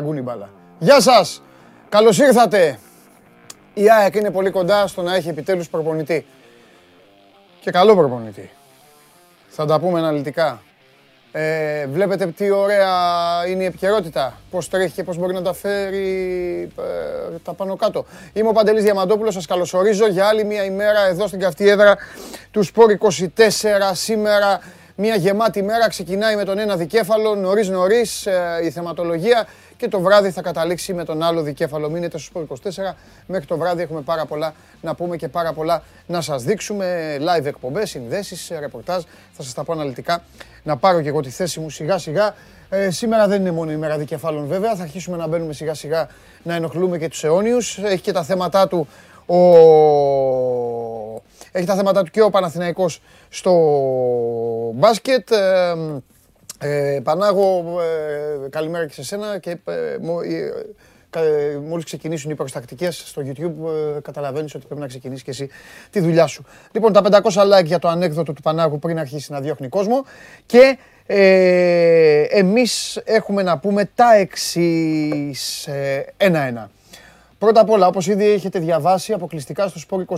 [0.00, 0.50] Στον Καραγκούνι μπάλα.
[0.78, 1.42] Γεια σας.
[1.88, 2.78] Καλώς ήρθατε.
[3.74, 6.26] Η ΑΕΚ είναι πολύ κοντά στο να έχει επιτέλους προπονητή.
[7.60, 8.50] Και καλό προπονητή.
[9.48, 10.62] Θα τα πούμε αναλυτικά.
[11.32, 12.88] Ε, βλέπετε τι ωραία
[13.48, 14.40] είναι η επικαιρότητα.
[14.50, 16.08] Πώς τρέχει και πώς μπορεί να τα φέρει
[16.78, 18.04] ε, τα πάνω κάτω.
[18.32, 21.96] Είμαι ο Παντελής Διαμαντόπουλος, σας καλωσορίζω για άλλη μια ημέρα εδώ στην καυτή έδρα
[22.50, 23.16] του Σπόρ 24.
[23.92, 24.60] Σήμερα
[25.00, 30.00] μια γεμάτη μέρα ξεκινάει με τον ένα δικέφαλο, νωρίς νωρίς ε, η θεματολογία και το
[30.00, 31.90] βράδυ θα καταλήξει με τον άλλο δικέφαλο.
[31.90, 32.58] Μείνετε στο Σπορ
[32.90, 32.94] 24.
[33.26, 37.16] Μέχρι το βράδυ έχουμε πάρα πολλά να πούμε και πάρα πολλά να σας δείξουμε.
[37.20, 39.02] Live εκπομπές, συνδέσεις, ρεπορτάζ.
[39.32, 40.22] Θα σας τα πω αναλυτικά.
[40.62, 42.34] Να πάρω και εγώ τη θέση μου σιγά σιγά.
[42.68, 44.74] Ε, σήμερα δεν είναι μόνο η μέρα δικεφάλων βέβαια.
[44.74, 46.08] Θα αρχίσουμε να μπαίνουμε σιγά σιγά
[46.42, 47.78] να ενοχλούμε και τους αιώνιους.
[47.78, 48.88] Έχει και τα θέματα του
[49.26, 49.38] ο...
[51.52, 53.52] Έχει τα θέματα του και ο Παναθηναϊκός στο
[54.74, 55.30] μπάσκετ.
[55.30, 55.74] Ε,
[56.62, 57.80] ε, Πανάγο,
[58.44, 59.96] ε, καλημέρα και σε σένα και ε,
[61.12, 65.48] ε, μόλις ξεκινήσουν οι προστακτικές στο YouTube καταλαβαίνεις ότι πρέπει να ξεκινήσεις και εσύ
[65.90, 66.44] τη δουλειά σου.
[66.72, 70.04] Λοιπόν, τα 500 like για το ανέκδοτο του Πανάγου πριν αρχίσει να διώχνει κόσμο
[70.46, 75.68] και ε, εμείς έχουμε να πούμε τα εξής
[76.16, 76.70] ένα-ένα.
[77.40, 80.16] Πρώτα απ' όλα, όπως ήδη έχετε διαβάσει αποκλειστικά στο Σπόρ 24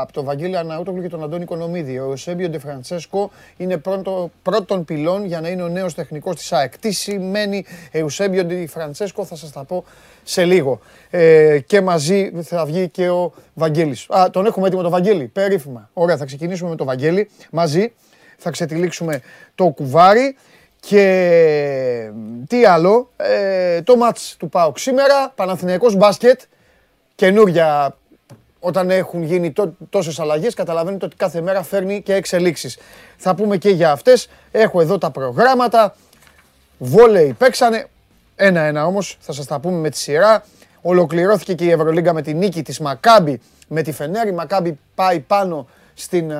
[0.00, 5.24] από τον Βαγγέλη Αναούτογλου και τον Αντώνη Κονομίδη, ο Σέμπιο Ντεφραντσέσκο είναι πρώτο, πρώτον πυλών
[5.24, 6.78] για να είναι ο νέος τεχνικός της ΑΕΚ.
[6.78, 9.84] Τι σημαίνει Εουσέμπιο Ντεφραντσέσκο θα σας τα πω
[10.22, 10.80] σε λίγο.
[11.10, 14.06] Ε, και μαζί θα βγει και ο Βαγγέλης.
[14.08, 15.90] Α, τον έχουμε έτοιμο τον Βαγγέλη, περίφημα.
[15.92, 17.92] Ωραία, θα ξεκινήσουμε με τον Βαγγέλη μαζί.
[18.36, 19.20] Θα ξετυλίξουμε
[19.54, 20.36] το κουβάρι.
[20.88, 22.10] Και
[22.46, 26.40] τι άλλο, ε, το μάτς του ΠΑΟΚ σήμερα, Παναθηναϊκός μπάσκετ,
[27.14, 27.96] καινούρια
[28.60, 32.78] όταν έχουν γίνει τό, τόσες αλλαγές, καταλαβαίνετε ότι κάθε μέρα φέρνει και εξελίξεις.
[33.16, 35.94] Θα πούμε και για αυτές, έχω εδώ τα προγράμματα,
[36.78, 37.86] βόλεϊ παίξανε,
[38.36, 40.44] ένα-ένα όμως, θα σας τα πούμε με τη σειρά.
[40.82, 44.32] Ολοκληρώθηκε και η Ευρωλίγκα με τη νίκη της Μακάμπη με τη Φενέρη.
[44.32, 46.32] Μακάμπη πάει πάνω στην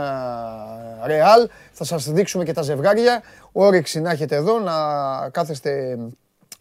[1.05, 1.49] Ρεάλ.
[1.73, 3.23] Θα σας δείξουμε και τα ζευγάρια.
[3.53, 4.73] Όρεξη να έχετε εδώ, να
[5.31, 5.99] κάθεστε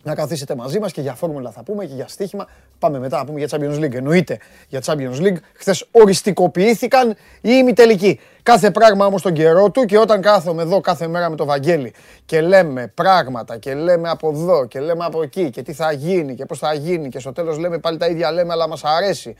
[0.07, 2.47] να καθίσετε μαζί μας και για φόρμουλα θα πούμε και για στοίχημα.
[2.79, 3.93] Πάμε μετά να πούμε για Champions League.
[3.93, 5.37] Εννοείται για Champions League.
[5.53, 8.19] Χθες οριστικοποιήθηκαν οι ημιτελικοί.
[8.43, 11.93] Κάθε πράγμα όμως τον καιρό του και όταν κάθομαι εδώ κάθε μέρα με το Βαγγέλη
[12.25, 16.35] και λέμε πράγματα και λέμε από εδώ και λέμε από εκεί και τι θα γίνει
[16.35, 19.35] και πώς θα γίνει και στο τέλος λέμε πάλι τα ίδια λέμε αλλά μας αρέσει.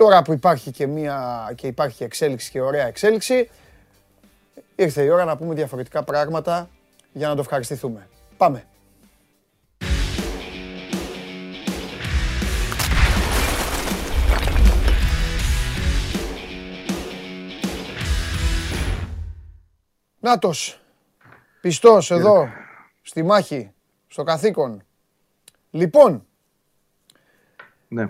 [0.00, 3.50] Τώρα που υπάρχει και, μια, και υπάρχει εξέλιξη και ωραία εξέλιξη,
[4.76, 6.68] ήρθε η ώρα να πούμε διαφορετικά πράγματα
[7.12, 8.08] για να το ευχαριστηθούμε.
[8.36, 8.64] Πάμε.
[20.20, 20.80] Νάτος,
[21.60, 22.48] πιστός εδώ,
[23.02, 23.72] στη μάχη,
[24.08, 24.82] στο καθήκον.
[25.70, 26.26] Λοιπόν.
[27.88, 28.08] Ναι.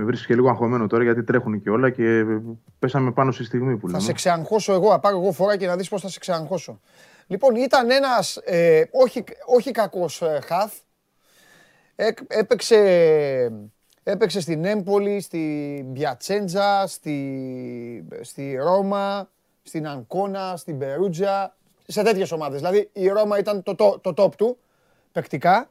[0.00, 2.24] Με βρίσκεις και λίγο αγχωμένο τώρα γιατί τρέχουν και όλα και
[2.78, 3.98] πέσαμε πάνω στη στιγμή που λέμε.
[3.98, 6.80] Θα σε ξεαγχώσω εγώ, θα πάρω εγώ φορά και να δεις πώς θα σε ξεαγχώσω.
[7.26, 10.72] Λοιπόν, ήταν ένας ε, όχι, όχι κακός ε, χαφ.
[12.26, 12.78] έπαιξε,
[14.02, 19.30] έπαιξε στην Έμπολη, στη Μπιατσέντζα, στη, στη Ρώμα,
[19.62, 21.56] στην Ανκόνα, στην Περούτζα,
[21.86, 22.60] σε τέτοιες ομάδες.
[22.60, 24.58] Δηλαδή η Ρώμα ήταν το, το, το top του,
[25.12, 25.70] παικτικά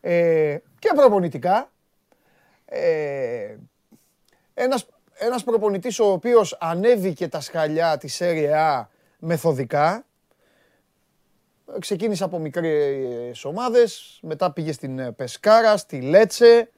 [0.00, 1.70] ε, και προπονητικά.
[2.66, 3.56] Ε,
[4.54, 8.84] ένας, ένας προπονητής ο οποίος ανέβηκε τα σκαλιά της Serie
[9.18, 10.04] μεθοδικά.
[11.78, 16.70] Ξεκίνησε από μικρές ομάδες, μετά πήγε στην Πεσκάρα, στη Λέτσε.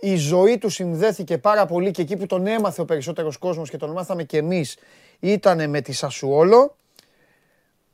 [0.00, 3.76] Η ζωή του συνδέθηκε πάρα πολύ και εκεί που τον έμαθε ο περισσότερος κόσμος και
[3.76, 4.76] τον μάθαμε και εμείς
[5.20, 6.76] ήταν με τη Σασουόλο.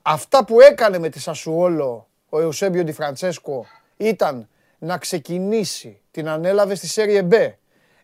[0.03, 3.67] Αυτά που έκανε με τη Σασουόλο ο Εουσέμπιο Ντι Φραντσέσκο
[3.97, 4.49] ήταν
[4.83, 7.53] να ξεκινήσει, την ανέλαβε στη Serie B.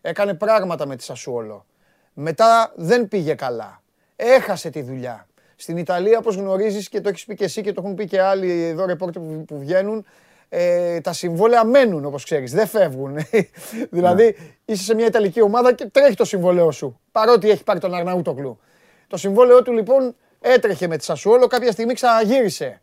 [0.01, 1.65] Έκανε πράγματα με τη Σασουόλο.
[2.13, 3.81] Μετά δεν πήγε καλά.
[4.15, 5.27] Έχασε τη δουλειά.
[5.55, 8.21] Στην Ιταλία, όπως γνωρίζεις και το έχεις πει και εσύ και το έχουν πει και
[8.21, 10.05] άλλοι εδώ ρεπόρτερ που βγαίνουν,
[10.49, 13.17] ε, τα συμβόλαια μένουν όπως ξέρεις, δεν φεύγουν.
[13.89, 14.47] δηλαδή ναι.
[14.65, 18.59] είσαι σε μια Ιταλική ομάδα και τρέχει το συμβόλαιό σου, παρότι έχει πάρει τον Αρναούτοκλου.
[19.07, 22.81] Το συμβόλαιό του λοιπόν έτρεχε με τη Σασουόλο, κάποια στιγμή ξαναγύρισε.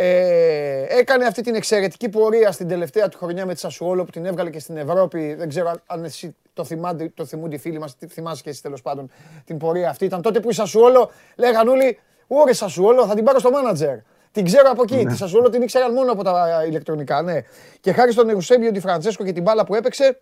[0.00, 4.24] Ε, έκανε αυτή την εξαιρετική πορεία στην τελευταία του χρονιά με τη Σασουόλο που την
[4.24, 5.34] έβγαλε και στην Ευρώπη.
[5.34, 8.82] Δεν ξέρω αν εσύ το, θυμάτε, το θυμούνται οι φίλοι μας, θυμάσαι και εσύ τέλος
[8.82, 9.10] πάντων
[9.44, 10.04] την πορεία αυτή.
[10.04, 13.96] Ήταν τότε που η Σασουόλο λέγαν όλοι, Ωρε Σασουόλο, θα την πάρω στο μάνατζερ.
[14.32, 14.96] Την ξέρω από εκεί.
[14.96, 15.10] Ναι.
[15.10, 17.22] Τη Σασουόλο την ήξεραν μόνο από τα ηλεκτρονικά.
[17.22, 17.40] Ναι.
[17.80, 20.20] Και χάρη στον Ερουσέμπιο Ντι Φραντσέσκο και την μπάλα που έπαιξε,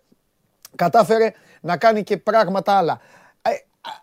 [0.75, 2.99] κατάφερε να κάνει και πράγματα άλλα.
[3.41, 3.49] Ε,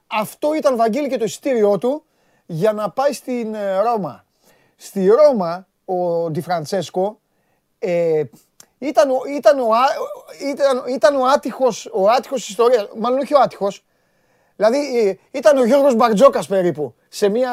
[0.07, 2.05] αυτό ήταν Βαγγέλη και το εισιτήριό του
[2.47, 4.24] για να πάει στην ε, Ρώμα.
[4.85, 7.21] Στη Ρώμα ο Ντι Φραντσέσκο
[7.79, 8.23] ε,
[8.79, 9.67] ήταν, ο, ήταν, ο,
[10.51, 13.85] ήταν, ήταν ο άτυχος, ο άτυχος της ιστορίας, μάλλον όχι ο άτυχος,
[14.57, 17.51] δηλαδή ε, ήταν ο Γιώργος Μπαρτζόκας περίπου, σε μια,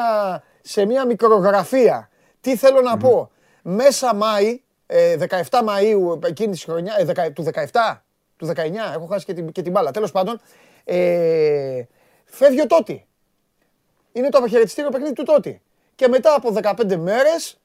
[0.60, 2.10] σε μια μικρογραφία.
[2.40, 3.30] Τι θέλω να πω,
[3.62, 8.02] μέσα Μάη, 17 ε, Μαΐου εκείνης της χρονιά, ε, του 17,
[8.36, 8.52] του 19,
[8.94, 10.40] έχω χάσει και την, και την μπάλα, τέλος πάντων,
[10.84, 11.82] ε,
[12.24, 13.06] φεύγει ο Τότι.
[14.12, 15.62] Είναι το αποχαιρετιστήριο παιχνίδι του Τότι.
[16.02, 17.60] Και μετά από 15 μέρες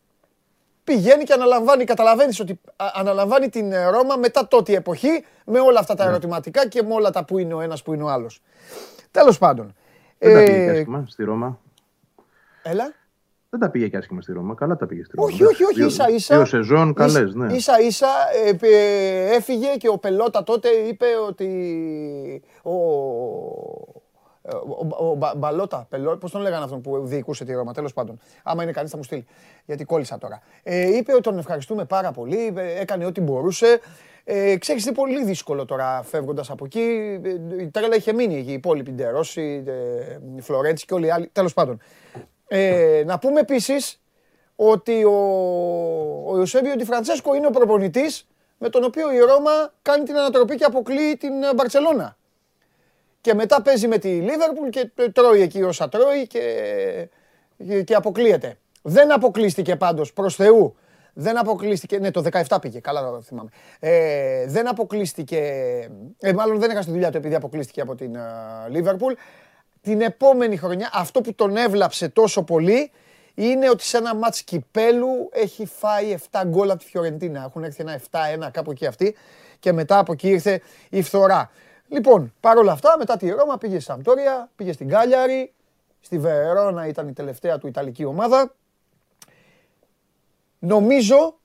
[0.84, 5.96] πηγαίνει και αναλαμβάνει, καταλαβαίνεις ότι αναλαμβάνει την ε, Ρώμα μετά τότε εποχή με όλα αυτά
[5.96, 6.10] τα ναι.
[6.10, 8.42] ερωτηματικά και με όλα τα που είναι ο ένας που είναι ο άλλος.
[9.12, 9.76] Τέλος πάντων.
[10.18, 11.60] Δεν τα πήγε και ε, άσχημα στη Ρώμα.
[12.64, 12.94] Έλα.
[13.50, 14.56] Δεν τα πήγε και άσχημα στη Ρώμα.
[14.56, 15.28] Καλά τα πήγε στη Ρώμα.
[15.28, 15.86] Όχι, όχι, όχι.
[15.86, 16.36] Ίσα ίσα.
[16.36, 17.54] Δύο σεζόν καλές, ναι.
[17.54, 18.10] Ίσα ίσα
[18.60, 22.44] ε, έφυγε και ο Πελότα τότε είπε ότι.
[22.64, 22.72] Ο,
[24.54, 25.88] ο, ο, Μπαλότα,
[26.20, 28.20] πώς τον λέγανε αυτόν που διοικούσε τη Ρώμα, τέλος πάντων.
[28.44, 29.26] Άμα είναι κανείς θα μου στείλει.
[29.66, 30.42] Γιατί κόλλησα τώρα.
[30.64, 33.80] Ε, είπε ότι τον ευχαριστούμε πάρα πολύ, ε, έκανε ό,τι μπορούσε.
[34.24, 37.20] Ε, ξέρεις, είναι πολύ δύσκολο τώρα φεύγοντας από εκεί.
[37.24, 39.64] Ε, η τρέλα είχε μείνει η υπόλοιπη Ντερόση,
[40.38, 41.28] η Φλωρέντση και όλοι οι άλλοι.
[41.28, 41.82] Τέλος πάντων.
[42.48, 44.02] Ε, να πούμε επίσης
[44.56, 45.12] ότι ο,
[46.28, 48.28] ο Ιωσέμπιο Φραντσέσκο είναι ο προπονητής
[48.58, 52.17] με τον οποίο η Ρώμα κάνει την ανατροπή και αποκλείει την Μπαρσελόνα
[53.28, 58.58] και μετά παίζει με τη Λίβερπουλ και τρώει εκεί όσα τρώει και, και αποκλείεται.
[58.82, 60.76] Δεν αποκλείστηκε πάντως προς Θεού.
[61.14, 63.50] Δεν αποκλείστηκε, ναι το 17 πήγε, καλά θυμάμαι.
[63.80, 65.38] Ε, δεν αποκλείστηκε,
[66.20, 68.18] ε, μάλλον δεν έχασε τη δουλειά του επειδή αποκλείστηκε από την
[68.70, 69.14] Λίβερπουλ.
[69.82, 72.92] την επόμενη χρονιά αυτό που τον έβλαψε τόσο πολύ
[73.34, 77.44] είναι ότι σε ένα μάτς κυπέλου έχει φάει 7 γκολ από τη Φιωρεντίνα.
[77.44, 78.00] Έχουν έρθει ένα
[78.48, 79.16] 7-1 κάπου εκεί αυτή
[79.60, 81.50] και μετά από εκεί ήρθε η φθορά.
[81.88, 85.54] Λοιπόν, παρόλα αυτά, μετά τη Ρώμα πήγε στη Σαμπτόρια, πήγε στην Κάλιαρη,
[86.02, 88.54] στη Βερόνα ήταν η τελευταία του Ιταλική ομάδα.
[90.60, 91.40] Νομίζω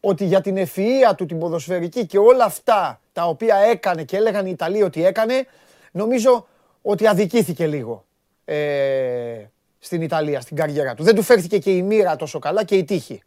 [0.00, 4.46] ότι για την ευφυΐα του την ποδοσφαιρική και όλα αυτά τα οποία έκανε και έλεγαν
[4.46, 5.46] οι Ιταλοί ότι έκανε,
[5.92, 6.46] νομίζω
[6.82, 8.04] ότι αδικήθηκε λίγο
[8.44, 9.44] ε,
[9.78, 11.02] στην Ιταλία, στην καριέρα του.
[11.02, 13.22] Δεν του φέρθηκε και η μοίρα τόσο καλά και η τύχη.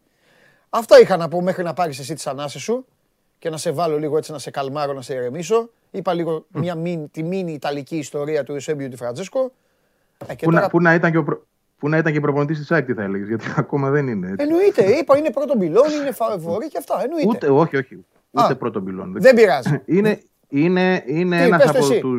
[0.70, 2.86] Αυτά είχα να πω μέχρι να πάρεις εσύ τις ανάσες σου
[3.38, 5.70] και να σε βάλω λίγο έτσι να σε καλμάρω, να σε ηρεμήσω.
[5.96, 9.52] Είπα λίγο μια μιν, τη μίνι ιταλική ιστορία του Εusebio Τη Φραντζέσκο.
[10.26, 10.68] Ε, που, τώρα...
[10.72, 11.46] να, να ήταν και ο προ...
[11.78, 14.26] Που να ήταν και προπονητής της ΑΕΚ, τι θα έλεγες, γιατί ακόμα δεν είναι.
[14.30, 14.46] Έτσι.
[14.46, 17.02] Εννοείται, είπα είναι πρώτο πυλόν, είναι φαβορή και αυτά.
[17.02, 17.28] Εννοείται.
[17.28, 18.04] Ούτε, όχι, όχι.
[18.30, 19.14] Ούτε πρώτο πυλόν.
[19.16, 19.82] Δεν πειράζει.
[19.96, 22.18] είναι είναι, είναι ένας από του.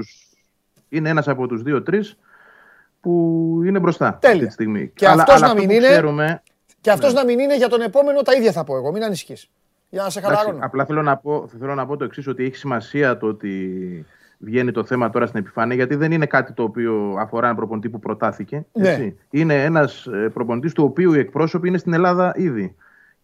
[0.90, 2.18] Είναι ένας από τους δύο-τρεις
[3.02, 3.12] που
[3.66, 4.36] είναι μπροστά Τέλεια.
[4.36, 4.92] αυτή τη στιγμή.
[4.96, 5.88] Και αυτός να μην είναι.
[5.88, 6.44] Ξέρουμε...
[6.82, 7.20] Και αυτός ναι.
[7.20, 8.92] να μην είναι για τον επόμενο τα ίδια θα πω εγώ.
[8.92, 9.50] Μην ανησυχείς
[9.90, 10.60] για να σε χαλαρώνω.
[10.62, 14.06] Απλά θέλω να, πω, θέλω να πω το εξής, ότι έχει σημασία το ότι
[14.38, 17.90] βγαίνει το θέμα τώρα στην επιφάνεια, γιατί δεν είναι κάτι το οποίο αφορά έναν προπονητή
[17.90, 18.66] που προτάθηκε.
[18.72, 19.14] Ναι.
[19.30, 22.76] Είναι ένας ε, προπονητής του οποίου οι εκπρόσωποι είναι στην Ελλάδα ήδη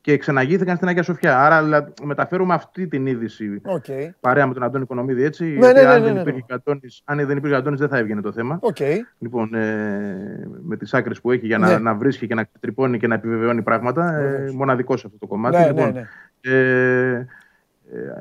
[0.03, 1.39] και ξαναγήθηκαν στην Αγία Σοφιά.
[1.39, 4.09] Άρα μεταφέρουμε αυτή την είδηση okay.
[4.19, 5.23] παρέα με τον Αντώνη Κονομίδη.
[5.23, 8.21] Έτσι, ναι, ναι, ναι, αν, δεν υπήρχε Αντώνης, αν δεν υπήρχε Αντώνης δεν θα έβγαινε
[8.21, 8.59] το θέμα.
[8.61, 8.95] Okay.
[9.19, 13.07] Λοιπόν, ε, με τις άκρες που έχει για να, να βρίσκει και να τρυπώνει και
[13.07, 14.17] να επιβεβαιώνει πράγματα.
[14.17, 15.57] Ε, μοναδικό σε αυτό το κομμάτι.
[15.57, 16.07] Ναι, λοιπόν, ναι, ναι.
[16.43, 17.25] Ε,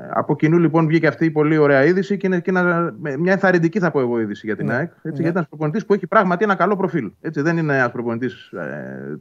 [0.09, 3.79] από κοινού λοιπόν βγήκε αυτή η πολύ ωραία είδηση και είναι και ένα, μια ενθαρρυντική
[3.79, 4.91] θα πω εγώ είδηση για την ναι, ΑΕΚ.
[4.91, 5.13] Έτσι, ναι.
[5.13, 7.11] Γιατί ένας προπονητής που έχει πράγματι ένα καλό προφίλ.
[7.21, 9.19] Έτσι, δεν είναι ένας προπονητής ε,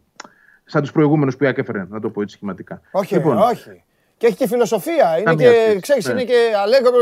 [0.64, 2.80] σαν τους προηγούμενους που η ΑΕΚ έφερε, να το πω έτσι σχηματικά.
[2.90, 3.84] Όχι, λοιπόν, όχι.
[4.16, 5.18] Και έχει και φιλοσοφία.
[5.18, 6.12] Είναι και, ξέρεις, ναι.
[6.12, 6.92] είναι και αλέγκρο,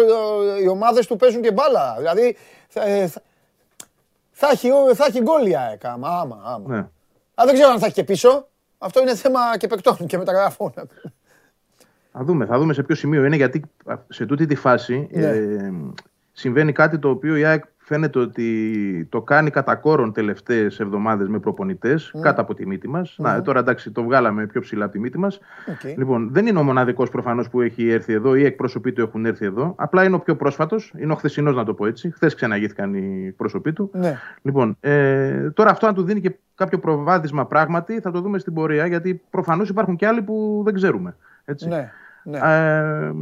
[0.63, 1.95] οι ομάδες του παίζουν και μπάλα.
[1.99, 2.37] Δηλαδή
[2.69, 3.13] θα, ε,
[4.31, 5.85] θα, έχει, θα έχει γκολ η ΑΕΚ.
[5.85, 6.63] Άμα, άμα.
[6.67, 6.79] Ναι.
[7.35, 8.49] Α, δεν ξέρω αν θα έχει και πίσω.
[8.79, 10.73] Αυτό είναι θέμα και παικτών και μεταγραφών.
[12.13, 13.63] Θα δούμε, θα δούμε σε ποιο σημείο είναι, γιατί
[14.09, 15.27] σε τούτη τη φάση ναι.
[15.27, 15.73] ε,
[16.33, 21.39] συμβαίνει κάτι το οποίο η ΑΕΚ φαίνεται ότι το κάνει κατά κόρον τελευταίες εβδομάδες με
[21.39, 22.21] προπονητές, mm.
[22.21, 23.17] κάτω από τη μύτη μας.
[23.19, 23.25] Mm.
[23.25, 25.41] Να, τώρα εντάξει, το βγάλαμε πιο ψηλά από τη μύτη μας.
[25.67, 25.95] Okay.
[25.97, 29.45] Λοιπόν, δεν είναι ο μοναδικός προφανώς που έχει έρθει εδώ ή εκπρόσωποι του έχουν έρθει
[29.45, 29.75] εδώ.
[29.77, 32.11] Απλά είναι ο πιο πρόσφατος, είναι ο χθεσινός, να το πω έτσι.
[32.11, 33.91] Χθες ξαναγήθηκαν οι πρόσωποι του.
[33.93, 34.19] Ναι.
[34.43, 38.55] Λοιπόν, ε, τώρα αυτό αν του δίνει και κάποιο προβάδισμα πράγματι θα το δούμε στην
[38.55, 41.17] πορεία, γιατί προφανώς υπάρχουν και άλλοι που δεν ξέρουμε.
[41.51, 41.69] Έτσι.
[41.69, 41.91] Ναι.
[42.23, 42.39] Ναι.
[42.39, 43.13] Ε,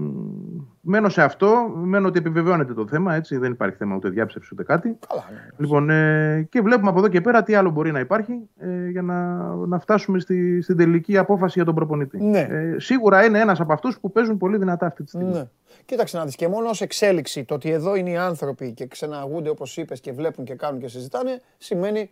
[0.81, 4.63] μένω σε αυτό, μένω ότι επιβεβαιώνεται το θέμα, έτσι, δεν υπάρχει θέμα ούτε διάψευση ούτε
[4.63, 4.99] κάτι.
[5.09, 5.49] Καλά, ναι, ναι.
[5.57, 9.03] Λοιπόν, ε, και βλέπουμε από εδώ και πέρα τι άλλο μπορεί να υπάρχει ε, για
[9.03, 12.23] να, να φτάσουμε στη, στην τελική απόφαση για τον προπονητή.
[12.23, 12.41] Ναι.
[12.41, 15.33] Ε, σίγουρα είναι ένας από αυτούς που παίζουν πολύ δυνατά αυτή τη στιγμή.
[15.33, 15.45] Ναι.
[15.85, 19.49] Κοίταξε να δεις και μόνο ως εξέλιξη το ότι εδώ είναι οι άνθρωποι και ξεναγούνται
[19.49, 22.09] όπως είπες και βλέπουν και κάνουν και συζητάνε σημαίνει ε,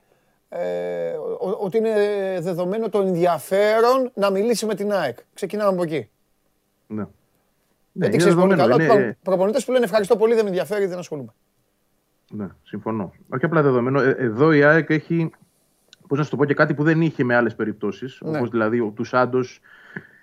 [1.61, 1.95] ότι είναι
[2.41, 5.19] δεδομένο το ενδιαφέρον να μιλήσει με την ΑΕΚ.
[5.35, 6.09] Ξεκινάμε από εκεί.
[6.87, 7.07] Ναι.
[7.93, 8.83] Γιατί ναι, ξέρεις πολύ καλά.
[8.83, 9.17] Είναι...
[9.23, 11.33] Προπονητές που λένε ευχαριστώ πολύ, δεν με ενδιαφέρει, δεν ασχολούμαι.
[12.31, 13.13] Ναι, συμφωνώ.
[13.29, 14.01] Όχι απλά δεδομένο.
[14.01, 15.31] Ε, εδώ η ΑΕΚ έχει
[16.09, 18.21] Πώς να σου το πω και κάτι που δεν είχε με άλλες περιπτώσεις.
[18.23, 18.37] Ναι.
[18.37, 19.41] Όπως δηλαδή ο τους Σάντο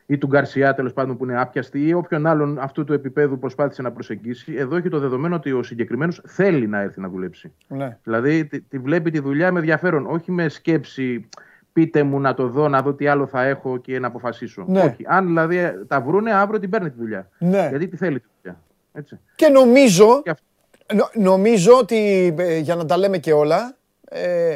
[0.06, 3.82] ή του Γκαρσιά τέλος πάντων που είναι άπιαστοι ή όποιον άλλον αυτού του επίπεδου προσπάθησε
[3.82, 4.54] να προσεγγίσει.
[4.58, 7.54] Εδώ έχει το δεδομένο ότι ο συγκεκριμένος θέλει να έρθει να δουλέψει.
[7.68, 7.98] Ναι.
[8.04, 11.30] Δηλαδή τη, τη βλέπει τη δουλειά με ενδιαφέρον, όχι με σκέψη
[11.74, 14.66] πείτε μου να το δω, να δω τι άλλο θα έχω και να αποφασίσω.
[14.68, 14.80] Ναι.
[14.82, 15.04] Όχι.
[15.08, 15.58] Αν δηλαδή
[15.88, 17.30] τα βρούνε, αύριο την παίρνει τη δουλειά.
[17.38, 17.68] Ναι.
[17.70, 18.60] Γιατί τη θέλει τη δουλειά.
[18.94, 19.20] Έτσι.
[19.36, 20.46] Και νομίζω, Και αυτό.
[20.94, 23.76] νο- νομίζω ότι, ε, για να τα λέμε και όλα,
[24.10, 24.56] ε,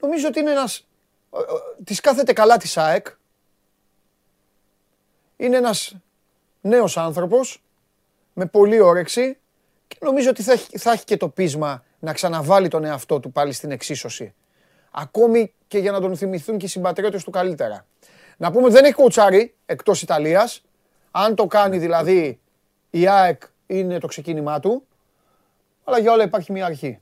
[0.00, 0.88] νομίζω ότι είναι ένας,
[1.34, 3.06] ε, ε, της κάθεται καλά της ΑΕΚ.
[5.36, 5.96] Είναι ένας
[6.60, 7.62] νέος άνθρωπος,
[8.32, 9.38] με πολλή όρεξη
[9.88, 13.32] και νομίζω ότι θα έχει, θα έχει και το πείσμα να ξαναβάλει τον εαυτό του
[13.32, 14.34] πάλι στην εξίσωση.
[14.90, 17.86] Ακόμη και για να τον θυμηθούν και οι συμπατριώτες του καλύτερα.
[18.36, 20.64] Να πούμε ότι δεν έχει κοουτσάρι εκτός Ιταλίας.
[21.10, 22.40] Αν το κάνει δηλαδή
[22.90, 24.86] η ΑΕΚ είναι το ξεκίνημά του.
[25.84, 27.00] Αλλά για όλα υπάρχει μια αρχή.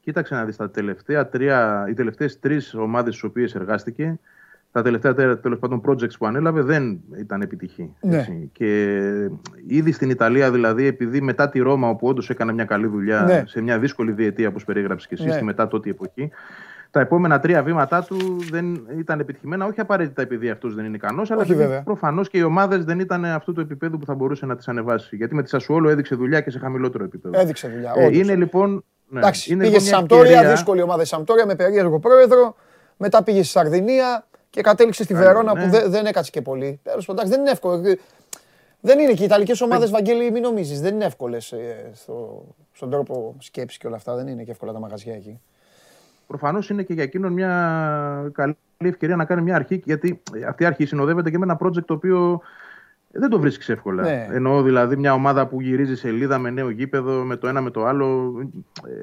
[0.00, 4.18] Κοίταξε να δεις, τα τελευταία τρία, οι τελευταίες τρεις ομάδες στις οποίες εργάστηκε,
[4.76, 7.94] τα τελευταία τέ- τέλος πάντων projects που ανέλαβε δεν ήταν επιτυχή.
[8.00, 8.16] Ναι.
[8.16, 8.50] έτσι.
[8.52, 8.98] Και
[9.66, 13.42] ήδη στην Ιταλία δηλαδή, επειδή μετά τη Ρώμα, όπου όντως έκανε μια καλή δουλειά Ναι.
[13.46, 15.32] σε μια δύσκολη διετία, όπως περιέγραψες και εσύ, Ναι.
[15.32, 16.30] στη μετά τότε εποχή,
[16.90, 18.16] τα επόμενα τρία βήματά του
[18.50, 21.66] δεν ήταν επιτυχημένα, όχι απαραίτητα επειδή αυτός δεν είναι ικανός, αλλά Όχι, βέβαια.
[21.66, 24.68] επειδή προφανώς και οι ομάδες δεν ήταν αυτού του επίπεδου που θα μπορούσε να τις
[24.68, 25.16] ανεβάσει.
[25.16, 27.40] Γιατί με τη Σασουόλο έδειξε δουλειά και σε χαμηλότερο επίπεδο.
[27.40, 27.92] Έδειξε δουλειά.
[27.96, 28.18] Ε, όντως.
[28.20, 28.84] είναι λοιπόν.
[29.08, 31.98] Ναι, Εντάξει, είναι πήγε λοιπόν στη μια Σαμπτόρια, ευκαιρία- δύσκολη ομάδα η Σαμπτόρια με περίεργο
[31.98, 32.56] πρόεδρο.
[32.96, 35.64] Μετά πήγε στη Σαρδινία και κατέληξε στη Καλό, Βερόνα ναι.
[35.64, 36.80] που δεν, δεν έκατσε και πολύ.
[36.82, 37.88] Τέλος πάντων, εντάξει, δεν είναι εύκολο.
[37.88, 37.98] Ε,
[38.80, 40.80] Δεν είναι και οι Ιταλικές ομάδες, Βαγγέλη, μην νομίζεις.
[40.80, 41.54] Δεν είναι εύκολες
[41.92, 44.14] στο, στον τρόπο σκέψης και όλα αυτά.
[44.14, 45.40] Δεν είναι και εύκολα τα μαγαζιά εκεί.
[46.26, 50.66] Προφανώς είναι και για εκείνον μια καλή ευκαιρία να κάνει μια αρχή, γιατί αυτή η
[50.66, 52.40] αρχή συνοδεύεται και με ένα project το οποίο
[53.18, 54.02] δεν το βρίσκεις εύκολα.
[54.02, 54.28] Ναι.
[54.30, 57.84] Εννοώ δηλαδή μια ομάδα που γυρίζει σελίδα με νέο γήπεδο, με το ένα με το
[57.86, 58.34] άλλο.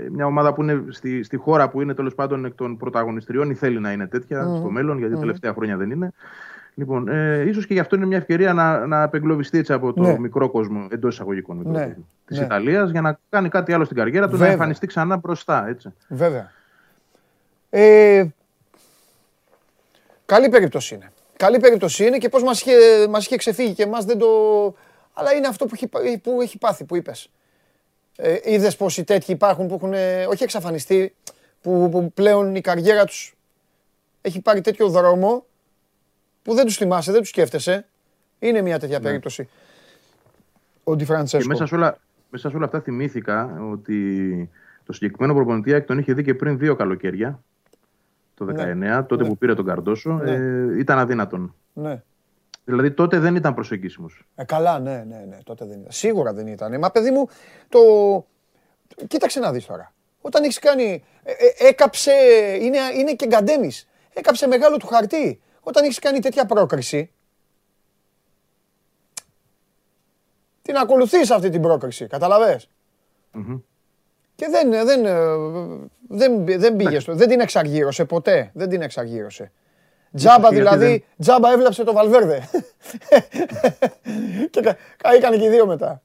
[0.05, 3.49] Ε, Μια ομάδα που είναι στη, στη χώρα που είναι τέλος πάντων εκ των πρωταγωνιστριών
[3.49, 6.11] ή θέλει να είναι τέτοια στο μέλλον, γιατί τελευταία χρόνια δεν είναι.
[6.75, 10.01] Λοιπόν, ε, ίσως και γι' αυτό είναι μια ευκαιρία να, να απεγκλωβιστεί έτσι από το
[10.01, 10.19] Ναι.
[10.19, 11.85] μικρό κόσμο, εντός εισαγωγικών μικρό Ναι.
[11.85, 12.45] κόσμο, της Ναι.
[12.45, 14.47] Ιταλίας, για να κάνει κάτι άλλο στην καριέρα του, Βέβαια.
[14.47, 15.67] να εμφανιστεί ξανά μπροστά.
[15.67, 15.93] Έτσι.
[16.07, 16.51] Βέβαια.
[17.69, 18.25] Ε,
[20.25, 21.11] καλή περίπτωση είναι.
[21.43, 24.27] Καλή περίπτωση είναι και πώς μας είχε, μας είχε ξεφύγει και εμάς δεν το...
[25.13, 27.29] Αλλά είναι αυτό που έχει, πα- που έχει πάθει, που είπες.
[28.15, 31.15] Ε, είδες πως οι τέτοιοι υπάρχουν που έχουν, ε, όχι εξαφανιστεί,
[31.61, 33.35] που, που πλέον η καριέρα τους
[34.21, 35.45] έχει πάρει τέτοιο δρόμο
[36.41, 37.85] που δεν τους θυμάσαι, δεν τους σκέφτεσαι.
[38.39, 39.49] Είναι μια τέτοια περίπτωση.
[40.83, 41.47] Ο Ντι Και Φραντσέσκο.
[41.47, 41.97] μέσα σε, όλα,
[42.29, 44.49] μέσα σε όλα αυτά θυμήθηκα ότι
[44.85, 47.43] το συγκεκριμένο προπονητή ΑΕΚ τον είχε δει και πριν δύο καλοκαίρια,
[48.33, 50.31] το 19, τότε που πήρε τον Καρντόσο, Ναι.
[50.31, 51.55] ε, ήταν αδύνατον.
[51.73, 52.03] Ναι.
[52.65, 54.25] Δηλαδή τότε δεν ήταν προσεγγίσιμος.
[54.35, 55.91] Ε, καλά, ναι, ναι, ναι, τότε δεν ήταν.
[55.91, 56.77] Σίγουρα δεν ήταν.
[56.79, 57.27] Μα παιδί μου,
[57.69, 57.79] το...
[59.07, 59.93] Κοίταξε να δεις τώρα.
[60.21, 61.03] Όταν έχεις κάνει...
[61.23, 62.11] ε, ε, έκαψε...
[62.61, 63.89] Είναι, είναι και γκαντέμις.
[64.13, 65.41] Έκαψε μεγάλο του χαρτί.
[65.61, 67.11] Όταν έχεις κάνει τέτοια πρόκριση...
[70.61, 72.69] Την ακολουθείς αυτή την πρόκριση, καταλαβες;
[73.31, 73.57] Μμμ.
[74.35, 75.13] Και δεν, δεν, ε,
[76.09, 78.49] δεν, δεν πήγε στο, δεν την εξαργύρωσε ποτέ.
[78.53, 79.51] Δεν την εξαργύρωσε.
[80.15, 82.49] Τζάμπα γιατί δηλαδή, δεν- τζάμπα έβλαψε το Βαλβέρδε.
[84.51, 86.01] και κα- καήκανε και οι δύο μετά.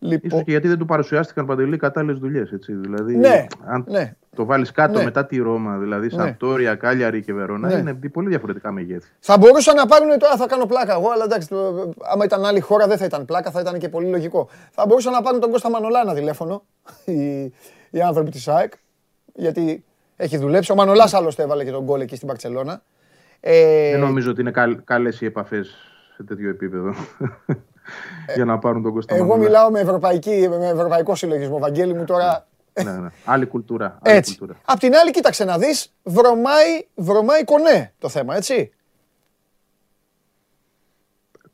[0.00, 2.50] Ίσως Λοιπόν, και γιατί δεν του παρουσιάστηκαν παντελή κατάλληλες δουλειές.
[2.66, 4.16] Δηλαδή, Ναι, αν ναι.
[4.36, 5.04] το βάλεις κάτω Ναι.
[5.04, 6.12] μετά τη Ρώμα, δηλαδή Ναι.
[6.22, 7.74] Σαμπτόρια, Κάλιαρη και Βερόνα, Ναι.
[7.74, 9.08] είναι πολύ διαφορετικά μεγέθη.
[9.20, 12.60] θα μπορούσαν να πάρουν τώρα, θα κάνω πλάκα εγώ, αλλά εντάξει, το- άμα ήταν άλλη
[12.60, 14.48] χώρα δεν θα ήταν πλάκα, θα ήταν και πολύ λογικό.
[14.70, 16.64] Θα μπορούσαν να πάρουν τον Κώστα Μανολά ένα τηλέφωνο,
[17.04, 17.42] οι,
[17.90, 18.72] οι άνθρωποι της ΑΕΚ,
[19.34, 19.84] γιατί
[20.16, 20.72] έχει δουλέψει.
[20.72, 22.82] Ο Μανολάς άλλωστε έβαλε και τον γκολ εκεί στην Παρτσελώνα.
[23.40, 24.52] Ε, Δεν νομίζω ότι είναι
[24.84, 25.76] καλές οι επαφές
[26.16, 26.94] σε τέτοιο επίπεδο.
[28.34, 29.46] Για να πάρουν τον Κώστα Ε, Εγώ Μανολά.
[29.48, 31.58] μιλάω με, ευρωπαϊκή, με ευρωπαϊκό συλλογισμό.
[31.58, 32.46] Βαγγέλη μου τώρα.
[32.84, 33.08] ναι, ναι.
[33.24, 33.98] Άλλη κουλτούρα.
[34.02, 34.36] Άλλη Έτσι.
[34.38, 34.58] κουλτούρα.
[34.64, 38.72] Απ' την άλλη, κοίταξε να δεις, βρωμάει, βρωμάει κονέ το θέμα, έτσι.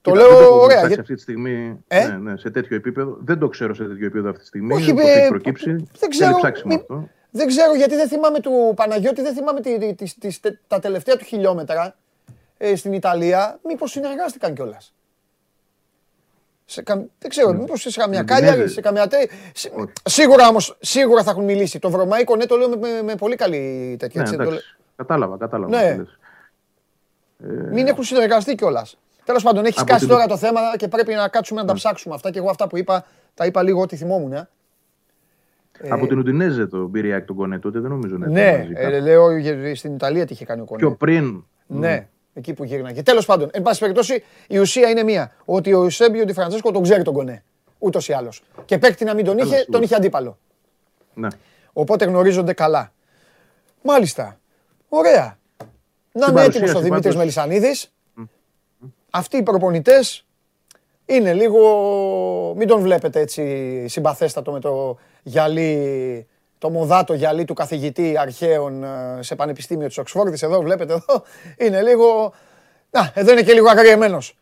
[0.00, 0.66] Το Κοίτα, δεν λέω έχω ωραία.
[0.78, 3.16] φτάσει γιατί- αυτή τη στιγμή Ε; ναι, ναι, σε τέτοιο επίπεδο.
[3.20, 4.74] Δεν το ξέρω σε τέτοιο επίπεδο αυτή τη στιγμή.
[4.74, 5.70] Όχι, πώς ε, έχει προκύψει.
[5.98, 7.08] δεν ξέρω, Θέλει ψάξιμο μη- αυτό.
[7.30, 10.78] δεν ξέρω γιατί δεν θυμάμαι του Παναγιώτη, δεν θυμάμαι τη, τη- τις- τις- τε- τα
[10.78, 11.96] τελευταία του χιλιόμετρα
[12.58, 13.58] ε, στην Ιταλία.
[13.64, 14.94] Μήπως συνεργάστηκαν κιόλας.
[16.66, 16.94] Σε κα...
[17.18, 18.72] Δεν ξέρω, μήπως σε καμιά Με κάλια, Ντινέζε.
[18.72, 19.16] σε καμιά τέ...
[19.54, 19.72] σε-
[20.04, 21.78] Σίγουρα όμως, σίγουρα θα έχουν μιλήσει.
[21.78, 24.22] Το βρωμαϊκό, ναι, το λέω με, με, με πολύ καλή τέτοια.
[24.22, 24.76] Ναι, έτσι, το εντάξει.
[24.96, 25.76] Κατάλαβα, κατάλαβα.
[25.82, 25.90] Ναι.
[25.92, 26.18] τι λες.
[27.72, 28.98] Μην έχουν συνεργαστεί κιόλας.
[29.24, 31.72] Τέλος πάντων, έχεις Από κάσει την- τώρα το θέμα και πρέπει να κάτσουμε να τα
[31.74, 32.30] ψάξουμε αυτά.
[32.30, 34.32] Και εγώ αυτά που είπα, τα είπα λίγο ό,τι θυμόμουν.
[34.32, 34.48] ε.
[35.88, 38.58] Από την Ουντινέζε το πήρε η ΑΕΚ τον Κονέ τότε, δεν νομίζω να ήταν Ναι,
[38.58, 39.04] μαζί ε, κάπου.
[39.04, 40.96] λέω για- στην Ιταλία τι είχε κάνει ο Πιο Κονέ.
[40.96, 41.44] πριν.
[41.66, 43.02] Ναι, εκεί που γύρναγε.
[43.02, 45.34] Τέλος πάντων, εν πάση περιπτώσει, η ουσία είναι μία.
[45.44, 47.44] Ότι ο Ιουσέμπιο Ντι Φραντσέσκο τον ξέρει τον Κονέ.
[47.78, 48.42] Ούτως ή άλλως.
[48.64, 49.64] Και παίκτη να μην τον είχε, σίγουρα.
[49.70, 50.38] τον είχε αντίπαλο.
[51.14, 51.28] Ναι.
[51.72, 52.92] Οπότε γνωρίζονται καλά.
[53.82, 54.38] Μάλιστα.
[54.88, 55.38] Ωραία.
[56.12, 57.16] Να είναι έτοιμος ο παρουσίαση Δημήτρης πάντως.
[57.16, 57.92] Μελισανίδης.
[59.10, 60.26] Αυτοί οι προπονητές
[61.06, 62.54] είναι λίγο.
[62.56, 66.26] Μην τον βλέπετε έτσι συμπαθέστατο με το γυαλί,
[66.64, 70.42] το μοδάτο γυαλί του καθηγητή αρχαίων ε, σε πανεπιστήμιο της Οξφόρδης.
[70.42, 71.22] Εδώ βλέπετε εδώ.
[71.58, 72.32] Είναι λίγο.
[72.90, 74.36] Να, εδώ είναι και λίγο αγριεμένος.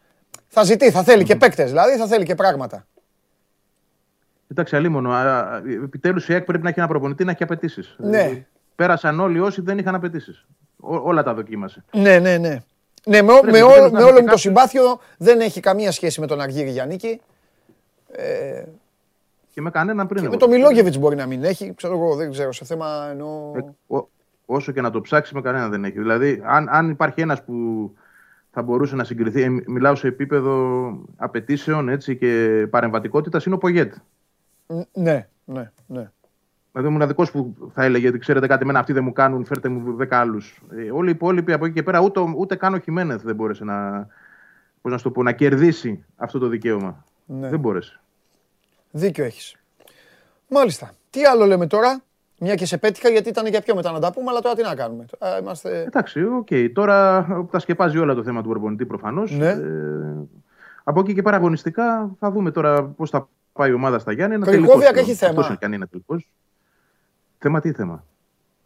[0.49, 2.87] Θα ζητεί, θα θέλει και παίκτες, δηλαδή θα θέλει και πράγματα.
[4.51, 5.15] Εντάξει, αλίμονο.
[5.85, 7.95] Επιτέλους η ΑΕΚ πρέπει να έχει ένα προπονητή να έχει απαιτήσεις.
[7.99, 8.45] Ναι.
[8.75, 10.47] Πέρασαν όλοι όσοι δεν είχαν απαιτήσεις.
[10.81, 11.85] Όλα τα δοκίμασε.
[11.93, 12.63] Ναι, ναι, ναι.
[13.07, 15.01] Ναι, με, ό- Πρέπει με, επιτέλους όλο, να με έχει όλο μου το κάποιος- συμπάθειο
[15.17, 17.21] δεν έχει καμία σχέση με τον Αργύρη Γιαννίκη.
[18.13, 18.63] Ε,
[19.55, 20.23] Και με κανέναν πριν.
[20.23, 20.47] και με εγώ.
[20.47, 23.53] τον Μιλόγεβιτς μπορεί να μην έχει, ξέρω εγώ, δεν ξέρω, σε θέμα εννοώ...
[23.57, 24.09] Ε, ο-
[24.47, 25.99] όσο και να το ψάξει, με κανέναν δεν έχει.
[25.99, 27.55] Δηλαδή, αν, αν υπάρχει ένας που
[28.51, 30.57] θα μπορούσε να συγκριθεί, ε, μιλάω σε επίπεδο
[31.17, 33.95] απαιτήσεων έτσι, και παρεμβατικότητας, είναι ο Πογέτ.
[34.93, 36.11] Ναι, ναι, ναι.
[36.73, 39.69] Δηλαδή, ο μοναδικός που θα έλεγε ότι ξέρετε κάτι, εμένα αυτοί δεν μου κάνουν, φέρτε
[39.69, 40.63] μου δέκα άλλους.
[40.71, 43.65] Ε, όλοι οι υπόλοιποι από εκεί και πέρα, ούτε, ούτε καν ο Χιμένεθ δεν μπόρεσε
[43.65, 44.07] να,
[44.83, 47.05] πώς να, σου το πω, να κερδίσει αυτό το δικαίωμα.
[47.27, 47.49] Ναι.
[47.49, 48.01] Δεν μπόρεσε.
[48.95, 49.57] Δίκιο έχεις.
[50.49, 50.91] Μάλιστα.
[51.11, 52.03] Τι άλλο λέμε τώρα,
[52.39, 54.63] μια και σε πέτυχα γιατί ήταν για πιο μετά να τα πούμε, αλλά τώρα τι
[54.63, 55.05] να κάνουμε.
[55.19, 55.81] Α, είμαστε...
[55.81, 56.49] Εντάξει, οκ.
[56.73, 59.31] Τώρα τα σκεπάζει όλα το θέμα του προπονητή προφανώς.
[59.31, 59.49] Ναι.
[59.49, 59.59] Ε,
[60.85, 64.39] από εκεί και πέρα αγωνιστικά θα δούμε τώρα πώς θα πάει η ομάδα στα Γιάννενα.
[64.39, 65.41] Κριχόβιακ έχει θέμα.
[65.41, 66.17] Αυτός και αν είναι τελικό.
[67.39, 68.05] Θέμα τι θέμα;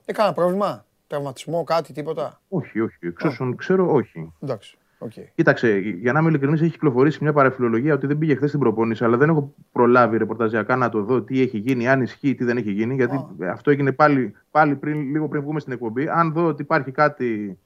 [0.04, 2.40] Έκανα πρόβλημα, τραυματισμό, κάτι, τίποτα.
[2.48, 2.96] Όχι, όχι.
[3.00, 4.32] Εξ όσων ξέρω, όχι.
[4.40, 5.12] Εντάξει, οκ.
[5.34, 9.04] Κοίταξε, για να είμαι ειλικρινής, έχει κυκλοφορήσει μια παραφιλολογία ότι δεν πήγε χθες στην προπόνηση,
[9.04, 12.56] αλλά δεν έχω προλάβει ρεπορταζιακά να το δω τι έχει γίνει, αν ισχύει, τι δεν
[12.56, 12.94] έχει γίνει.
[12.94, 16.08] Γιατί αυτό έγινε πάλι, πάλι πριν, λίγο πριν βγούμε στην εκπομπή.
[16.08, 17.58] Αν δω ότι υπάρχει κάτι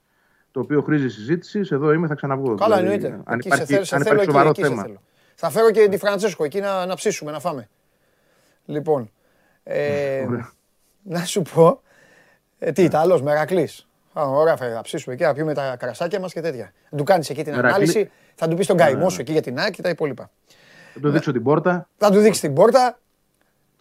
[0.51, 2.55] το οποίο χρήζει συζήτησης, εδώ είμαι, θα ξαναβγώ.
[2.55, 3.21] Καλά, Δηλαδή, εννοείται.
[3.25, 4.83] Αν Εκεί υπάρχει, σε, θέλ- σε αν θέλω υπάρχει εκεί, σοβαρό εκεί σε θέμα.
[4.83, 5.03] θέλω.
[5.35, 7.69] Θα φέρω και τη Φραντσέσκο εκεί να, να ψήσουμε, να φάμε.
[8.65, 9.11] Λοιπόν,
[9.63, 10.51] ε, Ωραία.
[11.03, 11.83] να σου πω,
[12.59, 13.89] ε, τι, Ιταλός, Μερακλής.
[14.21, 16.73] Α, ωραία, θα θα ψήσουμε εκεί, να πιούμε τα κρασάκια μας και τέτοια.
[16.91, 19.17] Να του κάνεις εκεί την Μερακλή- ανάλυση, θα του πεις τον Ναι, καημό ναι, σου
[19.17, 19.23] ναι.
[19.23, 20.31] εκεί για την ΑΕΚ και τα υπόλοιπα.
[20.95, 22.99] Θα του δείξω την πόρτα, Θα του δείξεις την πόρτα,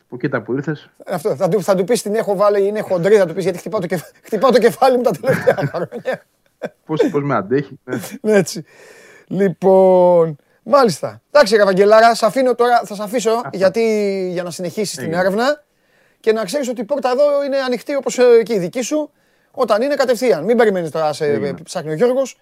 [0.10, 0.90] που κοίτα που ήρθες.
[1.08, 3.58] αυτό, θα, του, θα του πεις την έχω βάλει, είναι χοντρή, θα του πεις γιατί
[3.58, 6.24] χτυπάω το, κεφ, χτυπάω το κεφάλι μου τα τελευταία χρόνια.
[6.86, 7.80] Πώς με αντέχει.
[7.84, 7.98] ναι.
[8.22, 8.66] Ναι, έτσι.
[9.28, 11.22] Λοιπόν, μάλιστα.
[11.32, 13.82] Εντάξει, ρε Βαγγελάρα, σε αφήνω τώρα, θα σε αφήσω γιατί,
[14.32, 15.20] για να συνεχίσεις την Έγινε.
[15.20, 15.64] έρευνα
[16.20, 19.12] και να ξέρεις ότι η πόρτα εδώ είναι ανοιχτή όπως ε, και η δική σου
[19.52, 20.44] όταν είναι κατευθείαν.
[20.44, 21.54] Μην περιμένεις τώρα σε Έγινε.
[21.64, 22.38] ψάχνει ο Γιώργος.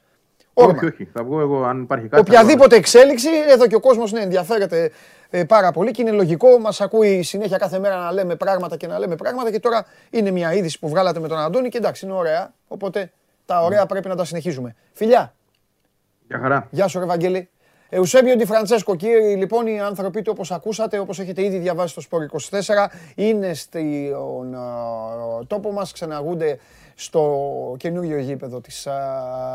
[0.54, 0.74] Όρμα.
[0.76, 1.10] όχι, όχι.
[1.14, 2.32] Θα βγω εγώ αν υπάρχει κάτι.
[2.32, 4.92] θα Οποιαδήποτε εξέλιξη, εδώ και ο κόσμος ναι, ενδιαφέρεται
[5.30, 6.60] ε, πάρα πολύ και είναι λογικό.
[6.60, 10.32] Μας ακούει συνέχεια κάθε μέρα να λέμε πράγματα και να λέμε πράγματα και τώρα είναι
[10.32, 12.54] μια είδηση που βγάλατε με τον Αντώνη και εντάξει είναι ωραία.
[12.68, 13.12] Οπότε
[13.46, 14.76] τα ωραία πρέπει να τα συνεχίζουμε.
[14.94, 15.18] Φιλιά!
[15.18, 15.34] βγω.
[16.28, 16.68] Γεια χαρά.
[16.72, 17.50] Γεια σου, ρε Βαγγέλη.
[17.90, 22.02] Εουσέμπιο Ντι Φραντσέσκο, κύριοι, λοιπόν, οι άνθρωποι του, όπως ακούσατε, όπως έχετε ήδη διαβάσει στο
[22.02, 26.60] Σπορ 24, είναι στον α, τόπο μας, ξαναγούνται
[27.00, 28.94] στο καινούριο γήπεδο της α,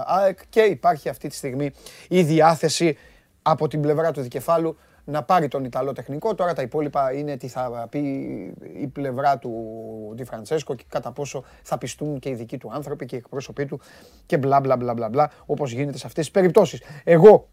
[0.06, 1.70] ΑΕΚ και υπάρχει αυτή τη στιγμή
[2.08, 2.96] η διάθεση
[3.42, 6.34] από την πλευρά του δικεφάλου να πάρει τον Ιταλό τεχνικό.
[6.34, 7.98] Τώρα τα υπόλοιπα είναι τι θα πει
[8.80, 9.52] η πλευρά του
[10.14, 13.66] Ντι Φραντσέσκο και κατά πόσο θα πειστούν και οι δικοί του άνθρωποι και οι εκπρόσωποι
[13.66, 13.80] του
[14.26, 16.82] και μπλα μπλα μπλα μπλα μπλα όπως γίνεται σε αυτές τις περιπτώσεις.
[17.04, 17.48] Εγώ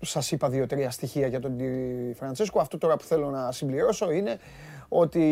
[0.00, 2.60] σας είπα δύο-τρία στοιχεία για τον Ντι Φραντσέσκο.
[2.60, 4.38] Αυτό τώρα που θέλω να συμπληρώσω είναι
[4.88, 5.24] ότι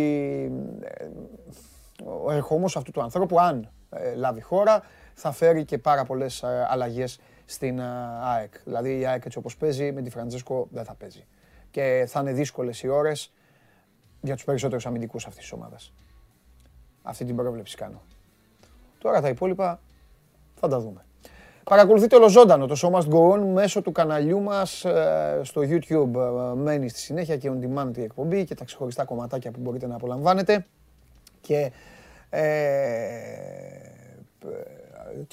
[0.81, 1.05] ε,
[2.25, 3.69] ο ερχομός αυτού του ανθρώπου, αν ε,
[4.17, 4.83] λάβει χώρα,
[5.15, 7.85] θα φέρει και πάρα πολλές ε, αλλαγές στην ε,
[8.23, 8.53] ΑΕΚ.
[8.65, 11.27] Δηλαδή η ΑΕΚ έτσι όπως παίζει, με Ντι Φραντσέσκο δεν θα παίζει.
[11.71, 13.33] Και θα είναι δύσκολες οι ώρες
[14.21, 15.93] για τους περισσότερους αμυντικούς αυτής της ομάδας.
[17.03, 18.03] Αυτή την πρόβλεψη κάνω.
[18.99, 19.81] Τώρα τα υπόλοιπα
[20.55, 21.05] θα τα δούμε.
[21.65, 26.15] Παρακολουθείτε ολοζώντανο το Show Must Go On μέσω του καναλιού μας ε, στο YouTube.
[26.15, 29.87] Ε, Μένει στη συνέχεια και on demand η εκπομπή και τα ξεχωριστά κομματάκια που μπορείτε
[29.87, 30.67] να απολαμβάνετε.
[31.41, 31.73] Και
[32.41, 32.45] ε,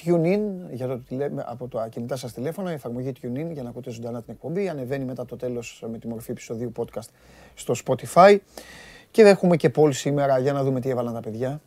[0.05, 0.39] tune in
[0.71, 3.89] για το, τηλε- από τα κινητά σας τηλέφωνα, η εφαρμογή tune in για να ακούτε
[3.89, 4.69] ζωντανά την εκπομπή.
[4.69, 7.07] Ανεβαίνει μετά το τέλος με τη μορφή επεισοδίου podcast
[7.53, 8.37] στο Spotify.
[9.11, 11.61] Και έχουμε και poll σήμερα για να δούμε τι έβαλαν τα παιδιά.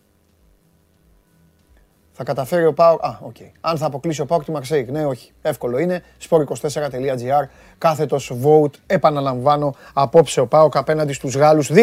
[2.12, 3.05] Θα καταφέρει ο ΠΑΟΚ.
[3.05, 3.37] Α, οκ.
[3.61, 4.90] Αν θα αποκλείσει ο ΠΑΟΚ τη Μαρσέιγ.
[4.90, 5.33] Ναι, όχι.
[5.42, 6.03] Εύκολο είναι.
[6.29, 7.49] sport24.gr.
[7.79, 8.70] Κάθετος vote.
[8.87, 9.75] Επαναλαμβάνω.
[9.94, 11.70] Απόψε ο ΠΑΟΚ απέναντι στους Γάλλους.
[11.72, 11.77] 2-1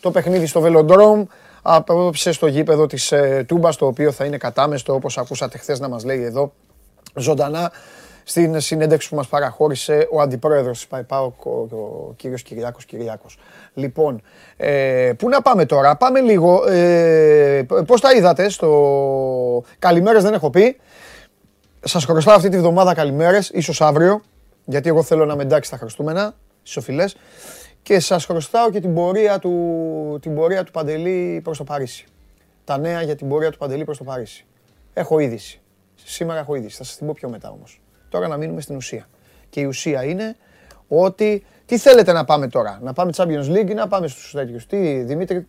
[0.00, 1.22] το παιχνίδι στο Velodrome.
[1.62, 5.88] Απόψε στο γήπεδο της ε, Τούμπας, το οποίο θα είναι κατάμεστο όπως ακούσατε χθες να
[5.88, 6.52] μας λέει εδώ
[7.14, 7.72] ζωντανά
[8.24, 13.38] στην συνέντευξη που μας παραχώρησε ο αντιπρόεδρος της ΠΑΕ ΠΑΟΚ, ο, ο κύριος Κυριάκος Κυριάκος.
[13.74, 14.22] Λοιπόν,
[14.56, 20.50] ε, πού να πάμε τώρα, πάμε λίγο, ε, πώς τα είδατε στο καλημέρες δεν έχω
[20.50, 20.76] πει,
[21.80, 24.22] σας χρωστάω αυτή τη βδομάδα καλημέρες, ίσως αύριο,
[24.64, 27.16] γιατί εγώ θέλω να με εντάξει στα Χριστούμενα, στις οφειλές,
[27.82, 32.06] και σας χρωστάω και την πορεία του, την πορεία του Παντελή προς το Παρίσι.
[32.64, 34.46] Τα νέα για την πορεία του Παντελή προς το Παρίσι.
[34.92, 35.60] Έχω είδηση.
[35.94, 36.76] Σήμερα έχω είδηση.
[36.76, 37.80] Θα σας την πω πιο μετά όμως.
[38.08, 39.08] Τώρα να μείνουμε στην ουσία.
[39.50, 40.36] Και η ουσία είναι
[40.88, 41.44] ότι.
[41.66, 45.02] Τι θέλετε να πάμε τώρα, Να πάμε Champions League ή να πάμε στους τέτοιους; Τι,
[45.02, 45.46] Δημήτρη,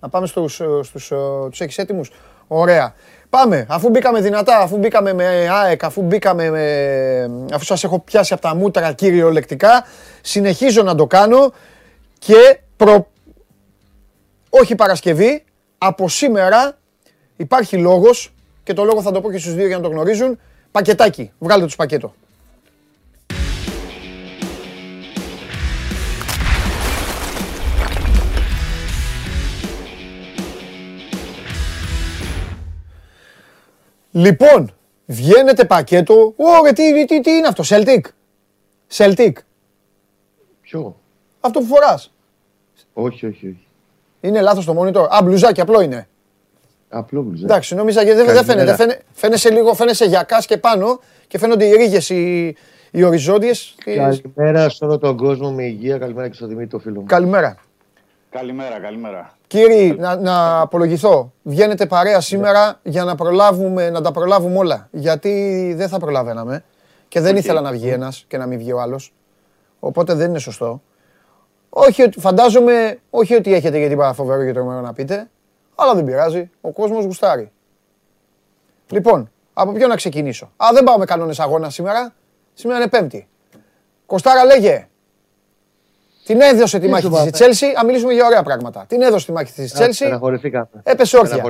[0.00, 1.12] να πάμε στους στους,
[1.50, 2.10] τους έχεις έτοιμους;
[2.52, 2.94] Ωραία.
[3.30, 3.66] Πάμε.
[3.68, 7.46] Αφού μπήκαμε δυνατά, αφού μπήκαμε με ΑΕΚ, αφού μπήκαμε με...
[7.52, 9.84] αφού σας έχω πιάσει από τα μούτρα κυριολεκτικά,
[10.20, 11.52] συνεχίζω να το κάνω
[12.18, 13.10] και προ...
[14.50, 15.44] όχι Παρασκευή,
[15.78, 16.78] από σήμερα
[17.36, 18.32] υπάρχει λόγος
[18.62, 20.38] και το λόγο θα το πω και στους δύο για να το γνωρίζουν.
[20.70, 22.14] Πακετάκι, βγάλτε τους πακέτο.
[34.10, 34.74] Λοιπόν,
[35.06, 36.32] βγαίνετε πακέτο.
[36.36, 38.00] Ωραία, τι, τι, τι είναι αυτό, Celtic;
[38.92, 39.32] Celtic.
[40.60, 40.96] Ποιο;
[41.40, 42.12] Αυτό που φοράς.
[42.92, 43.66] Όχι, όχι, όχι.
[44.20, 45.06] Είναι λάθος το monitor.
[45.08, 46.08] Α, μπλουζάκι, απλό είναι.
[46.88, 47.44] Απλό μπλουζάκι.
[47.44, 48.74] Εντάξει, νόμιζα γιατί δεν φαίνεται.
[48.74, 52.56] Φαίνε, φαίνεσαι λίγο, φαίνεσαι για και πάνω και φαίνονται οι ρίγες οι,
[52.90, 53.74] οι οριζόντιες.
[53.84, 55.98] Καλημέρα σε όλο τον κόσμο με υγεία.
[55.98, 57.06] Καλημέρα και στο Δημήτρη το φίλο μου.
[57.06, 57.56] Καλημέρα.
[58.30, 59.30] Καλημέρα, καλημέρα.
[59.46, 61.32] Κύριοι, να, να απολογηθώ.
[61.42, 64.88] Βγαίνετε παρέα σήμερα για να, προλάβουμε, να τα προλάβουμε όλα.
[64.90, 66.64] Γιατί δεν θα προλαβαίναμε.
[67.08, 69.14] Και δεν ήθελα να βγει ένας και να μην βγει ο άλλος.
[69.80, 70.82] Οπότε δεν είναι σωστό.
[71.68, 75.30] Όχι, φαντάζομαι, όχι ότι έχετε γιατί τίποτα φοβερό και τρομερό να πείτε,
[75.74, 76.50] αλλά δεν πειράζει.
[76.60, 77.52] Ο κόσμος γουστάρει.
[78.90, 82.14] Λοιπόν, από ποιο να ξεκινήσω; Α, δεν πάω με κανόνες αγώνα σήμερα.
[82.54, 83.28] Σήμερα είναι Πέμπτη.
[84.06, 84.88] Κοστάρα λέγε.
[86.30, 87.66] Την έδωσε τη μάχη της Τσέλσι.
[87.66, 88.84] Α μιλήσουμε για ωραία πράγματα.
[88.88, 90.04] Την έδωσε τη μάχη της Τσέλσι.
[90.82, 91.44] Έπεσε όρθια.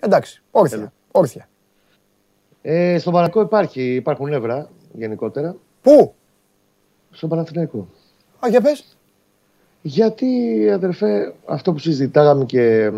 [0.00, 0.92] Εντάξει, όρθια.
[1.10, 1.48] όρθια.
[2.62, 5.56] Ε, στον Παναθηναϊκό υπάρχει, υπάρχουν νεύρα γενικότερα.
[5.82, 6.14] Πού;
[7.10, 7.88] Στον Παναθηναϊκό.
[8.44, 8.96] Α, για πες.
[9.82, 10.26] Γιατί,
[10.72, 12.90] αδερφέ, αυτό που συζητάγαμε και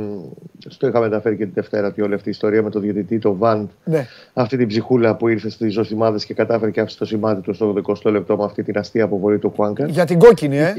[0.68, 3.36] στο είχα μεταφέρει και τη Δευτέρα, ότι όλη αυτή η ιστορία με τον διαιτητή, τον
[3.36, 4.06] Βαντ, ναι.
[4.34, 7.74] αυτή την ψυχούλα που ήρθε στις ζωσιμάδες και κατάφερε και άφησε το σημάδι του στο
[8.04, 9.86] 20 λεπτό με αυτή την αστεία αποβολή του Χουάνκα.
[9.86, 10.74] Για την κόκκινη, ε.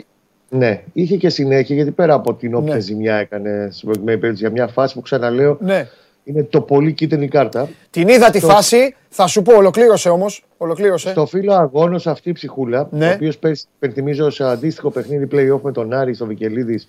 [0.54, 2.80] Ναι, είχε και συνέχεια γιατί πέρα από την όποια ναι.
[2.80, 5.88] ζημιά έκανε στην προηγούμενη περίπτωση για μια φάση που ξαναλέω ναι.
[6.24, 7.70] είναι το πολύ κίτρινη κάρτα.
[7.90, 10.44] Την είδα τη φάση, θα σου πω, ολοκλήρωσε όμως.
[10.58, 11.10] Ολοκλήρωσε.
[11.10, 13.10] Στο φίλο αγώνος αυτή η ψυχούλα, ναι.
[13.10, 16.88] ο οποίος πέρσι, υπενθυμίζω, σε αντίστοιχο παιχνίδι playoff με τον Άρη στο Βικελίδης,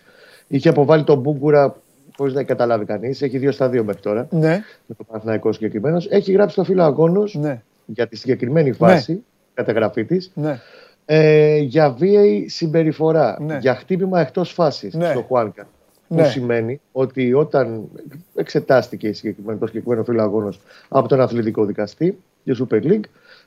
[0.48, 1.76] είχε αποβάλει τον Μπούγκουρα
[2.16, 3.22] χωρίς να καταλάβει κανείς.
[3.22, 4.26] Έχει δύο στα δύο μέχρι τώρα.
[4.30, 4.62] Ναι.
[4.86, 6.06] Με το Παναθηναϊκό συγκεκριμένος.
[6.10, 7.62] Έχει γράψει το φίλο αγώνος ναι.
[7.86, 8.74] για τη συγκεκριμένη ναι.
[8.74, 9.22] φάση,
[9.54, 10.30] καταγραφή της.
[10.34, 10.58] Ναι
[11.04, 13.58] ε, για βίαιη συμπεριφορά, ναι.
[13.60, 15.10] για χτύπημα εκτός φάσης ναι.
[15.10, 15.66] στο Χουάνκα.
[16.08, 16.22] Ναι.
[16.22, 17.88] Που σημαίνει ότι όταν
[18.34, 23.04] εξετάστηκε συγκεκριμένο, το συγκεκριμένο φύλλο αγώνος από τον αθλητικό δικαστή για Super League,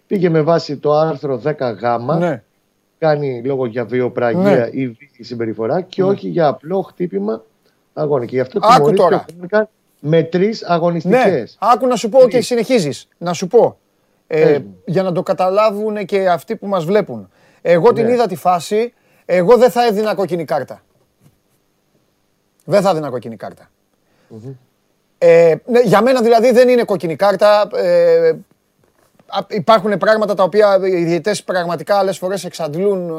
[0.08, 2.44] πήγε με βάση το άρθρο 10Γ, ναι.
[2.98, 4.70] κάνει λόγο για βιοπραγία ναι.
[4.72, 6.10] ή βίαιη συμπεριφορά και ναι.
[6.10, 7.44] όχι για απλό χτύπημα
[7.94, 8.30] αγώνικο.
[8.30, 9.68] Και γι' αυτό τιμωρήθηκε
[10.00, 11.58] με τρεις αγωνιστικές.
[11.62, 11.72] Ναι.
[11.74, 13.08] Άκου να σου πω και συνεχίζεις.
[13.18, 13.78] Να σου πω.
[14.28, 17.30] Ε, για να το καταλάβουν και αυτοί που μας βλέπουν.
[17.68, 18.12] Εγώ την ναι.
[18.12, 18.94] είδα τη φάση,
[19.26, 20.82] εγώ δεν θα έδινα κόκκινη κάρτα.
[22.66, 23.70] Δεν θα έδινα κόκκινη κάρτα.
[25.18, 27.68] Ε, ναι, για μένα δηλαδή δεν είναι κόκκινη κάρτα.
[27.76, 28.34] Ε,
[29.48, 33.14] υπάρχουν πράγματα τα οποία οι διαιτητές πραγματικά άλλες φορές εξαντλούν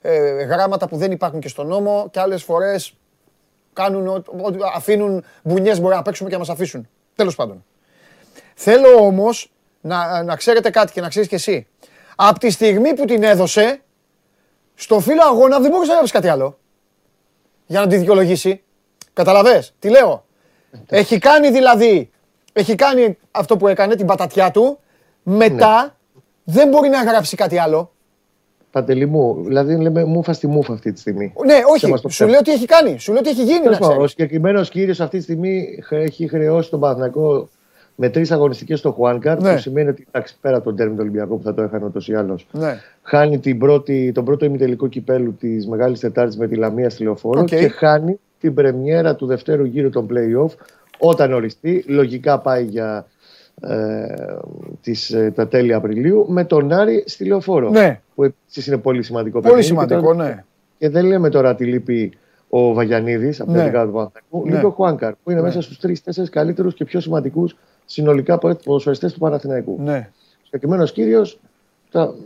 [0.00, 2.94] ε, γράμματα που δεν υπάρχουν και στον νόμο και άλλες φορές
[3.72, 4.24] κάνουν,
[4.74, 6.88] αφήνουν μπουνιές μπορεί να παίξουμε και να μας αφήσουν.
[7.14, 7.64] Τέλος πάντων.
[8.54, 11.66] Θέλω όμως να, να ξέρετε κάτι και να ξέρεις και εσύ.
[12.16, 13.80] Από τη στιγμή που την έδωσε,
[14.74, 16.58] στο φύλλο αγώνα δεν μπορούσε να γράψει κάτι άλλο.
[17.66, 18.62] Για να τη δικαιολογήσει.
[19.12, 20.24] Καταλαβες, τι λέω;
[20.88, 22.10] Έχει κάνει δηλαδή,
[22.52, 24.78] έχει κάνει αυτό που έκανε, την πατατιά του,
[25.22, 26.20] μετά ναι.
[26.44, 27.92] δεν μπορεί να γράψει κάτι άλλο.
[28.70, 31.32] Παντελή μου, δηλαδή λέμε μούφα στη μούφα αυτή τη στιγμή.
[31.44, 33.66] Ναι, όχι, σου λέω τι έχει κάνει, σου λέω τι έχει γίνει.
[33.98, 37.48] ο συγκεκριμένος κύριος αυτή τη στιγμή έχει χρεώσει τον Παναθηναϊκό
[37.96, 39.52] με τρεις αγωνιστικές στο Χουάνκαρ, ναι.
[39.52, 42.08] που σημαίνει ότι εντάξει, πέρα από τον τέρμι του Ολυμπιακού που θα το έχανε ούτως
[42.08, 42.80] ή άλλως, ναι.
[43.02, 47.44] χάνει την πρώτη, τον πρώτο ημιτελικό κυπέλου της Μεγάλης Τετάρτης με τη Λαμία στη Λεωφόρο
[47.44, 50.50] και χάνει την πρεμιέρα του δευτέρου γύρου των playoff
[50.98, 51.84] όταν οριστεί.
[51.88, 53.06] Λογικά πάει για
[53.60, 54.06] ε,
[54.80, 57.70] τις, ε, τα τέλη Απριλίου με τον Άρη στη Λεωφόρο.
[57.70, 58.00] Ναι.
[58.14, 60.44] Που επίσης είναι πολύ σημαντικό Πολύ σημαντικό, ναι.
[60.78, 62.12] Και δεν λέμε τώρα τη λύπη
[62.48, 63.62] ο Βαγιανίδης από ναι.
[63.62, 64.54] την του Παναθηναϊκού, ναι.
[64.54, 65.46] λείπει ο Χουάνκαρ που είναι ναι.
[65.46, 67.56] μέσα στους τρει-τέσσερι καλύτερους και πιο σημαντικούς
[67.92, 69.76] συνολικά ποδοσφαιριστέ του Παναθηναϊκού.
[69.80, 70.10] Ναι.
[70.42, 71.38] Συγκεκριμένος κύριος,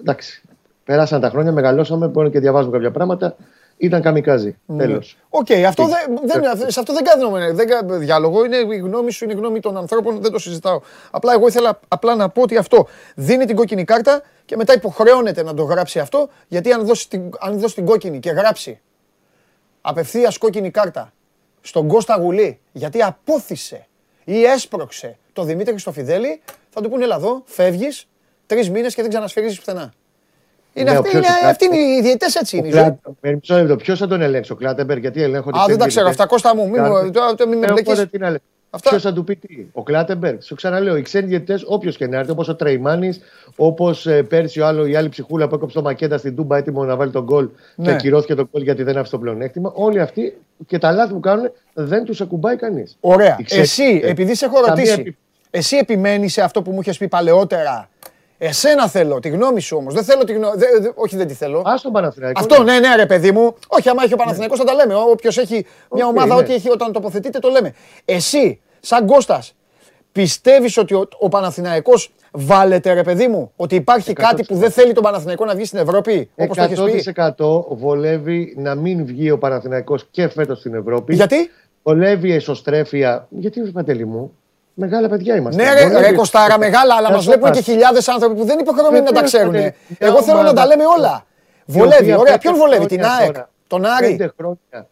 [0.00, 0.42] εντάξει,
[0.84, 3.36] περάσαν τα χρόνια, μεγαλώσαμε, μπορεί και διαβάζουμε κάποια πράγματα.
[3.78, 4.56] Ήταν καμικάζι.
[4.66, 4.76] Ναι.
[4.76, 5.18] Τέλος.
[5.28, 8.44] Οκ, okay, αυτό δεν, δεν, σε αυτό δεν κάνουμε δεν, διάλογο.
[8.44, 10.80] Είναι η γνώμη σου, είναι η γνώμη των ανθρώπων, δεν το συζητάω.
[11.10, 15.42] Απλά εγώ ήθελα απλά να πω ότι αυτό δίνει την κόκκινη κάρτα και μετά υποχρεώνεται
[15.42, 16.28] να το γράψει αυτό.
[16.48, 18.80] Γιατί αν δώσει την, αν δώσει την κόκκινη και γράψει
[19.80, 21.12] απευθείας κόκκινη κάρτα
[21.60, 23.86] στον Κώστα Γουλή, γιατί απώθησε
[24.24, 28.06] ή έσπρωξε το Δημήτρη Χρυστοφιδέλη, θα του πούνε Έλα εδώ, φεύγεις
[28.46, 29.92] τρεις μήνες και δεν ξανασφυρίζεις πουθενά.
[30.72, 32.68] Είναι Ναι, αυτή, ποιος είναι, ο αυτή είναι οι διαιτέ έτσι είναι.
[33.20, 33.76] η ζωή.
[33.76, 35.58] Ποιος θα τον ελέγξει, ο Κλάτεμπερ, γιατί ελέγχονται.
[35.58, 36.26] Α, δεν τα ξέρω αυτά.
[36.26, 37.10] Κώστα μου, μην μου- Κάρτε.
[37.10, 37.92] τώρα- τώρα μην με Ε, μπλέκεις.
[37.92, 38.38] οπότε τι να λέει.
[38.70, 40.40] Αυτά- Ποιος θα του πει τι, ο Κλάτεμπεργκ.
[40.40, 43.12] Σου ξαναλέω, οι ξένοι διαιτητέ, όποιος και να έρθει, όπως ο Τρεϊμάνη,
[43.56, 46.96] όπως πέρσι ο άλλο, η άλλη ψυχούλα που έκοψε το μακέτα στην Τούμπα έτοιμο να
[46.96, 47.84] βάλει τον γκολ Ναι.
[47.86, 49.72] και ακυρώθηκε το γκολ γιατί δεν άφησε το πλεονέκτημα.
[49.74, 52.96] Όλοι αυτοί και τα λάθη που κάνουν δεν τους ακουμπάει κανείς.
[53.00, 53.36] Ωραία.
[53.38, 54.10] Οι ξένοι Εσύ, διαιτητές.
[54.10, 55.16] επειδή σε έχω Καμία ρωτήσει, επι-
[55.56, 57.88] εσύ επιμένεις σε αυτό που μου είχες πει παλαιότερα.
[58.38, 59.94] Εσένα θέλω, τη γνώμη σου όμως.
[59.94, 60.54] Δεν θέλω τη γνώμη.
[60.94, 61.58] όχι, δεν τη θέλω.
[61.58, 62.40] Άσ' τον Παναθηναϊκό.
[62.40, 63.54] Αυτό, ναι, ναι, ρε παιδί μου.
[63.68, 64.94] Όχι, άμα έχει ο Παναθηναϊκός θα τα λέμε.
[64.94, 66.40] Όποιος έχει μια Οκ, ομάδα, ναι.
[66.40, 67.74] ό,τι έχει όταν τοποθετείται, το λέμε.
[68.04, 69.54] Εσύ, σαν Κώστας,
[70.12, 74.92] πιστεύεις ότι ο, ο Παναθηναϊκός βάλετε, ρε παιδί μου, ότι υπάρχει κάτι που δεν θέλει
[74.92, 79.30] τον Παναθηναϊκό να βγει στην Ευρώπη, όπως το έχεις πει; 100% βολεύει να μην βγει
[79.30, 81.14] ο Παναθηναϊκός και φέτος στην Ευρώπη.
[81.14, 81.50] Γιατί;
[81.82, 83.26] Βολεύει η εσωστρέφεια.
[83.30, 84.32] Γιατί ρε Παντελή μου,
[84.78, 85.62] μεγάλα παιδιά είμαστε.
[85.62, 86.70] Ναι, ρε, Βολεύει ρε η Κωστάρα, εσωστρέφεια.
[86.70, 89.12] μεγάλα, αλλά Να μας σου βλέπουν πω και χιλιάδες άνθρωποι που δεν είναι υποχρεωμένοι να
[89.12, 89.52] τα Βεβαίως, ξέρουν.
[89.52, 89.74] Παντελή.
[89.88, 91.24] Μια Εγώ θέλω να τα ομάδα λέμε όλα.
[91.66, 92.24] η Βολεύει, οποία ωραία.
[92.32, 94.88] πέντε Ποιον βολεύει, την χρόνια ΑΕΚ, τώρα, τον Πέντε Άρη; χρόνια.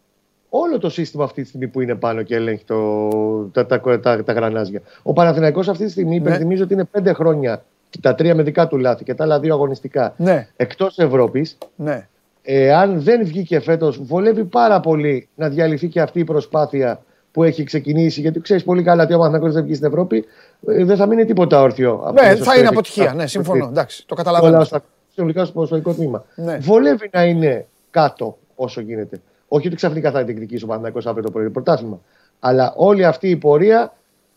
[0.48, 3.08] Όλο το σύστημα αυτή τη στιγμή που είναι πάνω και ελέγχει το,
[3.52, 4.80] τα, τα, τα, τα γρανάζια.
[5.02, 6.14] Ο Παναθηναϊκός αυτή τη στιγμή Ναι.
[6.16, 7.64] υπενθυμίζω ότι είναι πέντε χρόνια
[8.00, 11.58] τα τρία με δικά του λάθη και τα άλλα δύο αγωνιστικά Ναι, εκτός Ευρώπης.
[11.76, 12.08] ναι.
[12.42, 17.00] Εάν δεν βγήκε φέτος, βολεύει πάρα πολύ να διαλυθεί και αυτή η προσπάθεια
[17.34, 18.20] που έχει ξεκινήσει.
[18.20, 20.24] Γιατί ξέρεις πολύ καλά ότι ο Παναθηναϊκός δεν βγει στην Ευρώπη,
[20.66, 21.92] ε, δεν θα μείνει τίποτα όρθιο.
[21.92, 23.02] από την Ναι, θα εσωτερική είναι αποτυχία.
[23.02, 23.20] πλευρά.
[23.22, 23.66] Ναι, συμφωνώ.
[23.66, 24.64] Εντάξει, το Όλα καταλαβαίνω.
[24.64, 24.82] στα
[25.14, 26.24] συνολικά στο ποδοσφαιρικό τμήμα.
[26.34, 26.56] Ναι.
[26.58, 29.20] Βολεύει να είναι κάτω όσο γίνεται.
[29.48, 32.00] Όχι ότι ξαφνικά θα διεκδικήσει ο Παναθηναϊκός αύριο το πρωί το πρωτάθλημα.
[32.40, 33.92] Αλλά όλη αυτή η πορεία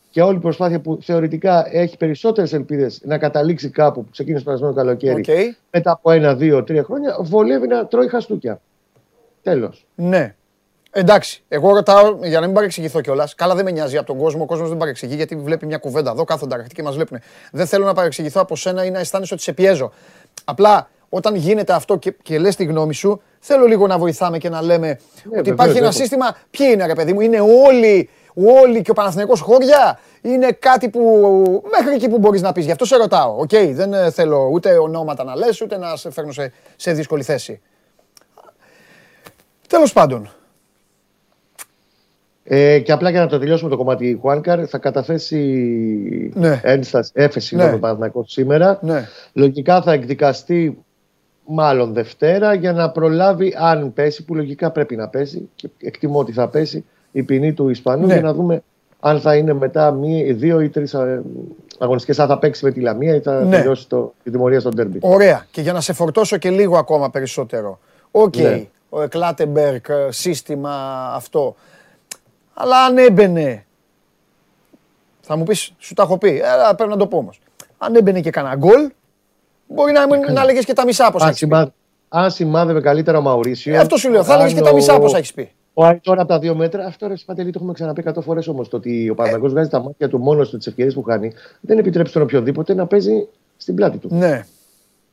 [0.10, 4.50] και όλη η προσπάθεια που θεωρητικά έχει περισσότερες ελπίδες να καταλήξει κάπου που ξεκίνησε το
[4.50, 5.56] περασμένο καλοκαίρι Οκ.
[5.72, 8.62] μετά από ένα, δύο, τρία χρόνια, βολεύει να τρώει χαστούκια.
[9.44, 9.86] Τέλος.
[9.96, 10.36] Ναι.
[11.00, 13.36] Εντάξει, εγώ ρωτάω για να μην παρεξηγηθώ κιόλας.
[13.36, 14.44] Καλά, δεν με νοιάζει από τον κόσμο.
[14.44, 17.20] Ο κόσμος δεν παρεξηγεί γιατί βλέπει μια κουβέντα εδώ, κάθονται αραχτοί και μας βλέπουν.
[17.52, 19.92] Δεν θέλω να παρεξηγηθώ από σένα ή να αισθάνεσαι ότι σε πιέζω.
[20.44, 24.50] Απλά όταν γίνεται αυτό και, και λες τη γνώμη σου, θέλω λίγο να βοηθάμε και
[24.50, 25.96] να λέμε ότι βεβαίως, υπάρχει ένα βεβαίως.
[25.96, 26.38] σύστημα.
[26.50, 31.02] Ποιοι είναι, ρε παιδί μου, είναι όλοι, όλοι και ο Παναθηναϊκός χώρια; Είναι κάτι που
[31.78, 32.66] μέχρι εκεί που μπορείς να πεις.
[32.66, 33.36] Γι' αυτό σε ρωτάω.
[33.38, 37.24] Οκ, δεν ε, θέλω ούτε ονόματα να λες, ούτε να σε φέρνω σε, σε δύσκολη
[37.24, 37.62] θέση.
[39.68, 40.32] Τέλος πάντων.
[42.50, 45.42] Ε, και απλά για να το τελειώσουμε το κομμάτι Χουάνκαρ, θα καταθέσει
[46.34, 46.60] Ναι.
[46.64, 47.64] ένσταση, έφεση Ναι.
[47.64, 47.72] ναι.
[47.72, 48.80] τον Παναθηναϊκό σήμερα.
[48.82, 49.08] Ναι.
[49.34, 50.78] Λογικά θα εκδικαστεί
[51.46, 56.32] μάλλον Δευτέρα για να προλάβει αν πέσει, που λογικά πρέπει να πέσει και εκτιμώ ότι
[56.32, 58.14] θα πέσει η ποινή του Ισπανού Ναι.
[58.14, 58.62] για να δούμε
[59.00, 60.96] αν θα είναι μετά μία, δύο ή τρεις
[61.80, 63.56] αγωνιστικές, αν θα παίξει με τη Λαμία ή θα Ναι.
[63.58, 64.98] τελειώσει το, τη τιμωρία στο ντέρμπι.
[65.02, 65.46] Ωραία.
[65.52, 67.80] Και για να σε φορτώσω και λίγο ακόμα περισσότερο.
[68.12, 68.66] Οκ, Ναι.
[68.90, 70.72] ο Κλάτενμπεργκ, σύστημα
[71.16, 71.56] αυτό.
[72.60, 73.66] Αλλά αν έμπαινε.
[75.22, 76.42] Θα μου πεις, σου τα έχω πει.
[76.54, 77.40] Αλλά πρέπει να το πω όμως.
[77.78, 78.90] Αν έμπαινε και κανένα γκολ,
[79.68, 81.48] μπορεί να, μην- να λέγες και τα μισά απ' όσα Αν, έχεις πει.
[81.48, 81.74] σημά,
[82.10, 83.74] αν σημάδευε καλύτερα ο Μαουρίσιο.
[83.76, 84.24] Ε, αυτό σου λέω.
[84.24, 85.52] Θα έλεγε αν και τα ο- μισά απ' όσα έχεις πει.
[85.74, 88.48] Ο Άρη τώρα από τα δύο μέτρα, αυτό ρε Παντελή, το έχουμε ξαναπεί 100 φορές
[88.48, 88.70] όμως.
[88.70, 91.78] Το ότι ο Παναθηναϊκός βγάζει τα μάτια του μόνος του τις ευκαιρίες που χάνει, δεν
[91.78, 94.08] επιτρέπει στον οποιοδήποτε να παίζει στην πλάτη του.
[94.12, 94.46] Ναι.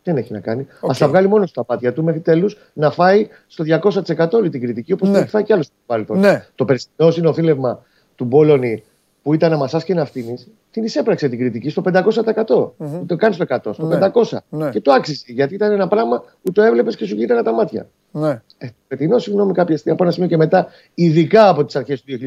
[0.04, 0.66] Δεν έχει να κάνει.
[0.80, 0.90] Οκ.
[0.90, 4.60] Α τα βγάλει μόνος στα μάτια του μέχρι τέλους να φάει στο 200% όλη την
[4.60, 5.14] κριτική όπως Ναι.
[5.14, 6.18] την έχει φάει κι άλλος στο παρελθόν.
[6.18, 6.46] Ναι.
[6.54, 7.82] Το περσινό συνοθήλευμα
[8.14, 8.84] του Μπόλωνη
[9.22, 10.34] που ήταν μασάς και ναυτίνη,
[10.70, 12.74] την εισέπραξε την κριτική στο 500%.
[13.06, 13.98] Το κάνεις στο 100, στο Ναι.
[14.12, 14.38] 500.
[14.48, 14.70] Ναι.
[14.70, 17.86] Και το άξιζε γιατί ήταν ένα πράγμα που το έβλεπες και σου γύρανε τα μάτια.
[18.10, 18.42] ναι.
[18.58, 22.18] Ε, φετινό, συγγνώμη, κάποια στιγμή από ένα σημείο και μετά, ειδικά από τις αρχές του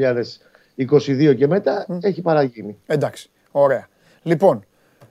[0.76, 2.78] 2022 και μετά, έχει παραγίνει.
[2.86, 3.30] Εντάξει.
[3.52, 3.88] Ωραία.
[4.24, 4.64] Λοιπόν,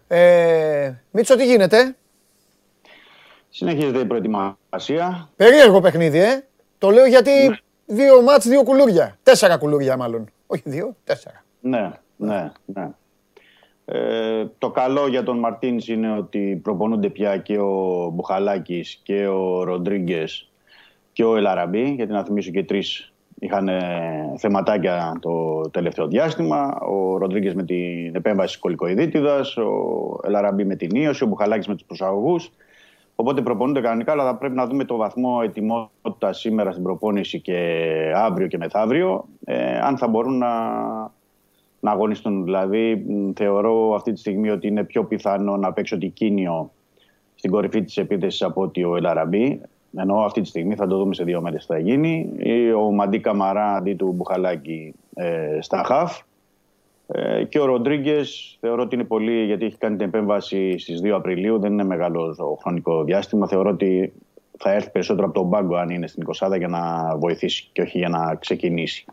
[0.08, 1.94] ε, Μίτσο, τι γίνεται;
[3.56, 5.28] Συνεχίζεται η προετοιμασία.
[5.36, 6.44] Περίεργο παιχνίδι, ε.
[6.78, 7.30] Το λέω γιατί
[7.86, 9.18] δύο μάτς, δύο κουλούρια.
[9.22, 10.28] Τέσσερα κουλούρια μάλλον.
[10.46, 11.44] Όχι δύο, τέσσερα.
[11.60, 12.88] Ναι, ναι, ναι.
[13.84, 19.62] Ε, το καλό για τον Μαρτίνς είναι ότι προπονούνται πια και ο Μπουχαλάκης και ο
[19.64, 20.50] Ροντρίγκες
[21.12, 26.78] και ο Ελαραμπή, γιατί να θυμίσω και οι τρεις είχαν ε, θεματάκια το τελευταίο διάστημα.
[26.80, 31.74] Ο Ροντρίγκες με την επέμβαση της κολικοειδίτιδας, ο Ελαραμπή με την ίωση, ο Μπουχαλάκης με
[31.74, 32.50] τους προσαγωγούς.
[33.16, 37.82] Οπότε προπονούνται κανονικά, αλλά θα πρέπει να δούμε το βαθμό ετοιμότητας σήμερα στην προπόνηση και
[38.14, 40.50] αύριο και μεθαύριο, ε, αν θα μπορούν να,
[41.80, 42.44] να αγωνιστούν.
[42.44, 46.70] Δηλαδή, μ, θεωρώ αυτή τη στιγμή ότι είναι πιο πιθανό να παίξει ο Τικίνιο
[47.34, 49.60] στην κορυφή της επίθεσης από ότι ο Ελαραμπή.
[49.98, 52.32] Ενώ αυτή τη στιγμή θα το δούμε σε δύο μέρες τι θα γίνει.
[52.38, 56.20] Ή ο Μαντί Καμαρά αντί του Μπουχαλάκη ε, στα χαφ.
[57.06, 61.08] Ε, και ο Ροντρίγκες θεωρώ ότι είναι πολύ, γιατί έχει κάνει την επέμβαση στις 2
[61.08, 63.46] Απριλίου, δεν είναι μεγάλο το χρονικό διάστημα.
[63.46, 64.12] Θεωρώ ότι
[64.58, 67.98] θα έρθει περισσότερο από τον πάγκο αν είναι στην 20 για να βοηθήσει και όχι
[67.98, 69.04] για να ξεκινήσει.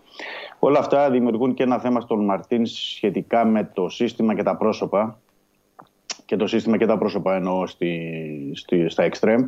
[0.59, 5.19] Όλα αυτά δημιουργούν και ένα θέμα στον Μαρτίν σχετικά με το σύστημα και τα πρόσωπα.
[6.25, 8.11] Και το σύστημα και τα πρόσωπα εννοώ στη,
[8.53, 9.47] στη, στα εξτρέμ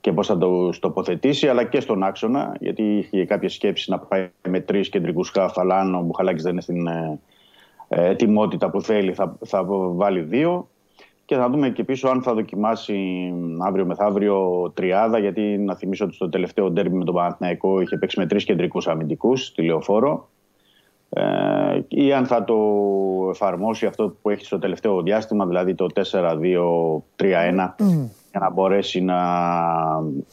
[0.00, 4.28] και πώς θα το τοποθετήσει, αλλά και στον άξονα, γιατί είχε κάποιες σκέψεις να πάει
[4.48, 6.86] με τρεις κεντρικούς χάφ, αλλά αν ο Μπουχαλάκης δεν είναι στην
[7.94, 10.66] ε, ε, ετοιμότητα που θέλει θα, θα βάλει δύο.
[11.24, 12.96] Και θα δούμε και πίσω αν θα δοκιμάσει
[13.58, 18.18] αύριο μεθαύριο τριάδα, γιατί να θυμίσω ότι στο τελευταίο ντέρμπι με τον Παναθηναϊκό είχε παίξει
[18.18, 20.28] με τρεις κεντρικούς αμυντικούς στη λεωφόρο.
[21.08, 22.56] Ε, ή αν θα το
[23.30, 25.86] εφαρμόσει αυτό που έχει στο τελευταίο διάστημα, δηλαδή το
[27.16, 27.74] 4-2-3-1,
[28.32, 29.16] για να μπορέσει να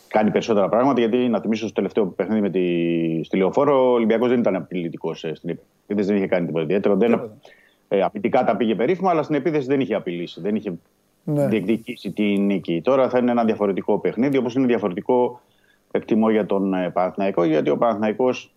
[0.08, 1.00] κάνει περισσότερα πράγματα.
[1.00, 5.24] Γιατί να θυμίσω στο τελευταίο παιχνίδι με τη, στη λεωφόρο, ο Ολυμπιακός δεν ήταν απειλητικός
[5.24, 5.50] ε, στην
[5.88, 6.96] επίθεση, δεν είχε κάνει τίποτα ιδιαίτερο.
[6.96, 7.32] Δεν,
[7.88, 10.42] ε, απειτικά τα πήγε περίφημα, αλλά στην επίθεση δεν είχε απειλήσει.
[10.42, 10.74] Δεν είχε
[11.24, 11.48] ναι.
[11.48, 12.82] διεκδικήσει τη νίκη.
[12.84, 15.42] Τώρα θα είναι ένα διαφορετικό παιχνίδι, όπως είναι διαφορετικό
[15.92, 18.54] εκτιμώ για τον ε, Παναθηναϊκό, γιατί ο Παναθηναϊκός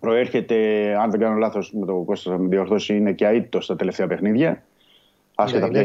[0.00, 0.56] προέρχεται,
[1.00, 4.06] αν δεν κάνω λάθος με το Κώστα θα με διορθώσει, είναι και αίτητος στα τελευταία
[4.06, 4.62] παιχνίδια.
[5.34, 5.84] Άσχετα ναι,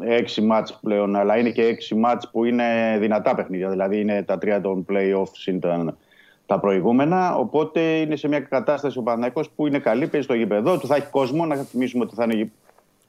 [0.00, 3.68] έξι μάτς, έξι μάτς πλέον, αλλά είναι και έξι μάτς που είναι δυνατά παιχνίδια.
[3.68, 5.96] Δηλαδή είναι τα τρία των play-offs ήταν
[6.46, 7.36] τα προηγούμενα.
[7.36, 10.96] Οπότε είναι σε μια κατάσταση ο Παναθηναϊκός που είναι καλή, παίζει στο γήπεδο του, θα
[10.96, 11.46] έχει κόσμο.
[11.46, 12.50] Να θυμίσουμε ότι θα είναι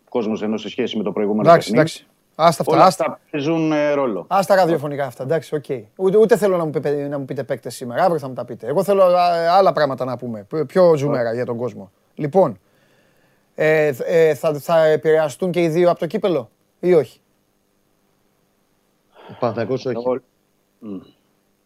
[0.09, 1.91] κόσμος ενώ σε σχέση με το προηγούμενο εντάξει, παιχνίδι.
[1.91, 2.07] Εντάξει.
[2.37, 2.75] Άστα αυτά.
[2.75, 4.25] Όλα αυτά παίζουν ε, ρόλο.
[4.27, 5.23] Άστα ραδιοφωνικά αυτά.
[5.23, 5.63] Εντάξει, οκ.
[5.67, 5.83] Okay.
[5.95, 8.03] Ούτε, ούτε, θέλω να μου, πείτε, να μου πείτε παίκτες σήμερα.
[8.03, 8.67] Αύριο θα μου τα πείτε.
[8.67, 9.03] Εγώ θέλω
[9.49, 10.47] άλλα πράγματα να πούμε.
[10.67, 11.91] Πιο ζουμερά για τον κόσμο.
[12.15, 12.59] Λοιπόν,
[13.55, 16.49] ε, ε, θα, θα επηρεαστούν και οι δύο από το κύπελλο;
[16.87, 17.19] Ή όχι.
[19.29, 20.21] Ο Παναθηναϊκός όχι.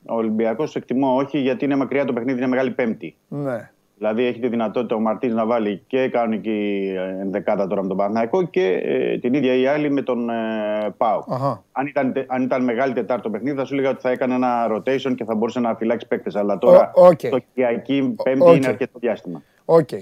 [0.06, 3.16] Ο Ολυμπιακός εκτιμώ όχι, γιατί είναι μακριά το παιχνίδι, είναι Μεγάλη Πέμπτη.
[3.28, 3.72] Ναι.
[3.98, 8.44] Δηλαδή έχει τη δυνατότητα ο Μαρτίνς να βάλει και κανονική ενδεκάδα τώρα με τον Παναθηναϊκό
[8.44, 11.24] και ε, την ίδια η άλλη με τον ε, Πάο.
[11.72, 14.68] Αν ήταν, αν ήταν μεγάλη Τετάρτη το παιχνίδι, θα σου έλεγα ότι θα έκανε ένα
[14.72, 16.36] rotation και θα μπορούσε να φυλάξει παίκτες.
[16.36, 17.30] Αλλά τώρα okay.
[17.30, 18.56] το Κυριακή Πέμπτη okay.
[18.56, 19.44] είναι αρκετό διάστημα.
[19.66, 20.02] Okay.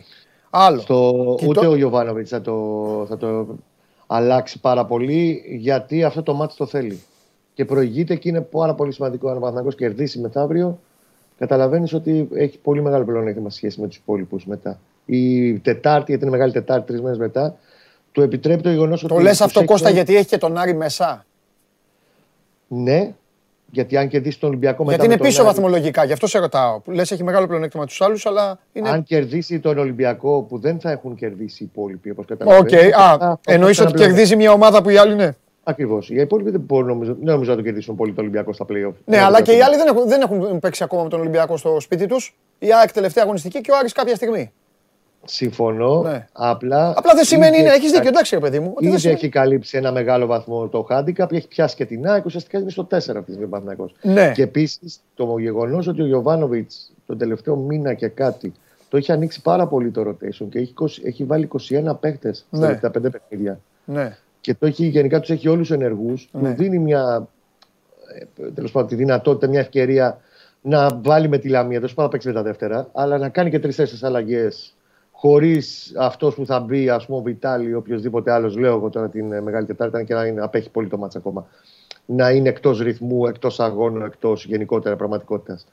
[0.49, 0.80] Άλλο.
[0.80, 1.12] Στο,
[1.47, 1.69] ούτε το...
[1.69, 3.47] ο Γιωβάνοβιτς θα το, θα το
[4.08, 7.02] αλλάξει πάρα πολύ γιατί αυτό το μάτι το θέλει
[7.54, 10.80] και προηγείται και είναι πάρα πολύ σημαντικό αν ο Παναθηναϊκός κερδίσει μεθαύριο.
[11.38, 14.80] Καταλαβαίνεις ότι έχει πολύ μεγάλο πλεονέκτημα σχέση με τους υπόλοιπους μετά.
[15.06, 17.58] Η Τετάρτη, γιατί είναι μεγάλη Τετάρτη, τρεις μέρες μετά,
[18.12, 19.13] του επιτρέπει το γεγονός ότι.
[19.13, 21.26] Το λε αυτό, Κώστα, γιατί έχει και τον Άρη μέσα;
[22.67, 23.13] Ναι,
[23.71, 24.95] γιατί αν κερδίσεις τον Ολυμπιακό μετά.
[24.95, 25.49] Γιατί είναι πίσω Άρη...
[25.49, 26.82] βαθμολογικά, γι' αυτό σε ρωτάω.
[26.86, 28.60] Λες έχει μεγάλο πλεονέκτημα τους άλλους, αλλά.
[28.73, 28.89] Είναι...
[28.89, 32.77] Αν κερδίσει τον Ολυμπιακό που δεν θα έχουν κερδίσει οι υπόλοιποι, όπως καταλαβαίνετε.
[32.77, 33.21] OK, okay.
[33.21, 35.36] α, εννοείς ότι κερδίζει μια ομάδα που οι άλλοι είναι;
[35.69, 36.10] Ακριβώς.
[36.10, 38.93] Οι υπόλοιποι δεν μπορούν νομίζω, δεν νομίζω να το κερδίσουν πολύ το Ολυμπιακό στα playoff.
[39.06, 41.80] Ναι, αλλά και οι άλλοι δεν έχουν, δεν έχουν παίξει ακόμα με τον Ολυμπιακό στο
[41.80, 42.36] σπίτι τους.
[42.60, 44.51] Η ΑΕΚ τελευταία αγωνιστική και ο Άρης κάποια στιγμή.
[45.25, 46.01] Συμφωνώ.
[46.01, 46.27] Ναι.
[46.32, 47.69] Απλά, Απλά δεν σημαίνει είναι.
[47.69, 48.73] Έχεις δίκιο, εντάξει, παιδί μου.
[48.80, 49.19] Ήδη σημαίνει...
[49.19, 52.84] έχει καλύψει ένα μεγάλο βαθμό το handicap, έχει πιάσει και την ΑΕΚ, ουσιαστικά είναι στο
[52.84, 53.49] 4 αυτής τη στιγμή
[54.01, 54.32] ναι.
[54.36, 58.53] Και επίσης το γεγονός ότι ο Γιωβάνοβιτς τον τελευταίο μήνα και κάτι
[58.89, 62.75] το έχει ανοίξει πάρα πολύ το rotation και έχει, 20, έχει βάλει 21 παίχτες ναι.
[62.77, 63.60] στα 5 παιχνίδια.
[63.86, 66.49] Ναι και το έχει, γενικά τους έχει όλους ενεργούς, ναι.
[66.49, 67.27] του δίνει μια,
[68.38, 70.17] ε, τέλος πάντων, τη δυνατότητα, μια ευκαιρία
[70.62, 73.60] να βάλει με τη Λαμία, δεν να παίξει με τα δεύτερα, αλλά να κάνει και
[73.60, 74.75] τρει-τέσσερι αλλαγές
[75.19, 79.10] χωρίς αυτός που θα μπει, ας πούμε, ο Βιτάλη ή οποιοδήποτε άλλος, λέω εγώ τώρα
[79.10, 81.47] την ε, Μεγάλη Τετάρτη, και να είναι, απέχει πολύ το μάτσα ακόμα.
[82.06, 85.67] Να είναι εκτός ρυθμού, εκτός αγώνου, εκτός γενικότερα πραγματικότητας.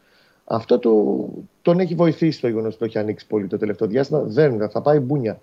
[0.44, 1.24] Αυτό το,
[1.62, 4.20] τον έχει βοηθήσει το γεγονός ότι το έχει ανοίξει πολύ το τελευταίο διάστημα.
[4.24, 5.40] Δεν θα πάει μπούνια.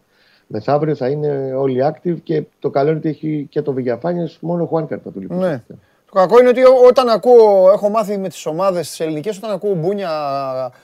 [0.47, 4.63] Μεθαύριο θα είναι όλοι active και το καλό είναι ότι έχει και το Βηγιαφάνιες, μόνο
[4.63, 5.33] ο Χουάνκαρτ θα του λείπει.
[5.33, 5.63] Ναι.
[6.05, 9.73] Το κακό είναι ότι όταν ακούω, έχω μάθει με τις ομάδες της ελληνική, όταν ακούω
[9.73, 10.09] μπούνια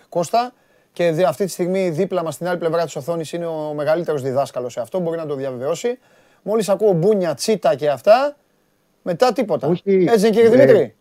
[0.10, 0.54] Κώστα
[0.98, 4.74] και αυτή τη στιγμή δίπλα μας στην άλλη πλευρά της οθόνης είναι ο μεγαλύτερος διδάσκαλος
[4.74, 6.00] σε αυτό, μπορεί να το διαβεβαιώσει.
[6.42, 8.36] Μόλις ακούω μπούνια, τσίτα και αυτά,
[9.02, 9.68] μετά τίποτα.
[9.68, 10.96] Όχι, Έτσι είναι κύριε Δημήτρη;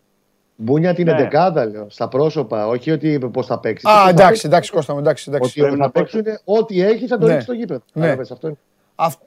[0.55, 1.65] Μπούνια την ναι.
[1.65, 3.87] λέω, στα πρόσωπα, όχι ότι πώς θα παίξει.
[3.89, 5.29] Α, εντάξει, εντάξει, Κώστα μου, εντάξει.
[5.29, 5.61] εντάξει.
[5.61, 7.31] Ότι θα παίξουν, ό,τι έχει θα το ναι.
[7.31, 7.81] ρίξει στο γήπεδο.
[7.93, 8.15] Ναι.
[8.31, 8.57] αυτό είναι.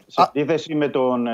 [0.07, 1.31] Σε αντίθεση με τον ε,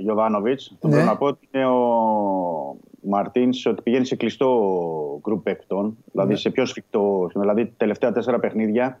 [0.00, 0.90] Γιωβάνοβιτς, ναι.
[0.90, 2.76] θέλω να πω ότι είναι ο
[3.08, 6.38] Μαρτίνς ότι πηγαίνει σε κλειστό γκρουπ παικτών, δηλαδή ναι.
[6.38, 7.30] σε πιο σφιχτό.
[7.34, 9.00] Δηλαδή, τελευταία τέσσερα παιχνίδια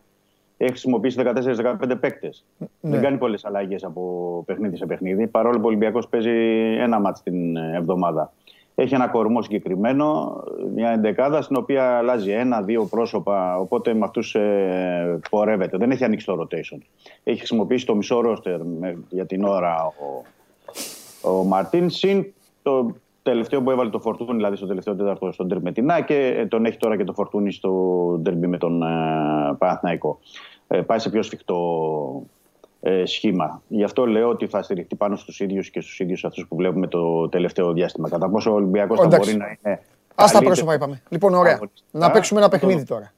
[0.56, 2.44] έχει χρησιμοποιήσει 14-15 παίκτες.
[2.58, 2.66] Ναι.
[2.80, 5.26] Δεν κάνει πολλές αλλαγές από παιχνίδι σε παιχνίδι.
[5.26, 6.30] Παρόλο που ο Ολυμπιακός παίζει
[6.78, 8.32] ένα μάτς την εβδομάδα
[8.74, 10.40] έχει ένα κορμό συγκεκριμένο,
[10.74, 15.76] μια εντεκάδα στην οποία αλλάζει ένα-δύο πρόσωπα, οπότε με αυτούς ε, πορεύεται.
[15.76, 16.78] Δεν έχει ανοίξει το rotation.
[17.24, 18.60] Έχει χρησιμοποιήσει το μισό ρόστερ
[19.08, 20.22] για την ώρα ο,
[21.30, 22.32] ο Μαρτίνς, συν
[22.62, 22.94] το
[23.24, 26.46] τελευταίο που έβαλε το Φορτούνι, δηλαδή στο τελευταίο τέταρτο στον Τερμπι με την και ε,
[26.46, 30.18] τον έχει τώρα και το Φορτούνι στο Τερμπι με τον ε, Παναθηναϊκό.
[30.66, 32.22] Ε, πάει σε πιο σφιχτό
[32.80, 33.62] ε, σχήμα.
[33.68, 36.86] Γι' αυτό λέω ότι θα στηριχτεί πάνω στους ίδιους και στους ίδιους αυτούς που βλέπουμε
[36.86, 38.08] το τελευταίο διάστημα.
[38.08, 39.80] Κατά πόσο ο Ολυμπιακός θα μπορεί να είναι
[40.14, 41.02] Α τα πρόσωπα είπαμε.
[41.08, 41.60] Λοιπόν, ωραία.
[41.90, 43.12] Να παίξουμε ένα παιχνίδι τώρα.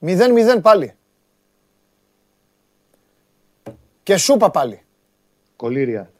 [0.00, 0.94] 0-0 πάλι.
[4.02, 4.85] Και σούπα πάλι.
[5.56, 6.10] Κολύρια.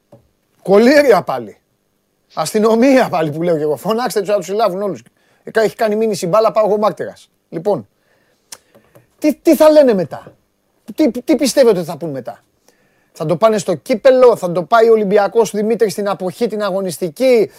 [0.62, 1.56] Κολύρια πάλι.
[2.34, 3.76] Αστυνομία πάλι που λέω και εγώ.
[3.76, 5.02] Φωνάξτε τους να τους συλλάβουν όλους.
[5.52, 7.30] Έχει κάνει μήνυση μπάλα, πάω εγώ μάρτυρας.
[7.48, 7.88] Λοιπόν,
[9.18, 10.32] τι, τι θα λένε μετά;
[10.94, 12.44] Τι, τι πιστεύετε ότι θα πούν μετά;
[13.12, 17.50] Θα το πάνε στο κύπελο, θα το πάει ο Ολυμπιακός Δημήτρης στην αποχή την αγωνιστική,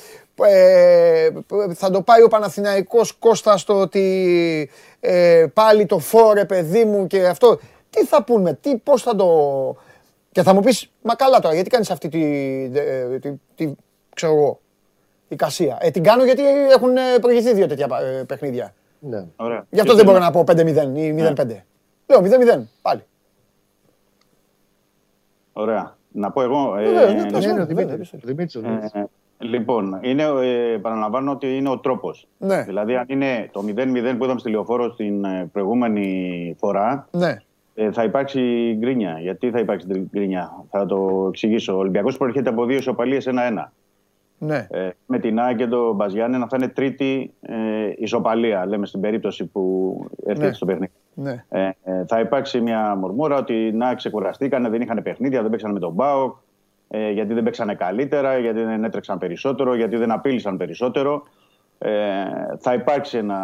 [0.43, 1.29] ε,
[1.73, 4.69] θα το πάει ο Παναθηναϊκός Κώστα στο ότι
[4.99, 7.59] ε, πάλι το φόρε παιδί μου και αυτό.
[7.89, 9.27] Τι θα πούμε, τι, πώς θα το...
[10.31, 12.69] Και θα μου πεις, μα καλά τώρα, γιατί κάνεις αυτή τη,
[13.19, 13.75] τη, τη
[14.13, 14.59] ξέρω εγώ,
[15.27, 15.77] η κασία.
[15.81, 18.73] Ε, την κάνω γιατί έχουν προηγηθεί δύο τέτοια ε, παιχνίδια.
[18.99, 19.25] Ναι.
[19.35, 19.65] Ωραία.
[19.69, 20.57] Γι' αυτό δεν μπορώ να πω 5-0
[20.95, 21.45] ή 0-5.
[21.45, 21.63] Ναι.
[22.05, 23.03] Λέω 0-0, πάλι.
[25.53, 25.97] Ωραία.
[26.11, 26.75] Να πω εγώ.
[29.39, 32.27] Λοιπόν, είναι, ε, παραλαμβάνω ότι είναι ο τρόπος.
[32.37, 32.63] Ναι.
[32.63, 37.37] Δηλαδή, αν είναι το 0-0 που είδαμε στη λεωφόρο την ε, προηγούμενη φορά, ναι.
[37.79, 39.19] Ε, θα υπάρξει γκρίνια.
[39.19, 41.75] Γιατί θα υπάρξει γκρίνια, θα το εξηγήσω.
[41.75, 43.71] Ο Ολυμπιακός προέρχεται από δύο ισοπαλίες 1-1.
[44.37, 44.67] Ναι.
[44.71, 47.55] Ε, με την ΑΕΚ και τον Μπαζιάννη να θα είναι τρίτη ε,
[47.97, 50.53] ισοπαλία, λέμε στην περίπτωση που έρθει ναι.
[50.53, 50.91] στο παιχνίδι.
[51.13, 51.43] Ναι.
[51.49, 55.79] Ε, ε, θα υπάρξει μια μορμούρα ότι να ξεκουραστήκανε, δεν είχαν παιχνίδια, δεν παίξαν με
[55.79, 56.35] τον Μπάουκ,
[56.87, 61.23] ε, γιατί δεν παίξανε καλύτερα, γιατί δεν έτρεξαν περισσότερο, γιατί δεν απείλησαν περισσότερο.
[61.79, 62.25] Ε,
[62.59, 63.39] θα υπάρξει ένα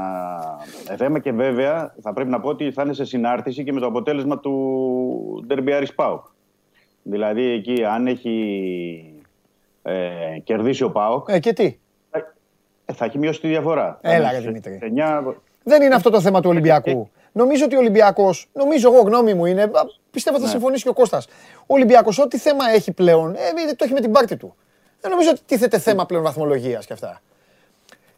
[0.97, 3.85] θέμα και βέβαια θα πρέπει να πω ότι θα είναι σε συνάρτηση και με το
[3.85, 6.25] αποτέλεσμα του Derby Πάουκ.
[7.03, 9.23] Δηλαδή εκεί αν έχει
[9.81, 11.27] ε, κερδίσει ο Πάοκ.
[11.29, 11.77] Ε, και τι;
[12.85, 13.99] Ε, θα έχει μειώσει τη διαφορά.
[14.01, 14.79] Έλα, για Δημήτρη.
[15.25, 15.33] 9...
[15.63, 17.09] Δεν είναι αυτό το θέμα του Ολυμπιακού.
[17.31, 19.71] Νομίζω ότι ο Ολυμπιακός, νομίζω εγώ γνώμη μου είναι,
[20.11, 20.49] πιστεύω θα ναι.
[20.49, 21.27] συμφωνήσει και ο Κώστας.
[21.59, 24.55] Ο Ολυμπιακός, ό,τι θέμα έχει πλέον, ε, το έχει με την πάρτη του.
[25.01, 27.21] Δεν νομίζω ότι τίθεται θέμα πλέον βαθμολογίας και αυτά.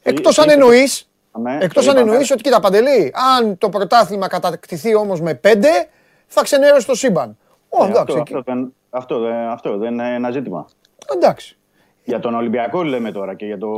[0.08, 1.10] Εκτός αν εννοείς.
[1.60, 5.70] Εκτός αν εννοείς ότι κοίτα παντελή, αν το πρωτάθλημα κατακτηθεί όμως με πέντε,
[6.28, 7.38] θα ξενέρωσε το σύμπαν.
[7.70, 8.44] Ε, αυτό, αυτό,
[8.90, 9.16] αυτό,
[9.52, 10.66] αυτό δεν είναι ένα ζήτημα.
[11.16, 11.58] Εντάξει.
[12.04, 13.70] Για τον Ολυμπιακό λέμε τώρα και για, το,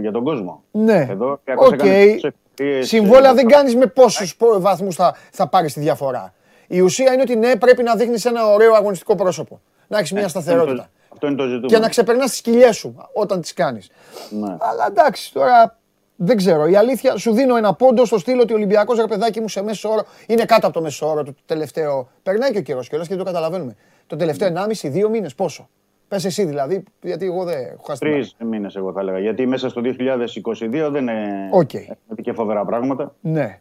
[0.00, 0.62] για τον κόσμο.
[0.70, 1.06] Ναι.
[1.10, 2.18] Εδώ okay.
[2.80, 6.34] Συμβόλαια δεν κάνεις με πόσους βαθμούς θα, θα πάρεις τη διαφορά.
[6.66, 9.60] Η ουσία είναι ότι ναι, πρέπει να δείχνεις ένα ωραίο αγωνιστικό πρόσωπο.
[9.86, 10.90] Να έχεις μια ε, σταθερότητα.
[11.16, 11.68] Αυτό είναι το ζητούμενο.
[11.68, 13.90] Και να ξεπερνάς τις κοιλιές σου όταν τις κάνεις.
[14.30, 14.56] Ναι.
[14.58, 15.78] Αλλά εντάξει, τώρα
[16.16, 16.66] δεν ξέρω.
[16.66, 19.62] Η αλήθεια σου δίνω ένα πόντο στο στήλο ότι ο Ολυμπιακός ρε παιδάκι μου σε
[19.62, 22.08] μέσο όρο είναι κάτω από το μέσο όρο του τελευταίο.
[22.22, 23.76] Περνάει και ο καιρός κιόλας και δεν το καταλαβαίνουμε.
[24.06, 24.52] Το τελευταίο
[24.82, 25.68] 1,5-2 μήνες πόσο;
[26.08, 28.00] Πες εσύ δηλαδή, γιατί εγώ δεν έχω χάσει.
[28.00, 29.18] Τρεις μήνες, εγώ θα έλεγα.
[29.18, 31.94] Γιατί μέσα στο 2022 δεν είναι okay.
[32.22, 33.14] και φοβερά πράγματα.
[33.20, 33.60] Ναι.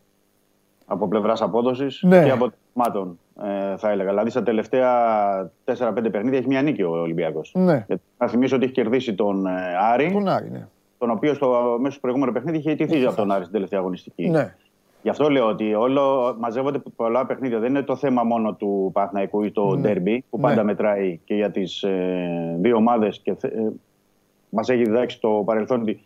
[0.86, 2.24] Από πλευράς απόδοσης ναι.
[2.24, 4.10] και αποτελεσμάτων, ε, θα έλεγα.
[4.10, 4.92] Δηλαδή, στα τελευταία
[5.66, 7.52] 4-5 παιχνίδια έχει μια νίκη ο Ολυμπιακός.
[7.56, 7.86] Ναι.
[8.18, 9.52] να θυμίσω ότι έχει κερδίσει τον ε,
[9.94, 10.12] Άρη.
[10.12, 10.68] Τον Άρη, ναι.
[10.98, 14.30] Τον οποίο στο μέσο προηγούμενο παιχνίδι είχε ιτηθεί από τον Άρη στην τελευταία αγωνιστική.
[14.30, 14.56] Ναι.
[15.06, 17.60] Γι' αυτό λέω ότι όλο μαζεύονται πολλά παιχνίδια.
[17.60, 20.20] Δεν είναι το θέμα μόνο του Παναθηναϊκού ή το ντέρμπι ναι.
[20.30, 20.64] που πάντα ναι.
[20.64, 23.20] μετράει και για τις ε, δύο ομάδες.
[23.24, 23.50] Και ε,
[24.50, 26.00] μας έχει διδάξει το παρελθόν ότι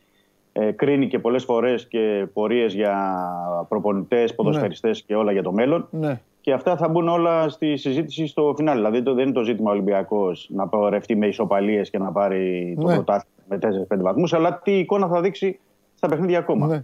[0.59, 3.23] ε, κρίνει και πολλές φορές και πορείες για
[3.67, 5.03] προπονητές, ποδοσφαιριστές ναι.
[5.07, 5.87] και όλα για το μέλλον.
[5.91, 6.21] Ναι.
[6.41, 8.77] Και αυτά θα μπουν όλα στη συζήτηση στο φινάλι.
[8.77, 12.87] Δηλαδή το, δεν είναι το ζήτημα Ολυμπιακός να πορευτεί με ισοπαλίες και να πάρει το
[12.87, 12.93] ναι.
[12.93, 13.59] πρωτάθλημα με
[13.95, 15.59] 4-5 βαθμούς, αλλά τι εικόνα θα δείξει
[15.95, 16.67] στα παιχνίδια ακόμα.
[16.67, 16.83] Ναι.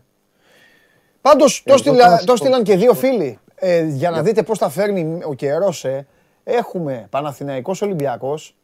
[1.21, 1.63] Πάντως
[2.26, 3.39] το στείλαν και δύο φίλοι.
[3.55, 5.86] Ε, για να δείτε πώς θα φέρνει ο καιρός.
[5.86, 6.07] Ε.
[6.43, 8.55] Έχουμε Παναθηναϊκός Ολυμπιακός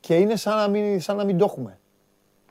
[0.00, 1.78] και είναι σαν να μην, σαν να μην το έχουμε.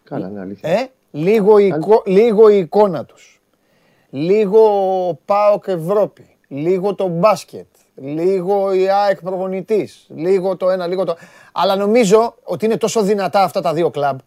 [0.04, 0.70] Καλά, ναι, αλήθεια.
[0.70, 3.42] Ε, λίγο, εικο, λίγο η εικόνα τους.
[4.10, 6.38] Λίγο ΠΑΟΚ Ευρώπη.
[6.48, 7.66] Λίγο το μπάσκετ.
[7.96, 10.06] Λίγο η ΑΕΚ προπονητής.
[10.16, 11.18] Λίγο το ένα, λίγο το...
[11.52, 14.20] Αλλά νομίζω ότι είναι τόσο δυνατά αυτά τα δύο κλαμπ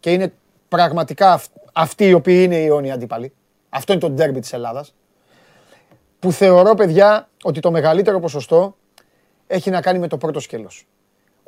[0.00, 0.32] και είναι
[0.68, 1.40] πραγματικά
[1.72, 3.32] αυτοί οι οποίοι είναι οι αιώνιοι αντίπαλοι.
[3.68, 4.94] Αυτό είναι το ντέρμπι της Ελλάδας.
[6.18, 8.76] Που θεωρώ, παιδιά, ότι το μεγαλύτερο ποσοστό
[9.46, 10.86] έχει να κάνει με το πρώτο σκέλος.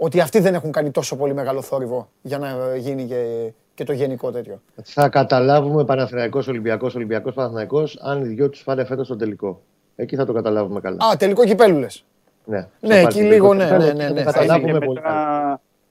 [0.05, 3.93] Ότι αυτοί δεν έχουν κάνει τόσο πολύ μεγάλο θόρυβο για να γίνει και, και το
[3.93, 4.61] γενικό τέτοιο.
[4.83, 9.61] Θα καταλάβουμε Παναθηναϊκός, Ολυμπιακός, Ολυμπιακός, Παναθηναϊκός, αν οι δυο τους πάνε φέτος στο τελικό.
[9.97, 10.97] Εκεί θα το καταλάβουμε καλά.
[11.05, 12.05] Α, τελικό κυπέλου λες.
[12.45, 14.09] Ναι, ναι εκεί λίγο, ναι, ναι, ναι.
[14.09, 14.23] ναι.
[14.23, 15.01] Θα καταλάβουμε πολύ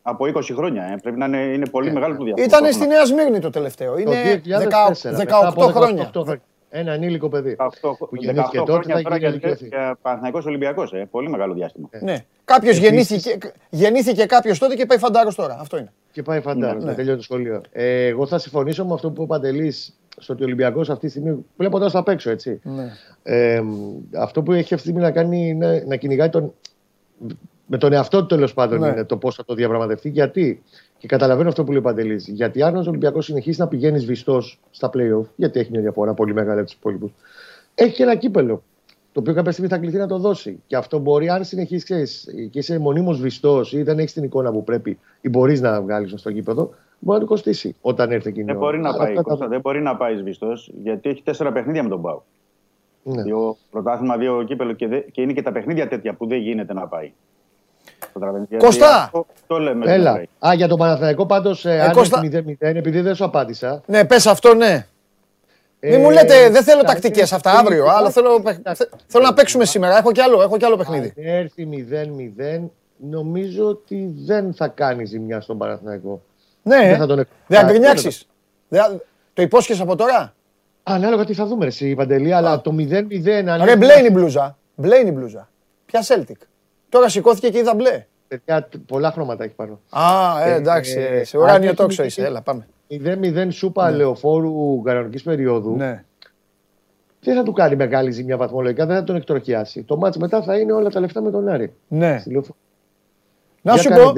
[0.02, 0.84] από 20 χρόνια.
[0.84, 0.96] Ε.
[1.02, 2.58] Πρέπει να είναι, είναι πολύ ε, μεγάλο το διάστημα.
[2.58, 3.98] Ήταν στη Νέα Σμύρνη το τελευταίο.
[3.98, 4.42] Είναι
[5.56, 6.12] 18, 18 χρόνια.
[6.74, 7.56] Ένα ενήλικο παιδί.
[7.60, 9.40] 18, που γεννήθηκε τότε θα γίνει
[10.02, 10.94] Παναθηναϊκός Ολυμπιακός.
[10.94, 11.08] Ε.
[11.12, 11.88] Πολύ μεγάλο διάστημα.
[11.92, 12.04] Ε.
[12.04, 12.26] Ναι.
[12.46, 13.38] Κάποιος γεννήθηκε,
[13.70, 15.58] γεννήθηκε κάποιος τότε και πάει φαντάρος τώρα.
[15.60, 15.92] Αυτό είναι.
[16.12, 16.84] Και πάει φαντάρος.
[16.84, 16.94] Ναι.
[16.94, 17.62] Τελειώνει το σχολείο.
[17.72, 21.06] Ε, εγώ θα συμφωνήσω με αυτό που είπε ο Παντελής στο ότι ο Ολυμπιακός αυτή
[21.06, 22.60] τη στιγμή βλέποντα τα απ' έξω έτσι.
[22.64, 22.92] Ναι.
[23.24, 23.62] Ε,
[24.18, 26.54] αυτό που έχει αυτή τη στιγμή να κάνει είναι να κυνηγάει τον
[27.72, 28.88] με τον εαυτό του τέλος πάντων ναι.
[28.88, 30.10] είναι το πώς θα το διαπραγματευτεί.
[30.10, 30.64] Γιατί,
[31.02, 34.42] και καταλαβαίνω αυτό που λέει ο Παντελής, γιατί αν ο Ολυμπιακός συνεχίσει να πηγαίνει βιστό
[34.72, 37.12] στα playoff, γιατί έχει μια διαφορά πολύ μεγάλη από τους υπόλοιπους,
[37.76, 38.64] έχει και ένα κύπελο.
[39.12, 40.60] Το οποίο κάποια στιγμή θα κληθεί να το δώσει.
[40.68, 42.08] Και αυτό μπορεί, αν συνεχίσει
[42.50, 46.14] και είσαι μονίμως βιστό ή δεν έχεις την εικόνα που πρέπει ή μπορείς να βγάλεις
[46.16, 49.14] στο γήπεδο, μπορεί να το κοστίσει όταν έρθει εκείνη δεν μπορεί να πάει,
[49.50, 50.52] Δεν μπορεί να πάει βιστό,
[50.84, 52.24] γιατί έχει τέσσερα παιχνίδια με τον Πάου.
[53.04, 53.24] Ναι.
[53.24, 56.74] Δύο πρωτάθλημα, δύο κύπελο και, δε, και είναι και τα παιχνίδια τέτοια που δεν γίνεται
[56.74, 57.12] να πάει.
[58.58, 59.12] Κωστά!
[59.48, 59.94] Το, λέμε.
[59.94, 60.24] Έλα.
[60.48, 62.22] Α, για τον Παναθηναϊκό πάντως, ε, ε, αν Κώστα...
[62.24, 63.82] 0-0, επειδή δεν σου απάντησα.
[63.86, 64.86] Ναι, πες αυτό, ναι.
[65.80, 68.44] Ε, Μην μου λέτε, δεν θέλω τακτικές αυτά αύριο, αλλά θέλω,
[69.08, 69.98] θέλω να παίξουμε σήμερα.
[69.98, 71.14] Έχω κι άλλο, έχω κι άλλο παιχνίδι.
[71.18, 71.88] Αν έρθει
[72.60, 76.22] 0-0, νομίζω ότι δεν θα κάνει ζημιά στον Παναθηναϊκό.
[76.62, 78.18] Ναι, δεν θα τον δεν γκρινιάξει.
[79.34, 80.34] Το υπόσχεσαι από τώρα;
[80.84, 82.84] Ανάλογα τι θα δούμε, εσύ Παντελή, αλλά το 0-0.
[83.64, 84.58] Ρε, μπλε είναι η μπλούζα.
[84.76, 85.50] Μπλε είναι η μπλούζα.
[85.86, 86.38] Ποια Celtic.
[86.92, 88.06] Τώρα σηκώθηκε και είδα μπλε.
[88.28, 89.80] Παιδιά, πολλά χρώματα έχει πάνω.
[89.90, 92.26] Α, ε, εντάξει, ε, σε ουράνιο τόξο είσαι.
[92.26, 92.68] Έλα, πάμε.
[92.90, 93.98] 0-0 σούπα ναι.
[93.98, 95.76] λεωφόρου κανονικής περίοδου.
[95.76, 96.04] Ναι.
[97.20, 99.84] Δεν θα του κάνει μεγάλη ζημιά βαθμολογικά, δεν θα τον εκτροχιάσει.
[99.84, 101.74] Το μάτς μετά θα είναι όλα τα λεφτά με τον Άρη.
[101.88, 102.24] Ναι.
[103.62, 104.14] Να σου πω.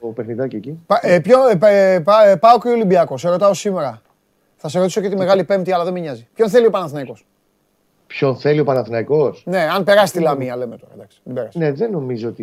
[0.00, 0.78] Το παιχνιδάκι εκεί.
[0.86, 3.20] Πα, ε, ποιο, ε, ε, πάω και ο Ολυμπιακός.
[3.20, 4.02] Σε ρωτάω σήμερα.
[4.56, 6.28] Θα σε ρωτήσω και τη Μεγάλη Πέμπτη, αλλά δεν με νοιάζει.
[6.34, 7.26] Ποιον θέλει ο Παναθηναϊκός;
[8.12, 9.42] Ποιον θέλει ο Παναθηναϊκός.
[9.46, 10.92] Ναι, αν περάσει τη Λαμία, λέμε τώρα.
[10.94, 12.42] Εντάξει, δεν ναι, δεν νομίζω ότι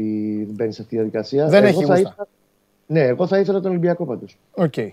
[0.50, 1.48] μπαίνει σε αυτή τη διαδικασία.
[1.48, 2.28] Δεν εγώ έχει θα ήθελα...
[2.86, 4.38] Ναι, εγώ θα ήθελα τον Ολυμπιακό πάντως.
[4.54, 4.74] OK.
[4.76, 4.90] Okay.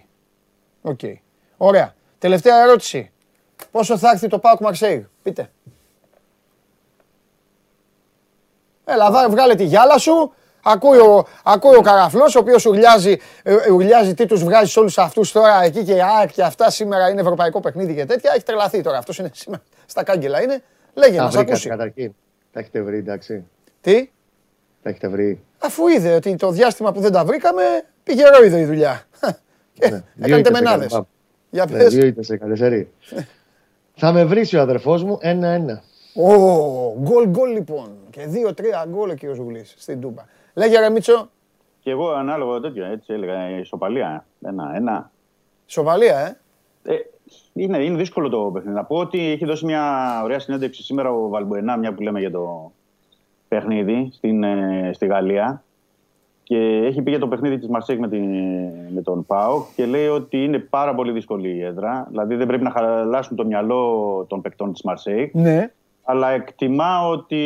[0.83, 1.15] Okay.
[1.57, 1.95] Ωραία.
[2.19, 3.11] Τελευταία ερώτηση.
[3.71, 5.51] Πόσο θα έρθει το ΠΑΟΚ Μαρσέιγ, πείτε.
[8.85, 10.33] Έλα, βγάλε τη γυάλα σου.
[10.63, 15.33] Ακούει ο, ακούει ο Καραφλός, ο οποίος ουρλιάζει, ε, ουρλιάζει τι τους βγάζει όλους αυτούς
[15.33, 18.33] τώρα εκεί και ΑΕΚ και αυτά σήμερα είναι ευρωπαϊκό παιχνίδι και τέτοια.
[18.35, 18.99] Έχει τρελαθεί τώρα.
[18.99, 20.63] Αυτός είναι σήμερα στα κάγκελα είναι.
[20.95, 21.69] Λέγε μας, ακούσει.
[21.69, 22.15] Καταρχήν,
[22.53, 23.45] τα έχετε βρει, εντάξει.
[23.81, 24.11] Τι;
[24.83, 25.41] Τα έχετε βρει.
[25.59, 27.63] Αφού είδε ότι το διάστημα που δεν τα βρήκαμε,
[28.03, 29.05] πήγε ρόιδο η δουλειά.
[29.91, 31.01] Ναι, Έκανε τεμενάδες.
[31.51, 31.95] Για ναι, πες.
[31.95, 32.87] Δύο ήττες έκανε,
[33.95, 35.83] Θα με βρει ο αδερφός μου ένα-ένα.
[36.15, 36.31] Ω,
[37.01, 37.97] γκολ γκολ λοιπόν.
[38.11, 40.25] Και δύο-τρία γκολ ο κύριος Γουλής στην Τούμπα.
[40.55, 41.31] Λέγε ρε Μίτσο.
[41.81, 44.27] Και εγώ ανάλογα τέτοιο, έτσι έλεγα, ισοπαλία.
[44.47, 45.11] Ένα-ένα.
[45.67, 46.39] Ισοπαλία,
[46.83, 46.93] ε.
[46.93, 46.97] ε
[47.57, 48.77] είναι, είναι δύσκολο το παιχνίδι.
[48.77, 52.31] Να πω ότι έχει δώσει μια ωραία συνέντευξη σήμερα ο Βαλμποενά, μια που λέμε για
[52.31, 52.73] το
[53.49, 55.63] παιχνίδι στην, ε, στη Γαλλία.
[56.43, 58.09] Και έχει πει για το παιχνίδι της Μαρσέκ με,
[58.95, 62.07] με τον Πάο και λέει ότι είναι πάρα πολύ δύσκολη η έδρα.
[62.11, 65.35] Δηλαδή δεν πρέπει να χαλάσουν το μυαλό των παικτών της Μαρσέικ.
[65.35, 65.71] Ναι
[66.09, 67.37] αλλά εκτιμά ότι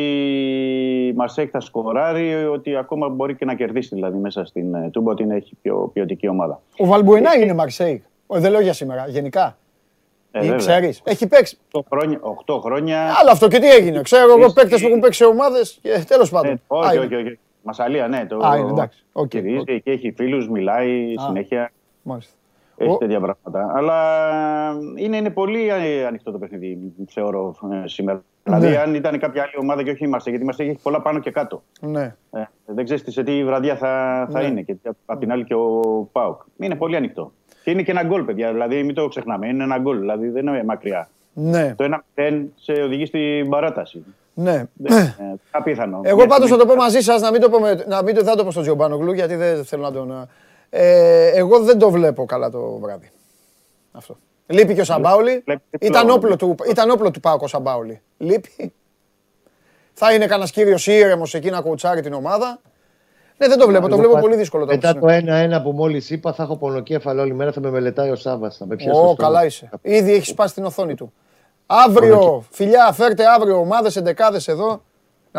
[1.08, 5.10] η Μαρσέκ θα σκοράρει, ότι ακόμα μπορεί και να κερδίσει δηλαδή μέσα στην ε, Τούμπα,
[5.10, 6.60] ότι είναι, έχει πιο ποιοτική ομάδα.
[6.78, 8.02] Ο Βαλμπουενά είναι Μαρσέικ.
[8.26, 9.56] Δεν λέω για σήμερα, γενικά.
[10.32, 11.58] Ε, ξέρεις, έχει παίξει.
[11.72, 12.20] 8 χρόνια.
[12.46, 13.14] 8 χρόνια...
[13.20, 14.02] Αλλά αυτό και τι έγινε.
[14.02, 16.50] Ξέρω εγώ παίκτες που έχουν παίξει ομάδες και τέλος πάντων.
[16.50, 17.38] Ε, όχι, όχι, όχι.
[17.62, 18.26] Μασαλία, ναι.
[18.26, 18.36] Το...
[18.46, 19.04] Α, είναι, εντάξει.
[19.12, 19.80] Okay, okay.
[19.82, 21.72] και έχει φίλους, μιλάει Α, συνέχεια.
[22.02, 22.32] Μάλιστα.
[22.76, 23.72] Έχει τέτοια πράγματα.
[23.76, 23.96] Αλλά
[24.96, 25.72] είναι, είναι πολύ
[26.06, 27.54] ανοιχτό το παιχνίδι, θεωρώ
[27.84, 28.22] σήμερα.
[28.42, 28.76] Δηλαδή, ναι.
[28.76, 31.62] αν ήταν κάποια άλλη ομάδα και όχι είμαστε, γιατί είμαστε έχει πολλά πάνω και κάτω.
[31.80, 32.14] Ναι.
[32.30, 34.46] Ε, δεν ξέρεις σε τι βραδιά θα, θα ναι.
[34.46, 34.62] είναι.
[34.62, 34.76] Και
[35.06, 36.40] απ' την άλλη και ο Πάουκ.
[36.58, 37.32] Είναι πολύ ανοιχτό.
[37.62, 38.52] Και είναι και ένα γκολ, παιδιά.
[38.52, 39.48] Δηλαδή, μην το ξεχνάμε.
[39.48, 39.98] Είναι ένα γκολ.
[39.98, 41.08] Δηλαδή, δεν είναι μακριά.
[41.32, 41.74] Ναι.
[41.76, 44.04] Το ένα δεν σε οδηγεί στην παράταση.
[44.34, 44.64] Ναι.
[44.84, 45.14] Ε,
[45.50, 46.00] απίθανο.
[46.02, 48.34] Εγώ πάντως θα το πω μαζί σας, να μην το πω, να μην το, θα
[48.34, 50.28] το πω στον Τζιομπάνογλου, γιατί δεν θέλω να τον.
[50.70, 53.10] Ε, εγώ δεν το βλέπω καλά το βράδυ.
[53.92, 54.16] Αυτό.
[54.46, 55.44] Λείπει και ο Σαμπάουλη.
[55.80, 58.00] Ήταν όπλο του, ήταν όπλο του Πάουκ ο Σαμπάουλη.
[58.18, 58.72] Λείπει.
[59.92, 62.60] Θα είναι κανένας κύριος ήρεμος εκεί να κουτσάρει την ομάδα.
[63.40, 63.88] Ναι, δεν το βλέπω.
[63.88, 65.06] Το βλέπω πολύ δύσκολο το Μετά το
[65.58, 67.52] 1-1 που μόλις είπα, θα έχω πονοκέφαλο όλη μέρα.
[67.52, 68.52] Θα με μελετάει ο Σάβα.
[68.92, 69.70] Ω, καλά είσαι.
[69.82, 71.12] Ήδη έχεις σπάσει την οθόνη του.
[71.66, 74.82] Αύριο, φιλιά, φέρτε αύριο ομάδες, εντεκάδες εδώ.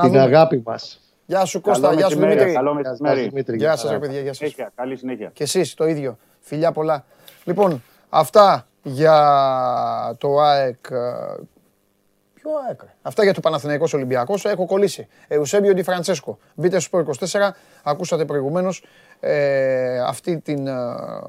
[0.02, 1.02] Την αγάπη μας.
[1.26, 2.54] Γεια σου Κώστα, γεια σου Δημήτρη.
[2.54, 3.32] Καλό μεσημέρι.
[3.56, 4.56] Γεια σας, παιδιά, γεια σας.
[4.76, 5.30] Καλή συνέχεια.
[5.34, 6.18] Και εσείς το ίδιο.
[6.39, 7.06] Φιλιά πολλά.
[7.43, 9.16] Λοιπόν, αυτά για
[10.18, 10.86] το ΑΕΚ.
[12.42, 14.46] Ε, ποιο ΑΕΚ, Αυτά για το Παναθηναϊκός Ολυμπιακός.
[14.46, 15.08] Έχω κολλήσει.
[15.28, 16.38] Εουσέμπιο Ντι Φραντσέσκο.
[16.56, 17.56] Μπείτε στο 24.
[17.84, 18.84] Ακούσατε προηγουμένως
[19.20, 20.68] ε, αυτή την.
[20.68, 20.74] Ε,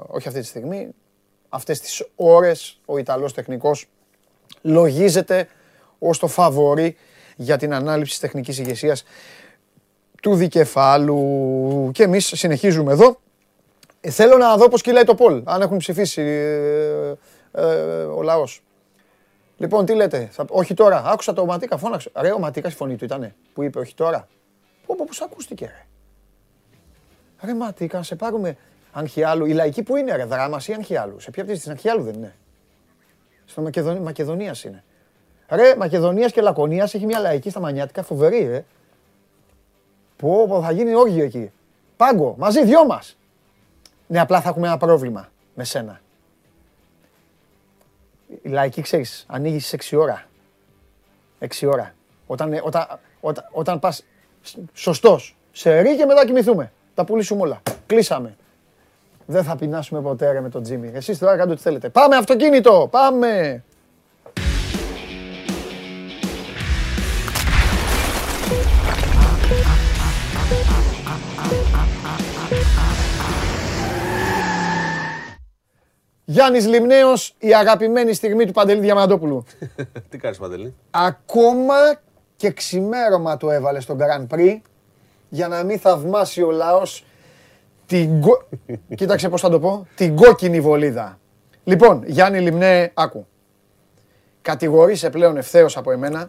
[0.07, 0.89] όχι αυτή τη στιγμή.
[1.49, 3.87] Αυτές τις ώρες ο Ιταλός τεχνικός
[4.63, 5.49] λογίζεται
[5.99, 6.97] ως το φαβορή
[7.37, 9.05] για την ανάληψη τεχνικής ηγεσίας
[10.23, 11.91] του δικεφάλου.
[11.93, 13.21] Και εμείς συνεχίζουμε εδώ.
[14.01, 16.23] θέλω να δω πώς κυλάει το Πολ, αν έχουν ψηφίσει
[17.53, 17.63] ε,
[18.15, 18.63] ο λαός.
[19.63, 21.03] Λοιπόν, τι λέτε, θα, όχι τώρα.
[21.07, 22.11] Άκουσα το Ματίκα, φώναξε.
[22.15, 24.29] Ρε, ο Ματίκας η φωνή του ήτανε που είπε όχι τώρα.
[24.87, 25.87] Πω, πω, πώς ακούστηκε, ρε.
[27.47, 28.57] Ρε, Ματίκα, σε πάρουμε
[28.93, 29.47] Αγχιάλου.
[29.47, 31.21] Η λαϊκή που είναι, ρε, δράμα ή Αγχιάλου.
[31.21, 32.35] Σε ποια πτήση της Αγχιάλου δεν είναι.
[33.45, 34.85] Στο Μακεδονία Μακεδονίας είναι.
[35.49, 38.65] Ρε, Μακεδονίας και Λακωνίας έχει μια λαϊκή στα μανιάτικα φοβερή, ρε.
[40.17, 41.51] Πω, θα γίνει όργιο εκεί.
[41.97, 43.17] Πάγκο, μαζί δυο μας.
[44.07, 46.01] Ναι, απλά θα έχουμε ένα πρόβλημα με σένα.
[48.43, 50.25] Η λαϊκή ξέρεις, ανοίγει στις 6 ώρα.
[51.39, 51.95] 6 ώρα.
[52.27, 52.87] Όταν, όταν,
[53.21, 54.05] όταν, όταν πας
[54.73, 56.73] σωστός, σε ρί και μετά κοιμηθούμε.
[56.95, 57.63] Τα πουλήσουμε όλα.
[57.87, 58.37] Κλείσαμε.
[59.27, 60.91] Δεν θα πεινάσουμε ποτέ ρε, με τον Τζίμι.
[60.95, 61.89] Εσείς τώρα κάντε ό,τι θέλετε.
[61.89, 63.65] Πάμε αυτοκίνητο, πάμε.
[76.33, 79.45] Γιάννης Λιμνέος, η αγαπημένη στιγμή του Παντελή Διαμαντόπουλου.
[80.11, 81.75] Τι κάνεις Παντελή; Ακόμα
[82.37, 84.61] και ξημέρωμα το έβαλε στον Grand Prix
[85.29, 87.05] για να μην θαυμάσει ο λαός
[87.87, 88.23] την
[88.97, 89.87] Κοίταξε πώς θα το πω.
[89.95, 91.19] Την κόκκινη βολίδα.
[91.65, 93.27] Λοιπόν, Γιάννη Λιμνέ, άκου.
[94.43, 96.29] Κατηγορείσαι πλέον ευθέως από εμένα.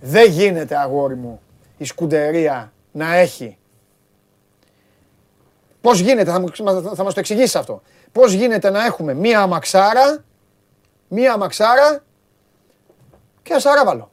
[0.00, 1.40] Δεν γίνεται, αγόρι μου,
[1.76, 3.58] η σκουντερία να έχει.
[5.80, 6.44] Πώς γίνεται, θα,
[6.94, 7.82] θα μας το εξηγήσεις αυτό.
[8.16, 10.24] Πώς γίνεται να έχουμε μία αμαξάρα,
[11.08, 12.04] μία αμαξάρα
[13.42, 14.10] και ένα σαράβαλο;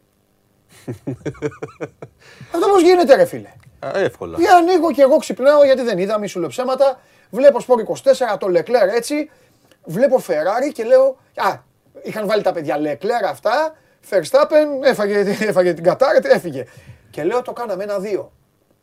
[2.54, 3.50] αυτό πώς γίνεται ρε φίλε;
[3.94, 4.38] Εύκολα.
[4.38, 7.00] Και ανοίγω και εγώ ξυπνάω γιατί δεν είδα, μη σου λέω ψέματα.
[7.30, 7.84] Βλέπω σπορ
[8.34, 9.30] 24, το Leclerc έτσι.
[9.84, 11.18] Βλέπω Ferrari και λέω.
[11.36, 11.58] Α,
[12.02, 13.76] είχαν βάλει τα παιδιά Leclerc αυτά.
[14.10, 16.66] Verstappen έφαγε, έφαγε την κατάρα, έφυγε.
[17.10, 18.32] Και λέω το κάναμε ένα-δύο.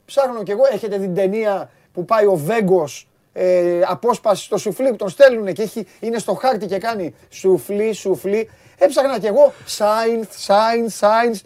[0.05, 4.97] Ψάχνω κι εγώ, έχετε την ταινία που πάει ο Βέγκος ε, απόσπαση στο σουφλί που
[4.97, 8.51] τον στέλνουν και έχει, είναι στο χάρτη και κάνει σουφλί, σουφλί.
[8.79, 11.41] Έψαχνα κι εγώ Σάινθ, Σάινθ, Σάινθ.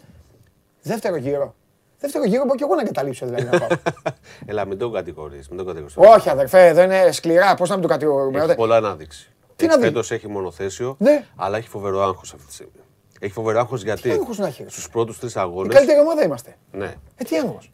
[0.81, 1.55] Δεύτερο γύρο.
[1.99, 3.67] Δεύτερο γύρο μπορώ και εγώ να εγκαταλείψω δηλαδή να πάω.
[4.45, 5.49] Έλα, μην τον κατηγορείς.
[5.95, 7.55] Όχι, αδερφέ, δεν είναι σκληρά.
[7.55, 8.43] Πώς να μην το κατηγορούμε.
[8.43, 9.29] Έχει πολλά να δείξει.
[9.55, 9.83] Τι να δει.
[9.83, 11.25] Φέτο έχει μονοθέσιο, ναι.
[11.35, 12.79] αλλά έχει φοβερό άγχος αυτή τη στιγμή.
[13.19, 14.21] Έχει φοβερό άγχος γιατί
[14.67, 15.73] στους πρώτους τρεις αγώνε.
[15.73, 16.55] Η καλύτερη ομάδα είμαστε.
[16.71, 16.93] Ναι.
[17.15, 17.71] Ε, τι άγχος.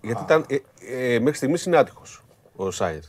[0.00, 0.56] Γιατί ήταν, ε,
[1.14, 2.19] ε, μέχρι στιγμής είναι άτυχος
[2.64, 3.02] ο Σάιντ.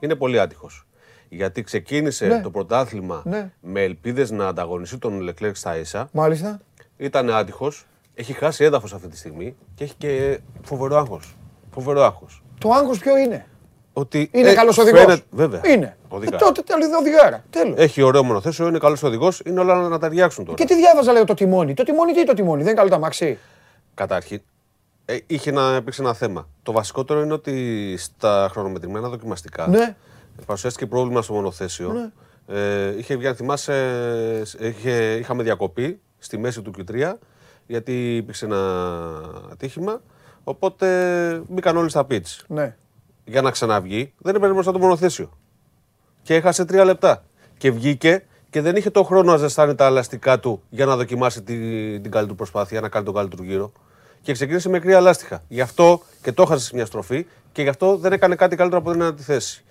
[0.00, 0.86] Είναι πολύ άτυχος.
[1.28, 2.40] Γιατί ξεκίνησε ναι.
[2.40, 3.52] το πρωτάθλημα ναι.
[3.60, 6.08] με ελπίδες να ανταγωνιστεί τον Λεκλέρκ στα ίσα.
[6.12, 6.60] Μάλιστα.
[6.96, 7.86] Ήταν άτυχος.
[8.14, 11.36] Έχει χάσει έδαφος αυτή τη στιγμή και έχει και φοβερό άγχος.
[11.70, 12.42] Φοβερό άγχος.
[12.58, 13.46] Το άγχος ποιο είναι;
[13.92, 15.22] Ότι είναι ε, καλός οδηγός.
[15.30, 15.60] Βέβαια.
[15.64, 15.96] Είναι.
[16.22, 17.44] Ε, τότε τέλει οδηγάρα.
[17.76, 20.56] Έχει ωραίο μονοθέσιο, είναι καλός οδηγός, είναι όλα να ταιριάξουν τώρα.
[20.56, 21.74] Και τι διάβαζα, λέω το τιμόνι.
[21.74, 23.38] Το τιμόνι τι το τιμόνι, δεν είναι καλό το αμαξί.
[23.94, 24.42] Καταρχήν, ε,
[25.26, 26.48] είχε να υπήρξε ένα θέμα.
[26.62, 29.96] Το βασικότερο είναι ότι στα χρονομετρημένα δοκιμαστικά ναι.
[30.46, 31.92] παρουσιάστηκε πρόβλημα στο μονοθέσιο.
[31.92, 32.10] Ναι.
[32.46, 37.12] Ε, είχε βγει, αν θυμάσαι, είχε, είχαμε διακοπή στη μέση του Q3
[37.66, 38.60] γιατί υπήρξε ένα
[39.52, 40.00] ατύχημα.
[40.44, 42.38] Οπότε μπήκαν όλοι στα pitch.
[42.46, 42.76] Ναι.
[43.24, 45.30] Για να ξαναβγεί, δεν έπαιρνε μπροστά το μονοθέσιο.
[46.22, 47.24] Και έχασε τρία λεπτά.
[47.58, 51.42] Και βγήκε και δεν είχε το χρόνο να ζεστάνει τα ελαστικά του για να δοκιμάσει
[51.42, 53.72] την, την καλή του προσπάθεια, να κάνει τον καλύτερο γύρο.
[54.22, 55.42] Και ξεκίνησε με κρύα λάστιχα.
[55.48, 58.80] Γι' αυτό και το έχασε σε μια στροφή και γι' αυτό δεν έκανε κάτι καλύτερο
[58.80, 59.64] από την τη θέση.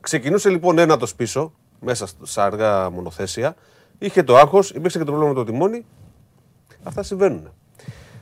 [0.00, 3.54] Ξεκινούσε λοιπόν ένατο πίσω, μέσα στα αργά μονοθέσια.
[3.98, 5.84] Είχε το άγχος, υπήρξε και το πρόβλημα με το τιμόνι
[6.84, 7.52] Αυτά συμβαίνουν.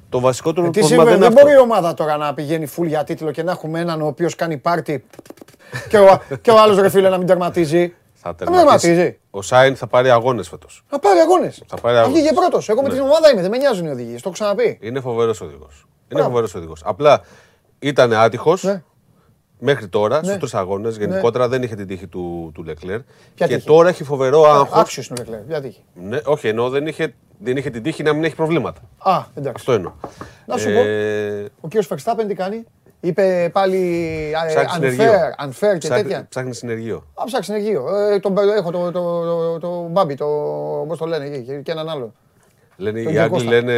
[0.08, 3.04] Το βασικότερο ε, τι πρόβλημα δεν, δεν μπορεί η ομάδα τώρα να πηγαίνει full για
[3.04, 5.04] τίτλο και να έχουμε έναν ο οποίος κάνει πάρτι
[5.88, 7.94] και ο, και ο άλλος ρε φίλε να μην τερματίζει.
[8.14, 9.18] Θα τερματίζει.
[9.34, 10.84] Ο Σάιν θα πάρει αγώνες φέτος.
[10.88, 11.62] Θα πάρει αγώνες.
[11.66, 12.18] Θα πάρει αγώνες.
[12.18, 12.68] Βγήκε πρώτος.
[12.68, 12.94] Εγώ με ναι.
[12.94, 14.14] την ομάδα είμαι, δεν με νοιάζουν οι οδηγίε.
[14.14, 14.78] Το έχω ξαναπεί.
[14.80, 15.86] Είναι φοβερός οδηγός.
[16.08, 16.82] Είναι φοβερός οδηγός.
[16.84, 17.20] Απλά
[17.78, 18.62] ήταν άτυχος.
[18.62, 18.82] Ναι.
[19.58, 20.28] Μέχρι τώρα, ναι.
[20.28, 21.04] στου τρεις αγώνες, ναι.
[21.04, 23.00] γενικότερα δεν είχε την τύχη του, του Λεκλέρ.
[23.34, 24.80] Και τύχη; τώρα έχει φοβερό άγχος.
[24.80, 25.40] Άξιος του Λεκλέρ.
[25.40, 28.80] Ποια τύχη; Ναι, όχι, ενώ δεν είχε, δεν είχε την τύχη να μην έχει προβλήματα.
[28.98, 29.52] Α, εντάξει.
[29.56, 29.92] Αυτό εννοώ.
[30.46, 30.72] Να σου ε...
[30.74, 32.64] πω, ο κύριος Φερστάπεν τι κάνει;
[33.04, 34.32] Είπε πάλι
[34.78, 36.26] unfair, unfair και τέτοια.
[36.28, 37.06] Ψάχνει συνεργείο.
[37.14, 37.96] Α, ψάχνει συνεργείο.
[37.96, 40.26] Ε, το, έχω το, το, το, το, Μπάμπι, το,
[40.88, 42.12] πώς το λένε, και, και έναν άλλο.
[42.76, 43.74] Λένε, οι Άγγλοι λένε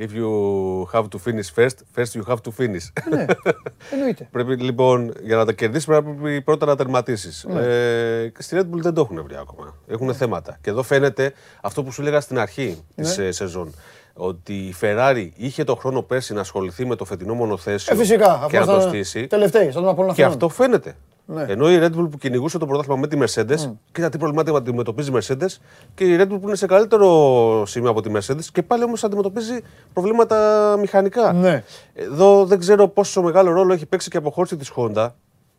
[0.00, 2.86] If you have to finish first, first you have to finish.
[3.10, 3.26] Ναι,
[3.92, 4.28] εννοείται.
[4.30, 7.46] πρέπει λοιπόν για να τα κερδίσεις πρέπει πρώτα να τερματίσεις.
[7.48, 7.60] Ναι.
[7.60, 9.74] Ε, στη Red Bull δεν το έχουν βρει ακόμα.
[9.86, 10.12] Έχουν ναι.
[10.12, 10.58] θέματα.
[10.60, 11.32] Και εδώ φαίνεται
[11.62, 13.04] αυτό που σου λέγα στην αρχή ναι.
[13.04, 13.74] της ε, σεζόν.
[14.20, 18.46] Ότι η Ferrari είχε το χρόνο πέρσι να ασχοληθεί με το φετινό μονοθέσιο ε, φυσικά,
[18.50, 19.26] και να το στήσει.
[19.26, 19.72] Τελευταίοι,
[20.14, 20.96] Και αυτό φαίνεται.
[21.30, 21.44] Ναι.
[21.48, 23.72] Ενώ η Red Bull που κυνηγούσε το πρωτάθλημα με τη Mercedes, mm.
[23.92, 25.56] κοίτα τι προβλήματα αντιμετωπίζει η Mercedes
[25.94, 29.04] και η Red Bull που είναι σε καλύτερο σημείο από τη Mercedes και πάλι όμως
[29.04, 29.60] αντιμετωπίζει
[29.92, 31.32] προβλήματα μηχανικά.
[31.32, 31.64] Ναι.
[31.94, 35.08] Εδώ δεν ξέρω πόσο μεγάλο ρόλο έχει παίξει και η αποχώρηση της Honda.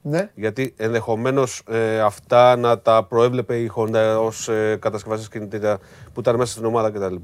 [0.01, 0.29] Ναι.
[0.35, 5.77] Γιατί ενδεχομένως ε, αυτά να τα προέβλεπε η Honda ως ε, κατασκευαστής κινητήρα
[6.13, 7.15] που ήταν μέσα στην ομάδα κτλ.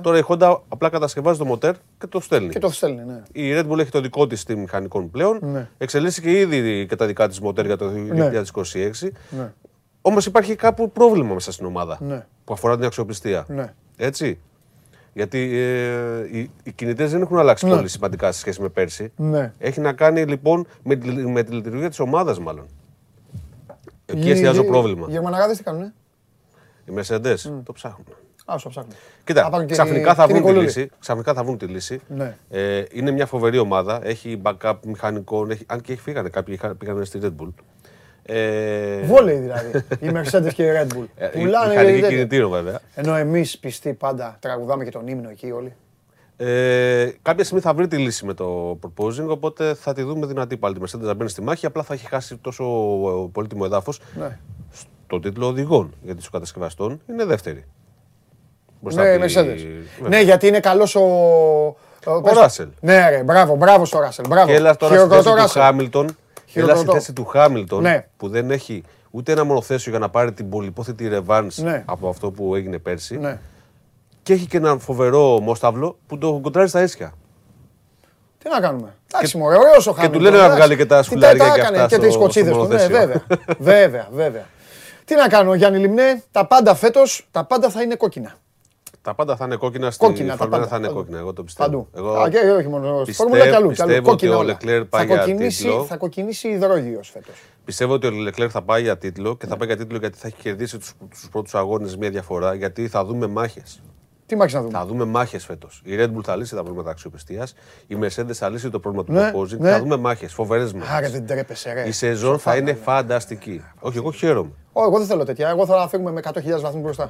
[0.00, 2.48] Τώρα η Honda απλά κατασκευάζει το μοτέρ και το στέλνει.
[2.48, 3.22] Και το στέλνει, ναι.
[3.32, 5.38] Η Red Bull έχει το δικό της στη μηχανικών πλέον.
[5.42, 5.68] Ναι.
[5.78, 9.08] Εξελίσσεται ήδη και τα δικά της μοτέρ για το 2026.
[9.30, 9.52] Ναι.
[10.00, 12.26] Όμως υπάρχει κάπου πρόβλημα μέσα στην ομάδα ναι.
[12.44, 13.44] που αφορά την αξιοπιστία.
[13.48, 13.72] Ναι.
[13.96, 14.38] Έτσι.
[15.14, 17.74] Γιατί ε, οι, οι κινητές δεν έχουν αλλάξει Ναι.
[17.74, 19.12] πολύ σημαντικά σε σχέση με πέρσι.
[19.16, 19.52] Ναι.
[19.58, 22.66] Έχει να κάνει λοιπόν με, τη- με τη λειτουργία της ομάδας, μάλλον.
[24.06, 25.06] Εκεί Οι- εστιάζει το οι- πρόβλημα.
[25.08, 25.92] Οι Γερμαναγάδες τι κάνουνε;
[26.84, 28.06] Οι Mercedes το ψάχνουν.
[28.44, 28.94] Α, σου ψάχνουν.
[29.24, 30.64] Κοίτα, Να πάρουν και ξαφνικά θα την βρουν τη Νικολούλη.
[30.64, 30.90] λύση.
[31.00, 32.00] Ξαφνικά θα βρουν τη λύση.
[32.08, 32.36] Ναι.
[32.50, 34.00] Ε, είναι μια φοβερή ομάδα.
[34.06, 35.50] Έχει backup μηχανικών.
[35.50, 37.48] Έχει, αν και έχει φύγανε κάποιοι, είχα- πήγανε στη Red Bull.
[38.26, 39.70] Ε, Βόλεϊ δηλαδή.
[40.00, 41.04] Οι Mercedes και η Red Bull.
[41.16, 42.08] ε, Πουλάνε μηχανική τέτοια.
[42.08, 42.80] κινητήρο βέβαια.
[42.94, 45.74] Ενώ εμείς πιστοί πάντα τραγουδάμε και τον ύμνο εκεί όλοι.
[46.36, 50.56] Ε, κάποια στιγμή θα βρει τη λύση με το proposing, οπότε θα τη δούμε δυνατή
[50.56, 51.66] πάλι τη Mercedes να μπαίνει στη μάχη.
[51.66, 54.38] Απλά θα έχει χάσει τόσο ε, πολύτιμο έδαφο Ναι.
[54.72, 55.94] στο τίτλο οδηγών.
[56.02, 57.64] Γιατί τους κατασκευαστών είναι δεύτερη.
[58.80, 59.42] Μπροστά Ναι, από οι τη- Mercedes.
[60.02, 60.08] βέβαια.
[60.08, 61.00] Ναι, γιατί είναι καλός ο.
[62.06, 62.68] Ο πες- Ράσελ.
[62.80, 64.24] Ναι, ρε, μπράβο, μπράβο στο Ράσελ.
[64.28, 64.46] Μπράβο.
[64.46, 65.62] Και έλας τώρα στη Χειροκροτώ, θέση του Ράσελ.
[65.62, 66.16] Χάμιλτον.
[66.58, 66.92] Έλα στη Χειροκροτώ.
[66.92, 68.06] θέση του Χάμιλτον Ναι.
[68.16, 71.82] που δεν έχει ούτε ένα μονοθέσιο για να πάρει την πολυπόθητη ρεβάνς Ναι.
[71.86, 73.16] από αυτό που έγινε πέρσι.
[73.18, 73.38] Ναι.
[74.22, 77.12] Και έχει και έναν φοβερό μόσταυλο που το κοντράρει στα ίσια.
[78.38, 78.94] Τι να κάνουμε.
[79.14, 80.20] Εντάξει, μωρέ, ωραίος ο του Χάμιλτον.
[80.22, 80.58] λένε να εντάξει.
[80.60, 82.68] βγάλει και τα Τι σκουλάρια και έκανε αυτά Και στο- τις σκοτσίδες στο του.
[82.68, 82.98] Ναι, μονοθέσιο.
[83.06, 83.22] βέβαια.
[83.58, 84.44] βέβαια, βέβαια.
[85.04, 88.34] Τι να κάνω, Γιάννη Λιμνέ, τα πάντα φέτος, τα πάντα θα είναι κόκκινα.
[89.04, 90.70] Τα πάντα θα είναι κόκκινα στην Κόκκινα, τα Φόρμουλα πάντα.
[90.70, 90.98] θα είναι παντού.
[90.98, 91.18] κόκκινα.
[91.18, 91.70] Εγώ το πιστεύω.
[91.92, 92.08] Παντού.
[92.08, 93.70] Εγώ Α, και όχι μόνο στη πιστεύω- Φόρμουλα κι αλλού.
[93.72, 93.90] κι αλλού.
[93.92, 94.56] πιστεύω ότι Κόκκινα ο όλα.
[94.56, 95.84] Leclerc πάει θα για κοκκινήσει, τίτλο.
[95.84, 97.34] θα κοκκινήσει υδρόγειος φέτος.
[97.64, 100.26] Πιστεύω ότι ο Λεκλέρ θα πάει για τίτλο και θα πάει για τίτλο γιατί θα
[100.26, 102.54] έχει κερδίσει τους τους πρώτους αγώνες μια διαφορά.
[102.54, 103.82] Γιατί θα δούμε μάχες.
[104.26, 105.80] Τι μάχης να δούμε; Θα δούμε μάχες φέτος.
[105.84, 107.54] Η Red Bull θα λύσει τα προβλήματα αξιοπιστίας.
[107.86, 109.58] Η Mercedes θα λύσει το πρόβλημα του Ναι, proposing.
[109.58, 109.70] ναι.
[109.70, 111.08] Θα δούμε μάχες, φοβερές Άρα μάχε.
[111.08, 111.88] δεν τρέπεσαι, ρε.
[111.88, 113.64] Η σεζόν θα είναι φανταστική.
[113.80, 114.50] Όχι, εγώ χαίρομαι.
[114.72, 115.48] Ω, εγώ δεν θέλω τέτοια.
[115.48, 117.08] Εγώ θέλω να φύγουμε με 100.000 βαθμούς μπροστά.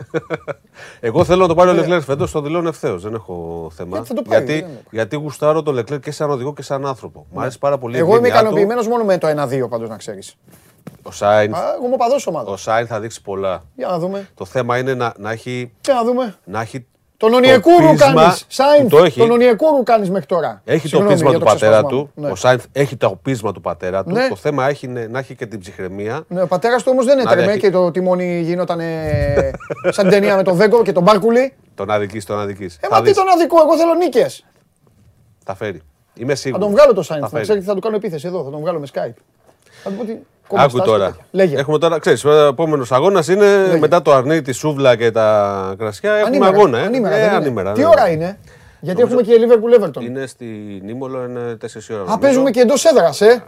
[1.01, 3.03] Εγώ θέλω να το πάρει ο Leclerc φέτος, το δηλώνω ευθέως.
[3.03, 3.91] Δεν έχω θέμα.
[3.97, 4.87] Γιατί θα το πάρει, γιατί, δεν το πάρει.
[4.91, 7.27] γιατί γουστάρω το Leclerc και σαν οδηγό και σαν άνθρωπο.
[7.31, 8.45] Μου αρέσει πάρα πολύ η Εγώ είμαι ευγένειά του.
[8.47, 9.27] ικανοποιημένος μόνο με το
[9.65, 10.37] 1-2 πάντως να ξέρεις.
[11.03, 12.53] Ο Σάιν, Α, Εγώ είμαι παδός ομάδας.
[12.53, 13.63] ο Σάιν θα δείξει πολλά.
[13.77, 14.29] Για να δούμε.
[14.35, 15.73] Το θέμα είναι να, να έχει.
[15.85, 16.35] Για να δούμε.
[16.45, 16.87] Να έχει
[17.17, 18.45] Τον το Ονιεκούρου πείσμα κάνεις.
[18.49, 19.19] Σάιν, που το έχει.
[19.19, 20.61] τον Ονιεκούρου κάνεις μέχρι τώρα.
[20.65, 22.11] Έχει το Συγγνώμη πείσμα για του το πατέρα ξέσπασμα του.
[22.15, 22.25] μου.
[22.25, 22.31] Ναι.
[22.31, 24.11] Ο Σάινθ έχει το πείσμα του πατέρα του.
[24.13, 24.29] Ναι.
[24.29, 26.25] Το θέμα έχει είναι να έχει και την ψυχραιμία.
[26.29, 28.81] Ναι, ο πατέρας του όμως δεν έτρεμε διαχει- και το τιμόνι γινόταν
[29.91, 31.53] σαν την ταινία με τον Βέγκο και τον Μπάρκουλη.
[31.75, 32.65] Τον αδική, τον αδική.
[32.81, 34.45] Ε, μα τι τον αδικό, εγώ θέλω νίκες.
[35.45, 35.83] Θα φέρει.
[36.15, 36.65] Είμαι Θα σίγουρος.
[36.67, 37.23] τον βγάλω το Σάινθ.
[37.25, 37.45] Θα Θα φέρει.
[37.45, 39.15] ξέρει τι θα του κάνω επίθεση εδώ, θα τον βγάλω με Skype.
[39.85, 40.13] Θα του πω ότι.
[40.13, 41.07] Άκου κομμαστάς και τώρα.
[41.07, 41.27] τέτοια.
[41.31, 41.57] Λέγε.
[41.59, 46.13] Έχουμε τώρα, ξέρεις, ο επόμενος αγώνας είναι μετά το αρνί, τη σούβλα και τα κρασιά.
[46.13, 46.79] Έχουμε Ανήμερα, αγώνα.
[46.79, 46.85] Ε.
[46.87, 47.37] ανήμερα, Ε, δεν είναι.
[47.37, 47.87] ανήμερα, Τι ναι.
[47.87, 48.39] ώρα είναι,
[48.81, 50.03] γιατί έχουμε και Liverpool Everton.
[50.03, 52.01] Είναι στην Ήμολο, είναι 4 ώρα.
[52.01, 52.19] Α, νομίζω.
[52.19, 53.45] παίζουμε και εντός έδρας, ε.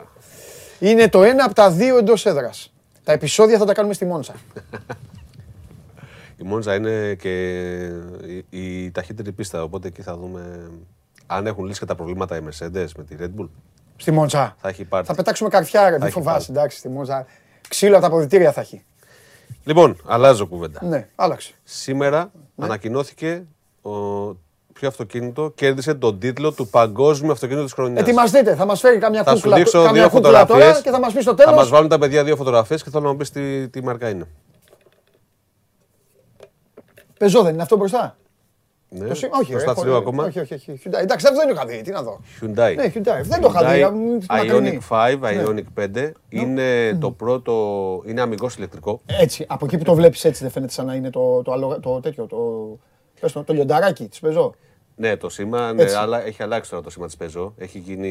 [0.79, 2.73] Είναι το ένα από τα δύο εντός έδρας.
[3.05, 4.35] Τα επεισόδια θα τα κάνουμε στη Μόντσα.
[6.39, 7.53] Η Μόντζα είναι και
[8.51, 10.71] η, η ταχύτερη πίστα, οπότε εκεί θα δούμε
[11.27, 13.49] αν έχουν λύσει και τα προβλήματα οι Mercedes με τη Red Bull.
[13.97, 14.57] Στη Μόντσα.
[14.61, 15.07] Θα έχει πάρει.
[15.07, 15.97] Θα πετάξουμε καρφιά, ρε.
[15.97, 17.27] Τι έχει φοβάσαι, εντάξει, στη Μόντσα.
[17.69, 18.85] Ξύλο από τα αποδητήρια θα έχει.
[19.65, 20.81] Λοιπόν, αλλάζω κουβέντα.
[20.85, 21.53] Ναι, άλλαξε.
[21.65, 23.45] Σήμερα ανακοινώθηκε
[23.83, 23.91] ο,
[24.73, 28.01] ποιο αυτοκίνητο κέρδισε τον τίτλο του Παγκόσμιου Αυτοκίνητου της Χρονιάς.
[28.03, 30.83] Ετοιμαστείτε, θα μας φέρει καμιά Θα σου κούκλα, δείξω καμιά δύο κούκλα τώρα φωτογραφίες.
[30.83, 31.69] και θα μας πεις στο Θα μας τέλο.
[31.69, 34.29] βάλουν τα παιδιά δύο φωτογραφίες και θέλω να μου πεις τι, τι μάρκα είναι.
[37.19, 38.17] Πεζό δεν είναι αυτό μπροστά;
[38.99, 39.09] Ναι.
[39.09, 40.25] Το σι- Όχι, το ρε, σταθερό έχω- ακόμα.
[40.25, 40.81] Όχι, όχι, όχι.
[40.85, 40.99] Hyundai.
[41.01, 41.83] Εντάξει, αυτό δεν το είχα δει.
[41.83, 42.21] Τι να δω.
[42.41, 42.75] Hyundai.
[42.77, 43.21] Ναι, Hyundai.
[43.23, 43.85] Δεν το είχα δει.
[43.87, 44.79] Hyundai μου, στη μακρινή.
[44.91, 46.13] Ioniq 5, Ioniq 5.
[46.29, 47.53] Είναι το πρώτο,
[48.07, 49.01] είναι αμυγός ηλεκτρικό.
[49.07, 51.81] Έτσι, από εκεί που το βλέπεις έτσι δεν φαίνεται σαν να είναι το, το, άλλο,
[51.81, 52.27] το τέτοιο.
[52.27, 52.39] Το,
[53.21, 54.55] πες το, το λιονταράκι της Πεζό.
[54.99, 55.97] Ναι, το σήμα, ναι, Έτσι.
[55.97, 57.53] αλλά έχει αλλάξει τώρα το σήμα της Peugeot.
[57.57, 58.09] Έχει γίνει,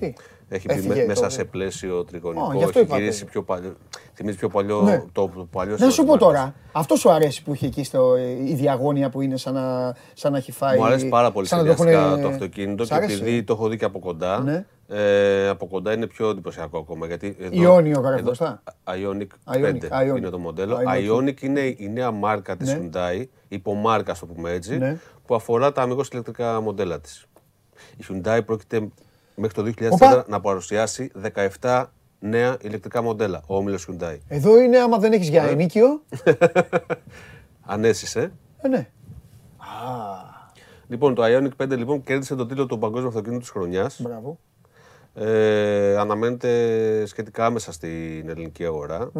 [0.00, 0.12] Τι;
[0.48, 2.44] έχει μπει Έφυγε με- μέσα το- σε πλαίσιο τριγωνικό.
[2.46, 3.30] Ω, γι' αυτό έχει είπα γυρίσει Peugeot.
[3.30, 3.74] πιο παλιό,
[4.14, 5.02] θυμίζει πιο παλιό, Ναι.
[5.12, 6.40] το, το παλιό Να σου σήμα πω της μάρκας.
[6.42, 8.16] τώρα, αυτό σου αρέσει που έχει εκεί στο,
[8.46, 10.78] η διαγώνια που είναι σαν να, σαν να έχει φάει.
[10.78, 13.42] Μου αρέσει πάρα πολύ σαν να το σχεδιαστικά έχουνε- το αυτοκίνητο Σ' και άρεσε; επειδή
[13.42, 14.64] το έχω δει και από κοντά, Ναι.
[14.88, 17.06] ε, από κοντά είναι πιο εντυπωσιακό ακόμα.
[17.06, 18.62] Γιατί εδώ, Ιόνιο γράφει εδώ- μπροστά.
[18.84, 20.16] Ioniq Ioniq, 5 Ioniq.
[20.16, 20.76] είναι το μοντέλο.
[20.76, 21.10] Ioniq.
[21.12, 22.88] Ioniq είναι η νέα μάρκα της Ναι.
[22.92, 24.98] Hyundai, υπομάρκα στο πούμε έτσι, Ναι.
[25.30, 27.26] Που αφορά τα αμυγός ηλεκτρικά μοντέλα της.
[27.96, 28.88] Η Hyundai πρόκειται
[29.34, 30.24] μέχρι το 2004 Οπα.
[30.28, 31.10] να παρουσιάσει
[31.60, 31.84] 17
[32.18, 34.18] νέα ηλεκτρικά μοντέλα, ο όμιλος Hyundai.
[34.28, 35.38] Εδώ είναι άμα δεν έχεις Ναι.
[35.38, 36.02] για ενίκιο.
[37.74, 38.32] Ανέσησε.
[38.60, 38.88] Ε, ναι.
[40.88, 44.00] Λοιπόν, το Ioniq 5 λοιπόν κέρδισε τον τίτλο του Παγκόσμιου Αυτοκίνητου της Χρονιάς.
[44.02, 44.38] Μπράβο.
[45.14, 49.10] Ε, αναμένεται σχετικά άμεσα στην ελληνική αγορά.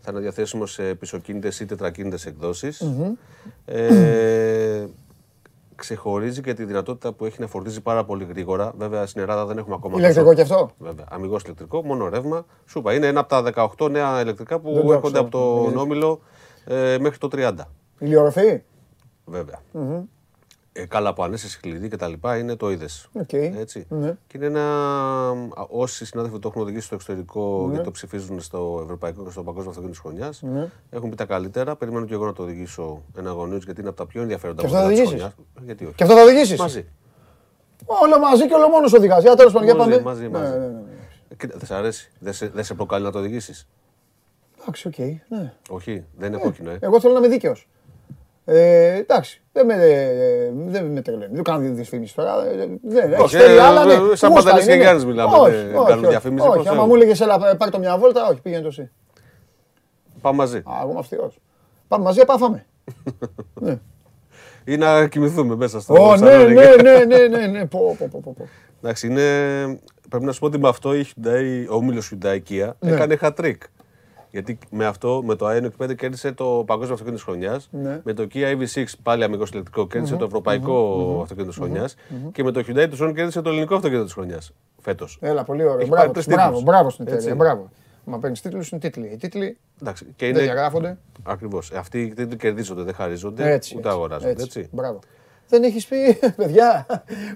[0.00, 2.84] Θα είναι διαθέσιμο σε πισωκίνητες ή τετρακίνητες εκδόσεις.
[3.64, 4.86] Ε,
[5.80, 8.72] ξεχωρίζει και τη δυνατότητα που έχει να φορτίζει πάρα πολύ γρήγορα.
[8.78, 9.98] Βέβαια στην Ελλάδα δεν έχουμε ακόμα.
[9.98, 11.04] Ηλεκτρικό τόσο- κι αυτό; Βέβαια.
[11.10, 12.44] Αμυγός ηλεκτρικό, μόνο ρεύμα.
[12.66, 15.26] Σου είπα, είναι ένα από τα 18 νέα ηλεκτρικά που Δεν το έρχονται ξέρω.
[15.26, 16.20] από τον Όμιλο
[16.64, 17.52] ε, μέχρι το 30.
[17.98, 18.62] Ηλιορροφή;
[19.24, 19.58] Βέβαια.
[20.80, 23.08] Ε, καλά που ανέσει κλειδί και τα λοιπά είναι το είδες.
[23.18, 23.52] Okay.
[23.58, 23.86] Έτσι.
[23.88, 24.16] Ναι.
[24.26, 24.64] Και είναι ένα.
[25.68, 27.76] Όσοι συνάδελφοι το έχουν οδηγήσει στο εξωτερικό ναι.
[27.76, 30.68] και το ψηφίζουν στο ευρωπαϊκό και στο παγκόσμιο αυτοκίνητο της χρονιάς, ναι.
[30.90, 31.76] έχουν πει τα καλύτερα.
[31.76, 34.88] Περιμένω και εγώ να το οδηγήσω ένα γονείο γιατί είναι από τα πιο ενδιαφέροντα πράγματα
[34.90, 35.34] της χρονιάς.
[35.64, 35.94] Γιατί όχι.
[35.94, 36.86] Και αυτό θα οδηγήσεις; Μαζί.
[37.84, 39.22] Όλο μαζί και όλο μόνος οδηγάς.
[39.22, 40.00] Για τέλος πάντων, για πάμε.
[40.00, 40.52] Μαζί, ναι, μαζί.
[40.52, 40.82] Ναι, ναι, ναι.
[41.36, 42.10] Δεν σε αρέσει.
[42.18, 43.68] Δεν σε, δεν σε προκαλεί να το οδηγήσεις;
[44.60, 44.94] Εντάξει, OK.
[44.96, 45.52] Okay, ναι.
[45.70, 46.70] Όχι, δεν είναι ε, κόκκινο.
[46.70, 46.78] Ε.
[46.80, 47.68] Εγώ θέλω να είμαι δίκαιος.
[48.44, 49.76] Ε, εντάξει, δεν με,
[50.66, 51.34] δεν με τρελαίνει.
[51.34, 52.44] Δεν κάνω διαφήμιση τώρα.
[52.82, 53.84] Δεν έχει θέλει άλλα.
[53.84, 54.16] Ναι.
[54.16, 55.36] Σαν Παντελής και Γιάννης μιλάμε.
[55.36, 56.46] Όχι, όχι, διαφήμιση.
[56.48, 58.90] Όχι, άμα μου έλεγες έλα πάρ' το μια βόλτα, όχι, πήγαινε το εσύ.
[60.20, 60.56] Πάμε μαζί.
[60.56, 61.38] Α, εγώ είμαι αυστηρός.
[61.88, 62.66] Πάμε μαζί, πάμε
[63.60, 63.78] ναι.
[64.64, 68.34] Ή να κοιμηθούμε μέσα στο Ω, ναι, ναι, ναι, ναι, ναι, ναι, πω, πω, πω,
[68.38, 68.48] πω.
[68.82, 69.22] Εντάξει, είναι...
[70.08, 72.90] Πρέπει να σου πω ότι με αυτό η Hyundai, ο όμιλος Hyundai Kia ναι.
[72.90, 73.56] έκανε hat-trick.
[74.30, 77.68] Γιατί με αυτό, με το iNOX 5 κέρδισε το παγκόσμιο αυτοκίνητο της χρονιάς.
[77.72, 78.00] Ναι.
[78.04, 81.96] Με το Kia EV6 πάλι αμυγός ηλεκτρικό κέρδισε το ευρωπαϊκό αυτοκίνητο της χρονιάς.
[82.32, 84.52] Και με το Hyundai Tucson κέρδισε το ελληνικό αυτοκίνητο της χρονιάς.
[84.80, 85.18] Φέτος.
[85.20, 85.86] Έλα, πολύ ωραίο.
[85.86, 87.34] Μπράβο, μπράβο, μπράβο στην εταιρεία.
[87.34, 87.70] Μπράβο.
[88.04, 89.06] Μα παίρνεις τίτλους, είναι τίτλοι.
[89.12, 90.34] Οι τίτλοι Εντάξει, και είναι...
[90.34, 90.98] δεν διαγράφονται.
[91.22, 91.72] Ακριβώς.
[91.72, 94.30] Αυτοί οι τίτλοι κερδίζονται, δεν χαρίζονται, έτσι, ούτε αγοράζονται.
[94.30, 94.42] Έτσι.
[94.44, 94.68] έτσι.
[94.72, 94.98] Μπράβο.
[95.48, 96.86] Δεν έχεις πει, παιδιά,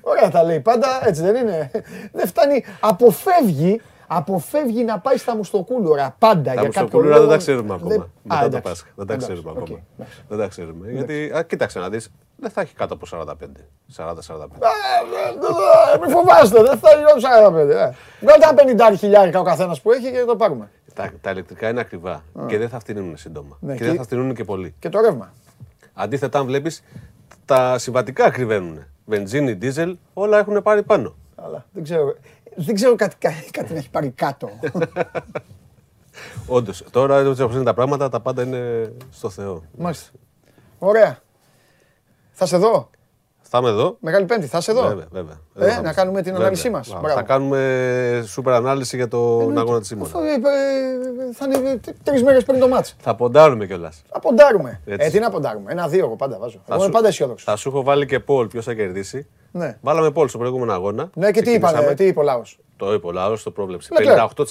[0.01, 1.71] ωραία τα λέει πάντα, έτσι δεν είναι.
[2.13, 7.21] Δεν φτάνει, αποφεύγει Αποφεύγει να πάει στα μουστοκούλουρα πάντα για κάποιο λόγο.
[7.21, 8.09] δεν τα ξέρουμε ακόμα.
[8.23, 8.89] Μετά το Πάσχα.
[8.95, 9.79] Δεν τα ξέρουμε ακόμα.
[10.29, 10.91] Δεν τα ξέρουμε.
[10.91, 13.35] Γιατί, κοίταξε να δεις, δεν θα έχει κάτω από 45.
[13.97, 14.13] 40-45.
[16.01, 17.05] Μην φοβάστε, δεν θα έχει
[17.91, 17.95] 45.
[18.21, 20.71] Βγάλτε τα 50 χιλιάρικα ο καθένας που έχει και το πάρουμε.
[20.95, 23.59] Τα, τα ηλεκτρικά είναι ακριβά και δεν θα φτύνουν σύντομα.
[23.61, 24.75] Ναι, και, δεν θα φτύνουν και πολύ.
[24.79, 25.33] Και το ρεύμα.
[25.95, 26.83] Αντίθετα, αν βλέπεις,
[27.45, 28.85] τα συμβατικά ακριβένουν.
[29.05, 31.15] Βενζίνη, δίζελ, όλα έχουν πάρει πάνω.
[31.37, 32.15] Αλλά δεν ξέρω
[32.57, 33.17] δεν ξέρω κάτι,
[33.51, 34.51] κάτι να έχει πάρει κάτω.
[36.47, 39.63] Όντως, τώρα έτσι όπως είναι τα πράγματα, τα πάντα είναι στο Θεό.
[39.79, 40.11] Μάλιστα.
[40.79, 41.19] Ωραία.
[42.31, 42.91] Θα σε δω.
[43.55, 43.97] Θα είμαι εδώ.
[44.01, 44.83] Μεγάλη Πέμπτη, θα σε δω.
[44.83, 45.79] Βέβαια, βέβαια.
[45.79, 46.97] Ε, να κάνουμε την ανάλυση μας.
[47.15, 50.13] Θα κάνουμε σούπερ ανάλυση για τον αγώνα της Σίμωνας.
[50.13, 50.17] Ε,
[51.33, 52.95] θα είναι τρεις μέρες πριν το μάτσο.
[53.01, 54.03] Θα ποντάρουμε κιόλας.
[54.13, 54.81] Θα ποντάρουμε.
[54.85, 55.73] Ε, τι να ποντάρουμε.
[55.73, 56.63] Ένα-δύο εγώ πάντα βάζω.
[56.71, 57.45] Εγώ είμαι πάντα αισιόδοξος.
[57.45, 59.27] Θα σου έχω βάλει και Πολ ποιος θα κερδίσει.
[59.51, 59.79] Ναι.
[59.81, 61.11] Βάλαμε Πολ στο προηγούμενο αγώνα.
[61.15, 62.43] Ναι, και τι είπα, τι είπε ο λαό.
[62.77, 63.89] Το είπε ο λαό, το πρόβλεψε.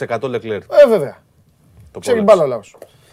[0.09, 0.57] 58% Λεκλέρ.
[0.57, 1.17] Ε, βέβαια.
[1.91, 2.59] Το Ξέρει μπάλα ο λαό.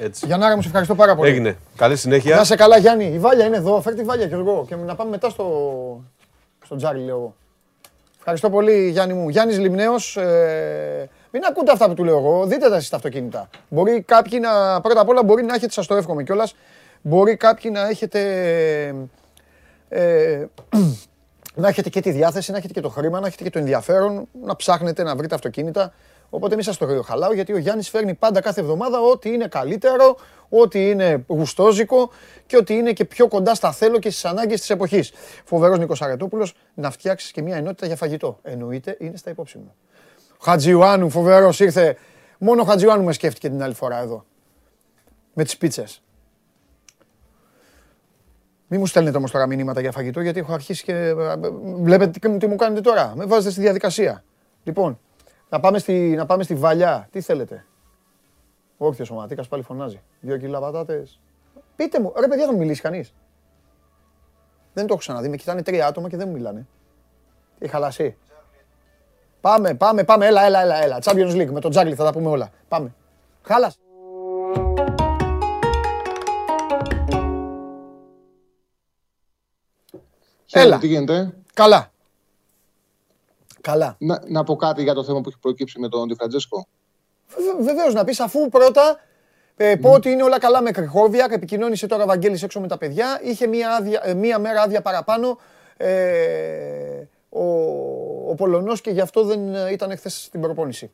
[0.03, 0.26] Έτσι.
[0.26, 1.30] Γιάννάρα μου, σε ευχαριστώ πάρα πολύ.
[1.30, 1.57] Έγινε.
[1.76, 2.36] Καλή συνέχεια.
[2.36, 3.05] Να σε καλά, Γιάννη.
[3.05, 3.80] Η Βάλια είναι εδώ.
[3.80, 4.64] Φέρτε τη Βάλια και εγώ.
[4.68, 5.44] Και να πάμε μετά στο,
[6.64, 7.34] στο τζάρι, λέω εγώ.
[8.18, 9.28] Ευχαριστώ πολύ, Γιάννη μου.
[9.28, 10.16] Γιάννης Λιμνέος.
[10.16, 11.09] Ε...
[11.30, 12.46] Μην ακούτε αυτά που του λέω εγώ.
[12.46, 13.48] Δείτε τα στα αυτοκίνητα.
[13.68, 14.80] Μπορεί κάποιοι να.
[14.80, 16.55] Πρώτα απ' όλα μπορεί να έχετε, σας το εύχομαι κιόλας.
[17.01, 18.20] Μπορεί κάποιοι να έχετε.
[19.88, 20.44] Ε,
[21.55, 24.28] να έχετε και τη διάθεση, να έχετε και το χρήμα, να έχετε και το ενδιαφέρον,
[24.44, 25.92] να ψάχνετε να βρείτε αυτοκίνητα.
[26.30, 30.16] Οπότε μην σας το χαλάω, γιατί ο Γιάννης φέρνει πάντα κάθε εβδομάδα ό,τι είναι καλύτερο,
[30.48, 32.10] ό,τι είναι γουστόζικο
[32.46, 35.12] και ό,τι είναι και πιο κοντά στα θέλω και στις ανάγκες της εποχής.
[35.44, 38.38] Φοβερός Νίκος Αρετόπουλος, να φτιάξεις και μια ενότητα για φαγητό.
[38.42, 39.74] Εννοείται, είναι στα υπόψη μου.
[40.40, 41.96] Χατζιουάνου, φοβερός ήρθε.
[42.38, 44.24] Μόνο ο Χατζιουάνου με σκέφτηκε την άλλη φορά εδώ.
[45.34, 46.02] Με τις πίτσες.
[48.66, 51.14] Μη μου στέλνετε όμως τώρα μηνύματα για φαγητό, γιατί έχω αρχίσει και.
[51.62, 53.12] Βλέπετε τι μου κάνετε τώρα.
[53.16, 54.24] Με βάζετε στη διαδικασία.
[54.62, 54.98] Λοιπόν,
[55.51, 57.09] να πάμε στη, να πάμε στη βαλιά.
[57.11, 57.64] Τι θέλετε;
[58.76, 60.03] Όποιος ο Ματίκας πάλι φωνάζει.
[60.20, 61.20] Δύο κιλά πατάτες.
[61.76, 63.14] Πείτε μου, ρε παιδιά, θα μιλήσει κανείς;
[64.72, 65.28] Δεν το έχω ξαναδεί.
[65.28, 66.66] Με κοιτάνε τρία άτομα και δεν μου μιλάνε.
[67.59, 68.16] Τι χαλασί.
[69.40, 70.26] Πάμε, πάμε, πάμε.
[70.26, 70.82] Έλα, έλα, έλα.
[70.82, 70.98] έλα.
[71.03, 72.51] Champions League με τον Τζάγκλι θα τα πούμε όλα.
[72.68, 72.94] Πάμε.
[73.42, 73.78] Χάλασε.
[80.53, 80.78] Έλα.
[80.78, 81.34] Τι γίνεται.
[81.55, 81.90] Καλά.
[83.61, 83.96] Καλά.
[83.98, 86.66] Να, να πω κάτι για το θέμα που έχει προκύψει με τον Φραντζέσκο;
[87.61, 88.98] Βεβαίως να πεις αφού πρώτα
[89.56, 91.26] ε, πω ότι είναι όλα καλά με Κριχόβιακ.
[91.30, 93.20] Επικοινώνησε τώρα ο Βαγγέλης έξω με τα παιδιά.
[93.22, 95.38] Είχε μία, άδεια, ε, μία μέρα άδεια παραπάνω
[95.76, 97.44] ε, ο,
[98.30, 100.90] ο Πολωνός και γι' αυτό δεν ε, ήταν χθες στην προπόνηση.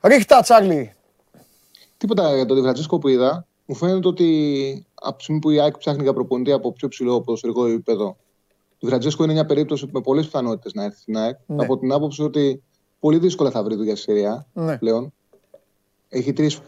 [0.00, 0.94] Ρίχτα, Τσάρλι.
[1.96, 3.46] Τίποτα για τον Φραντζέσκο που είδα.
[3.66, 7.20] Μου φαίνεται ότι από τη στιγμή που η ΑΕΚ ψάχνει για προπονητή από πιο ψηλό
[7.20, 8.16] ποδοσφαιρικό επίπεδο
[8.82, 11.36] ο Φραντζέσκο είναι μια περίπτωση με πολλές πιθανότητες να έρθει στην ΑΕΚ.
[11.46, 11.64] Ναι.
[11.64, 12.62] Από την άποψη ότι
[13.00, 14.78] πολύ δύσκολα θα βρει δουλειά στη Συρία ναι.
[14.78, 15.12] πλέον.
[16.08, 16.60] Έχει τρεις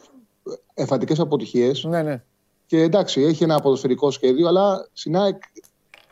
[0.74, 1.84] εμφαντικές αποτυχίες.
[1.84, 2.22] Ναι, ναι.
[2.66, 5.42] Και εντάξει, έχει ένα ποδοσφαιρικό σχέδιο, αλλά στην ΑΕΚ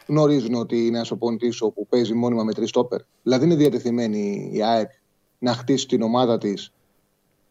[0.06, 3.00] γνωρίζουν ότι είναι ένας οπονητής που παίζει μόνιμα με τρεις στόπερ.
[3.22, 4.90] Δηλαδή είναι διατεθειμένη η ΑΕΚ
[5.38, 6.72] να χτίσει την ομάδα της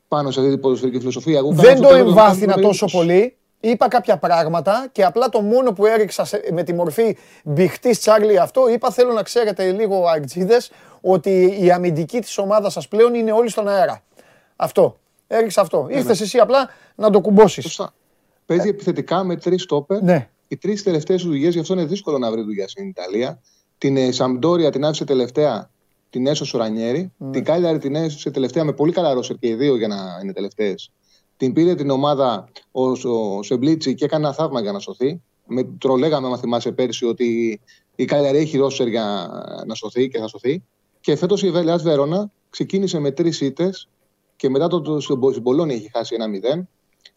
[0.08, 1.42] πάνω σε αυτή την ποδοσφαιρική φιλοσοφία.
[1.44, 6.64] Δεν το εμβάθυνα τόσο πολύ είπα κάποια πράγματα και απλά το μόνο που έριξα με
[6.64, 12.38] τη μορφή μπιχτής Τσάρλι αυτό, είπα θέλω να ξέρετε λίγο αγτζίδες ότι η αμυντική της
[12.38, 14.04] ομάδας σας πλέον είναι όλοι στον αέρα.
[14.56, 14.98] Αυτό.
[15.28, 15.84] Έριξα αυτό.
[15.84, 16.26] Ναι, Ήρθες ναι.
[16.26, 17.82] εσύ απλά να το κουμπώσεις.
[18.46, 20.02] Παίζει επιθετικά με τρεις στόπερ.
[20.02, 20.30] Ναι.
[20.48, 23.42] οι τρεις τελευταίες δουλειέ, γι' αυτό είναι δύσκολο να βρει δουλειά στην Ιταλία.
[23.78, 25.70] Την ε, Σαμπντόρια την άφησε τελευταία,
[26.10, 27.12] την έσωσε ο Ρανιέρη.
[27.20, 27.32] Mm.
[27.32, 30.34] Την Κάλιαρη την έσωσε τελευταία με πολύ καλά ρόσερ και οι δύο για να είναι
[30.34, 30.92] τελευταίες.
[31.42, 35.22] Την πήρε την ομάδα ο, ο Σεμπλίτσι και έκανε ένα θαύμα για να σωθεί.
[35.46, 37.60] Με, το λέγαμε, αν θυμάσαι πέρσι, ότι
[37.96, 39.30] η Κάλιαρη έχει ρόσερ για
[39.66, 40.64] να σωθεί και θα σωθεί.
[41.00, 43.88] Και φέτος η Βελεάς Βέρονα ξεκίνησε με τρεις ήττες
[44.36, 46.62] και μετά το, το, στην Πολώνια είχε χάσει ένα 0.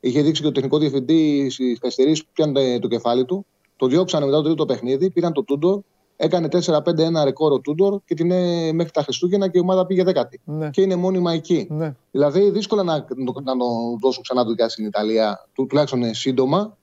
[0.01, 3.47] Είχε δείξει και ο τεχνικό διευθυντή στις καθυστερήσεις που πιάνε το κεφάλι του.
[3.77, 5.81] Το διώξανε μετά το τρίτο παιχνίδι, πήραν το Τούντορ,
[6.17, 10.03] έκανε 4-5-1 ρεκόρ ο Τούντορ και την είναι μέχρι τα Χριστούγεννα και η ομάδα πήγε
[10.05, 10.41] δέκατη.
[10.45, 10.71] Ναι.
[10.71, 11.67] Και είναι μόνιμα εκεί.
[11.71, 11.95] Ναι.
[12.11, 12.95] Δηλαδή δύσκολα να,
[13.43, 13.67] να, το
[14.01, 16.77] δώσουν ξανά δουλειά στην Ιταλία, τουλάχιστον σύντομα,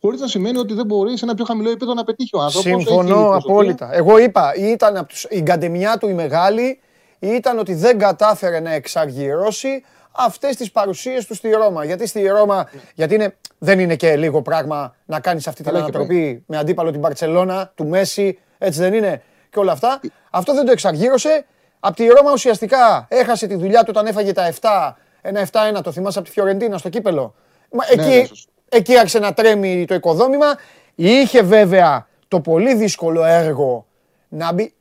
[0.00, 2.82] χωρίς να σημαίνει ότι δεν μπορεί σε ένα πιο χαμηλό επίπεδο να πετύχει ο άνθρωπος.
[2.82, 3.94] Συμφωνώ απόλυτα.
[3.94, 6.80] Εγώ είπα, ήταν τους, η γκαντεμιά του η μεγάλη
[7.18, 9.82] ήταν ότι δεν κατάφερε να εξαργυρώσει
[10.16, 11.84] αυτές τις παρουσίες του στη Ρώμα.
[11.84, 16.44] Γιατί στη Ρώμα, γιατί είναι, δεν είναι και λίγο πράγμα να κάνεις αυτή την ανατροπή
[16.46, 20.00] με αντίπαλο την Παρσελώνα, του Μέση, έτσι δεν είναι και όλα αυτά.
[20.30, 21.46] Αυτό δεν το εξαργύρωσε.
[21.80, 25.48] Από τη Ρώμα ουσιαστικά έχασε τη δουλειά του όταν έφαγε τα 7, ένα
[25.78, 27.34] 7-1, το θυμάσαι από τη Φιωρεντίνα στο κύπελο.
[27.70, 28.26] Ναι, εκεί, ναι,
[28.68, 30.46] εκεί άρχισε να τρέμει το οικοδόμημα.
[30.94, 33.86] Είχε βέβαια το πολύ δύσκολο έργο
[34.28, 34.74] να μπει.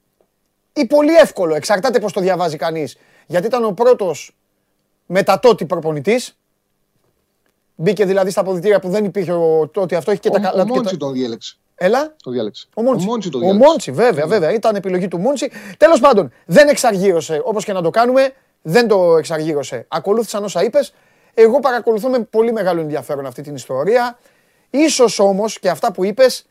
[0.74, 2.98] ή πολύ εύκολο, εξαρτάται πώς το διαβάζει κανείς.
[3.26, 4.36] Γιατί ήταν ο πρώτος
[5.06, 6.38] μετά τότε προπονητής.
[7.76, 10.12] Μπήκε δηλαδή στα αποδητήρια που δεν υπήρχε ο, τότε αυτό.
[10.12, 10.62] Έχει και ο, τα καλά.
[10.62, 11.58] Ο Μόντσι τον διέλεξε.
[11.76, 12.16] Έλα.
[12.24, 12.68] Το διάλεξε.
[12.76, 13.06] Ο Μόντσι.
[13.06, 13.64] Ο Μόντσι, το διάλεξε.
[13.64, 14.54] ο Μόντσι βέβαια, βέβαια.
[14.54, 15.52] Ήταν επιλογή του Μόντσι.
[15.78, 17.42] Τέλος πάντων, δεν εξαργύρωσε.
[17.44, 19.86] Όπως και να το κάνουμε, δεν το εξαργύρωσε.
[19.88, 20.94] Ακολούθησαν όσα είπες.
[21.34, 24.18] Εγώ παρακολουθώ με πολύ μεγάλο ενδιαφέρον αυτή την ιστορία.
[24.70, 26.46] Ίσως όμως και αυτά που είπες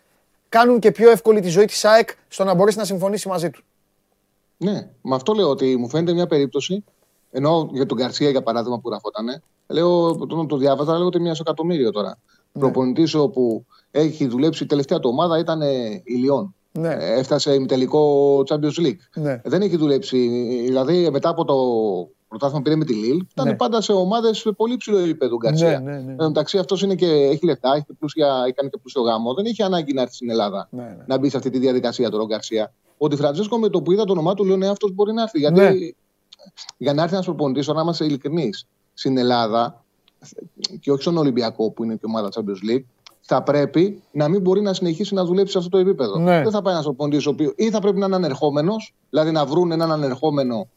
[0.49, 3.63] κάνουν και πιο εύκολη τη ζωή της ΑΕΚ στο να μπορέσει να συμφωνήσει μαζί του.
[4.57, 6.85] Ναι, με αυτό λέω ότι μου φαίνεται μια περίπτωση
[7.37, 11.35] ενώ για τον Καρσία, για παράδειγμα, που γραφότανε, λέω, όταν το διάβαζα, λέω ότι μία
[11.35, 12.19] στο εκατομμύριο τώρα.
[12.55, 12.61] Ναι.
[12.61, 15.61] Προπονητής όπου έχει δουλέψει η τελευταία του ομάδα ήταν
[16.05, 16.55] η Λιόν.
[16.73, 16.89] Ναι.
[16.89, 18.99] Ε, έφτασε με τελικό Champions League.
[19.15, 19.41] Ναι.
[19.45, 20.19] Δεν έχει δουλέψει.
[20.67, 21.55] Δηλαδή, μετά από το
[22.29, 23.55] πρωτάθλημα πήρε με τη Λίλ, ήταν ναι.
[23.55, 25.81] πάντα σε ομάδες πολύ ψηλό επίπεδο Γκαρσία.
[25.81, 26.11] Ναι, ναι, ναι.
[26.11, 29.35] Εν μεταξύ, αυτός έχει λεφτά, έχει πλούσια, κάνει και πλούσιο γάμο.
[29.35, 31.05] Δεν έχει ανάγκη να έρθει στην Ελλάδα ναι, ναι.
[31.07, 32.73] να μπει σε αυτή τη διαδικασία του Γκαρσία.
[32.99, 35.39] Ότι Φραντζέσκο με το που είδα το όνομά του, λέω ναι, αυτός μπορεί να έρθει.
[35.39, 35.73] Γιατί ναι
[36.77, 39.84] για να έρθει ένας προπονητής, να είμαστε ειλικρινείς, στην Ελλάδα
[40.81, 42.85] και όχι στον Ολυμπιακό που είναι και ομάδα Champions League,
[43.21, 46.19] θα πρέπει να μην μπορεί να συνεχίσει να δουλέψει σε αυτό το επίπεδο.
[46.19, 46.43] Ναι.
[46.43, 49.47] Δεν θα πάει ένα προπονητή ο οποίο ή θα πρέπει να είναι ανερχόμενος, δηλαδή να
[49.47, 50.69] βρουν έναν ανερχόμενο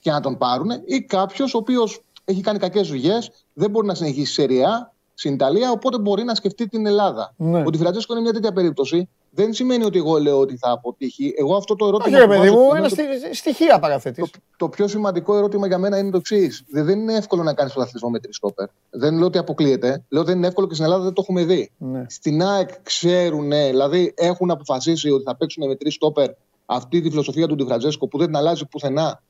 [0.00, 3.94] και να τον πάρουν, ή κάποιος ο οποίος έχει κάνει κακές δουλειές, δεν μπορεί να
[3.94, 7.34] συνεχίσει σε ρεά στην Ιταλία, οπότε μπορεί να σκεφτεί την Ελλάδα.
[7.36, 7.62] Ναι.
[7.66, 11.34] Ότι Φραντζέσκο είναι μια τέτοια περίπτωση δεν σημαίνει ότι εγώ λέω ότι θα αποτύχει.
[11.36, 12.18] Εγώ αυτό το ερώτημα.
[12.18, 12.96] Όχι, παιδί μου, ένα το...
[13.32, 14.30] στοιχεία παραθέτεις.
[14.30, 16.64] Το, το, πιο σημαντικό ερώτημα για μένα είναι το εξής.
[16.70, 18.66] Δεν είναι εύκολο να κάνεις πρωταθλητισμό με τρει στόπερ.
[18.90, 20.04] Δεν λέω ότι αποκλείεται.
[20.08, 21.70] Λέω ότι δεν είναι εύκολο και στην Ελλάδα δεν το έχουμε δει.
[21.78, 22.04] Ναι.
[22.08, 26.30] Στην ΑΕΚ ξέρουν, δηλαδή έχουν αποφασίσει ότι θα παίξουν με τρει στόπερ
[26.66, 29.22] αυτή τη φιλοσοφία του Ντιφραντζέσκο που δεν την αλλάζει πουθενά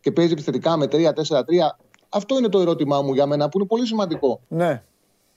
[0.00, 1.00] και παίζει επιθετικά με 3-4-3.
[2.08, 4.40] Αυτό είναι το ερώτημά μου για μένα που είναι πολύ σημαντικό.
[4.48, 4.82] Ναι.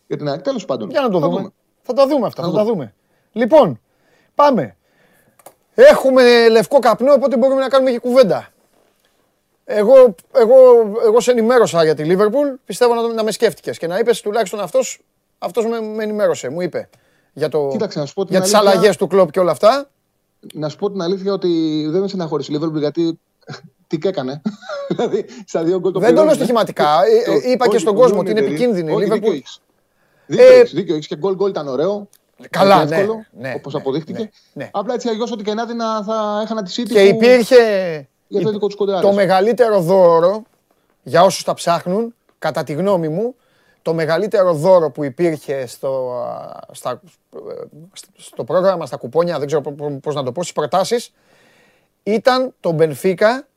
[0.08, 0.42] Για την ΑΕΚ.
[0.42, 0.90] Τέλος πάντων.
[0.90, 1.38] Για να το θα δούμε.
[1.38, 1.54] δούμε.
[1.82, 2.44] Θα τα δούμε αυτά.
[2.44, 2.94] Θα, θα τα δούμε.
[3.32, 3.80] Λοιπόν,
[4.42, 4.76] Πάμε.
[5.74, 8.48] Έχουμε λευκό καπνό, οπότε μπορούμε να κάνουμε και κουβέντα.
[9.64, 10.56] Εγώ, εγώ,
[11.06, 14.60] εγώ σε ενημέρωσα για τη Λίβερπουλ, πιστεύω να, να με σκέφτηκες και να είπες τουλάχιστον
[14.60, 15.02] αυτός,
[15.38, 16.90] αυτός με, με ενημέρωσε, μου είπε
[17.34, 19.90] για, το, Κοίταξε, να σου πω για τις αλλαγές του κλόπ και όλα αυτά.
[20.54, 23.20] Να σου πω την αλήθεια ότι δεν με συναχωρήσει η Λίβερπουλ γιατί
[23.88, 24.42] τι και έκανε.
[24.90, 27.00] δηλαδή, στα δύο γκολ το Δεν το λέω στοιχηματικά.
[27.06, 29.38] Ε, ε, είπα και στον κόσμο ότι είναι επικίνδυνη η Λίβερπουλ.
[30.72, 32.10] Δίκιο έχεις και γκολ γκολ ήταν ωραίο.
[32.50, 32.98] Καλά, ναι,
[33.32, 34.20] ναι, όπως ναι, αποδείχτηκε.
[34.20, 34.70] Ναι, ναι.
[34.74, 35.74] Απλά έτσι αλλιώς ό,τι και να δει
[36.06, 38.08] θα έχανα τη City Και υπήρχε
[39.02, 40.44] το μεγαλύτερο δώρο,
[41.04, 43.36] για όσους τα ψάχνουν, κατά τη γνώμη μου,
[43.82, 46.24] το μεγαλύτερο δώρο που υπήρχε στο,
[46.72, 47.02] στα,
[48.16, 49.62] στο πρόγραμμα, στα κουπόνια, δεν ξέρω
[50.02, 51.14] πώς να το πω, στις προτάσεις,
[52.04, 53.48] ήταν το Μπενφίκα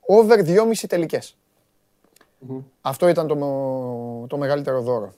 [0.00, 1.36] over 2,5 τελικές.
[2.80, 3.36] Αυτό ήταν το,
[4.28, 5.12] το μεγαλύτερο δώρο.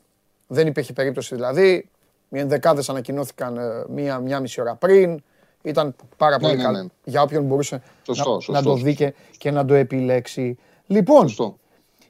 [0.47, 1.89] Δεν υπήρχε περίπτωση δηλαδή
[2.29, 5.23] οι ενδεκάδε ανακοινώθηκαν ε, μία, μία μισή ώρα πριν.
[5.63, 6.87] Ήταν πάρα ναι, πολύ ναι, καλό ναι.
[7.05, 7.83] για όποιον μπορούσε
[8.47, 10.59] να, το δει και, να το επιλέξει.
[10.87, 11.35] Λοιπόν,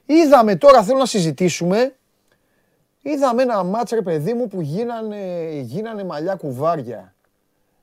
[0.05, 1.95] είδαμε τώρα, θέλω να συζητήσουμε,
[3.01, 7.13] είδαμε ένα μάτς ρε παιδί μου που γίνανε, γίνανε μαλλιά κουβάρια.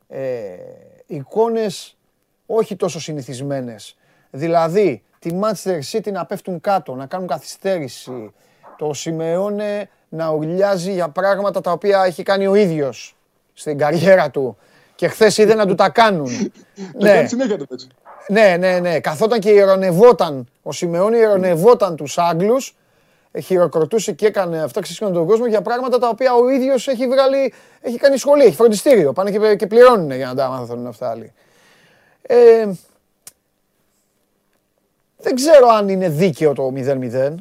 [0.08, 0.56] Ε,
[1.06, 1.96] εικόνες
[2.46, 3.96] όχι τόσο συνηθισμένες.
[4.30, 8.32] Δηλαδή, τη Manchester City να πέφτουν κάτω, να κάνουν καθυστέρηση.
[8.78, 13.16] Το Σιμεώνε να ουρλιάζει για πράγματα τα οποία έχει κάνει ο ίδιος
[13.52, 14.56] στην καριέρα του
[14.94, 16.30] και χθες είδε να του τα κάνουν.
[16.98, 17.26] ναι.
[17.26, 17.88] συνέχεια το έτσι.
[18.28, 19.00] Ναι, ναι, ναι.
[19.00, 20.48] Καθόταν και ηρωνευόταν.
[20.62, 22.74] Ο Σιμεώνη ηρωνευόταν τους Άγγλους
[23.40, 27.52] χειροκροτούσε και έκανε αυτά ξέσχονε τον κόσμο για πράγματα τα οποία ο ίδιος έχει βγάλει,
[27.80, 29.12] έχει κάνει σχολή, έχει φροντιστήριο.
[29.12, 31.32] Πάνε και, και πληρώνουν για να τα μάθουν αυτά άλλοι.
[32.22, 32.68] Ε,
[35.18, 37.34] δεν ξέρω αν είναι δίκαιο το 0-0.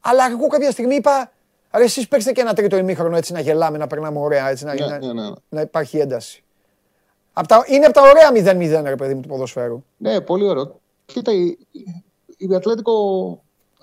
[0.00, 1.30] Αλλά εγώ κάποια στιγμή είπα,
[1.76, 4.74] ρε εσείς παίξτε και ένα τρίτο ημίχρονο έτσι να γελάμε, να περνάμε ωραία, έτσι να,
[4.74, 5.30] ναι, ναι, ναι.
[5.48, 6.44] να υπάρχει ένταση.
[7.32, 9.84] Απ τα, είναι από τα ωραία 0-0 ρε παιδί μου του ποδοσφαίρου.
[9.96, 10.80] Ναι, πολύ ωραίο.
[11.06, 11.56] Κοίτα, η,
[12.36, 12.92] η Ατλέτικο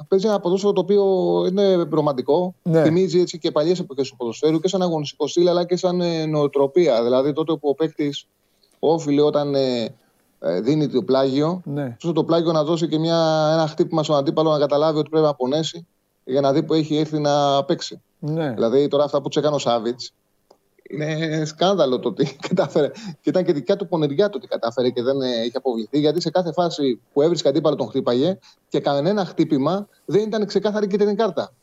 [0.08, 1.06] παίζει ένα ποδόσφαιρο το οποίο
[1.50, 2.56] είναι ρομαντικό.
[2.64, 2.84] Ναι.
[2.84, 6.26] Θυμίζει έτσι και παλιές εποχές του ποδοσφαίρου και σαν αγωνιστικό στυλ αλλά και σαν ε,
[6.26, 7.04] νοοτροπία.
[7.04, 8.28] Δηλαδή τότε που ο παίκτης
[8.80, 9.96] όφιλε όταν ε,
[10.40, 11.98] ε, δίνει το πλάγιο, ναι.
[12.14, 15.36] το πλάγιο να δώσει και μια, ένα χτύπημα στον αντίπαλο να καταλάβει ότι πρέπει να
[15.36, 15.88] πονέσει
[16.24, 18.02] για να δει που έχει έρθει να παίξει.
[18.20, 18.52] Ναι.
[18.52, 20.14] Δηλαδή τώρα αυτά που τους έκανε ο Σάβιτς
[20.84, 22.92] είναι σκάνδαλο το ότι κατάφερε.
[23.22, 26.00] Και ήταν και δικιά του πονηριά το ότι κατάφερε και δεν είχε αποβληθεί.
[26.00, 28.38] Γιατί σε κάθε φάση που έβρισκε αντίπαλο τον χτύπαγε
[28.70, 31.54] και κανένα χτύπημα δεν ήταν ξεκάθαρη και την κάρτα.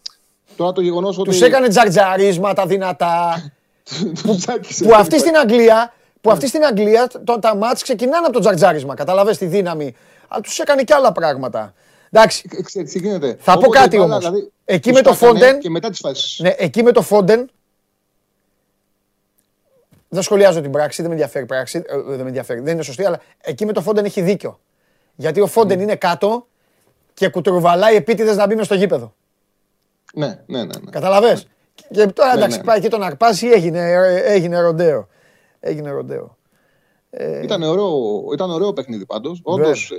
[0.57, 1.31] Τώρα το γεγονός ότι.
[1.31, 3.43] Τους έκανε τζαρτζαρίσματα δυνατά.
[4.23, 4.39] που,
[4.85, 8.95] που αυτή στην Αγγλία που αυτή στην Αγγλία το, τα μάτς ξεκινάνε από το τζαρτζάρισμα.
[8.95, 9.95] Καταλαβες τη δύναμη.
[10.29, 11.75] Αλλά τους έκανε και άλλα πράγματα.
[12.11, 12.49] Εντάξει.
[13.39, 14.19] Θα πω κάτι όμως.
[14.19, 15.59] Δηλαδή, εκεί με το Φόντεν.
[15.59, 16.39] Και μετά τις φάσεις.
[16.39, 17.51] Ναι, εκεί με το Φόντεν.
[20.09, 21.83] Δεν σχολιάζω την πράξη, δεν με ενδιαφέρει πράξη.
[21.87, 24.61] Ε, δεν με ενδιαφέρει, δεν είναι σωστή, αλλά εκεί με το Φόντεν έχει δίκιο.
[25.15, 25.83] Γιατί ο Φόντεν mm.
[25.83, 26.47] είναι κάτω
[27.15, 29.15] και κουτουρβαλάει επίτηδες να μπει μες στο γήπεδο.
[30.15, 30.65] Ναι, ναι, ναι.
[30.65, 30.91] ναι.
[30.91, 31.47] Καταλαβες;
[31.91, 32.65] Και τώρα ναι, εντάξει, ναι.
[32.65, 33.93] πάει εκεί τον Αρπάση, έγινε,
[34.25, 35.09] έγινε ροντέο
[35.61, 36.37] έγινε ροντέο.
[37.11, 37.43] Ε...
[37.43, 39.41] Ήταν, ωραίο, ήταν ωραίο παιχνίδι πάντως.
[39.43, 39.93] Όντως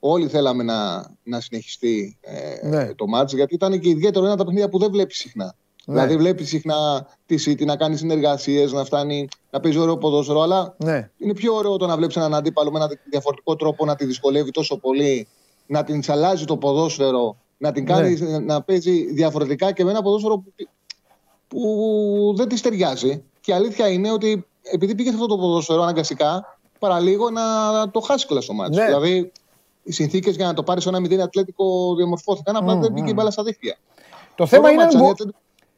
[0.00, 2.94] όλοι θέλαμε να, να συνεχιστεί ε, ναι.
[2.94, 5.54] το μάτς γιατί ήταν και ιδιαίτερο ένα από τα παιχνίδια που δεν βλέπει συχνά.
[5.84, 5.94] Ναι.
[5.94, 10.40] Δηλαδή βλέπει συχνά τη City να κάνει συνεργασίες, να φτάνει να παίζει ωραίο ποδόσφαιρο.
[10.40, 11.10] Αλλά ναι.
[11.18, 14.50] είναι πιο ωραίο το να βλέπεις έναν αντίπαλο με ένα διαφορετικό τρόπο να τη δυσκολεύει
[14.50, 15.28] τόσο πολύ,
[15.66, 18.38] να την αλλάζει το ποδόσφαιρο, να την κάνει ναι.
[18.38, 20.52] να παίζει διαφορετικά και με ένα ποδόσφαιρο που,
[21.48, 23.24] που δεν της ταιριάζει.
[23.40, 27.42] Και η αλήθεια είναι ότι επειδή πήγε σε αυτό το ποδόσφαιρο αναγκαστικά, παραλίγο να
[27.90, 28.76] το χάσει κιόλας το μάτι.
[28.76, 28.84] Ναι.
[28.84, 29.32] Δηλαδή,
[29.82, 33.10] οι συνθήκες για να το πάρεις σε ένα μηδέν ατλέτικο διαμορφώθηκαν, απλά mm, δεν πήγε
[33.10, 33.76] η μπάλα στα δίχτυα.
[34.34, 34.90] Το θέμα, είναι, αν...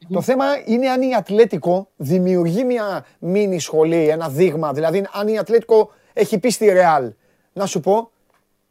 [0.09, 4.73] το θέμα είναι αν η Ατλέτικο δημιουργεί μια μίνι σχολή, ένα δείγμα.
[4.73, 7.11] Δηλαδή, αν η Ατλέτικο έχει πει στη Ρεάλ,
[7.53, 8.11] να σου πω,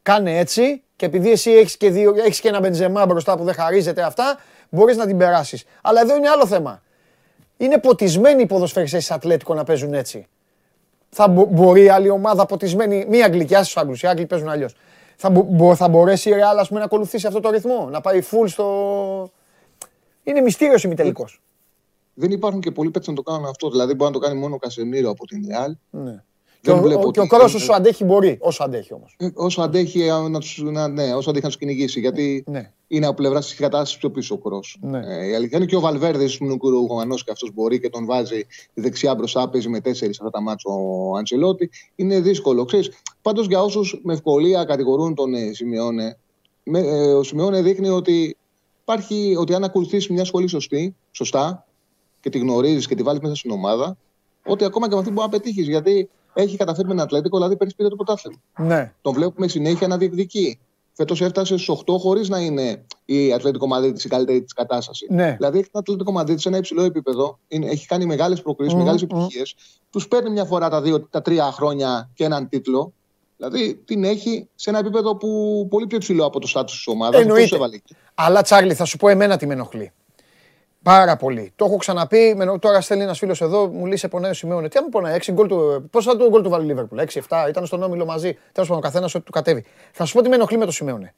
[0.03, 3.55] κάνε έτσι και επειδή εσύ έχεις και, δύο, έχεις και ένα μπεντζεμά μπροστά που δεν
[3.55, 5.65] χαρίζεται αυτά, μπορείς να την περάσεις.
[5.83, 6.83] Αλλά εδώ είναι άλλο θέμα.
[7.57, 10.27] Είναι ποτισμένοι οι ποδοσφαιριστές της Ατλέτικο να παίζουν έτσι.
[11.11, 14.75] Θα μπορεί άλλη ομάδα ποτισμένη, μία αγγλική, άσε Άγγλους, οι Άγγλοι παίζουν αλλιώς.
[15.17, 19.31] Θα, μπο, θα μπορέσει η Real να ακολουθήσει αυτό το ρυθμό, να πάει full στο...
[20.23, 21.43] Είναι μυστήριος ημιτελικός.
[22.15, 23.71] Δεν υπάρχουν και πολλοί παίκτες να το κάνουν αυτό.
[23.71, 25.73] Δηλαδή μπορεί να το κάνει μόνο ο Κασεμίρο από την Real.
[25.91, 26.23] Ναι.
[26.63, 29.15] Και ο, και ο Κρόσο όσο αντέχει μπορεί, όσο αντέχει όμως.
[29.19, 30.01] Ε, όσο αντέχει
[30.31, 32.01] να τους, να, ναι, όσο αντέχει να τους κυνηγήσει.
[32.01, 32.73] Γιατί ναι.
[32.87, 34.79] είναι από πλευράς της κατάστασης πιο πίσω ο Κρόσο.
[34.81, 34.99] Ναι.
[34.99, 38.07] Ε, η αλήθεια είναι και ο Βαλβέρδε που είναι ο και αυτός μπορεί και τον
[38.07, 41.71] βάζει δεξιά μπροστά, παίζει με τέσσερις αυτά τα μάτια ο Αντσελότη.
[41.95, 42.69] Είναι δύσκολο.
[43.23, 46.17] Πάντως για όσους με ευκολία κατηγορούν τον ε, Σιμεώνε,
[46.63, 48.37] ε, ο Σιμεώνε δείχνει ότι
[48.83, 51.67] υπάρχει, ότι αν ακολουθήσει μια σχολή σωστή, σωστά
[52.21, 53.97] και τη γνωρίζεις και τη βάλεις μέσα στην ομάδα,
[54.47, 55.69] ότι ακόμα και με αυτή μπορεί να πετύχεις.
[55.69, 58.37] Γιατί έχει καταφέρει με ένα Ατλέτικο, δηλαδή πέρυσι πήρε το πρωτάθλημα.
[58.59, 58.93] Ναι.
[59.01, 60.59] Τον βλέπουμε συνέχεια να διεκδικεί.
[60.93, 65.09] Φέτος έφτασε στους 8 χωρίς να είναι η Ατλέτικο Μαδρίτης η καλύτερη της κατάστασης.
[65.11, 65.35] Ναι.
[65.37, 68.79] Δηλαδή έχει την Ατλέτικο Μαδρίτης σε ένα υψηλό επίπεδο, είναι, έχει κάνει μεγάλες προκρίσεις, mm,
[68.79, 69.05] μεγάλες mm.
[69.05, 69.55] επιτυχίες.
[69.91, 72.93] Τους παίρνει μια φορά τα, δύο, τα τρία χρόνια και έναν τίτλο.
[73.37, 77.21] Δηλαδή την έχει σε ένα επίπεδο που πολύ πιο υψηλό από το στάτου της ομάδας.
[77.21, 77.59] Εννοείται.
[78.15, 79.93] Αλλά Τσάρλι, θα σου πω εμένα τι με ενοχλεί.
[80.83, 81.53] Πάρα πολύ.
[81.57, 82.37] Το έχω ξαναπεί.
[82.61, 84.69] Τώρα στέλνει ένας φίλος εδώ, μου λέει σε πονάει ο Σιμεώνε.
[84.69, 85.89] Τι αν μου πονάει, 6 γκολ του.
[85.91, 88.39] Πώς θα το γκολ του βάλει Λίβερπουλ, 6-7, ήταν στον όμιλο μαζί.
[88.53, 89.65] Τέλος πάντων, ο καθένας ό,τι του κατέβει.
[89.93, 91.15] Θα σου πω τι με ενοχλεί με το Σιμεώνε.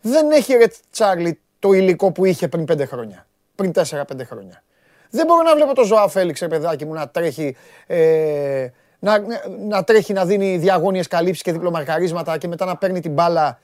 [0.00, 3.26] Δεν έχει ρε Τσάρλι το υλικό που είχε πριν 5 χρόνια.
[3.54, 3.82] Πριν 4-5
[4.24, 4.62] χρόνια.
[5.10, 7.56] Δεν μπορώ να βλέπω το Ζωά Φέληξ, ρε παιδάκι μου, να τρέχει.
[7.86, 8.68] Ε,
[8.98, 9.24] να,
[9.68, 13.60] να τρέχει να δίνει διαγώνιες καλύψεις και διπλομαρκαρίσματα και μετά να παίρνει την μπάλα.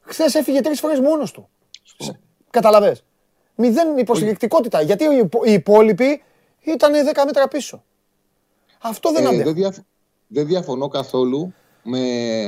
[0.00, 1.48] Χθες έφυγε τρεις φορές μόνος του.
[2.50, 3.04] Καταλαβες;
[3.60, 4.80] Μηδέν υποστηρικτικότητα.
[4.80, 5.04] Γιατί
[5.44, 6.22] οι υπόλοιποι
[6.60, 7.82] ήταν 10 μέτρα πίσω.
[8.82, 9.74] Αυτό δεν ε, Δεν,
[10.26, 12.00] δεν διαφωνώ καθόλου με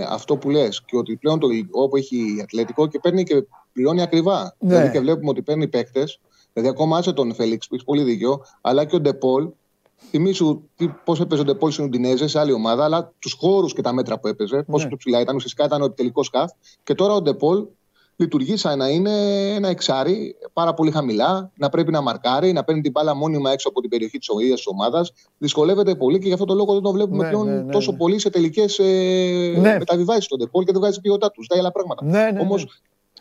[0.09, 4.03] αυτό που λες και ότι πλέον το υλικό που έχει Ατλέτικο και παίρνει και πληρώνει
[4.03, 4.57] ακριβά.
[4.59, 4.69] Ναι.
[4.69, 6.20] Δηλαδή και βλέπουμε ότι παίρνει παίκτες.
[6.53, 9.49] Δηλαδή ακόμα άσε τον Φέληξ που έχει πολύ δίκιο, αλλά και ο Ντεπόλ.
[10.11, 10.62] Θυμήσου
[11.05, 14.19] πώς έπαιζε ο Ντεπόλ στην Ουντινέζε σε άλλη ομάδα, αλλά τους χώρους και τα μέτρα
[14.19, 14.62] που έπαιζε, ναι.
[14.62, 15.35] πόσο πιο ψηλά ήταν.
[15.35, 16.51] Ουσιαστικά ήταν ο τελικός σκαφ.
[16.82, 17.66] Και τώρα ο Ντεπόλ
[18.21, 19.11] λειτουργεί σαν να είναι
[19.55, 23.69] ένα εξάρι πάρα πολύ χαμηλά, να πρέπει να μαρκάρει, να παίρνει την μπάλα μόνιμα έξω
[23.69, 25.13] από την περιοχή της ίδια της ομάδας.
[25.39, 27.91] Δυσκολεύεται πολύ και γι' αυτό το λόγο δεν τον βλέπουμε ναι, πλέον ναι, ναι, τόσο
[27.93, 27.97] ναι.
[27.97, 28.85] πολύ σε τελικές ε,
[29.61, 29.77] ναι.
[29.79, 31.47] μεταβιβάσεις στον Ντεπόλ και δεν βγάζει ποιότητά τους.
[31.47, 32.05] Τα άλλα πράγματα.
[32.05, 32.41] Ναι, ναι,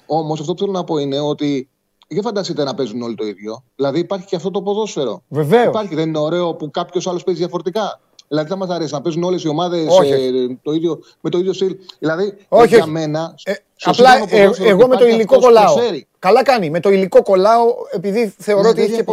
[0.05, 1.69] Όμως αυτό που θέλω να πω είναι ότι
[2.07, 3.63] δεν φανταστείτε να παίζουν όλοι το ίδιο.
[3.75, 5.23] Δηλαδή υπάρχει και αυτό το ποδόσφαιρο.
[5.27, 5.67] Βεβαίως.
[5.67, 7.99] Υπάρχει, δεν είναι ωραίο που κάποιος άλλος παίζει διαφορετικά.
[8.29, 11.53] Δηλαδή θα μας αρέσει να παίζουν όλες οι ομάδες ε, το ίδιο, με το ίδιο
[11.53, 11.75] στυλ.
[11.99, 13.35] Δηλαδή όχι, για μένα.
[13.43, 13.53] Ε,
[13.83, 15.75] απλά ε, εγώ με το υλικό κολλάω.
[16.19, 16.69] Καλά κάνει.
[16.69, 19.05] Με το υλικό κολλάω επειδή θεωρώ ναι, ότι έχει και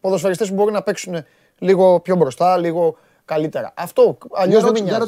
[0.00, 1.24] ποδοσφαιριστές που μπορεί να παίξουν
[1.58, 3.72] λίγο πιο μπροστά, λίγο καλύτερα.
[3.76, 4.98] Αυτό αλλιώς δεν είναι.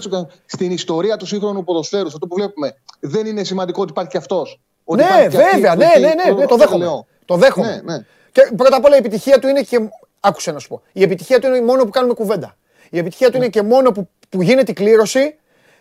[0.47, 4.60] Στην ιστορία του σύγχρονου ποδοσφαίρου, αυτό που βλέπουμε, δεν είναι σημαντικό ότι υπάρχει και αυτός;
[4.85, 7.05] Ναι, βέβαια, ναι, ναι, ναι, ναι, το δέχομαι.
[7.24, 7.82] Το δέχομαι.
[7.85, 8.05] Ναι, ναι.
[8.32, 9.89] Και πρώτα απ' όλα η επιτυχία του είναι και.
[10.20, 10.82] Άκουσε να σου πω.
[10.93, 12.56] Η επιτυχία του είναι μόνο που κάνουμε κουβέντα.
[12.95, 15.37] Η επιτυχία του είναι και μόνο που, που γίνεται η κλήρωση,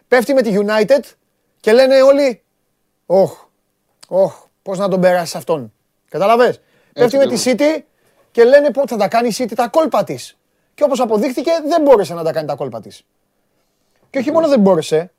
[0.07, 0.99] πέφτει με τη United
[1.59, 2.43] και λένε όλοι.
[3.05, 3.45] Όχ,
[4.07, 5.73] όχ, πώς να τον περάσεις αυτόν.
[6.09, 6.57] Καταλαβέ.
[6.93, 7.81] Πέφτει με τη City
[8.31, 10.37] και λένε πώς θα τα κάνει η City τα κόλπα της.
[10.73, 13.05] Και όπως αποδείχθηκε, δεν μπόρεσε να τα κάνει τα κόλπα της.
[14.09, 15.11] Και όχι μόνο δεν μπόρεσε.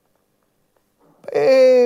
[1.31, 1.85] Ε,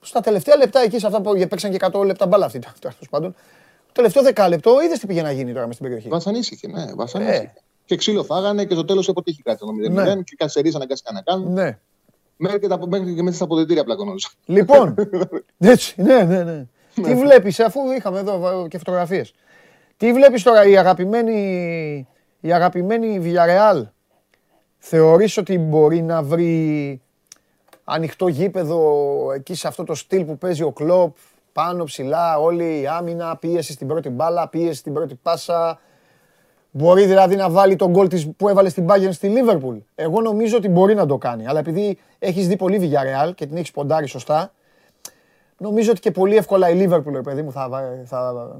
[0.00, 3.32] στα τελευταία λεπτά εκεί, σε αυτά που παίξαν και 100 λεπτά μπάλα αυτή, τέλος πάντων.
[3.86, 6.08] Το τελευταίο δεκάλεπτο είδες τι πήγε να γίνει τώρα μες στην περιοχή.
[6.08, 7.52] Βασανίστηκε, ναι, βασανίστηκε.
[7.82, 7.94] Ε.
[7.94, 10.14] Και ξύλο φάγανε και στο τέλος αποτύχει κάτι το 0-0 ναι.
[10.14, 11.52] και καθυστερήσαν να να κάνουν.
[11.52, 11.78] Ναι.
[12.36, 14.32] Μέχρι και, τα, μέχρι και μέσα στα αποδετήρια πλακωνόντουσαν.
[14.44, 14.94] Λοιπόν,
[15.58, 16.66] έτσι, ναι, ναι, ναι.
[16.94, 17.14] τι ναι.
[17.14, 19.32] βλέπεις, αφού είχαμε εδώ και φωτογραφίες.
[19.96, 22.08] Τι βλέπεις τώρα η αγαπημένη,
[22.40, 23.82] η αγαπημένη Villarreal.
[24.78, 27.00] Θεωρείς ότι μπορεί να βρει
[27.84, 31.16] ανοιχτό γήπεδο εκεί σε αυτό το στυλ που παίζει ο Κλόπ,
[31.52, 35.80] πάνω ψηλά, όλη η άμυνα, πίεση στην πρώτη μπάλα, πίεση στην πρώτη πάσα.
[36.74, 39.76] Μπορεί δηλαδή να βάλει τον γκολ της που έβαλε στην Bayern στη Liverpool.
[39.94, 41.46] Εγώ νομίζω ότι μπορεί να το κάνει.
[41.46, 44.52] Αλλά επειδή έχεις δει πολύ Villarreal και την έχεις ποντάρει σωστά,
[45.58, 47.68] νομίζω ότι και πολύ εύκολα η Liverpool, παιδί μου, θα,
[48.04, 48.50] θα,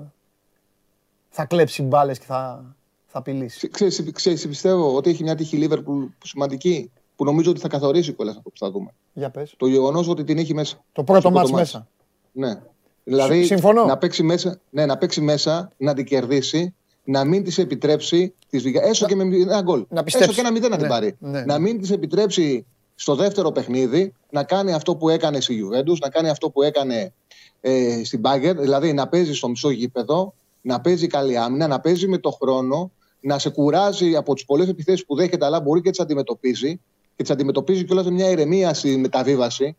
[1.28, 2.64] θα κλέψει μπάλες και θα,
[3.06, 3.68] θα απειλήσει.
[3.68, 8.36] Ξέρεις, ξέρεις, πιστεύω ότι έχει μια τύχη Liverpool σημαντική που νομίζω ότι θα καθορίσει κιόλας
[8.36, 8.90] αυτό που θα δούμε.
[9.12, 9.54] Για πες.
[9.56, 10.84] Το γεγονός ότι την έχει μέσα.
[10.92, 11.88] Το πρώτο μάτς μέσα.
[12.32, 12.60] Ναι.
[13.04, 13.84] Δηλαδή Συμφωνώ.
[13.84, 18.34] Να, παίξει μέσα, ναι, να παίξει μέσα, να την κερδίσει, να μην της επιτρέψει.
[18.50, 19.84] Τις, έστω και με ένα γκολ.
[19.88, 21.16] Να έστω και ένα μηδέν να την ναι, πάρει.
[21.18, 21.44] Ναι.
[21.44, 26.08] Να μην της επιτρέψει στο δεύτερο παιχνίδι να κάνει αυτό που έκανε στη Juventus, να
[26.08, 27.12] κάνει αυτό που έκανε
[27.60, 32.08] ε, στην Μπάγκερ, δηλαδή να παίζει στο μισό γήπεδο, να παίζει καλή άμυνα, να παίζει
[32.08, 35.90] με το χρόνο, να σε κουράζει από τις πολλές επιθέσεις που δέχεται, αλλά μπορεί και
[35.90, 36.80] τις αντιμετωπίζει
[37.16, 39.76] και τις αντιμετωπίζει κιόλας με μια ηρεμία στη μεταβίβαση.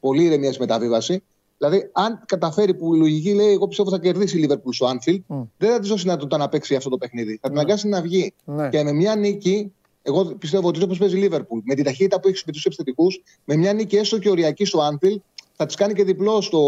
[0.00, 1.22] Πολύ ηρεμία στη μεταβίβαση.
[1.58, 5.22] Δηλαδή, αν καταφέρει που η λογική λέει: Εγώ πιστεύω θα κερδίσει η Λίβερπουλ στο Άνφιλ,
[5.28, 5.46] mm.
[5.58, 7.38] δεν θα της δώσει δυνατότητα να παίξει αυτό το παιχνίδι.
[7.42, 7.60] Θα την mm.
[7.60, 8.34] αγκάσει να βγει.
[8.46, 8.68] Mm.
[8.70, 9.72] Και με μια νίκη,
[10.02, 13.22] εγώ πιστεύω ότι όπως παίζει η Λίβερπουλ, με την ταχύτητα που έχει με του επιθετικούς,
[13.44, 15.20] με μια νίκη έστω και οριακή στο Άνφιλ,
[15.56, 16.60] θα της κάνει και διπλό στο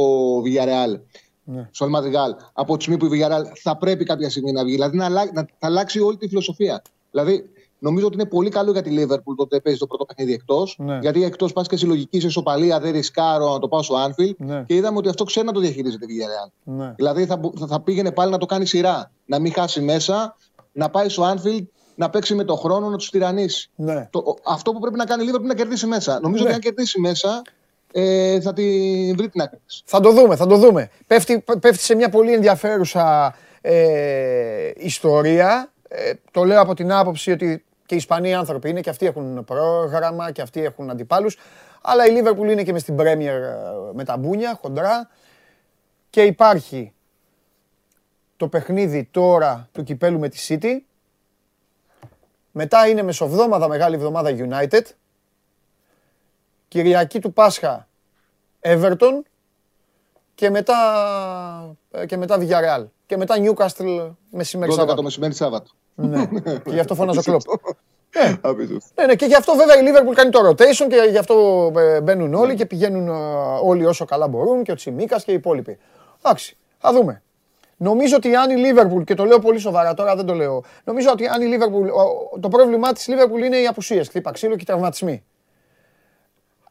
[0.42, 1.00] Villarreal.
[1.44, 1.68] Ναι.
[1.70, 2.34] Στο Αλμαδριγάλ.
[2.52, 4.72] Από τη στιγμή που η Villarreal θα πρέπει κάποια στιγμή να βγει.
[4.72, 6.82] Δηλαδή να, να, θα αλλάξει όλη τη φιλοσοφία.
[7.10, 7.50] Δηλαδή
[7.82, 10.76] Νομίζω ότι είναι πολύ καλό για τη Λίβερπουλ το ότι παίζει το πρώτο παιχνίδι εκτός.
[10.78, 10.98] Ναι.
[11.00, 14.34] Γιατί εκτός πας και συλλογικής ισοπαλία, δεν ρισκάρω να το πάω στο Άνφιλ.
[14.38, 14.64] Ναι.
[14.66, 16.50] Και είδαμε ότι αυτό ξέρει να το διαχειρίζεται η Villarreal.
[16.62, 16.92] Ναι.
[16.96, 19.10] Δηλαδή θα, θα πήγαινε πάλι να το κάνει σειρά.
[19.26, 20.36] Να μην χάσει μέσα,
[20.72, 23.70] να πάει στο Άνφιλ, να παίξει με το χρόνο, να τους τυραννήσει.
[23.74, 24.08] Ναι.
[24.10, 26.18] Το, αυτό που πρέπει να κάνει η Λίβερπουλ είναι να κερδίσει μέσα.
[26.22, 27.42] Νομίζω ότι αν κερδίσει μέσα,
[27.92, 29.58] ε, θα την βρει την άκρη.
[29.84, 30.90] Θα το δούμε, θα το δούμε.
[31.06, 35.72] Πέφτει, πέφτει σε μια πολύ ενδιαφέρουσα ε, ιστορία.
[35.88, 39.44] Ε, το λέω από την άποψη ότι και οι Ισπανοί άνθρωποι είναι και αυτοί έχουν
[39.44, 41.36] πρόγραμμα και αυτοί έχουν αντιπάλους.
[41.82, 43.40] Αλλά η Λίβερπουλ είναι και μες στην Πρέμιερ
[43.94, 45.08] με τα μπούνια, χοντρά.
[46.10, 46.92] Και υπάρχει
[48.36, 50.78] το παιχνίδι τώρα του κυπέλου με τη City.
[52.50, 54.82] Μετά είναι μεσοβδόμαδα, μεγάλη εβδομάδα United.
[56.68, 57.88] Κυριακή του Πάσχα
[58.60, 59.20] Everton
[60.34, 60.76] και μετά,
[61.90, 62.86] ε, και μετά Villarreal.
[63.06, 64.94] Και μετά Newcastle μεσημέρι Σάββατο.
[64.94, 65.70] το μεσημέρι Σάββατο.
[66.10, 66.26] Ναι,
[66.64, 67.40] και γι' αυτό φώναζε ο Κλόπ.
[68.18, 68.36] Ναι.
[68.94, 72.00] ναι, ναι, και γι' αυτό βέβαια η Liverpool κάνει το rotation και γι' αυτό ε,
[72.00, 73.12] μπαίνουν όλοι και πηγαίνουν ε,
[73.62, 75.78] όλοι όσο καλά μπορούν και ο Τσιμίκας και οι υπόλοιποι.
[76.22, 77.22] Εντάξει, θα δούμε.
[77.76, 80.62] Νομίζω ότι αν η Liverpool, και το λέω πολύ σοβαρά τώρα, δεν το λέω.
[80.84, 84.08] Νομίζω ότι αν η Liverpool, το πρόβλημά της Liverpool είναι οι απουσίες.
[84.08, 85.24] Χτύπα ξύλο και οι τραυματισμοί.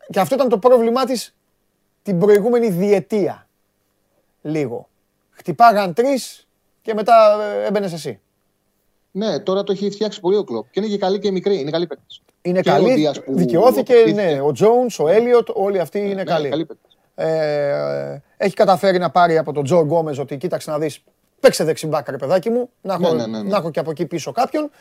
[0.10, 1.36] Και αυτό ήταν το πρόβλημά της
[2.02, 3.48] την προηγούμενη διετία.
[4.42, 4.90] Λίγο.
[5.30, 6.48] Χτυπάγαν τρεις
[6.82, 8.22] και μετά ε, έμπαινες εσύ.
[9.12, 10.72] Ναι, τώρα το έχει φτιάξει πολύ ο κλοπ.
[10.72, 11.60] Και είναι και καλή και μικρή.
[11.60, 12.22] Είναι καλή παίκτης.
[12.42, 13.12] Είναι και καλή.
[13.28, 14.42] δικαιώθηκε, ναι.
[14.42, 16.50] Ο Τζόουν, ο Έλιοτ, όλοι αυτοί είναι ναι, καλοί.
[16.50, 16.68] καλή
[17.16, 21.04] ε, έχει καταφέρει να πάρει από τον Τζο Γκόμες ότι κοίταξε να δεις.
[21.40, 22.70] Παίξε δεξιμπάκα, ρε παιδάκι μου.
[22.82, 24.72] Να έχω, ναι, ναι, να έχω και από εκεί πίσω κάποιον.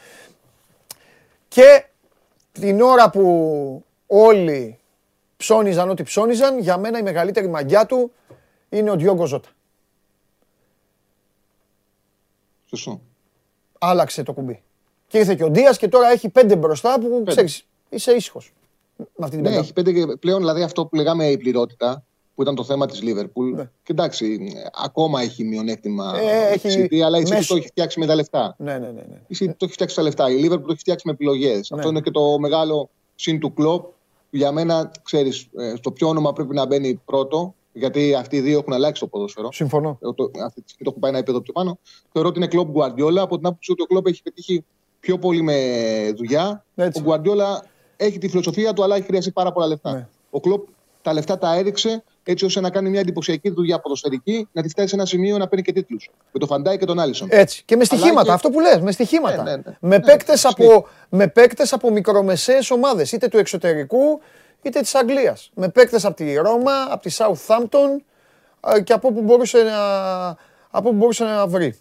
[1.49, 1.85] Και
[2.53, 4.79] την ώρα που όλοι
[5.37, 8.13] ψώνιζαν ό,τι ψώνιζαν, για μένα η μεγαλύτερη μαγιά του
[8.69, 9.49] είναι ο Διόγκο Ζώτα.
[12.67, 13.01] Σωστό
[13.79, 14.63] άλλαξε το κουμπί.
[15.07, 18.53] Και ήρθε και ο Ντίας και τώρα έχει πέντε μπροστά που ξέρεις, είσαι ήσυχος.
[18.97, 22.03] Με αυτή την ναι, έχει πέντε και πλέον δηλαδή αυτό που λέγαμε η πληρότητα
[22.35, 23.51] που ήταν το θέμα της Λίβερπουλ.
[23.51, 23.63] Ναι.
[23.63, 24.53] Και εντάξει,
[24.85, 26.89] ακόμα έχει μειονέκτημα ε, έχει...
[26.91, 28.55] City, αλλά η City το έχει φτιάξει με τα λεφτά.
[28.59, 29.21] Ναι, ναι, ναι, ναι.
[29.27, 30.31] Η City το έχει φτιάξει τα λεφτά.
[30.31, 31.71] Η Λίβερπουλ το έχει φτιάξει με επιλογές.
[31.71, 31.79] Ναι.
[31.79, 33.85] Αυτό είναι και το μεγάλο συν του κλοπ.
[34.31, 38.59] Για μένα, ξέρεις, ε, στο ποιο όνομα πρέπει να μπαίνει πρώτο, γιατί αυτοί οι δύο
[38.59, 39.53] έχουν αλλάξει το ποδόσφαιρο.
[39.53, 39.99] Συμφωνώ.
[40.03, 41.79] Ε, το, αυτή τη στιγμή το έχουν πάει ένα επίπεδο πιο πάνω.
[42.13, 44.65] Θεωρώ ότι είναι κλοπ Γκουαρδιόλα από την άποψη ότι ο κλοπ έχει πετύχει
[45.01, 45.57] πιο πολύ με
[46.17, 46.65] δουλειά.
[46.75, 47.01] Έτσι.
[47.01, 47.65] Ο Γκουαρδιόλα
[47.97, 49.93] έχει τη φιλοσοφία του, αλλά έχει χρειαστεί πάρα πολλά λεφτά.
[49.93, 50.09] Ναι.
[50.31, 50.69] Ο κλοπ
[51.03, 54.89] τα λεφτά τα έριξε έτσι ώστε να κάνει μια εντυπωσιακή δουλειά ποδοσφαιρική, να τη φτάσει
[54.89, 56.11] σε ένα σημείο να παίρνει και τίτλους.
[56.33, 57.29] Με το Φαντάι και τον Άλισον.
[57.31, 57.63] Έτσι.
[57.65, 58.33] Και με στοιχήματα, και...
[58.33, 59.43] αυτό που λες, με στοιχήματα.
[59.43, 59.77] Ναι, ναι, ναι.
[59.81, 64.21] Με ναι, παίκτες από, με παίκτες από μικρομεσαίες ομάδες, είτε του εξωτερικού
[64.63, 65.51] είτε της Αγγλίας.
[65.55, 68.03] Με παίκτες από τη Ρώμα, από τη Southampton
[68.85, 70.29] και από όπου μπορούσε να,
[70.71, 71.79] από όπου μπορούσε να βρει.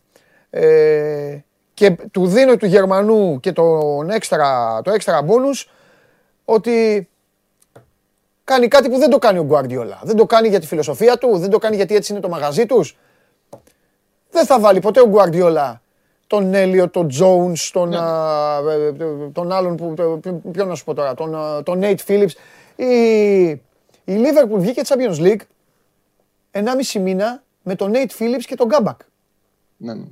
[0.50, 1.38] Ε,
[1.74, 5.66] και του δίνω του Γερμανού και τον έξτρα, το έξτρα bonus
[6.46, 7.10] ότι
[8.44, 10.00] κάνει κάτι που δεν το κάνει ο Γκουαρδιόλα.
[10.04, 12.66] Δεν το κάνει για τη φιλοσοφία του, δεν το κάνει γιατί έτσι είναι το μαγαζί
[12.66, 12.98] τους.
[14.32, 15.82] Δεν θα βάλει ποτέ ο Γκουαρδιόλα
[16.28, 17.98] τον Έλιο, τον Τζόουνς, τον, ναι.
[17.98, 18.94] ε, ε,
[19.34, 19.94] τον άλλον που.
[20.52, 22.34] Ποιο να σου πω τώρα, τον, τον Nate Phillips.
[22.78, 23.50] Η,
[24.04, 25.42] η Liverpool βγήκε Champions League
[26.52, 29.00] 1,5 μήνα με τον Nate Phillips και τον Γκάμπακ.
[29.78, 30.06] Ναι, ναι.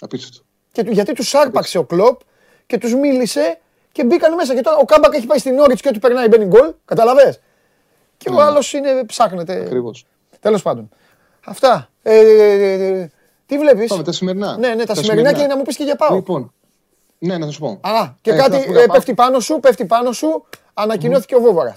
[0.00, 0.42] Απίστευτο.
[0.72, 2.20] Και, γιατί τους άρπαξε ο Κλοπ
[2.66, 3.58] και τους μίλησε
[3.92, 4.54] και μπήκαν μέσα.
[4.54, 6.72] Και τώρα ο Κάμπακ έχει πάει στην Όριτ και ό,τι περνάει μπαίνει γκολ.
[6.84, 7.40] Καταλαβέ.
[8.16, 8.42] Και ο ναι.
[8.42, 9.52] άλλος είναι ψάχνεται.
[9.52, 10.06] Ακριβώς.
[10.40, 10.88] Τέλος πάντων.
[11.44, 11.90] Αυτά.
[12.02, 13.10] Ε, ε, ε,
[13.46, 14.56] τι βλέπεις; Πάμε τα σημερινά.
[14.56, 16.14] Ναι, ναι, τα, σημερινά και να μου πεις και για πάω.
[16.14, 16.52] Λοιπόν.
[17.18, 17.78] Ναι, να σα πω.
[17.82, 20.44] Α, και κάτι πέφτει πάνω σου, πέφτει πάνω σου.
[20.74, 21.76] Ανακοινώθηκε ο Βόβορα.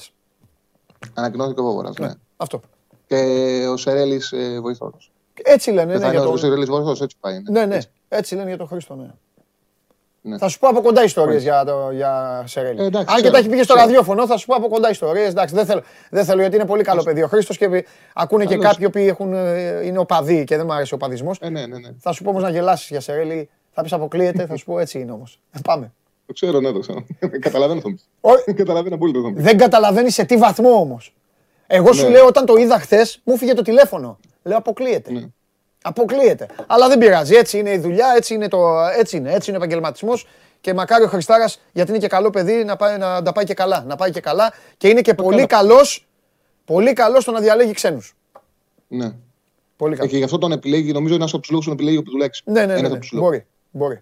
[1.13, 2.11] Ανακοινώθηκε ο Βόβορα, ναι.
[2.37, 2.61] Αυτό.
[3.07, 3.15] Και
[3.71, 5.11] ο Σερέλης βοηθός.
[5.43, 5.97] Έτσι λένε.
[5.97, 6.29] Ναι, για το...
[6.29, 7.41] Ο Σερέλης βοηθός, έτσι πάει.
[7.49, 7.77] Ναι, ναι.
[8.07, 9.11] Έτσι λένε για τον Χρήστο, ναι.
[10.21, 10.37] Ναι.
[10.37, 12.81] Θα σου πω από κοντά ιστορίες για, το, για Σερέλη.
[12.81, 15.33] Ε, Αν και τα έχει πει στο ραδιόφωνο, θα σου πω από κοντά ιστορίες.
[15.33, 18.89] Δεν θέλω, δεν θέλω γιατί είναι πολύ καλό παιδί ο Χρήστος και ακούνε και κάποιοι
[18.89, 21.37] που έχουν, ε, είναι οπαδοί και δεν μου αρέσει ο οπαδισμός.
[21.41, 21.89] Ε, ναι, ναι, ναι.
[21.99, 23.49] Θα σου πω όμως να γελάσεις για Σερέλη.
[23.71, 25.39] Θα πεις αποκλείεται, θα σου πω έτσι είναι όμως.
[25.51, 25.93] Ε, πάμε.
[26.27, 27.05] Το ξέρω, ναι, το ξέρω.
[27.39, 27.93] Καταλαβαίνω το
[28.61, 31.13] Καταλαβαίνω απόλυτα το Δεν καταλαβαίνεις σε τι βαθμό όμως.
[31.67, 32.09] Εγώ σου ναι.
[32.09, 34.19] λέω όταν το είδα χθες, μου φύγε το τηλέφωνο.
[34.43, 35.11] Λέω αποκλείεται.
[35.11, 35.21] Ναι.
[35.81, 36.47] Αποκλείεται.
[36.67, 37.35] Αλλά δεν πειράζει.
[37.35, 38.59] Έτσι είναι η δουλειά, έτσι είναι, το,
[38.97, 40.27] έτσι είναι, έτσι είναι ο επαγγελματισμός.
[40.61, 43.53] Και μακάρι ο Χριστάρας, γιατί είναι και καλό παιδί, να, πάει, να τα πάει και
[43.53, 43.83] καλά.
[43.87, 44.53] Να πάει και καλά.
[44.77, 45.85] Και είναι και πολύ καλό
[46.65, 48.15] πολύ καλός στο να διαλέγει ξένους.
[48.87, 49.13] Ναι.
[49.77, 50.09] Πολύ καλός.
[50.09, 51.97] Ε, και γι' αυτό τον επιλέγει, νομίζω είναι ένας από τους λόγους που τον επιλέγει
[51.97, 52.43] από του λέξει.
[52.45, 52.99] Ναι, ναι, ναι, ναι.
[53.11, 54.01] Μπορεί, μπορεί.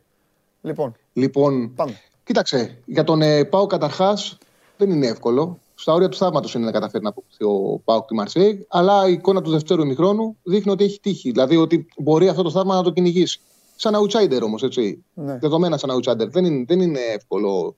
[0.62, 2.02] Λοιπόν, λοιπόν πάμε.
[2.26, 4.38] Κοίταξε, για τον ε, Πάο καταρχάς
[4.78, 8.14] δεν είναι εύκολο στα όρια του θαύματος είναι να καταφέρει να αποκτήσει ο Πάουκ τη
[8.14, 8.66] Μαρσέη.
[8.70, 11.32] Αλλά η εικόνα του δευτέρου ημιχρόνου δείχνει ότι έχει τύχει.
[11.32, 13.40] Δηλαδή ότι μπορεί αυτό το θαύμα να το κυνηγήσει.
[13.76, 15.04] Σαν outsider όμως, έτσι.
[15.14, 15.38] Ναι.
[15.38, 16.28] Δεδομένα σαν outsider.
[16.28, 17.76] Δεν είναι, δεν είναι εύκολο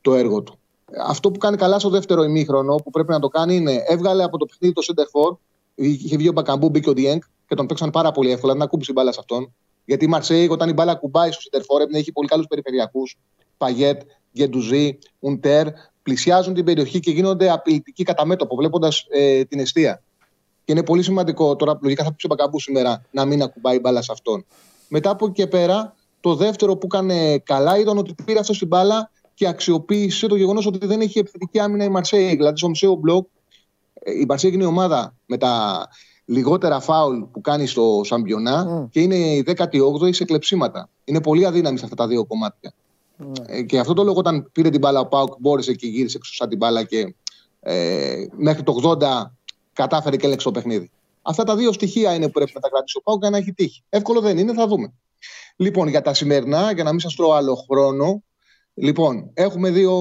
[0.00, 0.58] το έργο του.
[1.06, 4.38] Αυτό που κάνει καλά στο δεύτερο ημίχρονο που πρέπει να το κάνει είναι έβγαλε από
[4.38, 5.36] το παιχνίδι το Center For.
[5.74, 8.52] Είχε βγει ο Μπακαμπού, μπήκε ο Διέγκ και τον παίξαν πάρα πολύ εύκολα.
[8.52, 9.54] Δεν ακούμπησε η μπάλα σε αυτόν.
[9.84, 13.18] Γιατί η Μαρσέη, όταν η μπάλα κουμπάει στο Center For, έχει πολύ καλούς περιφερειακούς.
[13.56, 14.00] Παγιέτ,
[14.32, 15.66] Γκεντουζή, Ουντέρ,
[16.02, 20.02] πλησιάζουν την περιοχή και γίνονται απειλητικοί κατά μέτωπο, βλέποντας ε, την αιστεία.
[20.64, 24.02] Και είναι πολύ σημαντικό τώρα, λογικά θα πει ο Μπακαμπού σήμερα, να μην ακουμπάει μπάλα
[24.02, 24.44] σε αυτόν.
[24.88, 28.66] Μετά από εκεί και πέρα, το δεύτερο που έκανε καλά ήταν ότι πήρε αυτός την
[28.66, 32.36] μπάλα και αξιοποίησε το γεγονός ότι δεν έχει επιθετική άμυνα η Μαρσέη.
[32.36, 33.26] Δηλαδή, στο μισό μπλοκ,
[33.94, 35.86] ε, η Μαρσέη είναι η ομάδα με τα
[36.24, 40.88] λιγότερα φάουλ που κάνει στο Σαμπιονά και είναι η 18η σε κλεψίματα.
[41.04, 42.74] Είναι πολύ αδύναμη σε αυτά τα δύο κομμάτια.
[43.16, 43.62] Ναι.
[43.62, 46.58] Και αυτό το λόγο, όταν πήρε την μπάλα ο Πάουκ, μπόρεσε και γύρισε σαν την
[46.58, 47.14] μπάλα και
[47.60, 49.22] ε, μέχρι το 80
[49.72, 50.90] κατάφερε και έλεξε το παιχνίδι.
[51.22, 53.52] Αυτά τα δύο στοιχεία είναι που πρέπει να τα κρατήσει ο Πάουκ για να έχει
[53.52, 53.82] τύχει.
[53.88, 54.92] Εύκολο δεν είναι, θα δούμε.
[55.56, 58.22] Λοιπόν, για τα σημερινά, για να μην σας τρώω άλλο χρόνο,
[58.74, 59.92] λοιπόν, έχουμε δύο,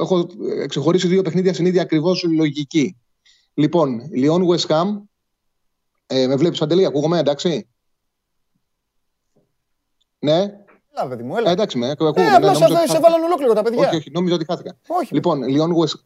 [0.00, 0.26] έχω
[0.66, 2.96] ξεχωρίσει δύο παιχνίδια στην ίδια ακριβώς λογική.
[3.54, 4.86] Λοιπόν, Λιόν West Ham.
[6.06, 7.68] Ε, με βλέπεις παντελή, ακούγομαι, εντάξει;
[10.18, 10.61] Ναι,
[10.94, 11.48] Έλα, παιδί μου, έλα.
[11.50, 12.22] Ε, εντάξει, με, ακούγομαι.
[12.22, 13.86] Ε, απλά ναι, σε βάλαν ολόκληρο τα παιδιά.
[13.86, 14.76] Όχι, όχι, νόμιζα ότι χάθηκα.
[14.86, 15.14] Όχι.
[15.14, 15.42] Λοιπόν,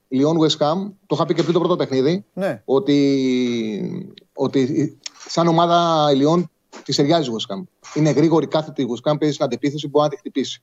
[0.08, 2.62] Λιόν West, Ham, το είχα πει και πριν το πρώτο παιχνίδι, ναι.
[2.64, 4.98] ότι, ότι
[5.28, 6.50] σαν ομάδα η Λιόν
[6.84, 7.62] τη ταιριάζει West Ham.
[7.94, 10.62] Είναι γρήγορη κάθετη η West Ham, παίζει στην αντεπίθεση, μπορεί να τη χτυπήσει.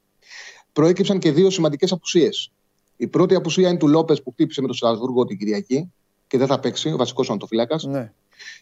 [0.73, 2.51] Προέκυψαν και δύο σημαντικές απουσίες.
[2.95, 5.91] Η πρώτη απουσία είναι του Λόπες που χτύπησε με το Στρασβούργο την Κυριακή
[6.27, 7.79] και δεν θα παίξει, ο βασικός αντοφυλάκα.
[7.81, 8.11] Ναι.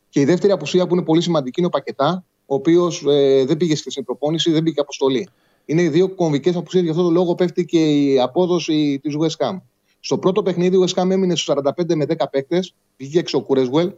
[0.09, 3.57] Και η δεύτερη απουσία που είναι πολύ σημαντική είναι ο Πακετά, ο οποίος ε, δεν
[3.57, 5.29] πήγε στην προπόνηση, δεν πήγε αποστολή.
[5.65, 6.81] Είναι οι δύο κομβικές απουσίε.
[6.81, 9.61] Γι' αυτό το λόγο πέφτει και η απόδοση της West Ham.
[9.99, 12.73] Στο πρώτο παιχνίδι, ο West Ham έμεινε στους 45 με 10 παίκτες.
[12.97, 13.91] Βγήκε έξω ο Κουρέσβελ.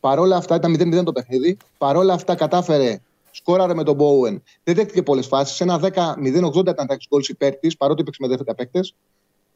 [0.00, 1.56] Παρόλα αυτά, ήταν 0-0 το παιχνίδι.
[1.78, 3.00] Παρόλα αυτά, κατάφερε,
[3.30, 4.42] σκόραρε με τον Μπόουεν.
[4.64, 5.56] Δεν δέχτηκε πολλές φάσεις.
[5.56, 8.94] Σε ένα 10-0-80 ήταν τα γκολ υπέρ της, παρότι έπαιξε με 10 παίκτες.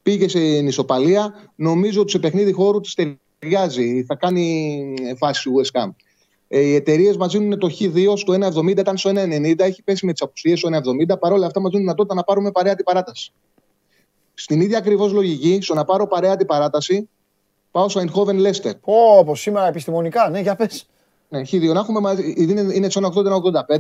[0.03, 1.51] Πήγε σε νησοπαλία.
[1.55, 2.95] Νομίζω ότι σε παιχνίδι χώρου της
[3.39, 5.89] ταιριάζει, θα κάνει φάση West Ham.
[6.55, 10.13] Ε, οι εταιρείες μας δίνουν το Χ2 στο 1,70, ήταν στο 1,90, έχει πέσει με
[10.13, 11.19] τις απουσίες στο 1,70.
[11.19, 13.33] Παρ' όλα αυτά μας δίνουν δυνατότητα να πάρουμε παρέα την παράταση.
[14.35, 17.09] Στην ίδια ακριβώς λογική, στο να πάρω παρέα την παράταση,
[17.71, 18.73] πάω στο Eindhoven Leicester.
[19.19, 20.87] Όπω σήμερα επιστημονικά, ναι, για πες.
[21.29, 23.79] Ναι, Χ2 να έχουμε μαζί, είναι, είναι στο 80-85,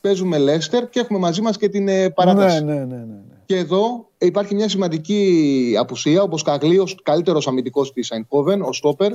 [0.00, 2.64] παίζουμε Leicester και έχουμε μαζί μας και την ε, παράταση.
[2.64, 3.20] Ναι, ναι, ναι, ναι, ναι.
[3.46, 6.22] Και εδώ υπάρχει μια σημαντική απουσία.
[6.22, 9.12] Όπως Καγλή, ο καλύτερος αμυντικός της Eindhoven, ο Στόπερ,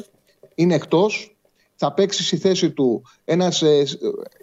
[0.56, 1.35] είναι εκτός
[1.76, 3.62] θα παίξει στη θέση του ένας.
[3.62, 3.84] Ε,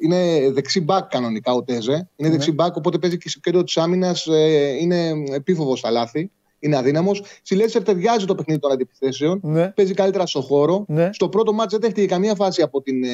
[0.00, 1.92] είναι δεξί μπακ κανονικά ο Τέζε.
[1.92, 2.30] Είναι ναι.
[2.30, 4.26] δεξί μπακ, οπότε παίζει και στο κέντρο της άμυνας.
[4.26, 6.30] Ε, είναι επίφοβος στα λάθη.
[6.58, 7.22] Είναι αδύναμος.
[7.42, 9.40] Στη Λέσσερ ταιριάζει το παιχνίδι των αντιπιθέσεων.
[9.42, 9.68] Ναι.
[9.68, 10.84] Παίζει καλύτερα στο χώρο.
[10.88, 11.10] Ναι.
[11.12, 13.08] Στο πρώτο μάτζ δεν δέχτηκε καμία φάση από την, ε,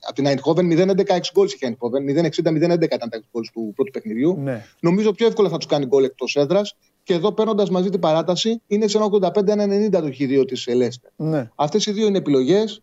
[0.00, 0.64] από την Eindhoven.
[0.64, 2.02] 0-11 6 γκολ είχε Eindhoven.
[2.04, 4.36] 0-60-0-11 ήταν τα γκολ του πρώτου παιχνιδιού.
[4.38, 4.64] Ναι.
[4.80, 6.76] Νομίζω πιο εύκολα θα τους κάνει γκολ εκτός έδρας.
[7.02, 11.10] Και εδώ παίρνοντας μαζί την παράταση είναι σε 1,85-1,90 το χ2 της Λέστερ.
[11.16, 11.50] Ναι.
[11.54, 12.82] Αυτές οι δύο είναι επιλογές.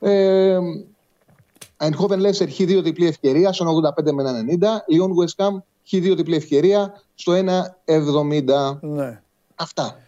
[0.00, 0.58] Ε,
[1.76, 4.22] Eindhoven Leicester Χ2 διπλή ευκαιρία στο 85 με
[4.60, 4.66] 1,90.
[4.66, 7.32] Lyon West Ham Χ2 διπλή ευκαιρία στο
[7.86, 8.78] 1,70.
[8.80, 9.20] Ναι.
[9.54, 9.98] Αυτά.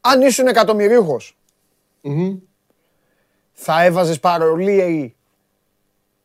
[0.00, 0.46] Αν ήσουν
[3.52, 5.16] θα έβαζες παρολί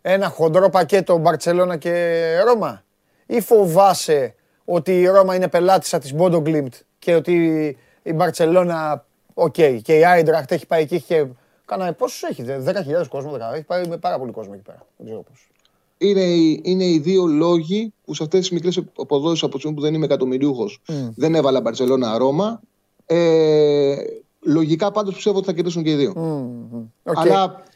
[0.02, 2.84] ένα χοντρό πακέτο Μπαρτσελώνα και Ρώμα;
[3.26, 4.36] Ή φοβάσαι
[4.66, 9.98] ότι η Ρώμα είναι πελάτισσα της Bodo Glimt και ότι η Μπαρτσελώνα, OK, okay, και
[9.98, 11.26] η Άιντραχτ έχει πάει εκεί και
[11.70, 14.86] Κάνα πόσους έχει, 10.000 κόσμο, 10, έχει πάει με πάρα πολύ κόσμο εκεί πέρα.
[14.98, 15.50] Δεν ξέρω πώς.
[15.98, 16.24] Είναι,
[16.62, 20.66] είναι οι δύο λόγοι που σε αυτές τις μικρές αποδόσει από που δεν είμαι εκατομμυριούχο
[20.66, 20.94] mm.
[21.16, 22.62] δεν έβαλα Μπαρσελόνα Ρώμα.
[23.06, 23.96] Ε,
[24.40, 26.14] λογικά πάντως πιστεύω ότι θα κερδίσουν και οι δύο.
[26.16, 27.12] Mm.
[27.12, 27.14] Okay.
[27.16, 27.69] Αλλά ε,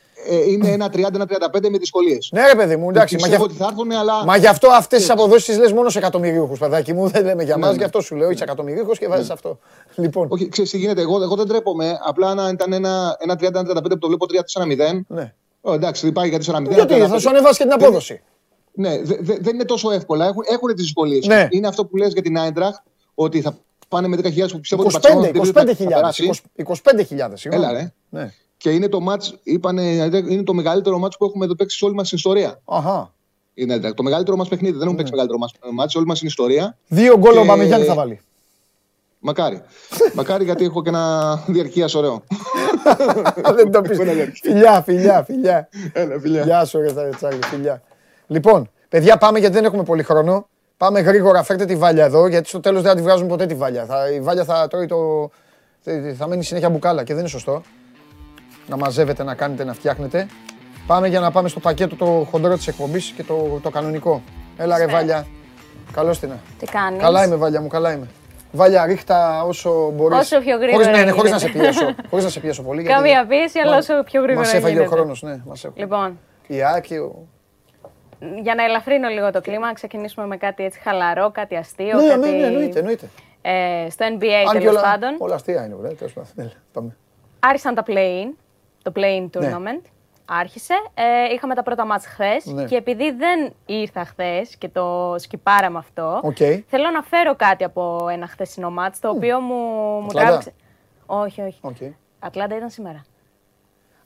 [0.48, 2.30] είναι ένα 30-35 με δυσκολίες.
[2.32, 3.16] Ναι, ρε παιδί μου, εντάξει.
[3.16, 4.26] Μα, ότι θα έρθουν, αλλά...
[4.26, 7.08] μα γι' αυτό αυτές τις αποδόσεις τις λες μόνο σε εκατομμυρίουχους, παιδάκι μου.
[7.08, 7.78] Δεν λέμε για μας, ναι, ναι.
[7.78, 8.30] γι' αυτό σου λέω.
[8.30, 9.34] Είσαι εκατομμυρίουχος και βάζεις ναι.
[9.34, 9.60] αυτό.
[9.96, 10.28] Λοιπόν.
[10.32, 11.02] Όχι, ξέρεις τι γίνεται.
[11.02, 12.00] Εγώ, εγώ δεν τρέπομαι.
[12.06, 14.26] Απλά να ήταν ένα, ένα 30-35 που το βλέπω
[14.64, 15.02] 3-4-0.
[15.08, 15.34] Ναι.
[15.62, 16.70] Oh, εντάξει, δεν πάει για 4-0.
[16.70, 18.22] Γιατί θα σου ανεβάσει και την απόδοση.
[18.74, 20.26] Ναι, δεν είναι τόσο εύκολα.
[20.26, 21.26] Έχουν, έχουν τις δυσκολίες.
[21.26, 21.48] Ναι.
[21.50, 22.82] Είναι αυτό που λες για την Άιντραχτ,
[23.14, 25.66] ότι θα πάνε με 10.000 που πιστεύω 25, ότι 25.000.
[26.66, 27.34] 25.000.
[27.44, 27.94] Έλα, ρε.
[28.10, 28.34] Ναι.
[28.64, 29.82] Και είναι το μάτς, είπανε,
[30.30, 32.62] είναι το μεγαλύτερο μάτς που έχουμε εδώ παίξει σε όλη μας την ιστορία.
[32.66, 33.14] Αχα.
[33.54, 34.74] Είναι το μεγαλύτερο μας παιχνίδι.
[34.74, 35.40] Δεν έχουμε παίξει μεγαλύτερο
[35.74, 36.78] μάτς σε όλη μας την ιστορία.
[36.88, 38.22] Δύο γκολ ο Μπαμεγιάννη θα βάλει.
[39.20, 39.62] Μακάρι.
[40.16, 42.24] Μακάρι γιατί έχω και ένα διαρκείας ωραίο.
[43.56, 43.98] Δεν το πεις.
[44.42, 45.70] Φιλιά, φιλιά, φιλιά.
[45.94, 46.44] Έλα, φιλιά.
[46.44, 47.82] Γεια σου, ρε Τσάρλι, φιλιά.
[48.28, 50.48] Λοιπόν, παιδιά, πάμε γιατί δεν έχουμε πολύ χρόνο.
[50.78, 53.56] Πάμε γρήγορα, φέρτε τη βάλια εδώ, γιατί στο τέλος δεν θα τη βγάζουμε ποτέ τη
[53.56, 53.86] βάλια.
[53.86, 55.30] Θα, η βάλια θα τρώει το.
[56.18, 57.62] Θα μένει συνέχεια μπουκάλα και δεν είναι σωστό
[58.68, 60.28] να μαζεύετε, να κάνετε, να φτιάχνετε.
[60.88, 64.22] Πάμε για να πάμε στο πακέτο το χοντρό της εκπομπής και το, το κανονικό.
[64.58, 65.26] Έλα ρε Βάλια.
[65.94, 66.32] Καλώς την.
[66.60, 68.08] Τι κάνεις; Καλά είμαι Βάλια μου, καλά είμαι.
[68.52, 70.18] Βάλια, ρίχτα όσο μπορείς.
[70.18, 70.84] Όσο πιο γρήγορα.
[70.84, 71.96] Χωρίς, ναι, ναι, χωρίς να σε πιέσω.
[72.10, 72.84] χωρίς να σε πιέσω πολύ.
[72.84, 75.42] Καμία πίεση, αλλά όσο πιο γρήγορα Μας έφαγε ο χρόνος, ναι.
[75.46, 75.82] Μας έφαγε.
[75.82, 76.20] Λοιπόν.
[76.48, 77.28] Η Άκη, ο...
[78.42, 82.02] Για να ελαφρύνω λίγο το κλίμα, να ξεκινήσουμε με κάτι έτσι χαλαρό, κάτι αστείο.
[82.02, 82.20] Ναι, κάτι...
[82.20, 83.10] ναι, ναι, εννοείται, εννοείται.
[83.42, 85.16] Ε, στο NBA τέλος πάντων.
[85.18, 85.96] Όλα αστεία είναι, βέβαια.
[85.96, 86.14] Τέλος
[86.74, 86.96] πάντων.
[87.40, 88.34] Άρχισαν τα play-in
[88.84, 89.52] το Playing ναι.
[89.52, 89.82] Tournament.
[90.26, 90.74] Άρχισε.
[90.94, 92.66] Ε, είχαμε τα πρώτα μάτς χθες ναι.
[92.66, 96.62] και επειδή δεν ήρθα χθες και το σκυπάραμε αυτό, okay.
[96.68, 99.56] θέλω να φέρω κάτι από ένα χθεσινό μάτς το οποίο μου,
[100.02, 100.54] μου τράβηξε.
[101.06, 101.60] Όχι, όχι.
[101.62, 101.92] Okay.
[102.20, 103.04] Ατλάντα ήταν σήμερα.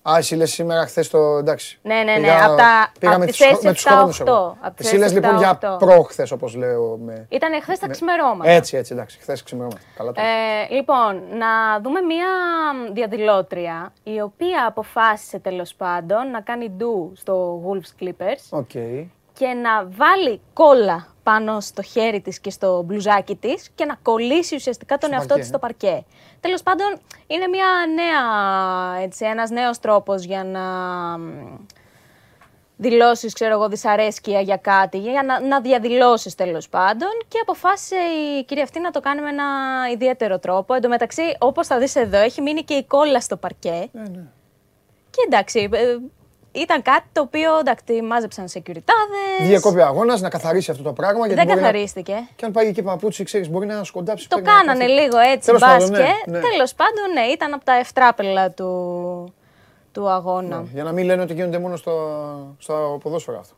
[0.10, 1.38] Α, εσύ λες σήμερα χθες το.
[1.38, 1.80] Εντάξει.
[1.82, 2.32] Ναι, ναι, ναι.
[2.32, 2.92] Από τα.
[3.00, 3.26] Πήγαμε
[3.62, 4.22] με τους χρόνους.
[4.78, 6.98] Εσύ λες λοιπόν για προχθές, όπως λέω.
[6.98, 7.26] Με...
[7.30, 8.50] Ήταν χθες τα ξημερώματα.
[8.50, 9.18] Έτσι, έτσι, εντάξει.
[9.20, 9.82] Χθες ξημερώματα.
[9.98, 12.28] Καλά το ε, λοιπόν, να δούμε μία
[12.94, 18.60] διαδηλώτρια η οποία αποφάσισε τέλος πάντων να κάνει ντου στο Wolves Clippers.
[18.60, 19.06] Okay.
[19.38, 24.56] Και να βάλει κόλλα πάνω στο χέρι της και στο μπλουζάκι της και να κολλήσει
[24.56, 26.06] ουσιαστικά τον εαυτό της στο παρκέ.
[26.40, 30.64] Τέλος πάντων, είναι μια νέα, έτσι, ένας νέος τρόπος για να
[32.78, 38.44] δηλώσεις, ξέρω εγώ, δυσαρέσκεια για κάτι, για να, να διαδηλώσεις τέλος πάντων και αποφάσισε η
[38.44, 39.46] κυρία αυτή να το κάνει με ένα
[39.94, 40.74] ιδιαίτερο τρόπο.
[40.74, 43.90] Εν τω μεταξύ, όπως θα δεις εδώ, έχει μείνει και η κόλλα στο παρκέ.
[43.92, 44.24] Ναι, ναι.
[45.10, 45.98] Και εντάξει, ε,
[46.62, 49.48] ήταν κάτι το οποίο εντάξει, μάζεψαν σε κουριτάδε.
[49.48, 51.28] Διακόπη αγώνας να καθαρίσει αυτό το πράγμα.
[51.28, 52.14] Γιατί Δεν καθαρίστηκε.
[52.14, 52.28] Να...
[52.36, 54.30] Και αν πάει εκεί παπούτσι, ξέρεις, μπορεί να σκοντάψει.
[54.30, 55.90] Το κάνανε λίγο έτσι, μπάσκετ.
[55.90, 56.40] Ναι, ναι.
[56.40, 59.34] Τέλος πάντων, ναι, ήταν από τα ευτράπελα του,
[59.92, 60.58] του αγώνα.
[60.58, 61.96] Ναι, για να μην λένε ότι γίνονται μόνο στο,
[62.58, 63.56] στο ποδόσφαιρο αυτό.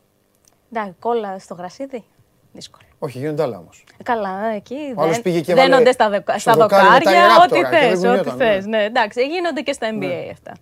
[0.73, 2.03] Εντάξει, κόλλα στο γρασίδι.
[2.51, 2.87] Δύσκολο.
[2.99, 3.83] Όχι, γίνονται άλλα όμως.
[4.03, 8.03] Καλά, εκεί δεν πήγε και δένονται στα, δεκα, στα δοκάρια, ό,τι θες.
[8.03, 8.65] Ό,τι θες.
[8.65, 10.29] Ναι, εντάξει, γίνονται και στα NBA ναι.
[10.31, 10.53] αυτά.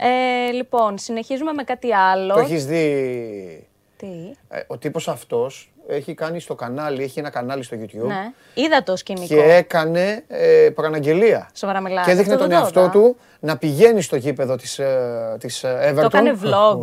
[0.00, 2.34] Ε, λοιπόν, συνεχίζουμε με κάτι άλλο.
[2.34, 3.66] Το έχεις δει;
[3.96, 4.06] Τι;
[4.48, 8.06] Ε, ο τύπος αυτός έχει κάνει στο κανάλι, έχει ένα κανάλι στο YouTube.
[8.06, 8.32] Ναι.
[8.54, 9.26] Είδα το σκηνικό.
[9.26, 11.50] Και έκανε ε, προαναγγελία.
[11.54, 12.06] Σοβαρά μιλάς.
[12.06, 12.90] Και δείχνει Αυτό τον δεν το εαυτό είδα.
[12.90, 16.10] του να πηγαίνει στο γήπεδο της, ε, της ε, Everton.
[16.10, 16.80] Το έκανε vlog.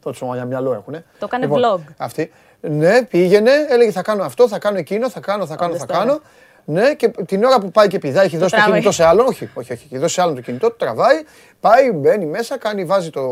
[0.00, 1.04] Τότε σωμαλιά μυαλό έχουνε.
[1.18, 1.92] Το έκανε Λοιπόν, vlog.
[1.96, 2.32] Αυτή.
[2.60, 5.86] Ναι, πήγαινε, έλεγε θα κάνω αυτό, θα κάνω εκείνο, θα κάνω, θα κάνω, Όντως θα
[5.86, 6.20] το κάνω.
[6.64, 8.72] Ναι, και την ώρα που πάει και πηδάει, έχει δώσει το τραβάει.
[8.78, 9.26] κινητό σε άλλον.
[9.26, 9.84] Όχι, όχι, όχι.
[9.86, 11.22] Έχει δώσει σε άλλον το κινητό, το τραβάει,
[11.60, 13.22] πάει, μπαίνει μέσα, κάνει, βάζει το,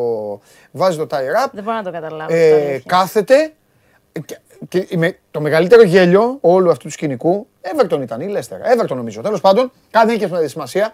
[0.70, 2.34] βάζει το tie up, Δεν μπορώ να το καταλάβω.
[2.34, 2.82] ε, αυτό, αλήθεια.
[2.86, 3.52] κάθεται.
[4.24, 4.38] Και,
[4.86, 9.20] και με- το μεγαλύτερο γέλιο όλου αυτού του σκηνικού, Everton ήταν, ή Leicester, Everton νομίζω.
[9.20, 10.92] Τέλος πάντων, κάτι έχει και σημασία.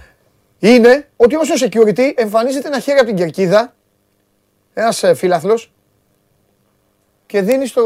[0.58, 3.74] Είναι ότι όσο security εμφανίζεται ένα χέρι από την κερκίδα,
[4.74, 5.60] ένας φίλαθλο,
[7.26, 7.84] και δίνεις στο,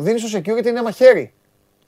[0.00, 1.32] δίνεις στο security ένα μαχαίρι.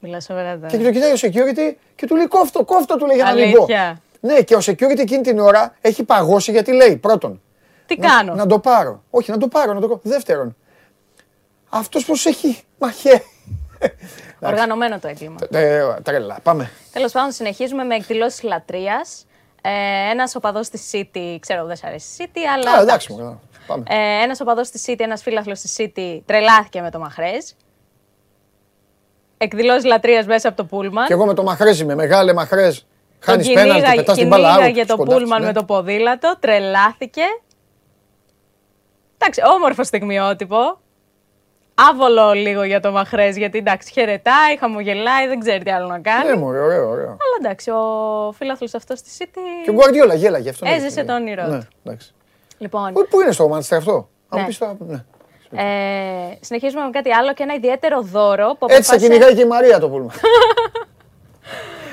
[0.00, 0.66] Μιλάς σοβαρά τώρα.
[0.66, 3.52] Και το κοιτάει ο security και του λέει κόφτο, κόφτο του λέει για να μην
[3.52, 3.62] πω.
[3.62, 4.00] Αλήθεια.
[4.20, 7.40] Ναι, και ο security εκείνη την ώρα έχει παγώσει γιατί λέει πρώτον,
[7.86, 9.02] Τι να- κάνω; Να το πάρω.
[9.10, 10.08] Όχι, να το πάρω, να το κόψω.
[10.08, 10.56] Δεύτερον,
[11.68, 13.22] αυτός πως έχει μαχαίρι.
[14.40, 15.36] Οργανωμένο το έγκλημα.
[15.50, 16.70] Ε, Τρέλα, πάμε.
[16.92, 19.26] Τέλος πάντων, συνεχίζουμε με εκδηλώσεις λατρείας.
[19.62, 19.70] Ε,
[20.10, 22.70] ένας οπαδός τη City, ξέρω δεν σ' αρέσει η City, αλλά.
[22.78, 23.82] Α, εντάξει, μου, πάμε.
[23.88, 27.44] Ε, ένας οπαδός τη City, ένας φίλαθλος τη City τρελάθηκε με το Μαχρέζ.
[29.39, 31.06] Εκδηλώσεις λατρείας μέσα από το Πούλμαν.
[31.06, 32.78] Και εγώ με το μαχρέζι, με μεγάλε μαχρέζ.
[32.78, 32.86] Τον
[33.20, 34.52] Χάνεις πέναλτι, κυνήγα- πετάς την μπάλα out.
[34.52, 35.47] κυνήγαγε το σκοντάφτεις, Πούλμαν ναι.
[35.47, 37.23] με το ποδήλατο, τρελάθηκε.
[39.19, 40.78] Εντάξει, όμορφο στιγμιότυπο.
[41.90, 46.28] Άβολο λίγο για το Μαχρέζ, γιατί εντάξει, χαιρετάει, χαμογελάει, δεν ξέρει τι άλλο να κάνει.
[46.31, 47.06] Ναι, μωρέ, ωραίο, ωραίο.
[47.06, 47.82] Αλλά εντάξει, ο
[48.36, 49.39] φίλαθλος αυτός στη City.
[49.65, 50.66] Και ο Γκουαρδιόλα γέλαγε αυτό.
[50.69, 51.66] Έζησε το όνειρό Ναι, του.
[51.85, 52.12] εντάξει.
[52.59, 54.47] Λοιπόν, Πού- Πού είναι στο Manchester αυτό; Αν Ναι.
[54.47, 55.05] πεις τώρα, ναι.
[55.56, 55.64] Ε,
[56.40, 59.46] συνεχίζουμε με κάτι άλλο και ένα ιδιαίτερο δώρο που Έτσι θα αποφάσισε- κυνηγάει και η
[59.46, 60.12] Μαρία το πούλμα.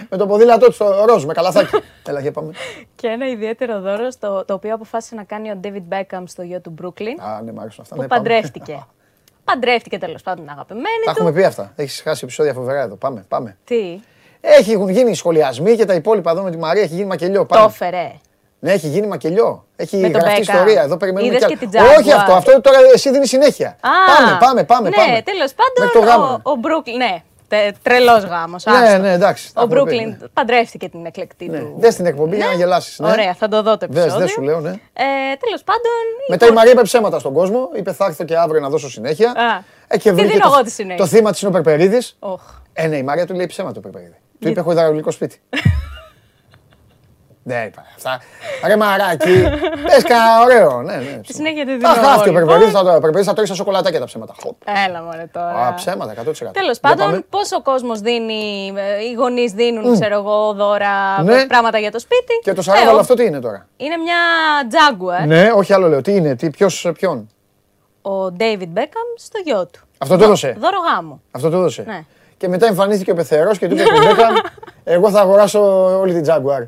[0.10, 1.70] με το ποδήλατό του στο ροζ, με καλαθάκι.
[2.08, 2.52] Έλα, για πάμε.
[2.96, 6.60] και ένα ιδιαίτερο δώρο στο, το οποίο αποφάσισε να κάνει ο David Beckham στο γιο
[6.62, 7.96] του Brooklyn Α, ναι, μ' άρεσαν αυτά.
[7.96, 8.22] που Ναι, πάμε.
[8.22, 8.86] παντρεύτηκε.
[9.44, 11.18] παντρεύτηκε τέλος πάντων την αγαπημένη Τα του.
[11.18, 11.72] έχουμε πει αυτά.
[11.76, 12.96] Έχεις χάσει επεισόδια φοβερά εδώ.
[12.96, 13.58] Πάμε, πάμε.
[13.64, 14.00] Τι,
[14.42, 17.40] Έχουν γίνει σχολιασμοί και τα υπόλοιπα εδώ με τη Μαρία έχει γίνει μακελιό.
[17.40, 17.74] το Πάμε.
[18.66, 18.70] Έφερε.
[18.70, 19.66] Ναι, έχει γίνει μακελιό.
[19.76, 20.42] Έχει Με τον γραφτεί Beckham.
[20.54, 20.82] ιστορία.
[20.82, 21.88] Εδώ περιμένουμε Είδες κι και άλλο.
[21.90, 22.18] την Όχι Jaguar.
[22.20, 23.68] αυτό, αυτό τώρα εσύ δίνεις συνέχεια.
[23.82, 24.90] Α, πάμε, πάμε, πάμε.
[24.90, 25.22] Ναι, πάμε.
[25.22, 26.42] τέλος Μέχρι το πάντων γάμο.
[26.44, 26.98] ο, ο Brooklyn.
[26.98, 27.22] Ναι,
[27.84, 28.66] τρελός γάμος.
[28.66, 29.54] Ναι, ναι, εντάξει.
[29.54, 30.28] τα Ο έχουμε πει, Brooklyn ναι.
[30.34, 31.60] παντρεύτηκε την εκλεκτή Ναι.
[31.60, 31.76] του.
[31.78, 33.00] Δες την εκπομπή για να γελάσεις.
[33.00, 33.10] Ναι.
[33.10, 34.26] Ωραία, θα το δω το Δες, επεισόδιο.
[34.26, 34.70] δες σου λέω, ναι.
[34.70, 35.92] Ε, Τέλος πάντων.
[36.30, 37.70] Μετά η Μαρία είπε ψέματα στον κόσμο.
[37.76, 39.30] Είπε θα έρθω και αύριο να δώσω συνέχεια.
[39.30, 39.64] Α.
[39.88, 41.04] Ε, και Τι βρήκε δίνω το, εγώ τη συνέχεια.
[41.04, 42.16] το θύμα της είναι ο Περπερίδης.
[42.20, 42.42] Οχ.
[42.74, 44.16] Ε, ναι, η Μαρία του λέει ψέματα ο Περπερίδη.
[44.40, 45.40] Του είπε έχω υδραυλικό σπίτι.
[47.48, 48.20] Δεν είπα αυτά.
[48.66, 49.42] Ρε μαράκι,
[49.84, 50.82] πες κανένα ωραίο.
[50.82, 51.20] Ναι, ναι.
[51.28, 52.08] Τη συνέχεια τη Θα δίνω.
[52.08, 52.84] χάθηκε ο εγώ, Περπερίδης, λοιπόν.
[52.86, 54.34] θα το- ο Περπερίδης θα τρώει σαν σοκολατάκια τα ψέματα.
[54.44, 54.56] Χοπ.
[54.88, 55.68] Έλα μωρέ τώρα.
[55.68, 56.52] Α, ψέματα, 100%.
[56.54, 56.96] Τέλος Για πάμε.
[56.96, 61.46] πάντων, πόσο κόσμος δίνει, ε, οι γονείς δίνουν, ξέρω εγώ, δώρα, Ναι.
[61.46, 64.18] πράγματα για το σπίτι; Και το Ε, σαράβαλο ο- αυτό τι είναι τώρα; Είναι μια
[64.72, 65.28] Jaguar.
[65.28, 66.02] Ναι, όχι άλλο λέω.
[66.02, 67.30] Τι είναι, τι, ποιος, ποιον;
[68.02, 69.80] Ο David Beckham στο γιο του.
[69.98, 70.56] Αυτό το έδωσε.
[70.60, 71.22] Δώρο γάμου.
[71.32, 71.84] Αυτό το έδωσε.
[71.88, 72.00] Ναι.
[72.38, 74.36] Και μετά εμφανίστηκε ο Πεθερός και του είπε του Μπέκαμ,
[74.84, 75.60] εγώ θα αγοράσω
[76.00, 76.68] όλη την Jaguar.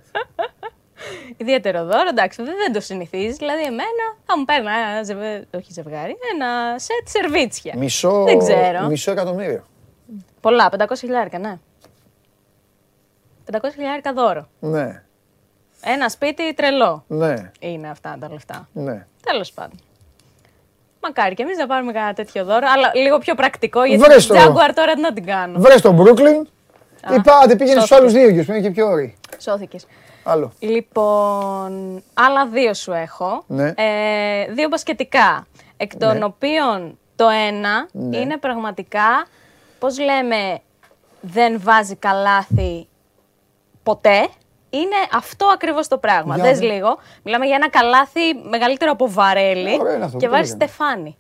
[1.37, 3.37] Ιδιαίτερο δώρο, εντάξει, δεν δεν το συνηθίζεις.
[3.37, 7.73] Δηλαδή, εμένα θα μου παίρνει ένα ζευγάρι, όχι ζευγάρι, ένα σετ σερβίτσια.
[7.77, 8.87] Μισό, Δεν ξέρω.
[8.87, 9.63] μισό εκατομμύριο.
[10.41, 11.57] Πολλά, 500 χιλιάρικα, ναι.
[13.51, 14.47] 500 χιλιάρικα δώρο.
[14.59, 15.03] Ναι,
[15.81, 18.67] Ένα σπίτι τρελό ναι, είναι αυτά τα λεφτά.
[18.73, 19.05] ναι.
[19.23, 19.79] Τέλος πάντων.
[21.01, 24.35] Μακάρι και εμείς να πάρουμε κανένα τέτοιο δώρο, αλλά λίγο πιο πρακτικό γιατί Βρες την
[24.35, 24.41] το.
[24.41, 25.59] Jaguar τώρα τι να την κάνω.
[25.59, 26.45] Βρες τον Brooklyn.
[27.17, 27.95] Ή πάτε πήγαινε στους σώθηκε.
[27.95, 29.15] άλλους δύο γιος, που είναι και πιο όροι.
[29.37, 29.85] Σώθηκες.
[30.29, 30.51] Άλλο.
[30.59, 33.43] Λοιπόν, άλλα δύο σου έχω.
[33.47, 33.67] Ναι.
[33.77, 35.47] Ε, δύο μπασκετικά.
[35.77, 36.23] Εκ των Ναι.
[36.25, 38.17] οποίων το ένα Ναι.
[38.17, 39.25] είναι πραγματικά,
[39.79, 40.59] πώς λέμε,
[41.21, 42.87] δεν βάζει καλάθι
[43.83, 44.27] ποτέ.
[44.69, 46.35] Είναι αυτό ακριβώς το πράγμα.
[46.35, 46.65] Για Δες δε.
[46.65, 46.97] λίγο.
[47.23, 50.65] Μιλάμε για ένα καλάθι μεγαλύτερο από βαρέλι Ε, ωραίο είναι αυτό, και το βάζει έκανε.
[50.65, 51.17] στεφάνι.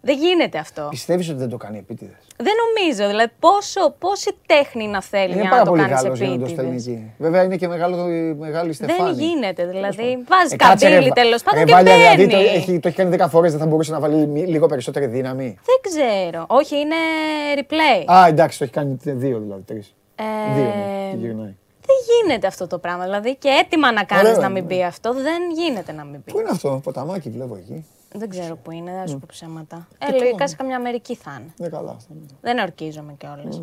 [0.00, 0.86] Δεν γίνεται αυτό.
[0.90, 3.06] Πιστεύεις ότι δεν το κάνει επίτηδες; Δεν νομίζω.
[3.08, 6.28] Δηλαδή, πόσο, πόση τέχνη να θέλει Είναι για πάρα να το πολύ κάνεις Γάλλος για
[6.28, 6.86] να το στέλνει επίτηδες.
[6.94, 7.12] εκεί.
[7.18, 7.96] Βέβαια είναι και μεγάλο,
[8.38, 9.14] μεγάλη στεφάνη.
[9.14, 9.66] Δεν γίνεται.
[9.66, 12.24] Δηλαδή, βάζει Ε, κάτσε, ρε, καμπύλη βα- τέλος πάντων ρε, και Βάλια, μπαίνει.
[12.26, 14.66] Δηλαδή το έχει, το έχει κάνει 10 φορές, δεν θα μπορούσε να βάλει μη- λίγο
[14.66, 15.58] περισσότερη δύναμη.
[15.64, 16.44] Δεν ξέρω.
[16.48, 16.96] Όχι, είναι
[17.58, 18.04] replay.
[18.12, 19.94] Α, εντάξει, το έχει κάνει δύο δηλαδή, τρεις.
[20.16, 21.54] Ε, Δύο, ναι, και γυρνάει.
[21.86, 23.04] Δεν γίνεται αυτό το πράγμα.
[23.04, 26.22] Δηλαδή και έτοιμα να κάνεις Ωραίο να είναι, μην πει αυτό, δεν γίνεται να μην
[26.24, 26.32] πει.
[26.32, 27.84] Πού είναι αυτό, ποταμάκι βλέπω εκεί.
[28.14, 29.88] Δεν ξέρω πού είναι, δεν θα σου πω ψέματα.
[29.98, 31.52] Ε, πού λογικά είναι; σε καμιά Αμερική θα είναι.
[31.58, 32.14] Είναι καλά αυτά.
[32.14, 32.26] ναι.
[32.40, 33.62] Δεν ορκίζομαι κιόλας.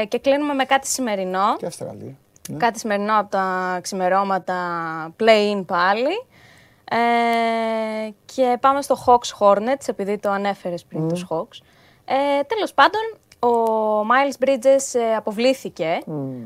[0.00, 1.56] Ε, και κλείνουμε με κάτι σημερινό.
[1.56, 2.16] Και Αυστραλία.
[2.50, 2.56] Ναι.
[2.56, 4.56] Κάτι σημερινό από τα ξημερώματα
[5.20, 6.24] play-in πάλι.
[6.84, 11.58] Ε, και πάμε στο Hawks Hornets, επειδή το ανέφερες πριν τους Hawks.
[12.04, 13.00] Ε, τέλος πάντων,
[13.42, 15.98] Ο Miles Bridges ε, αποβλήθηκε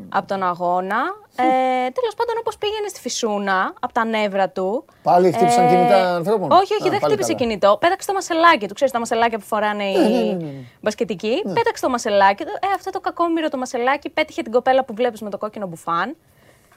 [0.08, 1.02] από τον αγώνα.
[1.36, 4.84] Ε, Τέλος πάντων, όπως πήγαινε στη Φυσούνα από τα νεύρα του.
[5.02, 7.38] Πάλι χτύπησαν ε, κινητά ανθρώπων; Όχι, όχι, δεν χτύπησε καλά.
[7.38, 7.76] κινητό.
[7.80, 8.74] Πέταξε το μασελάκι του.
[8.74, 10.50] Ξέρεις τα μασελάκια που φοράνε οι ναι, ναι, ναι,
[10.80, 11.42] μπασκετικοί.
[11.54, 12.42] Πέταξε το μασελάκι.
[12.42, 16.16] Ε, αυτό το κακόμοιρο το μασελάκι πέτυχε την κοπέλα που βλέπεις με το κόκκινο μπουφάν.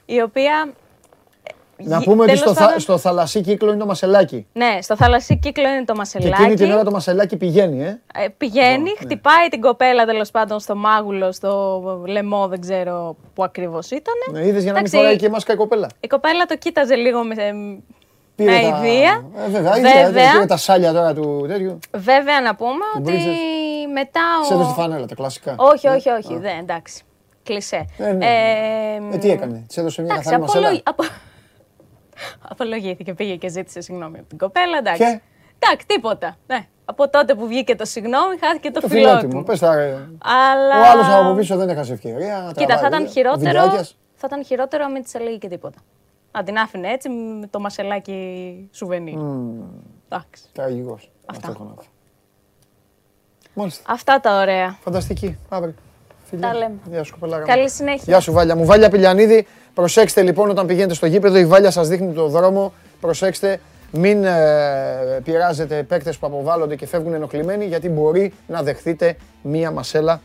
[0.06, 0.72] Η οποία
[1.82, 4.46] να πούμε ότι στο, θα, στο θαλασσί κύκλο είναι το μασελάκι.
[4.52, 6.32] Ναι, στο θαλασσί κύκλο είναι το μασελάκι.
[6.32, 8.00] Και εκείνη την ώρα το μασελάκι πηγαίνει, ε.
[8.24, 8.92] ε πηγαίνει, ναι.
[9.00, 14.14] χτυπάει την κοπέλα τέλος πάντων στο μάγουλο, στο λαιμό, δεν ξέρω που ακριβώς ήταν.
[14.32, 15.88] Ναι, είδες για να μην φοράει και μάσκα η κοπέλα.
[16.00, 17.34] Η κοπέλα το κοίταζε λίγο με,
[18.38, 18.78] Πήρε με τα...
[18.78, 19.12] ιδέα.
[19.44, 19.72] Ε, βέβαια,
[20.04, 20.32] βέβαια.
[20.32, 21.78] Πήρε τα σάλια τώρα του τέτοιου.
[21.96, 23.12] Βέβαια να πούμε ότι
[23.92, 24.44] μετά ο...
[24.44, 25.54] Σε έδωσε τη φανέλα, τα κλασικά.
[25.56, 27.02] Όχι, όχι, όχι, δεν, εντάξει.
[27.42, 27.86] Κλεισέ.
[27.98, 28.26] Ε, ναι.
[28.26, 30.70] ε, ε, τι έκανε, της έδωσε μια καθαρή μασέλα.
[32.48, 34.78] Απολογήθηκε, πήγε και ζήτησε συγγνώμη από την κοπέλα.
[34.78, 35.02] Εντάξει.
[35.02, 35.20] Και...
[35.58, 36.36] Εντάξει, τίποτα.
[36.46, 36.66] Ναι.
[36.84, 39.42] Από τότε που βγήκε το συγγνώμη, χάθηκε το, το φιλότιμο.
[39.42, 40.80] Πες τα, Αλλά...
[40.80, 42.52] Ο άλλος από πίσω δεν έχασε ευκαιρία.
[42.56, 43.84] Κοίτα, θα ήταν χειρότερο.
[44.14, 45.78] Θα ήταν χειρότερο αν μην της έλεγε και τίποτα.
[46.30, 49.16] Αν την άφηνε έτσι με το μασελάκι σουβενί.
[49.18, 49.64] Mm.
[50.08, 50.42] Εντάξει.
[50.52, 51.10] Τραγικός.
[51.26, 51.56] Αυτά.
[53.54, 53.92] Μάλιστα.
[53.92, 54.78] Αυτά τα ωραία.
[54.80, 55.38] Φανταστική.
[55.48, 55.74] Αύριο.
[56.40, 56.74] Τα λέμε.
[56.90, 58.04] Γεια σου, Καλή συνέχεια.
[58.06, 58.64] Γεια σου, Βάλια μου.
[58.64, 59.46] Βάλια Πηλιανίδη,
[59.78, 62.72] Προσέξτε λοιπόν όταν πηγαίνετε στο γήπεδο, η Βάλια σας δείχνει το δρόμο.
[63.00, 63.60] Προσέξτε,
[63.90, 70.20] μην ε, πειράζετε παίκτες που αποβάλλονται και φεύγουν ενοχλημένοι, γιατί μπορεί να δεχθείτε μία μασέλα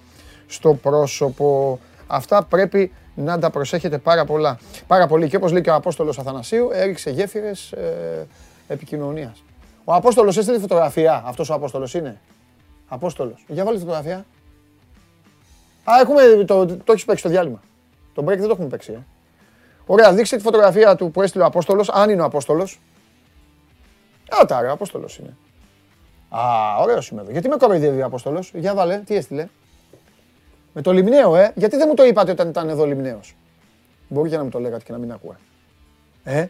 [0.48, 1.80] στο πρόσωπο.
[2.08, 4.58] Αυτά πρέπει να τα προσέχετε πάρα πολλά.
[4.88, 5.28] Πάρα πολύ.
[5.28, 8.28] Και όπως λέει και ο Απόστολος Αθανασίου, έριξε γέφυρες ε,
[8.68, 9.44] επικοινωνίας.
[9.84, 11.24] Ο Απόστολος έστειλε φωτογραφία.
[11.26, 12.20] Αυτός ο Απόστολος είναι.
[12.88, 13.46] Απόστολος.
[13.48, 14.26] Για βάλει φωτογραφία.
[15.84, 17.62] Α, έχουμε, το, το, το έχεις παίξει το διάλειμμα.
[18.14, 19.00] Το break δεν το έχουμε παίξει, ε.
[19.86, 22.80] Ωραία, δείξτε τη φωτογραφία του που έστειλε ο Απόστολος, αν είναι ο Απόστολος.
[24.42, 25.36] Α, τα, ο Απόστολος είναι.
[26.30, 26.42] Α,
[26.80, 27.32] ωραίος είμαι εδώ.
[27.32, 29.48] Γιατί με κοροϊδεύει ο Απόστολος; Για βάλε, τι έστειλε.
[30.74, 31.52] Με το λιμνέο, ε.
[31.56, 33.20] Γιατί δεν μου το είπατε όταν ήταν εδώ λιμνέο.
[34.08, 35.36] Μπορεί και να μου το λέγατε και να μην ακούω.
[36.24, 36.46] Ε,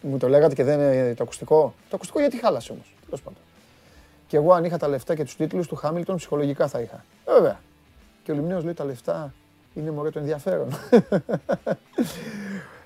[0.00, 2.94] μου το λέγατε και δεν είναι το ακουστικό; Το ακουστικό γιατί χάλασε όμως.
[3.04, 3.38] Τέλος πάντων.
[4.26, 7.04] Και εγώ αν είχα τα λεφτά και τους τίτλους του Χάμιλτον, ψυχολογικά θα είχα.
[7.24, 7.60] Ε, βέβαια.
[8.26, 9.34] Και ο Λιμνέο λέει τα λεφτά
[9.74, 10.68] είναι μωρέ το ενδιαφέρον.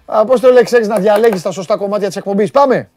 [0.07, 2.51] Απόστολε, ξέρεις να διαλέγεις τα σωστά κομμάτια της εκπομπής.
[2.51, 2.91] Πάμε!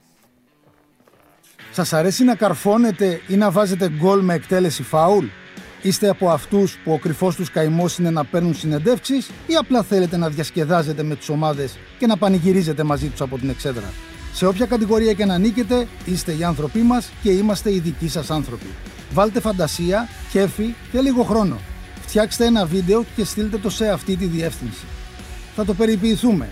[1.72, 5.26] Σας αρέσει να καρφώνετε ή να βάζετε γκολ με εκτέλεση φάουλ;
[5.82, 10.18] Είστε από αυτούς που ο κρυφός τους καημός είναι να παίρνουν συνεντεύξεις ή απλά θέλετε
[10.18, 13.94] να διασκεδάζετε με τις ομάδες και να πανηγυρίζετε μαζί τους από την εξέδρα;
[14.34, 18.30] Σε όποια κατηγορία και να νίκετε, είστε οι άνθρωποι μας και είμαστε οι δικοί σας
[18.30, 18.68] άνθρωποι.
[19.14, 21.58] Βάλτε φαντασία, κέφι και λίγο χρόνο.
[22.14, 24.86] Φτιάξτε ένα βίντεο και στείλτε το σε αυτή τη διεύθυνση.
[25.56, 26.50] Θα το περιποιηθούμε.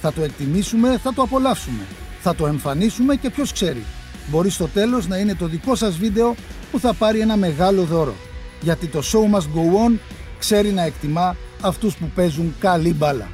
[0.00, 1.82] Θα το εκτιμήσουμε, θα το απολαύσουμε.
[2.20, 3.84] Θα το εμφανίσουμε και ποιος ξέρει.
[4.30, 6.34] Μπορεί στο τέλος να είναι το δικό σας βίντεο
[6.70, 8.14] που θα πάρει ένα μεγάλο δώρο.
[8.60, 9.98] Γιατί το show must go on
[10.38, 13.28] ξέρει να εκτιμά αυτούς που παίζουν καλή μπάλα.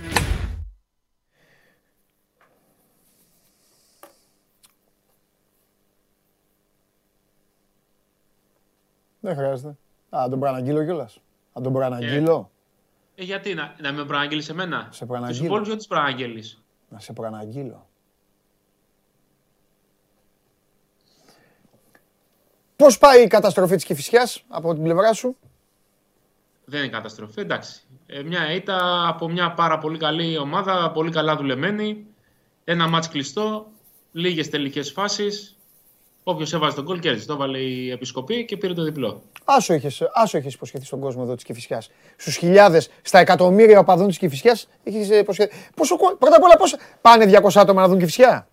[9.21, 9.77] Δεν χρειάζεται.
[10.11, 11.21] Α, τον παραγγείλω κιόλας.
[11.59, 12.51] Να τον προαναγγείλω.
[13.15, 15.39] Ε, γιατί, να, να με προαναγγείλει εμένα; Σε προαναγγείλω.
[15.39, 16.63] Τους υπόλοιπους γιατί τους προαναγγείλεις.
[16.89, 17.89] Να σε προαναγγείλω.
[22.77, 25.37] Πώς πάει η καταστροφή της Κηφισιάς από την πλευρά σου;
[26.65, 27.83] Δεν είναι καταστροφή, εντάξει.
[28.07, 32.07] Ε, μια ήττα από μια πάρα πολύ καλή ομάδα, πολύ καλά δουλεμένη.
[32.65, 33.67] Ένα μάτς κλειστό,
[34.13, 35.58] λίγες τελικές φάσεις.
[36.23, 37.27] Όποιος έβαζε τον κόλ κέρδισε.
[37.27, 39.23] Το έβαλε η Επισκοπή και πήρε το διπλό.
[39.45, 41.83] Άσο είχε άσο είχες υποσχεθεί στον κόσμο εδώ της Κυφυσιά.
[42.17, 45.57] Στους χιλιάδες, στα εκατομμύρια οπαδών της Κυφυσιά, είχε υποσχεθεί.
[45.77, 48.49] Πόσο, πρώτα απ' όλα, πώς πάνε 200 άτομα να δουν Κυφυσιά.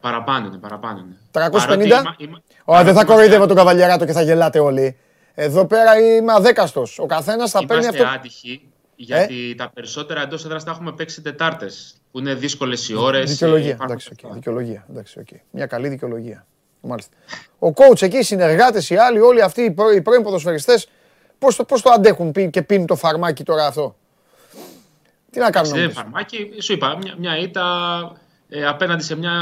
[0.00, 1.16] Παραπάνω είναι, παραπάνω είναι.
[1.30, 2.16] 350.
[2.64, 4.96] Ω, δεν θα κοροϊδεύω τον καβαλιαράτο και θα γελάτε όλοι.
[5.34, 6.98] Εδώ πέρα είμαι αδέκαστος.
[6.98, 8.02] Ο καθένας θα παίρνει αυτό.
[8.02, 11.94] Είμαστε άτυχοι, γιατί ε; τα περισσότερα εντός έδρας τα έχουμε παίξει Τετάρτες.
[12.10, 13.30] Που είναι δύσκολες οι ώρες.
[13.30, 13.78] Δικαιολογία.
[13.82, 14.28] Εντάξει, okay.
[14.32, 14.86] δικαιολογία.
[14.90, 15.40] Εντάξει, okay.
[15.50, 16.46] Μια καλή δικαιολογία.
[16.80, 17.16] Μάλιστα.
[17.58, 19.62] Ο coach εκεί, οι συνεργάτες, οι άλλοι, όλοι αυτοί
[19.94, 20.88] οι πρώην ποδοσφαιριστές,
[21.38, 23.96] πώς το, πώς το αντέχουν και πίνουν το φαρμάκι τώρα αυτό;
[25.30, 25.74] Τι να κάνουν.
[25.74, 27.64] Σε φαρμάκι, σου είπα, μια, μια ήττα
[28.48, 29.32] ε, απέναντι σε μια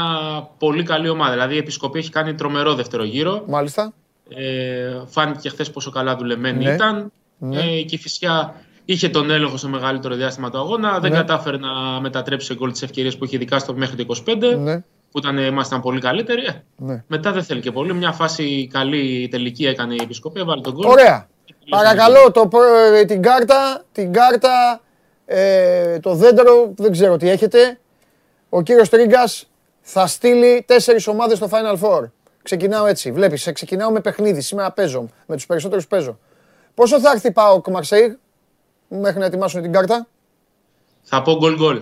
[0.57, 1.31] πολύ καλή ομάδα.
[1.31, 3.43] Δηλαδή η Επισκοπή έχει κάνει τρομερό δεύτερο γύρο.
[3.47, 3.93] Μάλιστα.
[4.29, 6.73] Ε, φάνηκε χθες πόσο καλά δουλεμένη ναι.
[6.73, 7.11] ήταν.
[7.37, 7.61] Ναι.
[7.61, 8.55] Ε, και η Φυσιά
[8.85, 10.99] είχε τον έλεγχο στο μεγαλύτερο διάστημα του αγώνα.
[10.99, 11.17] Δεν ναι.
[11.17, 14.57] κατάφερε να μετατρέψει σε γκολ τις ευκαιρίες που είχε δικά στο μέχρι το 25.
[14.57, 14.83] Ναι
[15.15, 16.45] που ήταν, ήμασταν πολύ καλύτεροι.
[16.45, 17.03] Ε, ναι.
[17.07, 17.93] Μετά δεν θέλει και πολύ.
[17.93, 20.89] Μια φάση καλή τελική έκανε η Επισκοπή, έβαλε τον κόλπο.
[20.89, 21.27] Ωραία.
[21.69, 22.49] Παρακαλώ το,
[22.93, 24.81] ε, την κάρτα, την κάρτα,
[25.25, 27.79] ε, το δέντρο, δεν ξέρω τι έχετε.
[28.49, 29.49] Ο κύριος Τρίγκας
[29.81, 32.09] θα στείλει τέσσερις ομάδες στο Final Four.
[32.43, 33.11] Ξεκινάω έτσι.
[33.11, 34.41] Βλέπεις, ξεκινάω με παιχνίδι.
[34.41, 35.09] Σήμερα παίζω.
[35.25, 36.19] Με τους περισσότερους παίζω.
[36.73, 38.17] Πόσο θα έρθει πάω ο Μαρσέη
[38.87, 40.07] μέχρι να ετοιμάσουν την κάρτα;
[41.03, 41.81] Θα πω γκολ γκολ.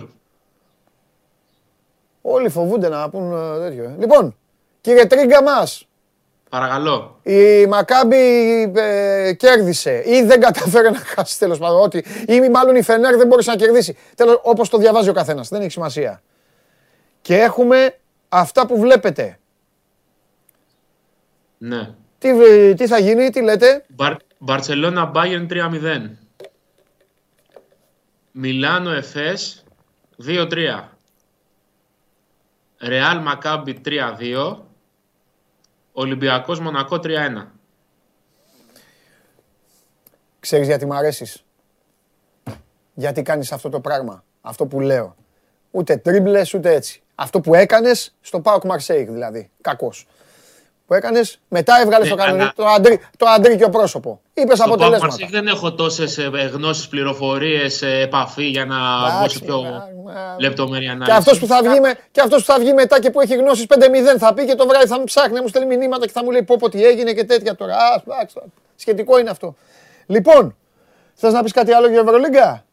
[2.26, 3.84] Όλοι φοβούνται να πούν ε, τέτοιο.
[3.84, 3.96] Ε.
[3.98, 4.36] Λοιπόν,
[4.80, 5.88] κύριε Τρίγκα μας,
[6.54, 7.20] Παρακαλώ.
[7.22, 8.16] Η Μακάμπη
[8.76, 11.80] ε, κέρδισε ή δεν κατάφερε να χάσει τέλος πάντων.
[11.80, 13.96] Ότι, ή μάλλον η Φενέρ δεν μπορούσε να κερδίσει.
[14.14, 15.48] Τέλος, όπως το διαβάζει ο καθένας.
[15.48, 16.22] Δεν έχει σημασία.
[17.22, 17.94] Και έχουμε
[18.28, 19.38] αυτά που βλέπετε.
[21.58, 21.94] Ναι.
[22.18, 22.30] Τι,
[22.74, 23.84] τι θα γίνει, τι λέτε;
[24.38, 26.10] Μπαρσελόνα Bayern 3-0.
[28.30, 29.64] Μιλάνο Εφές
[30.26, 30.93] 2-3.
[32.80, 34.58] Ρεάλ Μακάμπι 3-2.
[35.92, 37.52] Ολυμπιακός Μονακό 3-1.
[40.40, 41.44] Ξέρεις γιατί μ' αρέσεις;
[42.94, 44.24] Γιατί κάνεις αυτό το πράγμα.
[44.40, 45.16] Αυτό που λέω.
[45.70, 47.02] Ούτε τρίμπλες ούτε έτσι.
[47.14, 49.50] Αυτό που έκανες στο Πάοκ Μαρσέικ δηλαδή.
[49.60, 50.06] Κακός
[50.86, 52.50] που έκανες, μετά έβγαλες το, κανονι...
[52.54, 53.00] το, αντρί...
[53.16, 54.20] το αντρίκιο πρόσωπο.
[54.34, 55.12] Είπες αποτελέσματα.
[55.12, 56.18] Στο δεν έχω τόσες
[56.52, 58.76] γνώσεις, πληροφορίες, επαφή για να
[59.20, 59.62] μπω σε πιο
[60.38, 61.10] λεπτομέρεια ανάλυση.
[61.10, 61.94] Και αυτός που, θα βγει με...
[62.10, 63.78] και αυτός που θα βγει μετά και που έχει γνώσεις 5-0
[64.18, 66.30] θα πει και το βράδυ θα μου ψάχνει, να μου στέλνει μηνύματα και θα μου
[66.30, 67.74] λέει πω, πω τι έγινε και τέτοια τώρα.
[67.76, 68.02] Α,
[68.76, 69.54] σχετικό είναι αυτό.
[70.06, 70.56] Λοιπόν,
[71.14, 72.64] θες να πεις κάτι άλλο για Ευρωλίγκα;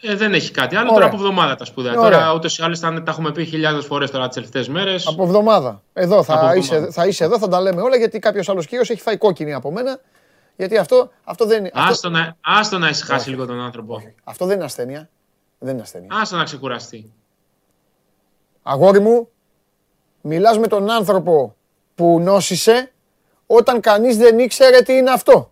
[0.00, 0.92] Ε, δεν έχει κάτι άλλο.
[0.92, 1.94] Τώρα από εβδομάδα τα σπουδαία.
[1.94, 5.06] Τώρα ούτως ή άλλως τα έχουμε πει χιλιάδες φορές τώρα τις τελευταίες μέρες.
[5.06, 5.82] Από εβδομάδα.
[5.92, 8.90] Εδώ θα, από είσαι, θα είσαι εδώ, θα τα λέμε όλα γιατί κάποιος άλλος κύριος
[8.90, 10.00] έχει φάει κόκκινη από μένα.
[10.56, 11.70] Γιατί αυτό, αυτό δεν είναι.
[11.74, 13.94] Άστο, να, άστο να ησυχάσει λίγο τον άνθρωπο.
[13.94, 14.14] Όχι.
[14.24, 15.08] Αυτό δεν είναι ασθένεια.
[15.58, 16.08] Δεν είναι ασθένεια.
[16.20, 17.12] Άστο να ξεκουραστεί.
[18.62, 19.28] Αγόρι μου,
[20.20, 21.56] μιλάς με τον άνθρωπο
[21.94, 22.92] που νόσησε
[23.46, 25.50] όταν κανείς δεν ήξερε τι είναι αυτό.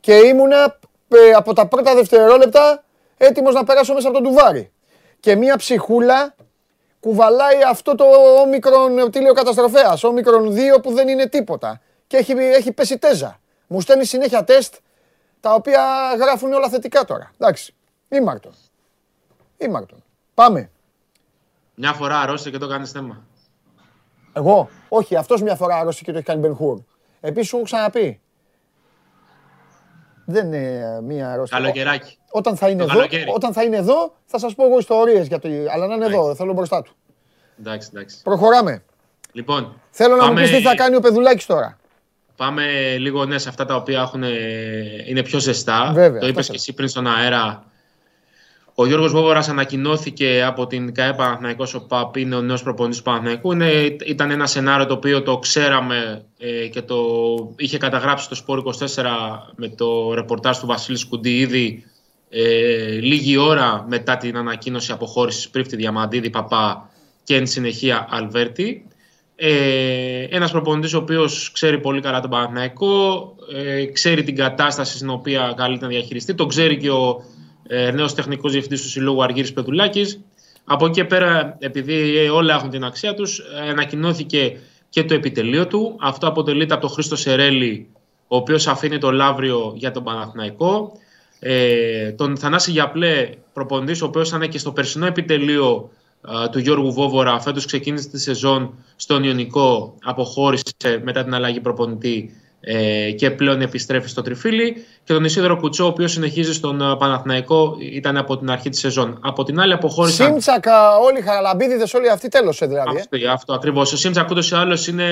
[0.00, 0.78] Και ήμουνα
[1.08, 2.84] ε, από τα πρώτα δευτερόλεπτα
[3.24, 4.72] έτοιμος να περάσω μέσα από τον τουβάρι.
[5.20, 6.34] Και μία ψυχούλα
[7.00, 8.04] κουβαλάει αυτό το
[8.40, 11.80] όμικρον, τι λέει ο καταστροφέας, όμικρον 2 που δεν είναι τίποτα.
[12.06, 13.40] Και έχει, έχει πέσει τέζα.
[13.66, 14.74] Μου στέλνει συνέχεια τεστ,
[15.40, 15.82] τα οποία
[16.18, 17.30] γράφουν όλα θετικά τώρα.
[17.38, 17.74] Εντάξει,
[18.08, 18.52] ήμαρτον.
[19.56, 20.04] Ήμαρτον.
[20.34, 20.70] Πάμε.
[21.74, 23.22] Μια φορά αρρώστηκε και το κάνεις θέμα.
[24.32, 26.80] Εγώ, όχι, αυτός μια φορά αρρώστηκε και το έχει κάνει Μπενχούρ.
[27.20, 28.20] Επίσης σου έχω ξαναπεί,
[30.24, 31.58] δεν είναι μία αρρώστια.
[31.58, 32.18] Καλοκαιράκι.
[32.30, 33.00] Όταν θα, είναι εδώ,
[33.34, 35.48] όταν θα είναι εδώ, θα σας πω εγώ ιστορίες για το.
[35.72, 36.94] Αλλά να είναι εδώ, θέλω μπροστά του.
[37.60, 38.22] Εντάξει, εντάξει.
[38.22, 38.82] Προχωράμε.
[39.32, 41.78] Λοιπόν, θέλω να μου πεις τι θα κάνει ο Πεδουλάκης τώρα.
[42.36, 44.22] Πάμε λίγο ναι, σε αυτά τα οποία έχουν,
[45.06, 45.90] είναι πιο ζεστά.
[45.94, 47.64] Βέβαια, το είπες και εσύ πριν στον αέρα
[48.74, 53.04] ο Γιώργος Βόβορας ανακοινώθηκε από την ΚΑΕ Παναθηναϊκός ο ΠΑΠ, είναι ο νέος προπονητής του
[53.04, 53.52] Παναθηναϊκού.
[53.52, 56.96] Είναι, ήταν ένα σενάριο το οποίο το ξέραμε ε, και το
[57.56, 59.04] είχε καταγράψει το Σπόρ 24
[59.56, 61.84] με το ρεπορτάζ του Βασίλης Σκουντή ήδη
[62.28, 66.90] ε, λίγη ώρα μετά την ανακοίνωση αποχώρησης Πρίφτη Διαμαντίδη Παπά
[67.24, 68.86] και εν συνεχεία Αλβέρτη.
[69.36, 75.10] Ε, ένας προπονητής ο οποίος ξέρει πολύ καλά τον Παναθηναϊκό, ε, ξέρει την κατάσταση στην
[75.10, 77.24] οποία καλείται να διαχειριστεί, τον ξέρει και ο
[77.66, 80.24] ε, νέος τεχνικός διευθυντής του Συλλόγου Αργύρης Πετουλάκη.
[80.64, 84.56] Από εκεί και πέρα, επειδή όλα έχουν την αξία τους, ανακοινώθηκε
[84.88, 85.96] και το επιτελείο του.
[86.00, 87.88] Αυτό αποτελείται από τον Χρήστο Σερέλη,
[88.28, 90.92] ο οποίος αφήνει το Λαύριο για τον Παναθηναϊκό.
[91.38, 95.90] Ε, τον Θανάση Γιαπλέ, προπονητής, ο οποίος ήταν και στο περσινό επιτελείο
[96.50, 97.40] του Γιώργου Βόβορα.
[97.40, 102.34] Φέτος ξεκίνησε τη σεζόν στον Ιωνικό, αποχώρησε μετά την αλλαγή προπονητή
[102.64, 104.84] ε, και πλέον επιστρέφει στο Τριφύλι.
[105.04, 108.78] Και τον Ισίδωρο Κουτσό, ο οποίος συνεχίζει στον ε, Παναθηναϊκό, ήταν από την αρχή της
[108.78, 109.18] σεζόν.
[109.22, 110.26] Από την άλλη αποχώρησαν.
[110.26, 112.96] Σύμτσακα, όλοι οι Χαραλαμπίδιδες, όλοι αυτοί τέλος δηλαδή.
[112.96, 113.00] Ε.
[113.00, 113.92] Αυτό, αυτό ακριβώς.
[113.92, 115.06] Ο Σύμτσακ ούτως ή άλλως είναι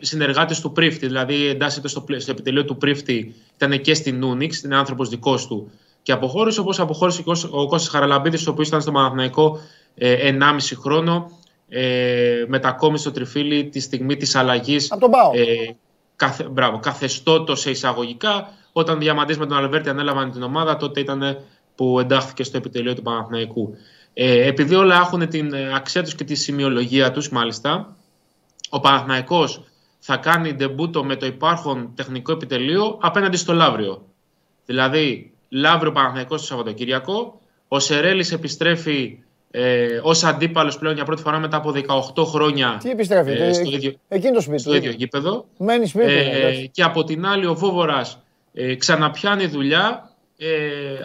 [0.00, 4.76] συνεργάτης του Πρίφτη, δηλαδή εντάσσεται στο, στο επιτελείο του Πρίφτη, ήταν και στην Ούνιξ, είναι
[4.76, 5.70] άνθρωπος δικός του
[6.02, 9.58] και αποχώρησε, όπως αποχώρησε και ο Κώστας Χαραλαμπίδης, ο οποίος ήταν στο Παναθηναϊκό
[9.94, 10.36] ε, 1,5
[10.80, 11.30] χρόνο.
[11.68, 14.92] Ε, μετακόμισε στο Τριφύλι τη στιγμή της αλλαγής.
[14.92, 15.76] Από τον Ε,
[16.16, 18.52] καθε, μπράβο, καθεστώτος σε εισαγωγικά.
[18.72, 21.38] Όταν διαμαντή με τον Αλβέρτη ανέλαβαν την ομάδα, τότε ήταν
[21.74, 23.76] που εντάχθηκε στο επιτελείο του Παναθηναϊκού.
[24.14, 27.96] Ε, επειδή όλα έχουν την αξία τους και τη σημειολογία τους, μάλιστα,
[28.70, 29.62] ο Παναθηναϊκός
[29.98, 34.02] θα κάνει ντεμπούτο με το υπάρχον τεχνικό επιτελείο απέναντι στο Λαύριο.
[34.66, 37.40] Δηλαδή, Λαύριο Παναθηναϊκός το Σαββατοκύριακο.
[37.68, 39.18] Ο Σερέλης επιστρέφει
[39.58, 41.74] ε, ως αντίπαλος πλέον για πρώτη φορά μετά από
[42.14, 42.78] 18 χρόνια.
[42.82, 45.46] Τι επιστρέφει, ε, στο, ίδιο, εκείνο σπίτι, στο ίδιο γήπεδο.
[45.58, 46.12] Μένει σπίτι.
[46.12, 48.18] Ε, και από την άλλη, ο Βόβορας
[48.52, 50.48] ε, ξαναπιάνει δουλειά ε,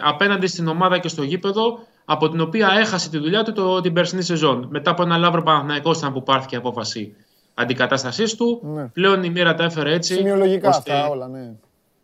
[0.02, 3.92] απέναντι στην ομάδα και στο γήπεδο από την οποία έχασε τη δουλειά του το, την
[3.92, 4.68] περσινή σεζόν.
[4.70, 7.14] Μετά από ένα λάβρο Παναθηναϊκός ήταν που πάρθηκε απόφαση
[7.54, 8.60] αντικατάστασής του.
[8.62, 8.86] Ναι.
[8.86, 10.14] Πλέον η μοίρα τα έφερε έτσι.
[10.14, 11.52] Σημειολογικά αυτά όλα, ναι.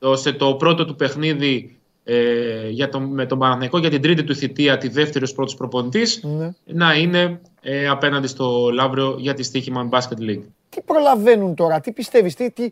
[0.01, 1.78] Ώστε το πρώτο του παιχνίδι
[2.10, 5.55] ε, για το, με τον Παναθηναϊκό για την τρίτη του θητεία, τη δεύτερη ως πρώτος
[5.55, 6.51] προπονητής, ναι.
[6.64, 10.43] να είναι ε, απέναντι στο Λαύριο για τη Στίχημαν Basket League.
[10.68, 12.70] Τι τι προλαβαίνουν τώρα, τι πιστεύεις, τι, τι,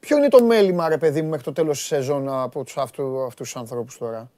[0.00, 3.32] ποιο είναι το μέλημα, ρε παιδί μου, μέχρι το τέλος της σεζόν από τους αυτού
[3.36, 4.30] τους ανθρώπους τώρα;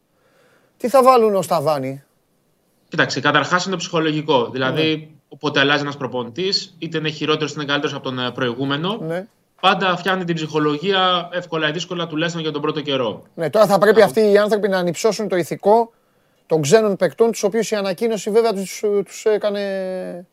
[0.77, 2.03] Τι θα βάλουν ως ταβάνι;
[2.89, 4.49] Κοίταξε, καταρχάς είναι ψυχολογικό.
[4.51, 5.09] Δηλαδή, ναι.
[5.29, 9.27] όποτε αλλάζει ένας προπονητής, είτε είναι χειρότερος είτε είναι καλύτερος από τον ε, προηγούμενο, ναι.
[9.61, 13.23] Πάντα φτιάχνει την ψυχολογία εύκολα ή δύσκολα τουλάχιστον για τον πρώτο καιρό.
[13.35, 15.93] Ναι, τώρα θα πρέπει αυτοί οι άνθρωποι να ανυψώσουν το ηθικό
[16.47, 18.53] των ξένων παικτών, τους οποίους η ανακοίνωση βέβαια
[19.05, 20.27] τους έκανε.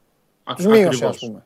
[0.55, 1.45] Τους μείωσε, ας πούμε.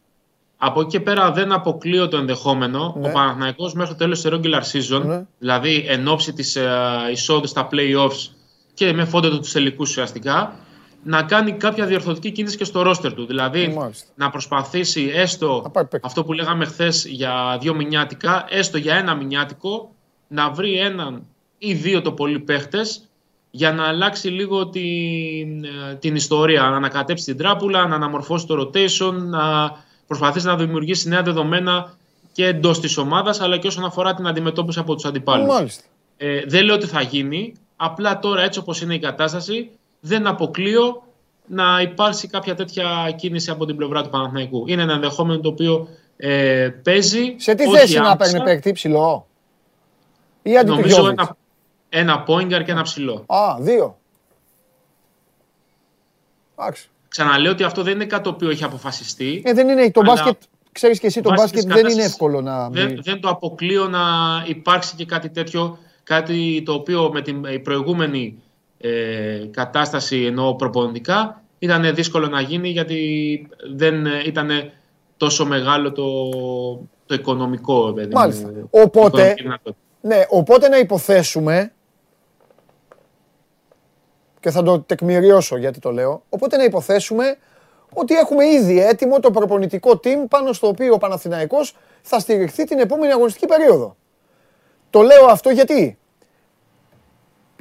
[0.61, 3.07] Από εκεί και πέρα δεν αποκλείω το ενδεχόμενο ναι.
[3.07, 5.25] ο Παναθηναϊκός μέχρι το τέλος της regular season, ναι.
[5.39, 8.31] δηλαδή εν ώψη της uh, εισόδου στα playoffs
[8.73, 10.55] και με φόντο τους τελικούς ουσιαστικά,
[11.03, 13.25] να κάνει κάποια διορθωτική κίνηση και στο ρόστερ του.
[13.25, 13.77] Δηλαδή
[14.15, 15.71] να προσπαθήσει έστω
[16.01, 19.91] αυτό που λέγαμε χθες για δύο μηνιάτικα, έστω για ένα μηνιάτικο,
[20.27, 21.23] να βρει έναν
[21.57, 23.03] ή δύο το πολύ παίχτες
[23.51, 28.61] για να αλλάξει λίγο την, ε, την ιστορία, να ανακατέψει την τράπουλα, να αναμορφώσει το
[28.61, 29.71] rotation, να
[30.07, 31.93] προσπαθήσει να δημιουργήσει νέα δεδομένα
[32.31, 35.77] και εντός της ομάδας, αλλά και όσον αφορά την αντιμετώπιση από τους αντιπάλους.
[36.17, 37.53] Ε, δεν λέω ότι θα γίνει.
[37.75, 39.69] Απλά τώρα, έτσι όπως είναι η κατάσταση,
[39.99, 41.03] δεν αποκλείω
[41.45, 44.63] να υπάρξει κάποια τέτοια κίνηση από την πλευρά του Παναθηναϊκού.
[44.67, 47.35] Είναι ένα ενδεχόμενο το οποίο ε, παίζει.
[47.37, 49.27] Σε τι θέση να παίρνει παίκτη ψηλό,
[50.41, 51.37] ή Νομίζω ένα,
[51.89, 53.23] ένα πόιγκαρ και ένα ψηλό.
[53.27, 53.97] Α, δύο.
[56.59, 56.89] Εντάξει.
[57.07, 59.41] Ξαναλέω ότι αυτό δεν είναι κάτι το οποίο έχει αποφασιστεί.
[59.45, 59.91] Ε, δεν είναι.
[59.91, 62.69] Το μπάσκετ, ξέρεις και εσύ, το μπάσκετ δεν είναι εύκολο να...
[62.69, 63.99] Δεν, δεν το αποκλείω να
[64.47, 68.41] υπάρξει και κάτι τέτοιο, κάτι το οποίο με την προηγούμενη
[68.81, 74.49] ε, κατάσταση ενώ προπονητικά ήταν δύσκολο να γίνει γιατί δεν ήταν
[75.17, 76.29] τόσο μεγάλο το,
[77.05, 77.91] το οικονομικό.
[77.91, 78.51] Δηλαδή, Μάλιστα.
[78.69, 79.35] Οπότε,
[80.01, 81.71] ναι, οπότε να υποθέσουμε
[84.39, 86.23] και θα το τεκμηριώσω γιατί το λέω.
[86.29, 87.37] Οπότε να υποθέσουμε
[87.93, 92.79] ότι έχουμε ήδη έτοιμο το προπονητικό team πάνω στο οποίο ο Παναθηναϊκός θα στηριχθεί την
[92.79, 93.95] επόμενη αγωνιστική περίοδο.
[94.89, 95.98] Το λέω αυτό γιατί;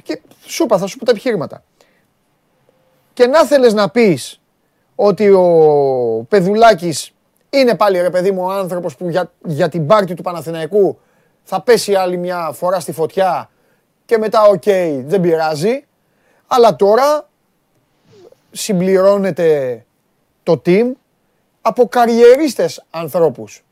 [0.09, 1.63] Και σου είπα, θα σου πω τα επιχείρηματα.
[3.13, 4.41] Και να θέλεις να πεις
[4.95, 7.11] ότι ο Πεδουλάκης
[7.49, 10.99] είναι πάλι ρε παιδί μου ο άνθρωπος που για, για την πάρτη του Παναθηναϊκού
[11.43, 13.49] θα πέσει άλλη μια φορά στη φωτιά
[14.05, 15.85] και μετά OK, okay, δεν πειράζει.
[16.47, 17.29] Αλλά τώρα
[18.51, 19.85] συμπληρώνεται
[20.43, 20.91] το team
[21.61, 23.63] από καριερίστες ανθρώπους.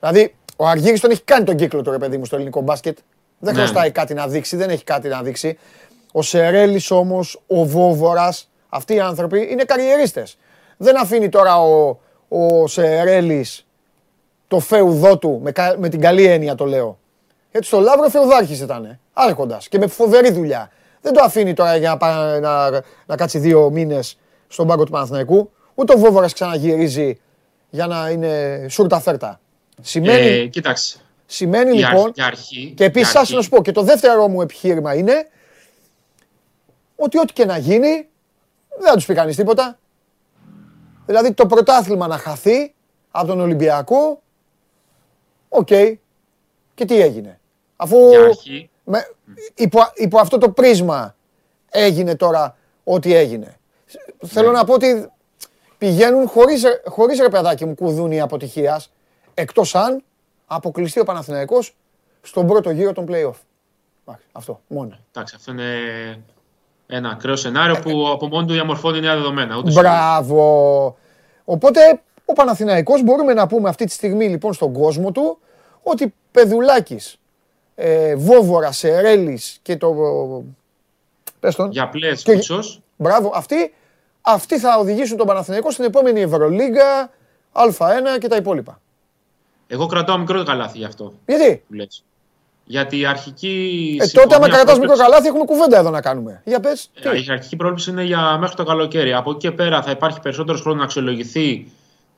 [0.00, 2.98] Δηλαδή, ο Αργύρης τον έχει κάνει τον κύκλο του ρε παιδί μου στο ελληνικό μπάσκετ.
[3.44, 3.60] Δεν ναι.
[3.60, 5.58] χρωστάει κάτι να δείξει, δεν έχει κάτι να δείξει.
[6.12, 10.36] Ο Σερέλης όμως, ο Βόβορας, αυτοί οι άνθρωποι είναι καριερίστες.
[10.76, 11.98] Δεν αφήνει τώρα ο,
[12.28, 13.66] ο Σερέλης
[14.48, 16.98] το φεουδό του, με, με την καλή έννοια το λέω.
[17.50, 20.70] Έτσι στο Λαύρο φεουδάρχης ήταν, άρχοντας και με φοβερή δουλειά.
[21.00, 22.70] Δεν το αφήνει τώρα για να, να,
[23.06, 25.50] να κάτσει δύο μήνες στον πάγκο του Παναθηναϊκού.
[25.74, 27.20] Ούτε ο Βόβορας ξαναγυρίζει
[27.70, 29.40] για να είναι σούρτα φέρτα.
[29.80, 31.00] Σημαίνει, ε, κοίταξε.
[31.32, 32.12] Σημαίνει λοιπόν.
[32.18, 35.28] αρχή, και επίσης, να σου πω και το δεύτερο μου επιχείρημα είναι
[36.96, 38.08] ότι ό,τι και να γίνει
[38.78, 39.78] δεν θα τους πει κανείς τίποτα.
[41.06, 42.74] Δηλαδή το πρωτάθλημα να χαθεί
[43.10, 44.22] από τον Ολυμπιακό.
[45.48, 45.66] Οκ.
[46.74, 47.40] Και τι έγινε.
[47.76, 47.96] Αφού
[48.84, 49.10] με,
[49.54, 51.16] υπό, υπό αυτό το πρίσμα
[51.70, 53.56] έγινε τώρα ό,τι έγινε.
[54.26, 54.56] Θέλω ναι.
[54.58, 55.10] να πω ότι
[55.78, 58.92] πηγαίνουν χωρίς, χωρίς ρε παιδάκι μου κουδούνι αποτυχίας,
[59.34, 60.04] εκτός αν
[60.54, 61.76] αποκλειστεί ο Παναθηναϊκός
[62.22, 63.38] στον πρώτο γύρο των play-off.
[64.32, 64.98] Αυτό, μόνο.
[65.10, 65.66] Εντάξει, αυτό είναι
[66.86, 69.56] ένα ακραίο σενάριο που από μόνο του διαμορφώνει νέα δεδομένα.
[69.56, 70.96] Ούτε Μπράβο.
[71.44, 75.38] Οπότε ο Παναθηναϊκός μπορούμε να πούμε αυτή τη στιγμή λοιπόν στον κόσμο του
[75.82, 77.18] ότι Πεδουλάκης
[77.74, 79.94] ε, Βόβορα, Σερέλης και το.
[81.40, 81.70] Πες τον.
[81.70, 82.12] Για πλέ,
[82.96, 83.74] Μπράβο, αυτοί,
[84.20, 87.10] αυτοί θα οδηγήσουν τον Παναθηναϊκό στην επόμενη Ευρωλίγκα,
[87.52, 88.80] Α1 και τα υπόλοιπα.
[89.72, 91.12] Εγώ κρατάω μικρό καλάθι γι' αυτό.
[91.26, 92.04] Γιατί; Που λες.
[92.64, 93.96] Γιατί η αρχική.
[94.00, 96.42] Ε, τότε, άμα κρατάς μικρό καλάθι, έχουμε κουβέντα εδώ να κάνουμε.
[96.44, 99.12] Για πες, ε, η αρχική πρόβληση είναι για μέχρι το καλοκαίρι.
[99.12, 101.72] Από εκεί και πέρα θα υπάρχει περισσότερο χρόνο να αξιολογηθεί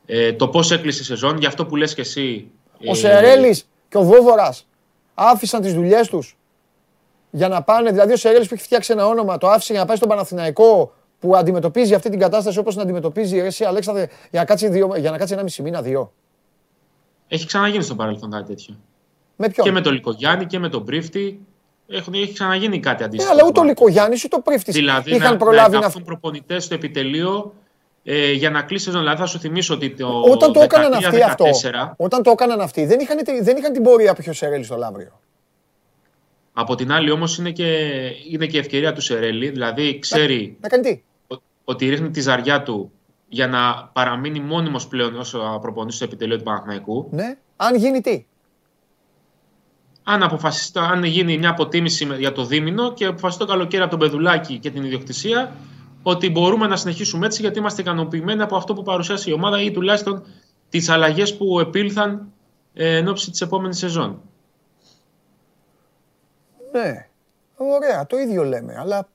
[0.06, 1.38] ε, το πώς έκλεισε η σεζόν.
[1.38, 2.50] Γι' αυτό που λες και εσύ.
[2.86, 4.66] Ο ε, Σερέλης και ο Βόβορας
[5.14, 6.36] άφησαν τις δουλειές τους
[7.30, 9.86] για να πάνε; Δηλαδή, ο Σερέλης που έχει φτιάξει ένα όνομα, το άφησε για να
[9.86, 14.40] πάει στον Παναθηναϊκό που αντιμετωπίζει αυτή την κατάσταση όπως την αντιμετωπίζει η Ρεσί Αλέξανδρε για
[14.40, 16.12] να κάτσει, δύο, για να κάτσει ένα μισή μήνα, δύο.
[17.34, 18.74] Έχει ξαναγίνει στο παρελθόν κάτι τέτοιο.
[19.36, 21.40] Με ποιον; Και με τον Λικογιάννη και με τον Πρίφτη.
[21.88, 23.30] Έχουν, έχει ξαναγίνει κάτι ε, αντίστοιχο.
[23.30, 25.80] Ε, αλλά ούτε ο Λικογιάννη ούτε ο Πρίφτης δηλαδή, είχαν να, προλάβει να.
[25.80, 27.54] να προπονητές στο επιτελείο
[28.02, 29.00] ε, για να κλείσει σεζόν.
[29.00, 30.22] Δηλαδή θα σου θυμίσω ότι το.
[30.30, 31.44] Όταν το έκαναν αυτοί αυτό.
[31.96, 34.76] Όταν το έκαναν αυτοί, δεν είχαν, δεν είχαν την πορεία που είχε ο Σερέλη στο
[34.76, 35.20] Λαύριο.
[36.52, 37.64] Από την άλλη όμως είναι, και,
[38.30, 39.48] είναι και η ευκαιρία του Σερέλη.
[39.48, 41.02] Δηλαδή ξέρει να, να κάνει τι;
[41.64, 42.92] ότι ρίχνει τη ζαριά του
[43.34, 47.08] για να παραμείνει μόνιμος πλέον όσο προπονητής στο επιτελείο του Παναθηναϊκού.
[47.10, 47.36] Ναι.
[47.56, 48.26] Αν γίνει τι;
[50.02, 53.98] Αν, αποφασιστεί, αν γίνει μια αποτίμηση για το δίμηνο και αποφασιστεί το καλοκαίρι από τον
[53.98, 55.52] Πεδουλάκη και την ιδιοκτησία
[56.02, 59.70] ότι μπορούμε να συνεχίσουμε έτσι γιατί είμαστε ικανοποιημένοι από αυτό που παρουσιάσει η ομάδα ή
[59.70, 60.24] τουλάχιστον
[60.68, 62.32] τις αλλαγές που επήλθαν
[62.74, 64.20] ε, εν ώψη της επόμενης σεζόν.
[66.72, 67.08] Ναι.
[67.56, 68.74] Ωραία, το ίδιο λέμε.
[68.78, 69.08] Αλλά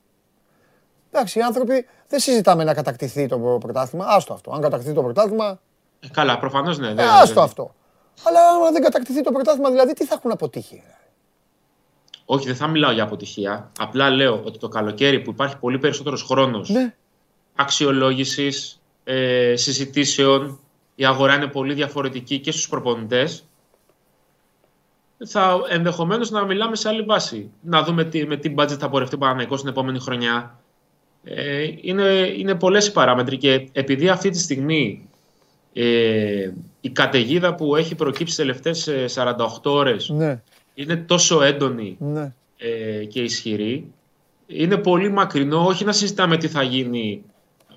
[1.11, 4.05] εντάξει, οι άνθρωποι δεν συζητάμε να κατακτηθεί το πρωτάθλημα.
[4.07, 4.51] Άστο αυτό.
[4.51, 5.59] Αν κατακτηθεί το πρωτάθλημα.
[5.99, 6.87] Ε, καλά, προφανώς ναι.
[6.87, 7.75] Ε, άστο αυτό.
[8.23, 10.83] Αλλά αν δεν κατακτηθεί το πρωτάθλημα, δηλαδή τι θα έχουν αποτύχει.
[12.25, 13.71] Όχι, δεν θα μιλάω για αποτυχία.
[13.79, 16.95] Απλά λέω ότι το καλοκαίρι που υπάρχει πολύ περισσότερος χρόνος ναι.
[17.55, 20.59] αξιολόγησης, ε, συζητήσεων,
[20.95, 23.43] η αγορά είναι πολύ διαφορετική και στους προπονητές.
[25.25, 27.51] Θα ενδεχομένως να μιλάμε σε άλλη βάση.
[27.61, 30.59] Να δούμε τι, με τι budget θα πορευτεί ο Παναγενικό την επόμενη χρονιά.
[31.23, 35.09] Ε, είναι, είναι πολλές οι παράμετροι και επειδή αυτή τη στιγμή
[35.73, 36.51] ε,
[36.81, 40.41] η καταιγίδα που έχει προκύψει τις τελευταίες 48 ε, ώρες ναι.
[40.73, 42.33] είναι τόσο έντονη ναι.
[42.57, 43.91] ε, και ισχυρή
[44.47, 47.23] είναι πολύ μακρινό όχι να συζητάμε τι θα γίνει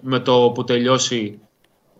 [0.00, 1.38] με το που τελειώσει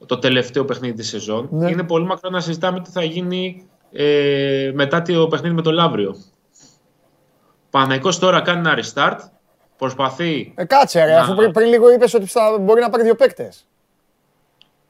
[0.06, 1.70] το τελευταίο παιχνίδι της σεζόν ναι.
[1.70, 6.16] είναι πολύ μακρινό να συζητάμε τι θα γίνει ε, μετά το παιχνίδι με το Λαύριο
[7.70, 9.18] Παναϊκός τώρα κάνει ένα restart
[9.82, 10.52] Προσπαθεί.
[10.54, 11.20] Ε, κάτσε, ρε, να...
[11.20, 13.66] αφού πριν, πριν λίγο είπες ότι θα μπορεί να πάρει δύο παίκτες.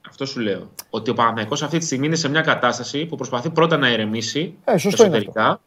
[0.09, 0.71] Αυτό σου λέω.
[0.91, 4.55] Ότι ο Παναθηναϊκός αυτή τη στιγμή είναι σε μια κατάσταση που προσπαθεί πρώτα να ηρεμήσει
[4.65, 5.61] ε, εσωτερικά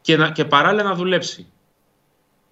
[0.00, 1.46] και, να, και παράλληλα να δουλέψει.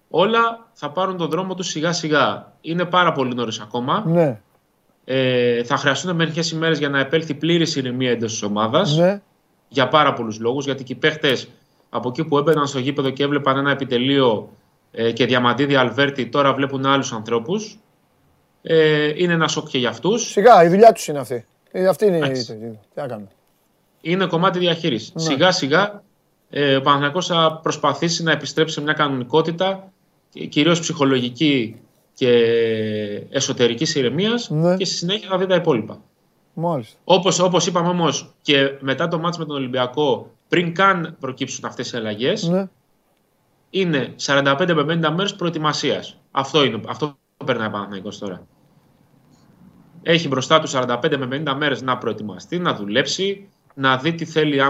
[0.09, 2.53] Όλα θα πάρουν τον δρόμο τους σιγά σιγά.
[2.61, 4.03] Είναι πάρα πολύ νωρίς ακόμα.
[4.05, 4.41] Ναι.
[5.05, 8.97] Ε, θα χρειαστούν μερικές ημέρες για να επέλθει πλήρης ηρεμία εντός της ομάδας.
[8.97, 9.21] Ναι.
[9.67, 10.65] Για πάρα πολλούς λόγους.
[10.65, 11.37] Γιατί και οι παίχτε
[11.89, 14.49] από εκεί που έμπαιναν στο γήπεδο και έβλεπαν ένα επιτελείο
[14.95, 17.79] ε, και Διαμαντίδη Αλβέρτη τώρα βλέπουν άλλους ανθρώπους.
[18.61, 20.31] Ε, είναι ένα σοκ και για αυτούς.
[20.31, 21.45] Σιγά, η δουλειά τους είναι αυτή.
[21.71, 22.31] Ε, αυτή είναι η.
[22.31, 23.27] Τι να κάνουμε.
[24.01, 25.13] Είναι κομμάτι διαχείρισης.
[25.13, 25.21] Ναι.
[25.21, 26.03] Σιγά σιγά
[26.49, 29.91] ε, ο Παναγιακός θα προσπαθήσει να επιστρέψει σε μια κανονικότητα,
[30.49, 31.81] κυρίως ψυχολογική
[32.13, 32.29] και
[33.29, 34.75] εσωτερικής ηρεμίας ναι.
[34.75, 36.01] και στη συνέχεια θα δει τα υπόλοιπα.
[36.53, 36.97] Μάλιστα.
[37.03, 41.91] Όπως, όπως είπαμε όμως και μετά το μάτς με τον Ολυμπιακό, πριν καν προκύψουν αυτές
[41.91, 42.67] οι αλλαγές, ναι
[43.73, 46.17] είναι 45 με 50 μέρες προετοιμασίας.
[46.31, 48.47] Αυτό, είναι, αυτό περνάει ο τώρα.
[50.03, 54.61] Έχει μπροστά του 45 με 50 μέρες να προετοιμαστεί, να δουλέψει, να δει τι θέλει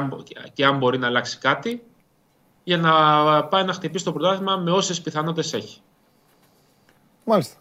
[0.53, 1.84] και αν μπορεί να αλλάξει κάτι
[2.63, 2.91] για να
[3.45, 5.81] πάει να χτυπήσει το πρωτάθλημα με όσες πιθανότητες έχει.
[7.23, 7.55] Μάλιστα.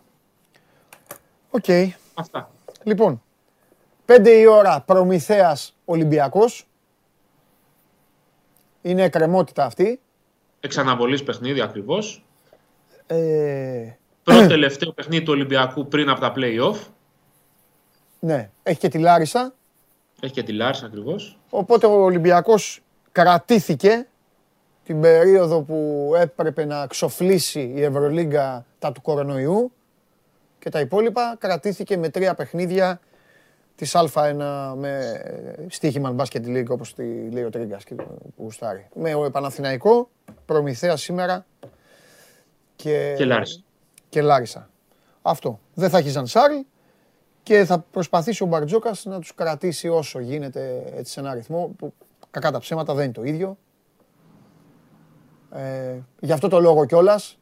[1.50, 1.64] Οκ.
[2.14, 2.50] Αυτά.
[2.82, 3.22] Λοιπόν,
[4.06, 6.66] 5 η ώρα Προμηθέας Ολυμπιακός.
[8.82, 10.00] Είναι εκκρεμότητα αυτή.
[10.64, 12.24] Εξ αναβολής παιχνίδι ακριβώς.
[13.06, 13.96] Ε...
[14.22, 16.76] Πρώτο τελευταίο παιχνίδι του Ολυμπιακού πριν από τα play-off.
[18.18, 18.50] Ναι.
[18.62, 19.54] Έχει και τη Λάρισα.
[20.20, 21.38] Έχει και τη Λάρισα ακριβώς.
[21.50, 22.80] Οπότε ο Ολυμπιακός
[23.12, 24.06] κρατήθηκε
[24.84, 29.72] την περίοδο που έπρεπε να ξοφλήσει η Ευρωλίγκα τα του κορονοϊού
[30.58, 33.00] και τα υπόλοιπα κρατήθηκε με τρία παιχνίδια
[33.74, 34.34] της Α1
[34.76, 35.22] με
[35.68, 38.88] στοίχημα Basket League όπως τη λέει ο Τρίγκας που γουστάρει.
[38.94, 40.10] Με ο Παναθηναϊκό,
[40.46, 41.46] Προμηθέα σήμερα
[42.76, 43.60] και, και, Λάρισα.
[44.08, 44.70] και Λάρισα.
[45.22, 45.60] Αυτό.
[45.74, 46.66] Δεν θα έχει Ζανσάρι
[47.42, 51.94] και θα προσπαθήσει ο Μπαρτζόκας να τους κρατήσει όσο γίνεται έτσι σε ένα αριθμό που
[52.30, 53.56] κακά τα ψέματα δεν είναι το ίδιο.
[55.54, 57.38] Ε, γι' αυτό το λόγο κιόλας,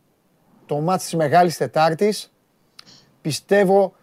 [0.67, 2.33] το μάτς της Μεγάλης Τετάρτης
[3.21, 3.95] πιστεύω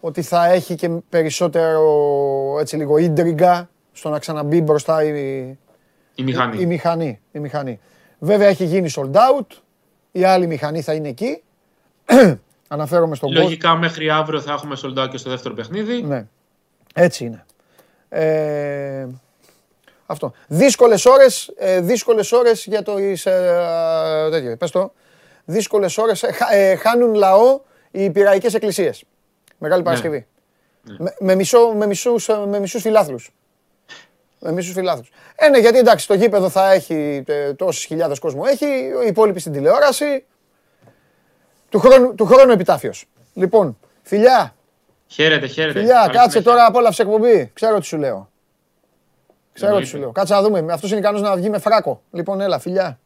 [0.00, 1.82] ότι θα έχει και περισσότερο
[2.60, 5.08] έτσι λίγο ίντριγκα στο να ξαναμπεί μπροστά η,
[6.14, 6.56] η μηχανή.
[6.56, 7.80] Η, η, μηχανή, η μηχανή.
[8.22, 9.46] Βέβαια έχει γίνει sold out,
[10.12, 11.42] η άλλη μηχανή θα είναι εκεί.
[12.68, 13.44] Αναφέρομαι στον κόσμο.
[13.44, 16.02] Λογικά μέχρι αύριο θα έχουμε sold out και στο δεύτερο παιχνίδι.
[16.02, 16.26] Ναι,
[16.94, 17.44] έτσι είναι.
[18.08, 19.06] Ε,
[20.06, 20.32] αυτό.
[20.46, 22.96] Δύσκολες ώρες, ε, δύσκολες ώρες για το...
[22.96, 24.92] Ε, τέτοιο, πες το.
[25.44, 27.60] Δύσκολες ώρες, ε, ε, χάνουν λαό
[27.90, 29.04] οι πυραϊκές εκκλησίες.
[29.58, 29.86] Μεγάλη ναι.
[29.86, 30.26] Παρασκευή.
[30.82, 30.96] Ναι.
[30.98, 33.30] Με, με, μισό, με, μισούς, με μισούς φιλάθλους.
[34.40, 35.10] Με μισούς φιλάθλους.
[35.34, 38.66] Ε, ναι, γιατί εντάξει, το γήπεδο θα έχει ε, τόσες χιλιάδες κόσμο έχει,
[39.04, 40.24] οι υπόλοιποι στην τηλεόραση.
[41.68, 43.04] Του χρόνου, του χρόνου επιτάφιος.
[43.34, 44.54] Λοιπόν, φιλιά.
[45.06, 45.78] Χαίρετε, χαίρετε.
[45.78, 47.50] Φιλιά, κάτσε τώρα απόλαυσε εκπομπή.
[47.54, 48.30] Ξέρω τι σου λέω.
[49.52, 50.10] Ξέρω τι σου λέω.
[50.12, 50.72] Κάτσε να δούμε.
[50.72, 52.02] Αυτός είναι ικανός να βγει με φράκο.
[52.10, 52.98] Λοιπόν, έλα, φιλιά.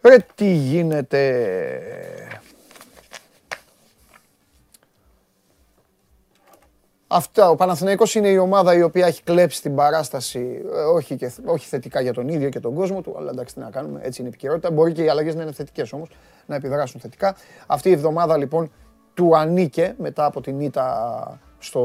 [0.00, 1.20] Ρε, τι γίνεται.
[7.16, 11.32] Αυτά, ο Παναθηναϊκός είναι η ομάδα η οποία έχει κλέψει την παράσταση, ε, όχι, και,
[11.44, 14.20] όχι θετικά για τον ίδιο και τον κόσμο του, αλλά εντάξει τι να κάνουμε, έτσι
[14.20, 14.70] είναι η επικαιρότητα.
[14.70, 16.08] Μπορεί και οι αλλαγές να είναι θετικές όμως,
[16.46, 17.36] να επιδράσουν θετικά.
[17.66, 18.70] Αυτή η εβδομάδα λοιπόν
[19.14, 21.80] του ανήκε μετά από την ήττα στο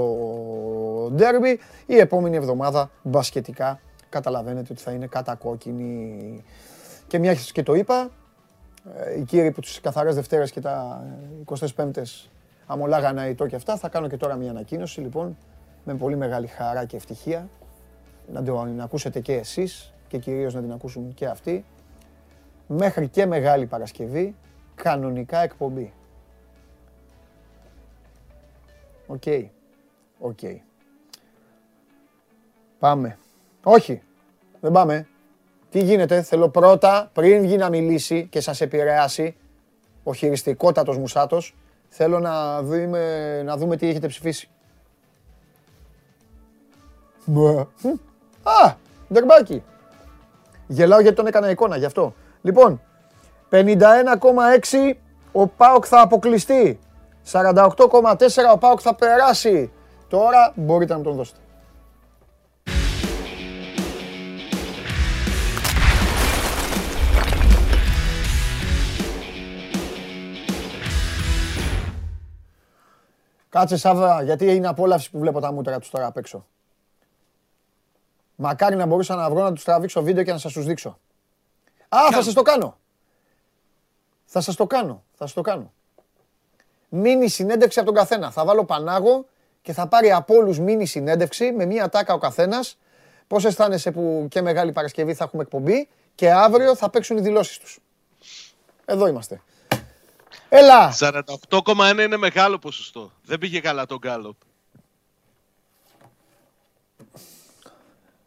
[1.14, 1.60] ντέρμπι.
[1.85, 3.80] Η επόμενη εβδομάδα μπασκετικά
[4.10, 6.43] καταλαβαίνετε ότι θα είναι κατακόκκινη.
[7.07, 8.10] Και μια και το είπα,
[8.95, 11.03] ε, οι κύριοι που τους καθαρές Δευτέρες και τα
[11.45, 12.30] 25ες
[12.71, 15.37] αμολάγανε αητό και αυτά, θα κάνω και τώρα μια ανακοίνωση λοιπόν
[15.83, 17.49] με πολύ μεγάλη χαρά και ευτυχία
[18.33, 21.65] να την ακούσετε και εσείς και κυρίως να την ακούσουν και αυτοί
[22.67, 24.35] μέχρι και Μεγάλη Παρασκευή
[24.75, 25.93] κανονικά εκπομπή.
[29.07, 29.21] OK.
[29.25, 29.45] Okay.
[30.19, 30.38] OK.
[30.41, 30.55] Okay.
[32.79, 33.17] Πάμε.
[33.63, 34.01] Όχι.
[34.59, 35.07] Δεν πάμε.
[35.69, 39.35] Τι γίνεται, θέλω πρώτα, πριν βγει να μιλήσει και σας επηρεάσει
[40.03, 41.55] ο χειριστικότατος Μουσάτος,
[41.89, 44.49] θέλω να δούμε, να δούμε τι έχετε ψηφίσει.
[48.43, 48.73] Α,
[49.07, 49.63] ντερμπάκι.
[50.67, 52.13] Γελάω γιατί τον έκανα εικόνα, γι' αυτό.
[52.41, 52.81] Λοιπόν,
[53.49, 54.93] 51,6
[55.31, 56.79] ο Πάοκ θα αποκλειστεί.
[57.31, 59.71] 48,4 ο Πάοκ θα περάσει.
[60.07, 61.39] Τώρα μπορείτε να τον δώσετε.
[73.49, 76.45] Κάτσε Σάβα, γιατί είναι απόλαυση που βλέπω τα μούτρα τους τώρα απ' έξω.
[78.35, 80.99] Μακάρι να μπορούσα να βρω να τους τραβήξω βίντεο και να σας τους δείξω.
[81.89, 82.77] Α, θα σας το κάνω.
[84.26, 85.03] Θα σας το κάνω.
[85.13, 85.73] Θα σας το κάνω.
[86.89, 88.31] Μίνι συνέντευξη από τον καθένα.
[88.31, 89.26] Θα βάλω Πανάγο
[89.61, 92.77] και θα πάρει από όλους μίνι συνέντευξη με μία τάκα ο καθένας.
[93.27, 97.57] Πώς αισθάνεσαι που και Μεγάλη Παρασκευή θα έχουμε εκπομπή και αύριο θα παίξουν οι δηλώσεις
[97.57, 97.80] τους.
[98.85, 99.41] Εδώ είμαστε.
[100.49, 100.93] Έλα!
[100.99, 103.11] 48,1 είναι μεγάλο ποσοστό.
[103.23, 104.35] Δεν πήγε καλά τον Γκάλοπ.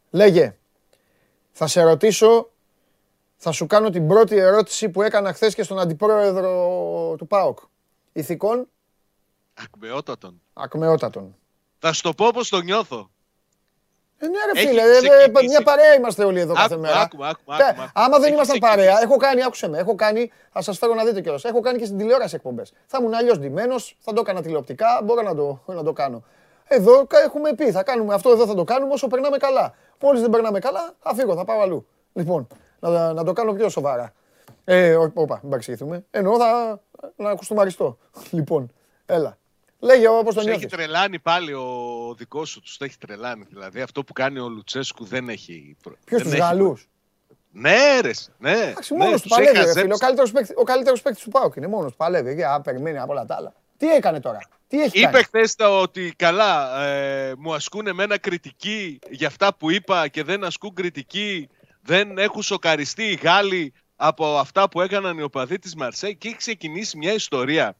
[0.09, 0.57] Λέγε,
[1.51, 2.51] θα σε ρωτήσω,
[3.37, 7.59] θα σου κάνω την πρώτη ερώτηση που έκανα χθες και στον αντιπρόεδρο του ΠΑΟΚ.
[8.11, 8.67] Ηθικών;
[9.53, 10.41] Ακμεότατον.
[10.53, 11.35] Ακμεότατον.
[11.79, 13.09] Θα σου το πω όπως το νιώθω.
[14.23, 16.99] Ε, ναι, ρε φίλε, ε, ε, μια παρέα είμαστε όλοι εδώ κάθε μέρα.
[16.99, 17.91] Άκουμε, άκουμε, άκουμε.
[17.93, 21.21] Άμα δεν ήμασταν παρέα, έχω κάνει, άκουσε με, έχω κάνει, θα σας φέρω να δείτε
[21.21, 21.43] κιόλας.
[21.43, 22.73] Έχω κάνει και στην τηλεόραση εκπομπές.
[22.85, 26.23] Θα ήμουν αλλιώς ντυμένος, θα το έκανα τηλεοπτικά, μπορώ να το, να το κάνω.
[26.67, 29.73] Εδώ έχουμε πει, θα κάνουμε αυτό, εδώ θα το κάνουμε όσο περνάμε καλά.
[30.01, 31.87] Μόλις δεν περνάμε καλά, θα φύγω, θα πάω αλλού.
[32.13, 32.47] Λοιπόν,
[32.79, 34.13] να, να το κάνω πιο σοβαρά.
[34.65, 36.05] Ε, όπα, μην παρεξηγηθούμε.
[36.11, 36.79] Εννοώ θα
[37.15, 37.97] να ακουστούμε αριστό.
[38.31, 38.71] Λοιπόν,
[39.05, 39.37] έλα.
[39.83, 40.63] Λέγε όπως τον νιώθεις.
[40.63, 43.45] Έχει τρελάνει πάλι ο δικός σου, τους το έχει τρελάνει.
[43.49, 45.77] Δηλαδή αυτό που κάνει ο Λουτσέσκου δεν έχει.
[46.05, 46.87] Ποιος τους Γαλλούς;
[47.51, 48.11] Ναι, ρε.
[48.37, 49.57] Ναι, Εντάξει, μόνος ναι, του παλεύει.
[49.57, 49.93] Ρε, φίλε.
[50.55, 52.33] Ο καλύτερος παίκτη του Πάουκ είναι μόνος του παλεύει.
[52.33, 53.53] Για περιμένει από όλα τα άλλα.
[53.77, 59.27] Τι έκανε τώρα; Τι έχει Είπε χθες ότι καλά, ε, μου ασκούν εμένα κριτική για
[59.27, 61.49] αυτά που είπα και δεν ασκούν κριτική.
[61.81, 66.37] Δεν έχουν σοκαριστεί οι Γάλλοι από αυτά που έκαναν οι οπαδοί της Μαρσέη και έχει
[66.37, 67.75] ξεκινήσει μια ιστορία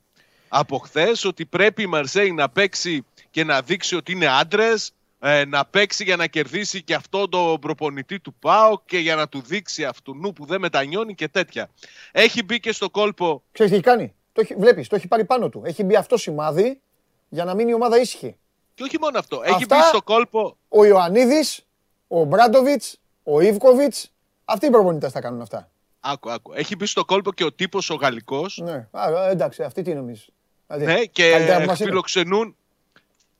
[0.55, 5.45] από χθες ότι πρέπει η Μαρσέη να παίξει και να δείξει ότι είναι άντρες, ε,
[5.45, 9.41] να παίξει για να κερδίσει και αυτό το προπονητή του ΠΑΟ και για να του
[9.41, 11.69] δείξει αυτού νου που δεν μετανιώνει και τέτοια.
[12.11, 13.43] Έχει μπει και στο κόλπο.
[13.51, 15.61] Ξέρεις τι έχει κάνει; Το έχει, βλέπεις, το έχει πάρει πάνω του.
[15.65, 16.81] Έχει μπει αυτό σημάδι
[17.29, 18.35] για να μείνει η ομάδα ήσυχη.
[18.73, 19.41] Και όχι μόνο αυτό.
[19.43, 20.57] Έχει μπει στο κόλπο.
[20.67, 21.65] Ο Ιωαννίδης,
[22.07, 24.11] ο Μπράντοβιτς, ο Ιβκοβιτς.
[24.45, 25.71] Αυτοί οι προπονητές θα κάνουν αυτά.
[25.99, 26.53] Άκου, άκου.
[26.53, 28.61] Έχει μπει στο κόλπο και ο τύπος ο Γαλλικός.
[28.63, 30.27] Ναι, Α, εντάξει, αυτή τι νομίζεις.
[30.67, 32.55] Δηλαδή, ναι, και φιλοξενούν,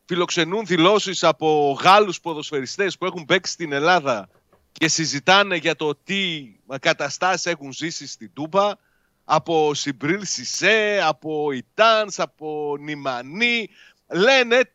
[0.05, 4.29] φιλοξενούν δηλώσεις από Γάλλους ποδοσφαιριστές που έχουν παίξει στην Ελλάδα
[4.71, 8.71] και συζητάνε για το τι καταστάσεις έχουν ζήσει στην Τούμπα
[9.25, 13.69] από Σιμπρίλ Σισέ, από Ιτάνς, από Νιμανί.
[14.07, 14.71] Λένε,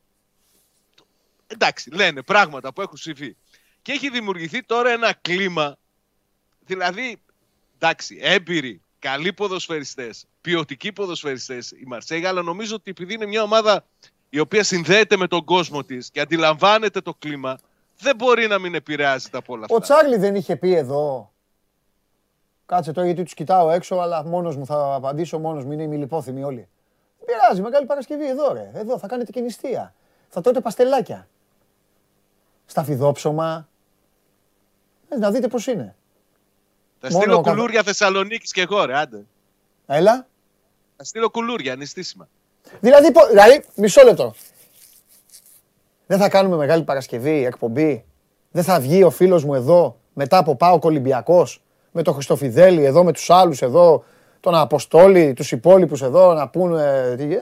[1.46, 3.36] εντάξει, λένε πράγματα που έχουν συμβεί.
[3.82, 5.76] Και έχει δημιουργηθεί τώρα ένα κλίμα,
[6.66, 7.20] δηλαδή,
[7.74, 13.84] εντάξει, έμπειροι, καλοί ποδοσφαιριστές, ποιοτικοί ποδοσφαιριστές η Μαρσέγα, αλλά νομίζω ότι επειδή είναι μια ομάδα
[14.28, 17.58] η οποία συνδέεται με τον κόσμο της και αντιλαμβάνεται το κλίμα,
[17.98, 19.76] δεν μπορεί να μην επηρεάζεται από όλα αυτά.
[19.76, 21.32] Ο Τσάρλι δεν είχε πει εδώ.
[22.66, 25.86] Κάτσε τώρα γιατί τους κοιτάω έξω, αλλά μόνος μου θα απαντήσω, μόνος μου είναι οι
[25.86, 26.68] μιλιπόθυμοι όλοι.
[27.18, 28.70] Δεν πειράζει, Μεγάλη Παρασκευή εδώ, ρε.
[28.74, 29.94] Εδώ θα κάνετε και νηστεία.
[30.28, 31.28] Θα τρώτε παστελάκια.
[32.66, 33.68] Στα φιδόψωμα.
[35.08, 35.96] Ε, να δείτε πώς είναι.
[37.00, 39.24] Θα στείλω κουλούρια Θεσσαλονίκης και εγώ, ρε, άντε.
[39.86, 40.26] Έλα.
[40.96, 42.28] Θα στείλω κουλούρια, νηστίσιμα.
[42.80, 44.34] Δηλαδή, δηλαδή, μισό λεπτό.
[46.06, 48.04] Δεν θα κάνουμε μεγάλη Παρασκευή, εκπομπή.
[48.50, 51.62] Δεν θα βγει ο φίλος μου εδώ, μετά από πάω Ολυμπιακός,
[51.92, 54.04] με τον Χριστοφιδέλη εδώ, με τους άλλους εδώ,
[54.40, 56.82] τον Αποστόλη, τους υπόλοιπους εδώ, να πούνε...
[57.18, 57.38] Ε,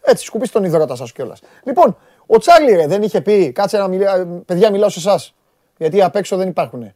[0.00, 1.40] έτσι, σκουπίστε τον υδρότα σας κιόλας.
[1.64, 1.96] Λοιπόν,
[2.26, 5.34] ο Τσάρλι ρε, δεν είχε πει, κάτσε να μιλά, παιδιά μιλάω σε εσάς,
[5.78, 6.92] γιατί απ' έξω δεν υπάρχουν.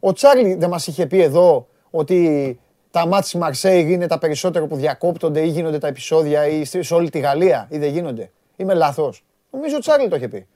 [0.00, 2.58] Ο Τσάρλι δεν μας είχε πει εδώ ότι
[2.90, 7.10] τα μάτς Μαρσέη είναι τα περισσότερα που διακόπτονται ή γίνονται τα επεισόδια ή σε όλη
[7.10, 8.30] τη Γαλλία ή δεν γίνονται.
[8.56, 9.24] Είμαι λάθος.
[9.50, 10.46] Νομίζω ο Τσάρλι το είχε πει.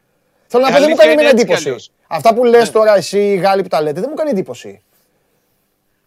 [0.46, 1.74] Θέλω να πω, δεν μου κάνει μια εντύπωση.
[2.06, 2.72] Αυτά που λες ναι.
[2.72, 4.82] τώρα εσύ οι Γάλλοι που τα λέτε, δεν μου κάνει εντύπωση.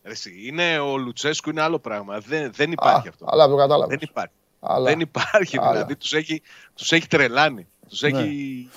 [0.04, 2.20] Εσύ, είναι ο Λουτσέσκου είναι άλλο πράγμα.
[2.20, 3.26] Δεν, δεν υπάρχει αυτό.
[3.30, 3.88] Αλλά το κατάλαβα.
[3.88, 4.34] Δεν υπάρχει.
[4.60, 4.90] Αλλά.
[4.90, 5.58] Δεν υπάρχει.
[5.58, 5.72] Αλλά.
[5.72, 6.42] Δηλαδή τους έχει,
[6.76, 7.68] τους έχει τρελάνει.
[7.90, 8.08] Τους ναι.
[8.08, 8.70] έχει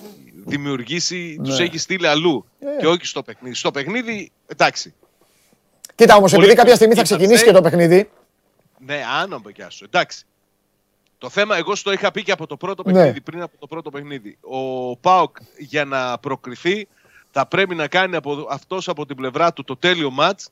[0.47, 1.47] δημιουργήσει, ναι.
[1.47, 2.45] τους έχει στείλει αλλού.
[2.59, 2.65] Ε.
[2.79, 3.55] Και όχι στο παιχνίδι.
[3.55, 4.93] Στο παιχνίδι, εντάξει.
[5.95, 8.09] Κοίτα όμως, επειδή κάποια στιγμή θα ξεκινήσει και το παιχνίδι.
[8.79, 9.85] Ναι, άνω σου.
[9.85, 10.25] Εντάξει.
[11.17, 12.93] Το θέμα, εγώ στο είχα πει και από το πρώτο ναι.
[12.93, 14.37] παιχνίδι, πριν από το πρώτο παιχνίδι.
[14.41, 16.87] Ο Πάοκ για να προκριθεί
[17.31, 20.49] θα πρέπει να κάνει από, αυτός από την πλευρά του το τέλειο μάτς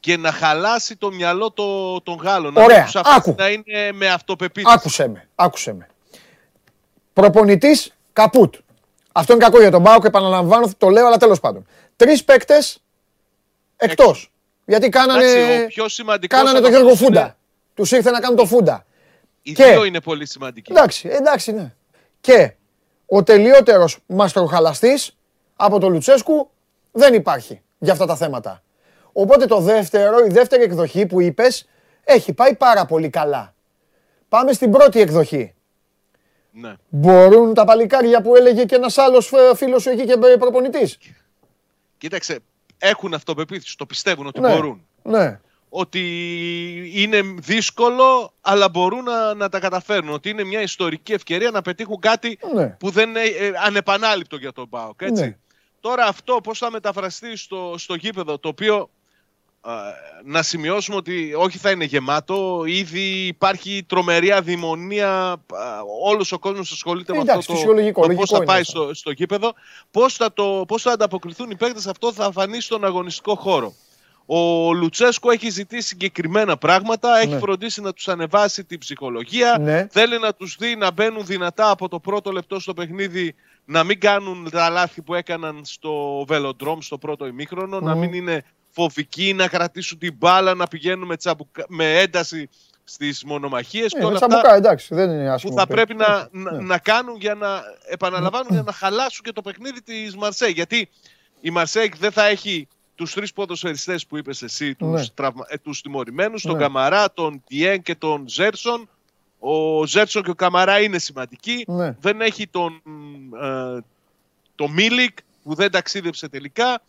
[0.00, 2.56] και να χαλάσει το μυαλό το, των Γάλλων.
[2.56, 3.34] Ωραία, να άκου.
[3.38, 4.74] Να είναι με αυτοπεποίθηση.
[4.76, 5.86] Άκουσε με, άκουσε με.
[7.12, 8.54] Προπονητής Καπούτ.
[9.18, 11.66] Αυτό είναι κακό για τον Πάοκ, επαναλαμβάνω, το λέω, αλλά τέλος πάντων.
[11.96, 12.82] Τρεις παίκτες
[13.76, 14.32] εκτός.
[14.64, 15.24] Γιατί κάνανε,
[16.26, 17.36] κάνανε τον Γιώργο Φούντα.
[17.74, 18.86] Τους ήρθε να κάνουν το Φούντα.
[19.42, 20.72] Οι και, δύο είναι πολύ σημαντικοί.
[20.72, 21.74] Εντάξει, εντάξει, ναι.
[22.20, 22.54] Και
[23.06, 25.16] ο τελειότερος μαστροχαλαστής
[25.56, 26.50] από τον Λουτσέσκου
[26.92, 28.62] δεν υπάρχει για αυτά τα θέματα.
[29.12, 31.68] Οπότε το δεύτερο, η δεύτερη εκδοχή που είπες,
[32.04, 33.54] έχει πάει πάρα πολύ καλά.
[34.28, 35.54] Πάμε στην πρώτη εκδοχή.
[36.58, 36.74] Ναι.
[36.88, 40.98] Μπορούν τα παλικάρια που έλεγε και ένας άλλος φίλος σου εκεί και προπονητής.
[41.98, 42.38] Κοίταξε,
[42.78, 44.86] έχουν αυτοπεποίθηση, το πιστεύουν ότι ναι, μπορούν.
[45.02, 46.00] Ναι ότι
[46.94, 50.08] είναι δύσκολο, αλλά μπορούν να, να τα καταφέρουν.
[50.10, 52.66] Ότι είναι μια ιστορική ευκαιρία να πετύχουν κάτι ναι.
[52.66, 55.00] που δεν είναι ε, ανεπανάληπτο για τον ΠΑΟΚ.
[55.00, 55.22] Έτσι.
[55.22, 55.36] Ναι.
[55.80, 58.90] Τώρα αυτό πώς θα μεταφραστεί στο, στο γήπεδο, το οποίο
[60.24, 65.36] να σημειώσουμε ότι όχι θα είναι γεμάτο, ήδη υπάρχει τρομερή αδημονία,
[66.02, 69.52] όλος ο κόσμος ασχολείται με αυτό το, το πώς θα πάει στο, στο γήπεδο,
[69.90, 73.74] πώς θα, το, πώς θα ανταποκριθούν οι παίκτες, αυτό θα φανεί στον αγωνιστικό χώρο.
[74.26, 77.38] Ο Λουτσέσκο έχει ζητήσει συγκεκριμένα πράγματα, έχει ναι.
[77.38, 79.86] φροντίσει να τους ανεβάσει την ψυχολογία, ναι.
[79.90, 83.34] θέλει να τους δει να μπαίνουν δυνατά από το πρώτο λεπτό στο παιχνίδι,
[83.64, 88.44] να μην κάνουν τα λάθη που έκαναν στο Βελοντρόμ στο πρώτο ημίχρονο, να μην είναι
[88.76, 91.16] φοβικοί, να κρατήσουν την μπάλα, να πηγαίνουν με,
[91.68, 92.48] με ένταση
[92.84, 96.60] στις μονομαχίες ε, και όλα αυτά εντάξει, δεν είναι που θα πρέπει να, να, ναι.
[96.60, 100.50] να, κάνουν για να επαναλαμβάνουν για να χαλάσουν και το παιχνίδι της Μαρσέη.
[100.50, 100.88] Γιατί
[101.40, 105.06] η Μαρσέη δεν θα έχει τους τρεις ποδοσφαιριστές που είπες εσύ, τους, ναι.
[105.14, 105.44] τραυμα...
[105.48, 106.62] ε, τους τιμωρημένους, τον ναι.
[106.62, 108.88] Καμαρά, τον Τιέν και τον Ζέρσον.
[109.38, 111.64] Ο Ζέρσον και ο Καμαρά είναι σημαντικοί.
[111.68, 111.96] Ναι.
[112.00, 112.82] Δεν έχει τον
[113.42, 113.78] ε,
[114.54, 116.82] το Μίλικ που δεν ταξίδεψε τελικά.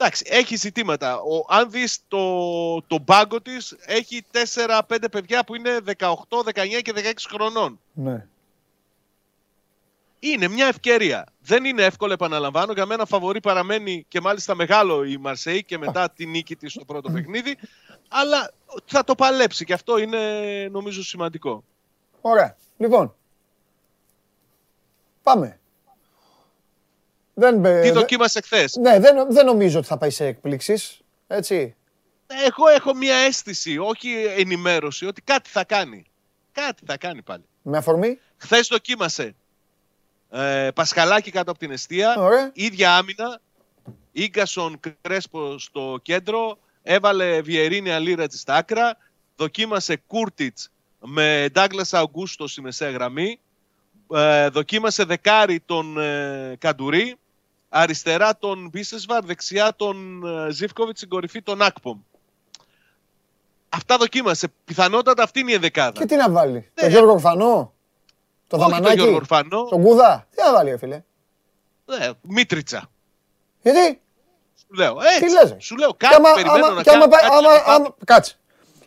[0.00, 1.20] Εντάξει, έχει ζητήματα.
[1.20, 4.24] Ο, αν δεις το, το μπάγκο της, έχει
[4.66, 4.80] 4-5
[5.10, 7.80] παιδιά που είναι 18, 19 και 16 χρονών.
[7.92, 8.26] Ναι
[10.18, 11.26] είναι μια ευκαιρία.
[11.40, 12.72] Δεν είναι εύκολο, επαναλαμβάνω.
[12.72, 16.84] Για μένα φαβορή παραμένει και μάλιστα μεγάλο η Μαρσέη και μετά τη νίκη της στο
[16.84, 17.56] πρώτο παιχνίδι.
[18.08, 18.50] Αλλά
[18.84, 20.18] θα το παλέψει και αυτό είναι
[20.70, 21.64] νομίζω σημαντικό.
[22.20, 22.56] Ωραία.
[22.76, 23.14] Λοιπόν,
[25.22, 25.60] πάμε.
[27.38, 31.00] Δεν, Τι δοκίμασε χθες; Ναι, δεν, δεν νομίζω ότι θα πάει σε εκπλήξεις.
[31.26, 31.76] Έτσι.
[32.26, 36.04] Εγώ έχω μια αίσθηση, όχι ενημέρωση, ότι κάτι θα κάνει.
[36.52, 37.44] Κάτι θα κάνει πάλι.
[37.62, 39.34] Με αφορμή; Χθες δοκίμασε
[40.30, 42.16] ε, Πασχαλάκη κάτω από την αιστεία.
[42.52, 43.40] Ίδια άμυνα.
[44.12, 46.58] Ίγκασον Κρέσπο στο κέντρο.
[46.82, 48.96] Έβαλε Βιερίνη Αλίρατζη στα άκρα.
[49.36, 53.40] Δοκίμασε Κούρτιτς με Ντάγκλας Αουγκούστο στη μεσαία γραμμή.
[54.14, 57.16] Ε, δοκίμασε δεκάρι τον ε, Καντουρί.
[57.68, 61.98] Αριστερά τον Μπίσεσβαρ, δεξιά τον ε, Ζήφκοβιτς, στην κορυφή τον Ακπομ.
[63.68, 64.48] Αυτά δοκίμασε.
[64.64, 66.00] Πιθανότατα αυτή είναι η δεκάδα.
[66.00, 66.62] Και τι να βάλει; Ναι.
[66.74, 67.72] Τον Γιώργο Φανό.
[68.46, 69.64] Το Δαμανάκι, τον Ορφανό.
[69.64, 71.02] Τον Κούδα; Τι θα βάλει, φίλε;
[71.84, 72.90] Ναι, Μίτριτσα.
[73.62, 74.00] Γιατί;
[74.58, 75.24] Σου λέω, έτσι.
[75.24, 75.54] Τι λες.
[75.58, 77.04] Σου λέω, κάτι άμα, περιμένω άμα, να κάνω.
[77.04, 78.38] Άμα, άμα, άμα, κάτσε.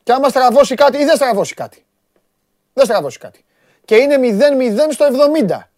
[0.04, 1.86] Και άμα στραβώσει κάτι ή δεν στραβώσει κάτι.
[2.74, 3.46] Δεν στραβώσει κάτι.
[3.86, 5.06] Και είναι 0-0 στο
[5.48, 5.71] 70.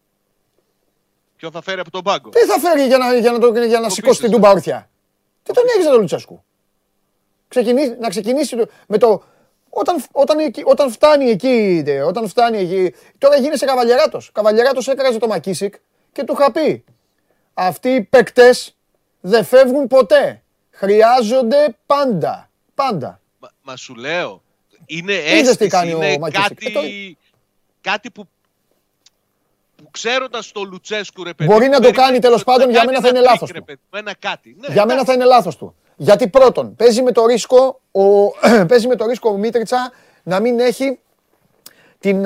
[1.44, 3.80] Ποιο θα φέρει από τον πάγκο; Τι θα φέρει για να, για να, το, για
[3.80, 4.90] να σηκώσει την τούμπα όρθια.
[5.44, 6.44] Τι τον έχεις τον Λουτσέσκου;
[7.48, 8.56] Ξεκινήσει, να ξεκινήσει
[8.88, 9.24] με το
[9.70, 14.32] όταν, όταν, όταν φτάνει εκεί, όταν φτάνει εκεί, τώρα γίνεσαι καβαλιαράτος.
[14.34, 15.76] Καβαλιαράτος έκραζε το Μακίσικ
[16.11, 16.84] και του είχα πει,
[17.53, 18.76] αυτοί οι παίκτες
[19.22, 20.44] δεν φεύγουν ποτέ.
[20.72, 22.49] Χρειάζονται πάντα.
[22.74, 23.20] Πάντα.
[23.40, 24.44] Μα, μα σου λέω,
[24.86, 27.11] είναι αίσθηση, τι κάνει είναι ο κάτι, ε,
[27.82, 28.28] κάτι που
[29.84, 31.52] που ξέροντας το Λουτσέσκου ρε παιδί.
[31.52, 33.66] Μπορεί να το κάνει τέλος πάντων, για μένα θα είναι λάθος του.
[34.56, 35.76] Ναι, για μένα θα είναι λάθος του.
[35.96, 38.30] Γιατί πρώτον, παίζει με το ρίσκο ο,
[38.70, 39.92] παίζει με το ρίσκο ο Μίτριτσα
[40.24, 41.00] να μην έχει
[42.00, 42.26] την,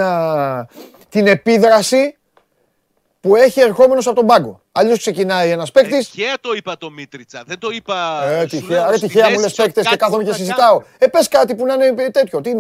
[1.10, 2.18] την επίδραση
[3.20, 4.62] που έχει ερχόμενος από τον πάγκο.
[4.72, 6.08] Αλλιώς ξεκινάει ένας παίκτης.
[6.08, 7.44] Ε, και το είπα το Μίτριτσα.
[7.46, 8.24] Δεν το είπα.
[8.24, 10.82] Ε, τυχαία, ρε, τυχαία μου λες παίκτες και κάθομαι και συζητάω.
[10.98, 12.42] Ε, πες κάτι που να είναι τέτοιο.
[12.42, 12.52] Τι,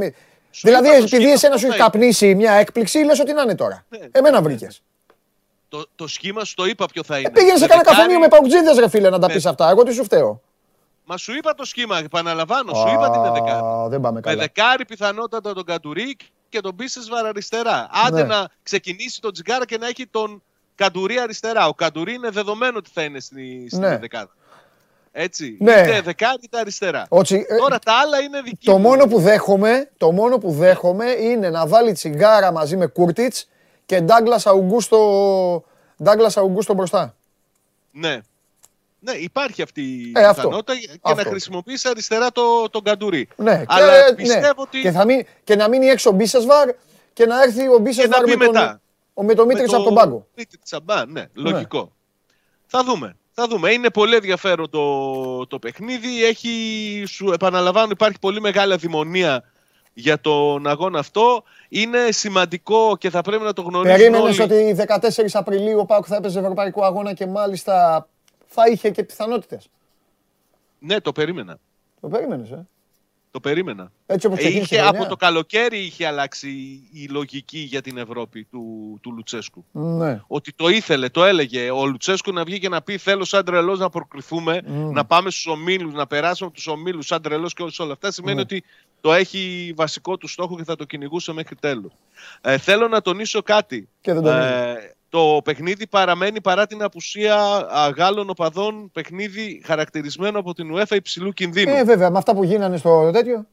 [0.62, 3.86] δηλαδή, επειδή εσένα σου έχει καπνίσει μια έκπληξη, λες ότι να είναι τώρα.
[3.90, 4.82] Ναι, Εμένα ναι, βρήκες.
[5.70, 7.28] Το, το σχήμα σου το είπα ποιο θα είναι.
[7.28, 9.70] Ε, πήγαινε σε κανένα καφενείο με παουτζίδες, ρε φίλε, να τα πεις αυτά.
[9.70, 10.42] Εγώ τι σου φταίω.
[11.06, 12.74] Μα σου είπα το σχήμα, επαναλαμβάνω.
[12.74, 13.90] Σου είπα την δεκάρι.
[13.90, 14.36] Δεν πάμε καλά.
[14.36, 16.18] Με δεκάρι πιθανότατα τον Καντουρί
[16.50, 17.90] και τον Μπίσεσβαρ αριστερά.
[18.06, 18.28] Άντε ναι.
[18.28, 20.44] να ξεκινήσει τον Τζιγκάρα και να έχει τον
[20.76, 21.68] Καντουρί αριστερά.
[21.68, 23.98] Ο Καντουρί είναι δεδομένο ότι θα είναι στη, στην ναι.
[23.98, 24.32] δεκάδα.
[25.20, 25.58] Έτσι.
[25.60, 25.72] Ναι.
[25.72, 27.06] Είτε δεκάρι είτε αριστερά.
[27.10, 31.06] Οτσι, ε, Τώρα τα άλλα είναι δική το Μόνο που δέχομαι, το μόνο που δέχομαι
[31.06, 33.50] είναι να βάλει τσιγάρα μαζί με Κούρτιτς
[33.86, 35.64] και Ντάγκλας Αουγκούστο,
[36.36, 37.16] Αουγκούστο μπροστά.
[37.92, 38.20] Ναι.
[39.00, 41.24] Ναι, υπάρχει αυτή η ε, πιθανότητα και αυτό.
[41.24, 43.28] να χρησιμοποιήσει αριστερά το, τον Καντουρί.
[43.36, 44.52] Ναι, Αλλά και, πιστεύω ναι.
[44.58, 44.82] ότι.
[44.82, 46.70] Και, θα μην, και να μείνει έξω ο Μπίσεσβαρ
[47.14, 48.82] και να έρθει ο Μπίσεσβαρ με, τον,
[49.14, 50.28] ο, με τον Μίτριτ από τον πάγκο.
[50.36, 51.92] Μίτριτ ναι, ναι, λογικό.
[52.66, 53.16] Θα δούμε.
[53.40, 53.72] Θα δούμε.
[53.72, 56.26] Είναι πολύ ενδιαφέρον το, το παιχνίδι.
[56.26, 59.44] Έχει, σου επαναλαμβάνω, υπάρχει πολύ μεγάλη αδημονία
[59.94, 61.44] για τον αγώνα αυτό.
[61.70, 63.98] Είναι σημαντικό και θα πρέπει να το γνωρίζουμε.
[63.98, 64.76] Περίμενες ότι
[65.24, 68.08] 14 Απριλίου ο Πάουκ θα έπαιζε ευρωπαϊκό αγώνα και μάλιστα
[68.46, 69.70] θα είχε και πιθανότητες.
[70.80, 71.58] Ναι, το περίμενα.
[72.02, 72.68] Το περίμενες, ε;
[73.38, 73.92] Το περίμενα.
[74.06, 76.50] Έτσι όπως είχε, από το καλοκαίρι είχε αλλάξει
[76.92, 79.66] η λογική για την Ευρώπη του, του Λουτσέσκου.
[79.72, 80.22] Ναι.
[80.28, 81.72] Ότι το ήθελε, το έλεγε.
[81.72, 84.62] Ο Λουτσέσκου να βγει και να πει: Θέλω σαν τρελός να προκριθούμε,
[84.92, 88.12] να πάμε στους ομίλους, να περάσουμε από τους ομίλους σαν τρελός και όλα αυτά.
[88.12, 88.42] Σημαίνει ναι.
[88.42, 88.64] ότι
[89.02, 91.92] το έχει βασικό του στόχο και θα το κυνηγούσε μέχρι τέλους.
[92.42, 93.90] Ε, θέλω να τονίσω κάτι.
[94.02, 97.68] Και δεν το ε, το παιχνίδι παραμένει παρά την απουσία
[97.98, 101.76] Γάλλων οπαδών παιχνίδι χαρακτηρισμένο από την UEFA υψηλού κινδύνου.
[101.76, 103.46] Ε, βέβαια, με αυτά που γίνανε στο τέτοιο.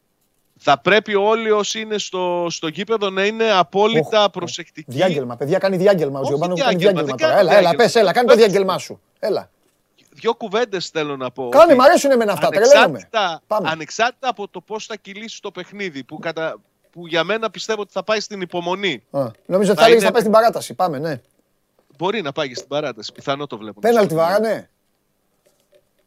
[0.59, 4.93] Θα πρέπει όλοι όσοι είναι στο, στο γήπεδο να είναι απόλυτα προσεκτικοί.
[4.93, 6.20] Διάγγελμα, παιδιά, κάνει διάγγελμα.
[6.20, 7.39] Ο Ζιωμπάνο κάνει διάγγελμα τώρα.
[7.39, 9.01] Έλα, έλα, πες, έλα, κάνει το διάγγελμά σου.
[9.18, 9.51] Έλα.
[10.10, 11.48] Δύο κουβέντες θέλω να πω.
[11.48, 12.47] Κάνε, μ' αρέσουν εμένα αυτά.
[12.47, 16.56] Ανεξάρτητα, ανεξάρτητα από το πώς θα κυλήσει το παιχνίδι, που, κατα,
[16.90, 19.02] που για μένα πιστεύω ότι θα πάει στην υπομονή.
[19.10, 20.05] Α, νομίζω ότι θα, θα, είναι...
[20.05, 20.74] θα πάει στην παράταση.
[20.74, 21.20] Πάμε, ναι.
[21.97, 23.12] Μπορεί να πάει στην παράταση.
[23.12, 23.81] Πιθανό το βλέπω.
[23.81, 24.69] Πέναλτι ναι.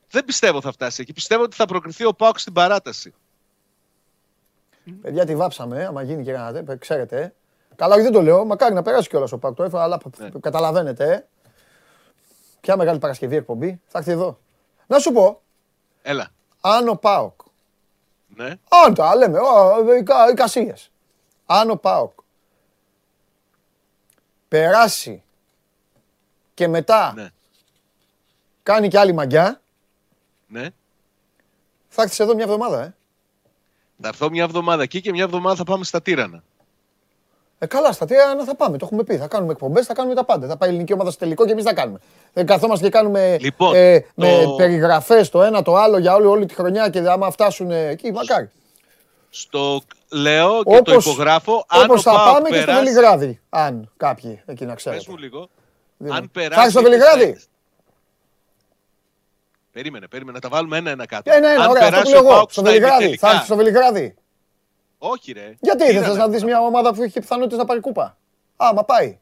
[0.09, 1.13] Δεν πιστεύω θα φτάσει εκεί.
[1.13, 3.13] Πιστεύω ότι θα προκριθεί ο Πάουκ στην παράταση.
[5.01, 7.21] Παιδιά τη βάψαμε, άμα γίνει και κανένα ξέρετε.
[7.21, 7.33] Ε.
[7.75, 8.45] Καλά, όχι δεν το λέω.
[8.45, 9.55] Μακάρι να περάσει κιόλας ο Πάουκ.
[9.55, 10.29] Το έφερα, αλλά ναι.
[10.39, 11.13] καταλαβαίνετε.
[11.13, 11.27] Ε.
[12.61, 13.81] Ποια μεγάλη Παρασκευή εκπομπή.
[13.87, 14.39] Θα έρθει εδώ.
[14.87, 15.41] Να σου πω.
[16.01, 16.27] Έλα.
[16.61, 17.41] Αν ο Πάοκ.
[18.27, 18.53] Ναι.
[18.85, 19.39] Αν τα λέμε.
[19.99, 20.73] Οι
[21.45, 22.19] Αν ο Πάοκ
[24.47, 25.23] περάσει
[26.57, 27.27] και μετά ναι.
[28.63, 29.61] κάνει και άλλη μαγιά,
[30.47, 30.69] ναι.
[31.87, 32.95] θα έρθεις εδώ μια εβδομάδα, ε.
[34.01, 36.43] Θα έρθω μια εβδομάδα εκεί και μια εβδομάδα θα πάμε στα Τύρανα.
[37.59, 39.17] Ε, καλά, στα Τύρανα θα πάμε, το έχουμε πει.
[39.17, 40.47] Θα κάνουμε εκπομπές, θα κάνουμε τα πάντα.
[40.47, 41.99] Θα πάει η ελληνική ομάδα στο τελικό και εμείς θα κάνουμε.
[42.33, 44.07] Δεν καθόμαστε και κάνουμε λοιπόν, ε, το...
[44.15, 48.11] με περιγραφές το ένα το άλλο για όλη, όλη τη χρονιά και άμα φτάσουν εκεί,
[48.11, 48.49] μακάρι.
[49.29, 49.81] Στο
[50.11, 51.65] λέω και όπως, το υπογράφω.
[51.83, 52.65] Όπως θα πάμε περάσει...
[52.65, 55.03] και στο Βελιγράδι, αν κάποιοι εκεί να ξέρετε.
[55.03, 55.49] Πες μου λίγο.
[56.09, 56.61] Αν περάσει.
[56.61, 57.39] Θα στο Βελιγράδι.
[59.71, 61.31] Περίμενε, περίμενε να τα βάλουμε ένα-ένα κάτω.
[61.33, 62.45] Ένα-ένα, Αν ωραία, αυτό εγώ.
[62.49, 63.17] Στο Βελιγράδι.
[63.17, 64.15] Θα έρθει στο Βελιγράδι.
[64.97, 65.55] Όχι, ρε.
[65.59, 68.17] Γιατί δεν θες να δεις μια ομάδα που έχει πιθανότητες να πάρει κούπα;
[68.55, 69.19] Άμα πάει.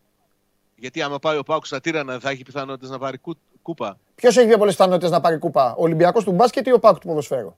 [0.75, 3.19] Γιατί άμα πάει ο Πάουκ στα Τύρανα θα έχει πιθανότητες να πάρει
[3.61, 6.79] κούπα; Ποιος έχει πιο πολλές πιθανότητες να πάρει κούπα, ο Ολυμπιακός του μπάσκετ ή ο
[6.79, 7.55] Πάουκ του ποδοσφαίρου;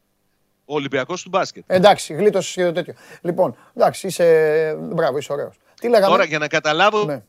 [0.65, 1.63] Ο Ολυμπιακός του μπάσκετ.
[1.67, 2.93] Εντάξει, γλίτωσε το τέτοιο.
[3.21, 4.77] Λοιπόν, εντάξει, είσαι.
[4.79, 5.59] Μπράβο, είσαι ωραίος.
[5.79, 7.23] Τι λέγαμε; Τώρα για να καταλάβω ναι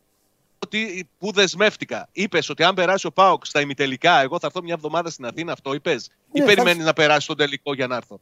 [0.64, 2.08] ότι, που δεσμεύτηκα.
[2.12, 5.52] Είπες ότι αν περάσει ο Πάοκ στα ημιτελικά, εγώ θα έρθω μια εβδομάδα στην Αθήνα.
[5.52, 6.10] Αυτό είπες.
[6.32, 8.20] Ναι, ή περιμένεις να περάσει τον τελικό για να έρθω;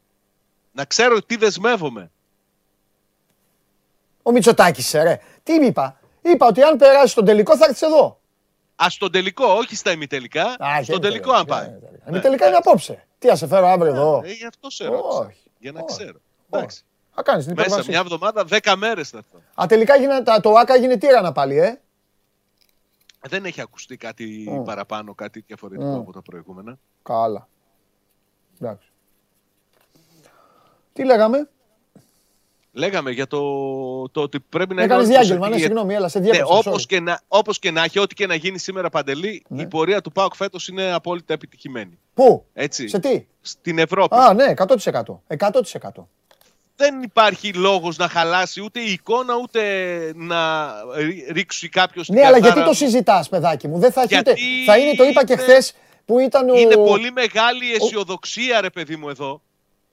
[0.72, 2.10] Να ξέρω τι δεσμεύομαι.
[4.22, 5.20] Ο Μητσοτάκης, ε, ρε.
[5.42, 8.20] Τι είπα; Είπα ότι αν περάσει τον τελικό θα έρθεις εδώ.
[8.84, 10.44] Α, στον τελικό, όχι στα ημιτελικά.
[10.44, 11.68] Α, στον τελικό, αν πάει.
[12.08, 13.06] Ημιτελικά είναι απόψε.
[13.18, 15.32] Τι, ας σε φέρω αύριο εδώ; Ε, γι' αυτό σε ρώτησα.
[15.58, 16.18] Για να ξέρω.
[16.50, 16.82] Εντάξει.
[17.14, 19.44] Θα κάνεις Μέσα μια εβδομάδα, δέκα μέρες θα έρθω.
[19.62, 21.80] Α, τελικά γίνε, το ΆΚΑ έγινε τύρανα πάλι, ε.
[23.28, 26.78] Δεν έχει ακουστεί κάτι παραπάνω, κάτι διαφορετικό από τα προηγούμενα.
[27.02, 27.48] Καλά.
[28.60, 28.90] Εντάξει.
[30.92, 31.48] Τι λέγαμε;
[32.76, 33.38] Λέγαμε για το,
[34.08, 34.82] το ότι πρέπει να...
[34.82, 36.48] Έκανες διάγγελμα, ναι, συγγνώμη, έλα, σε διάγγελμα.
[36.48, 39.62] Ναι, όπως, και να, όπως και να έχει, ό,τι και να γίνει σήμερα Παντελή, ναι.
[39.62, 41.98] η πορεία του ΠΑΟΚ φέτος είναι απόλυτα επιτυχημένη.
[42.14, 42.88] Πού, Έτσι.
[42.88, 44.16] σε τι; Στην Ευρώπη.
[44.16, 45.02] Α, ναι, 100%.
[45.38, 45.50] 100%
[46.76, 49.62] δεν υπάρχει λόγος να χαλάσει ούτε η εικόνα ούτε
[50.14, 50.72] να
[51.30, 54.40] ρίξει κάποιος Ναι, αλλά γιατί το συζητάς, παιδάκι μου; Δεν θα, γιατί ούτε...
[54.66, 55.74] θα είναι, το είπα και χθες
[56.04, 56.58] που ήταν ο...
[56.58, 59.42] Είναι πολύ μεγάλη αισιοδοξία, ρε παιδί μου, εδώ.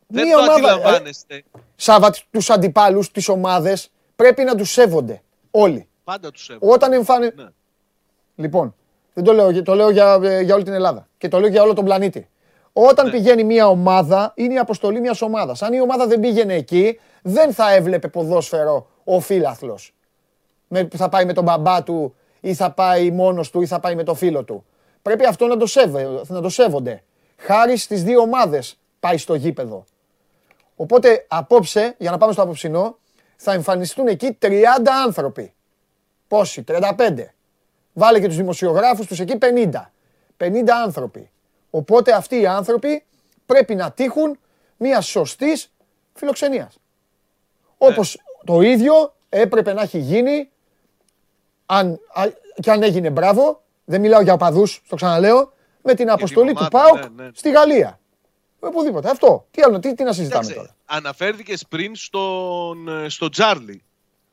[0.08, 1.36] δεν το ομάδα, αντιλαμβάνεστε.
[1.36, 1.42] Ε,
[1.76, 5.22] Σάββατ, τους αντιπάλους, τις ομάδες, πρέπει να τους σέβονται.
[5.52, 5.88] Όλοι.
[6.04, 6.74] Πάντα τους σέβονται.
[6.74, 7.34] Όταν εμφάνε...
[7.36, 7.46] Ναι.
[8.36, 8.76] Λοιπόν,
[9.14, 11.74] δεν το λέω, το λέω για, για όλη την Ελλάδα και το λέω για όλο
[11.74, 12.28] τον πλανήτη.
[12.74, 13.12] Όταν ναι.
[13.12, 15.62] πηγαίνει μια ομάδα, είναι η αποστολή μιας ομάδας.
[15.62, 19.80] Αν η ομάδα δεν πήγαινε εκεί, δεν θα έβλεπε ποδόσφαιρο ο φίλαθλο.
[20.68, 23.96] Που θα πάει με τον μπαμπά του ή θα πάει μόνος του ή θα πάει
[23.96, 24.66] με το φίλο του.
[25.02, 25.68] Πρέπει αυτό να το,
[26.28, 27.04] να το σέβονται.
[27.38, 29.86] Χάρη στις δύο ομάδες πάει στο γήπεδο.
[30.76, 32.98] Οπότε απόψε, για να πάμε στο απόψινό,
[33.36, 34.48] θα εμφανιστούν εκεί 30
[35.06, 35.54] άνθρωποι.
[36.28, 37.26] Πόσοι, 35.
[37.94, 39.92] Βάλε και τους δημοσιογράφους τους εκεί 50.
[40.38, 40.52] 50
[40.86, 41.32] άνθρωποι.
[41.76, 43.04] Οπότε αυτοί οι άνθρωποι
[43.46, 44.40] πρέπει να τύχουν
[44.78, 45.72] μια σωστής
[46.14, 46.78] φιλοξενίας.
[47.78, 50.50] Όπως το ίδιο έπρεπε να έχει γίνει
[51.66, 52.00] αν,
[52.62, 56.96] και αν έγινε μπράβο, δεν μιλάω για οπαδούς, το ξαναλέω, με την αποστολή του ΠΑΟΚ
[56.96, 57.30] ναι, ναι.
[57.34, 58.00] στη Γαλλία.
[58.60, 59.10] Οπουδήποτε.
[59.10, 59.48] Αυτό.
[59.52, 60.76] Τι άλλο, τι, τι να συζητάμε τώρα.
[60.86, 63.84] Αναφέρθηκες πριν στον, στο Τζάρλι.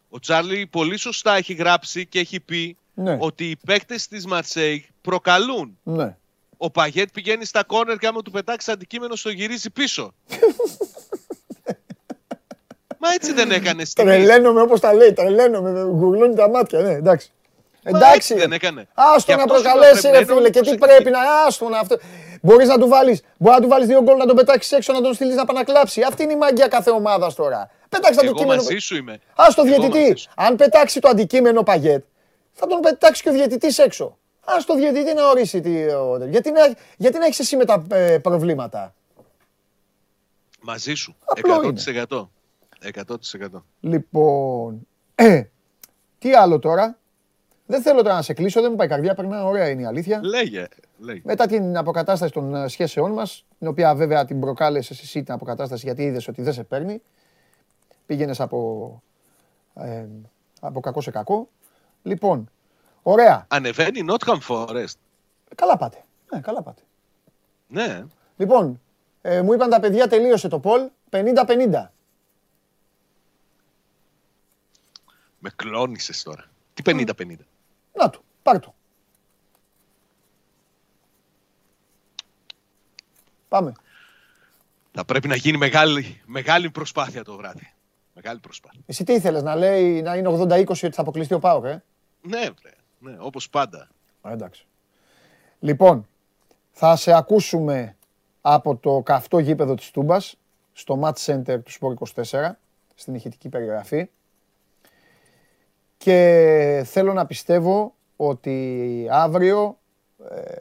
[0.08, 3.16] Ο Τζάρλι πολύ σωστά έχει γράψει και έχει πει ναι.
[3.20, 5.78] ότι οι παίκτες της Μαρσέη προκαλούν.
[5.82, 6.16] Ναι.
[6.62, 10.14] Ο Παγέτ πηγαίνει στα κόρνερ και άμα του πετάξει αντικείμενο στο γυρίζει πίσω.
[12.98, 15.12] Μα έτσι δεν έκανε στην Τρελαίνομαι όπως τα λέει.
[15.12, 15.82] Τρελαίνομαι.
[15.82, 16.80] Γουρλώνει τα μάτια.
[16.80, 17.30] Ναι, εντάξει.
[17.82, 18.34] Εντάξει.
[18.34, 18.88] δεν έκανε.
[18.94, 21.18] Άστο να προκαλέσει, ρε φίλε, και τι πρέπει να.
[21.46, 21.96] Άστο να αυτό.
[22.42, 25.00] Μπορείς να του βάλει μπορεί να του βάλεις δύο γκολ, να τον πετάξεις έξω, να
[25.00, 26.02] τον στείλεις να πανακλάψει.
[26.02, 27.70] Αυτή είναι η μαγεία κάθε ομάδας τώρα.
[27.88, 28.62] Πετάξει το αντικείμενο.
[28.62, 29.12] Μαζί σου είμαι.
[29.34, 30.16] Α το διαιτητή.
[30.36, 32.04] Αν πετάξει το αντικείμενο παγέτ,
[32.52, 34.18] θα τον πετάξει και ο διαιτητής έξω.
[34.50, 35.60] Α το διαιτητή να ορίσει.
[35.60, 35.70] Τι,
[36.30, 36.60] γιατί, να,
[36.96, 38.94] γιατί να έχεις εσύ με τα ε, προβλήματα;
[40.60, 41.16] Μαζί σου.
[41.24, 41.74] Απλό
[42.08, 42.28] 100%.
[42.92, 43.62] 100%.
[43.80, 44.86] Λοιπόν.
[45.14, 45.42] Ε,
[46.18, 46.98] τι άλλο τώρα;
[47.66, 49.84] Δεν θέλω τώρα να σε κλείσω, δεν μου πάει η καρδιά, περνά ωραία είναι η
[49.84, 50.20] αλήθεια.
[50.22, 50.68] Λέγε,
[50.98, 51.20] λέγε.
[51.24, 55.86] Μετά την αποκατάσταση των ε, σχέσεών μας, την οποία βέβαια την προκάλεσες εσύ την αποκατάσταση
[55.86, 57.02] γιατί είδες ότι δεν σε παίρνει.
[58.06, 59.02] Πήγαινες από,
[59.74, 60.06] ε,
[60.60, 61.48] από κακό σε κακό.
[62.02, 62.50] Λοιπόν,
[63.02, 63.46] ωραία.
[63.48, 64.94] Ανεβαίνει Nottingham Forest.
[65.54, 66.04] Καλά πάτε.
[66.32, 66.82] Ναι, καλά πάτε.
[67.66, 68.04] Ναι.
[68.36, 68.80] Λοιπόν,
[69.22, 71.90] ε, μου είπαν τα παιδιά τελείωσε το Πολ 50-50.
[75.38, 76.44] Με κλώνησες τώρα.
[76.74, 77.36] Τι 50-50.
[77.92, 78.74] Να του, πάρ' το.
[83.48, 83.72] Πάμε.
[84.92, 87.72] Θα πρέπει να γίνει μεγάλη, μεγάλη προσπάθεια το βράδυ.
[88.14, 88.80] Μεγάλη προσπάθεια.
[88.86, 91.82] Εσύ τι ήθελες, να λέει να είναι 80-20 ότι θα αποκλειστεί ο Πάοκ, ε;
[92.20, 92.70] Ναι, βρε.
[93.02, 93.88] Ναι, όπως πάντα.
[94.20, 94.66] Α, εντάξει.
[95.58, 96.06] Λοιπόν,
[96.70, 97.96] θα σε ακούσουμε
[98.40, 100.36] από το καυτό γήπεδο της Τούμπας,
[100.72, 102.50] στο Match Center του Sport 24,
[102.94, 104.10] στην ηχητική περιγραφή.
[105.96, 109.78] Και θέλω να πιστεύω ότι αύριο
[110.30, 110.52] ε,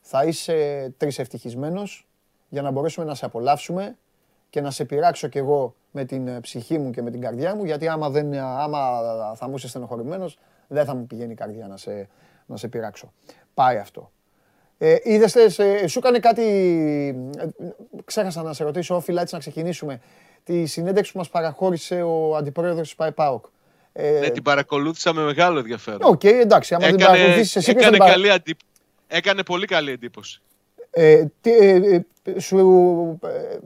[0.00, 2.08] θα είσαι τρεις ευτυχισμένος
[2.48, 3.96] για να μπορέσουμε να σε απολαύσουμε
[4.50, 7.54] και να σε πειράξω κι εγώ με την ε, ψυχή μου και με την καρδιά
[7.54, 8.78] μου, γιατί άμα, δεν, άμα
[9.34, 10.38] θα μου είσαι στενοχωρημένος,
[10.70, 12.08] δεν θα μου πηγαίνει η καρδιά να σε,
[12.46, 13.12] να σε πειράξω.
[13.54, 14.10] Πάει αυτό.
[14.78, 16.42] Ε, είδες, ε, σου έκανε κάτι,
[17.38, 17.46] ε,
[18.04, 20.00] ξέχασα να σε ρωτήσω, όφειλα έτσι να ξεκινήσουμε,
[20.44, 23.44] τη συνέντευξη που μας παραχώρησε ο αντιπρόεδρος της ΠΑΕ ΠΑΟΚ.
[23.92, 26.00] Ε, ναι, την παρακολούθησα με μεγάλο ενδιαφέρον.
[26.02, 26.74] OK, okay, εντάξει.
[26.74, 28.56] Άμα έκανε, δεν εσύ, έκανε, καλή αντί...
[29.06, 30.40] έκανε πολύ καλή εντύπωση.
[30.90, 33.58] Ε, τι, ε, ε σου, ε,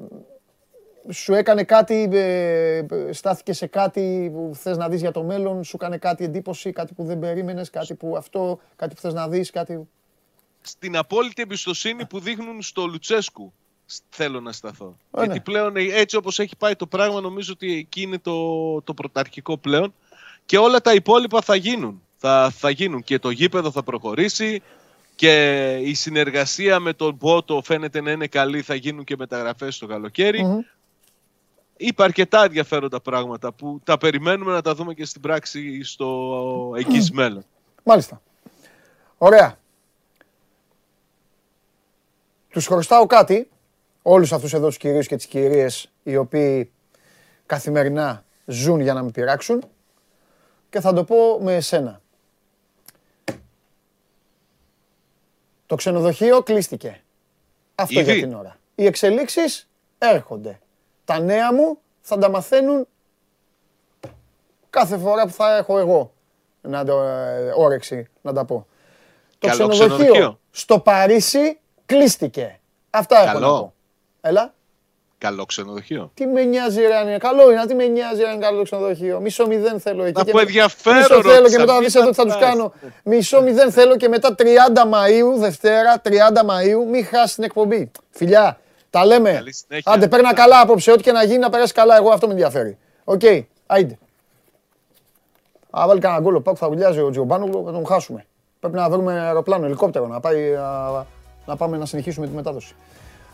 [1.10, 5.76] σου έκανε κάτι, ε, στάθηκε σε κάτι που θες να δεις για το μέλλον, σου
[5.80, 9.50] έκανε κάτι εντύπωση, κάτι που δεν περίμενες, κάτι που αυτό, κάτι που θες να δεις,
[9.50, 9.88] κάτι...
[10.60, 13.52] Στην απόλυτη εμπιστοσύνη που δείχνουν στο Λουτσέσκου
[14.08, 14.96] θέλω να σταθώ.
[15.10, 15.40] Ε, Γιατί ναι.
[15.40, 19.94] πλέον έτσι όπως έχει πάει το πράγμα νομίζω ότι εκεί είναι το, το πρωταρχικό πλέον
[20.46, 22.02] και όλα τα υπόλοιπα θα γίνουν.
[22.16, 24.62] Θα, θα γίνουν και το γήπεδο θα προχωρήσει
[25.14, 29.86] και η συνεργασία με τον Μπότο φαίνεται να είναι καλή, θα γίνουν και μεταγραφές στο
[29.86, 30.74] καλοκαιρι mm
[31.76, 37.10] Είπα αρκετά ενδιαφέροντα πράγματα που τα περιμένουμε να τα δούμε και στην πράξη στο εγγύς
[37.10, 37.44] μέλλον.
[37.82, 38.22] Μάλιστα.
[39.18, 39.58] Ωραία.
[42.48, 43.48] Τους χρωστάω κάτι,
[44.02, 46.72] όλους αυτούς εδώ τους κυρίους και τις κυρίες οι οποίοι
[47.46, 49.64] καθημερινά ζουν για να με πειράξουν
[50.70, 52.00] και θα το πω με εσένα.
[55.66, 57.02] Το ξενοδοχείο κλείστηκε.
[57.74, 58.56] Αυτό για την ώρα.
[58.74, 59.68] Οι εξελίξεις
[59.98, 60.58] έρχονται.
[61.04, 62.86] Τα νέα μου θα τα μαθαίνουν
[64.70, 66.12] κάθε φορά που θα έχω εγώ
[66.60, 68.66] να το, ε, όρεξη να τα πω.
[69.38, 72.60] Το ξενοδοχείο, στο Παρίσι κλείστηκε.
[72.90, 73.74] Αυτά έχω να πω.
[74.20, 74.54] Έλα.
[75.18, 76.10] Καλό ξενοδοχείο.
[76.14, 77.66] Τι με νοιάζει, ρε, αν είναι καλό είναι.
[77.66, 79.20] Τι με νοιάζει, αν είναι καλό ξενοδοχείο.
[79.20, 80.20] Μισό μηδέν θέλω εκεί.
[80.20, 80.98] Από ενδιαφέρον.
[80.98, 82.72] Μισό θέλω και μετά να δεις εδώ τι θα τους κάνω.
[83.02, 84.42] Μισό μηδέν θέλω και μετά 30
[84.88, 87.90] Μαου, Δευτέρα, 30 Μαου, μην χάσεις την εκπομπή.
[88.10, 88.58] Φιλιά,
[88.94, 89.42] τα λέμε.
[89.84, 90.92] Άντε, παίρνα καλά απόψε.
[90.92, 91.96] Ό,τι και να γίνει να περάσει καλά.
[91.96, 92.78] Εγώ αυτό με ενδιαφέρει.
[93.04, 93.20] Οκ,
[93.66, 93.98] άιντε.
[95.70, 96.40] Α, βάλει κανένα γκολ.
[96.40, 98.26] Πάκου θα βουλιάζει ο Τζιομπάνογλου, θα τον χάσουμε.
[98.60, 100.52] Πρέπει να βρούμε αεροπλάνο, ελικόπτερο, να, πάει,
[101.46, 102.74] να πάμε να συνεχίσουμε τη μετάδοση.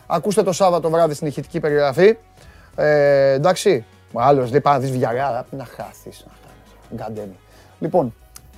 [0.07, 2.17] Ακούστε το Σάββατο βράδυ στην ηχητική περιγραφή.
[2.75, 6.25] Ε, εντάξει, άλλος δεν πάει να δεις βιαγάρα, να χάθεις.
[6.95, 7.39] Γκαντέμι.
[7.79, 8.15] Λοιπόν,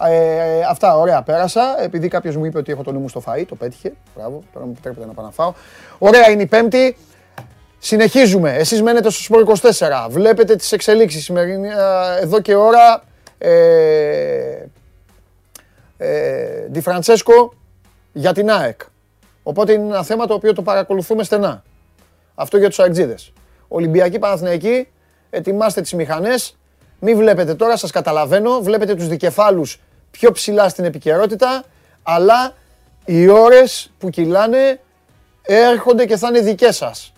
[0.09, 1.83] ε, αυτά ωραία πέρασα.
[1.83, 3.93] Επειδή κάποιος μου είπε ότι έχω το νου μου στο φαΐ, το πέτυχε.
[4.15, 5.53] Μπράβο, τώρα μου επιτρέπετε να πάω να φάω.
[5.97, 6.97] Ωραία είναι η Πέμπτη.
[7.79, 8.53] Συνεχίζουμε.
[8.53, 10.07] Εσείς μένετε στο Σπορ 24.
[10.09, 11.69] Βλέπετε τις εξελίξεις σημερινή,
[12.21, 13.03] εδώ και ώρα.
[13.37, 14.67] Ε,
[15.97, 17.53] ε, Ντι Φραντσέσκο
[18.13, 18.81] για την ΑΕΚ.
[19.43, 21.63] Οπότε είναι ένα θέμα το οποίο το παρακολουθούμε στενά.
[22.35, 23.33] Αυτό για τους αεξίδες.
[23.67, 24.87] Ολυμπιακοί Παναθηναϊκοί,
[25.29, 26.57] ετοιμάστε τις μηχανές.
[26.99, 29.81] Μην βλέπετε τώρα, σας καταλαβαίνω, βλέπετε τους δικεφάλους
[30.17, 31.63] πιο ψηλά στην επικαιρότητα,
[32.03, 32.53] αλλά
[33.05, 34.79] οι ώρες που κυλάνε
[35.41, 37.13] έρχονται και θα είναι δικές σας.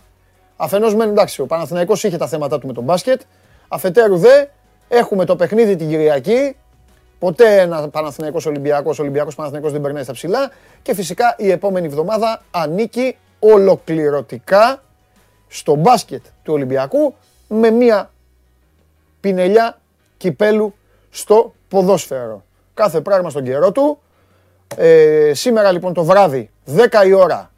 [0.56, 3.20] Αφενός μένουν εντάξει, ο Παναθηναϊκός είχε τα θέματα του με τον μπάσκετ,
[3.68, 4.46] αφετέρου δε
[4.88, 6.56] έχουμε το παιχνίδι την Κυριακή,
[7.18, 10.50] Ποτέ ένας Παναθηναϊκός Ολυμπιακός, Ολυμπιακός Παναθηναϊκός δεν περνάει στα ψηλά
[10.82, 14.82] και φυσικά η επόμενη εβδομάδα ανήκει ολοκληρωτικά
[15.48, 17.14] στο μπάσκετ του Ολυμπιακού
[17.48, 18.10] με μία
[19.20, 19.80] πινελιά
[20.16, 20.74] κυπέλου
[21.10, 22.44] στο ποδόσφαιρο.
[22.76, 23.98] Κάθε πράγμα στον καιρό του.
[24.76, 27.50] Ε, σήμερα λοιπόν το βράδυ, 10 η ώρα,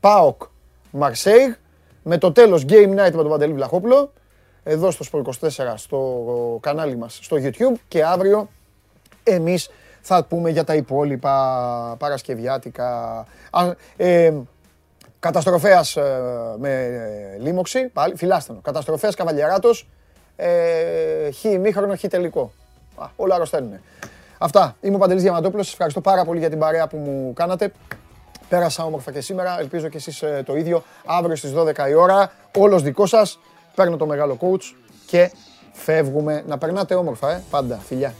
[0.00, 0.42] ΠΑΟΚ
[0.90, 1.52] Μαρσέιγ,
[2.02, 4.12] με το τέλος Game Night με τον Παντελή Βλαχόπουλο,
[4.62, 8.48] εδώ στο Sport 24 στο κανάλι μας στο YouTube και αύριο
[9.22, 9.70] εμείς
[10.00, 13.24] θα πούμε για τα υπόλοιπα παρασκευιάτικα.
[13.96, 14.32] Ε,
[15.20, 16.20] καταστροφέας ε,
[16.58, 18.58] με ε, λίμωξη, πάλι, φιλάστενο.
[18.62, 19.88] Καταστροφέας καβαλιαράτος,
[20.36, 22.52] ε, χ ημίχρονο, χ τελικό.
[22.96, 23.80] Α, όλα αρρωσταίνουν.
[24.38, 24.76] Αυτά.
[24.80, 25.64] Είμαι ο Παντελής Διαμαντόπουλος.
[25.64, 27.72] Σας ευχαριστώ πάρα πολύ για την παρέα που μου κάνατε.
[28.48, 29.60] Πέρασα όμορφα και σήμερα.
[29.60, 30.82] Ελπίζω και εσείς ε, το ίδιο.
[31.06, 32.32] Αύριο στις 12 η ώρα.
[32.56, 33.38] Όλος δικός σας.
[33.74, 34.74] Παίρνω το μεγάλο coach
[35.06, 35.32] και
[35.72, 36.42] φεύγουμε.
[36.46, 37.42] Να περνάτε όμορφα, ε.
[37.50, 37.76] Πάντα.
[37.76, 38.14] Φιλιά.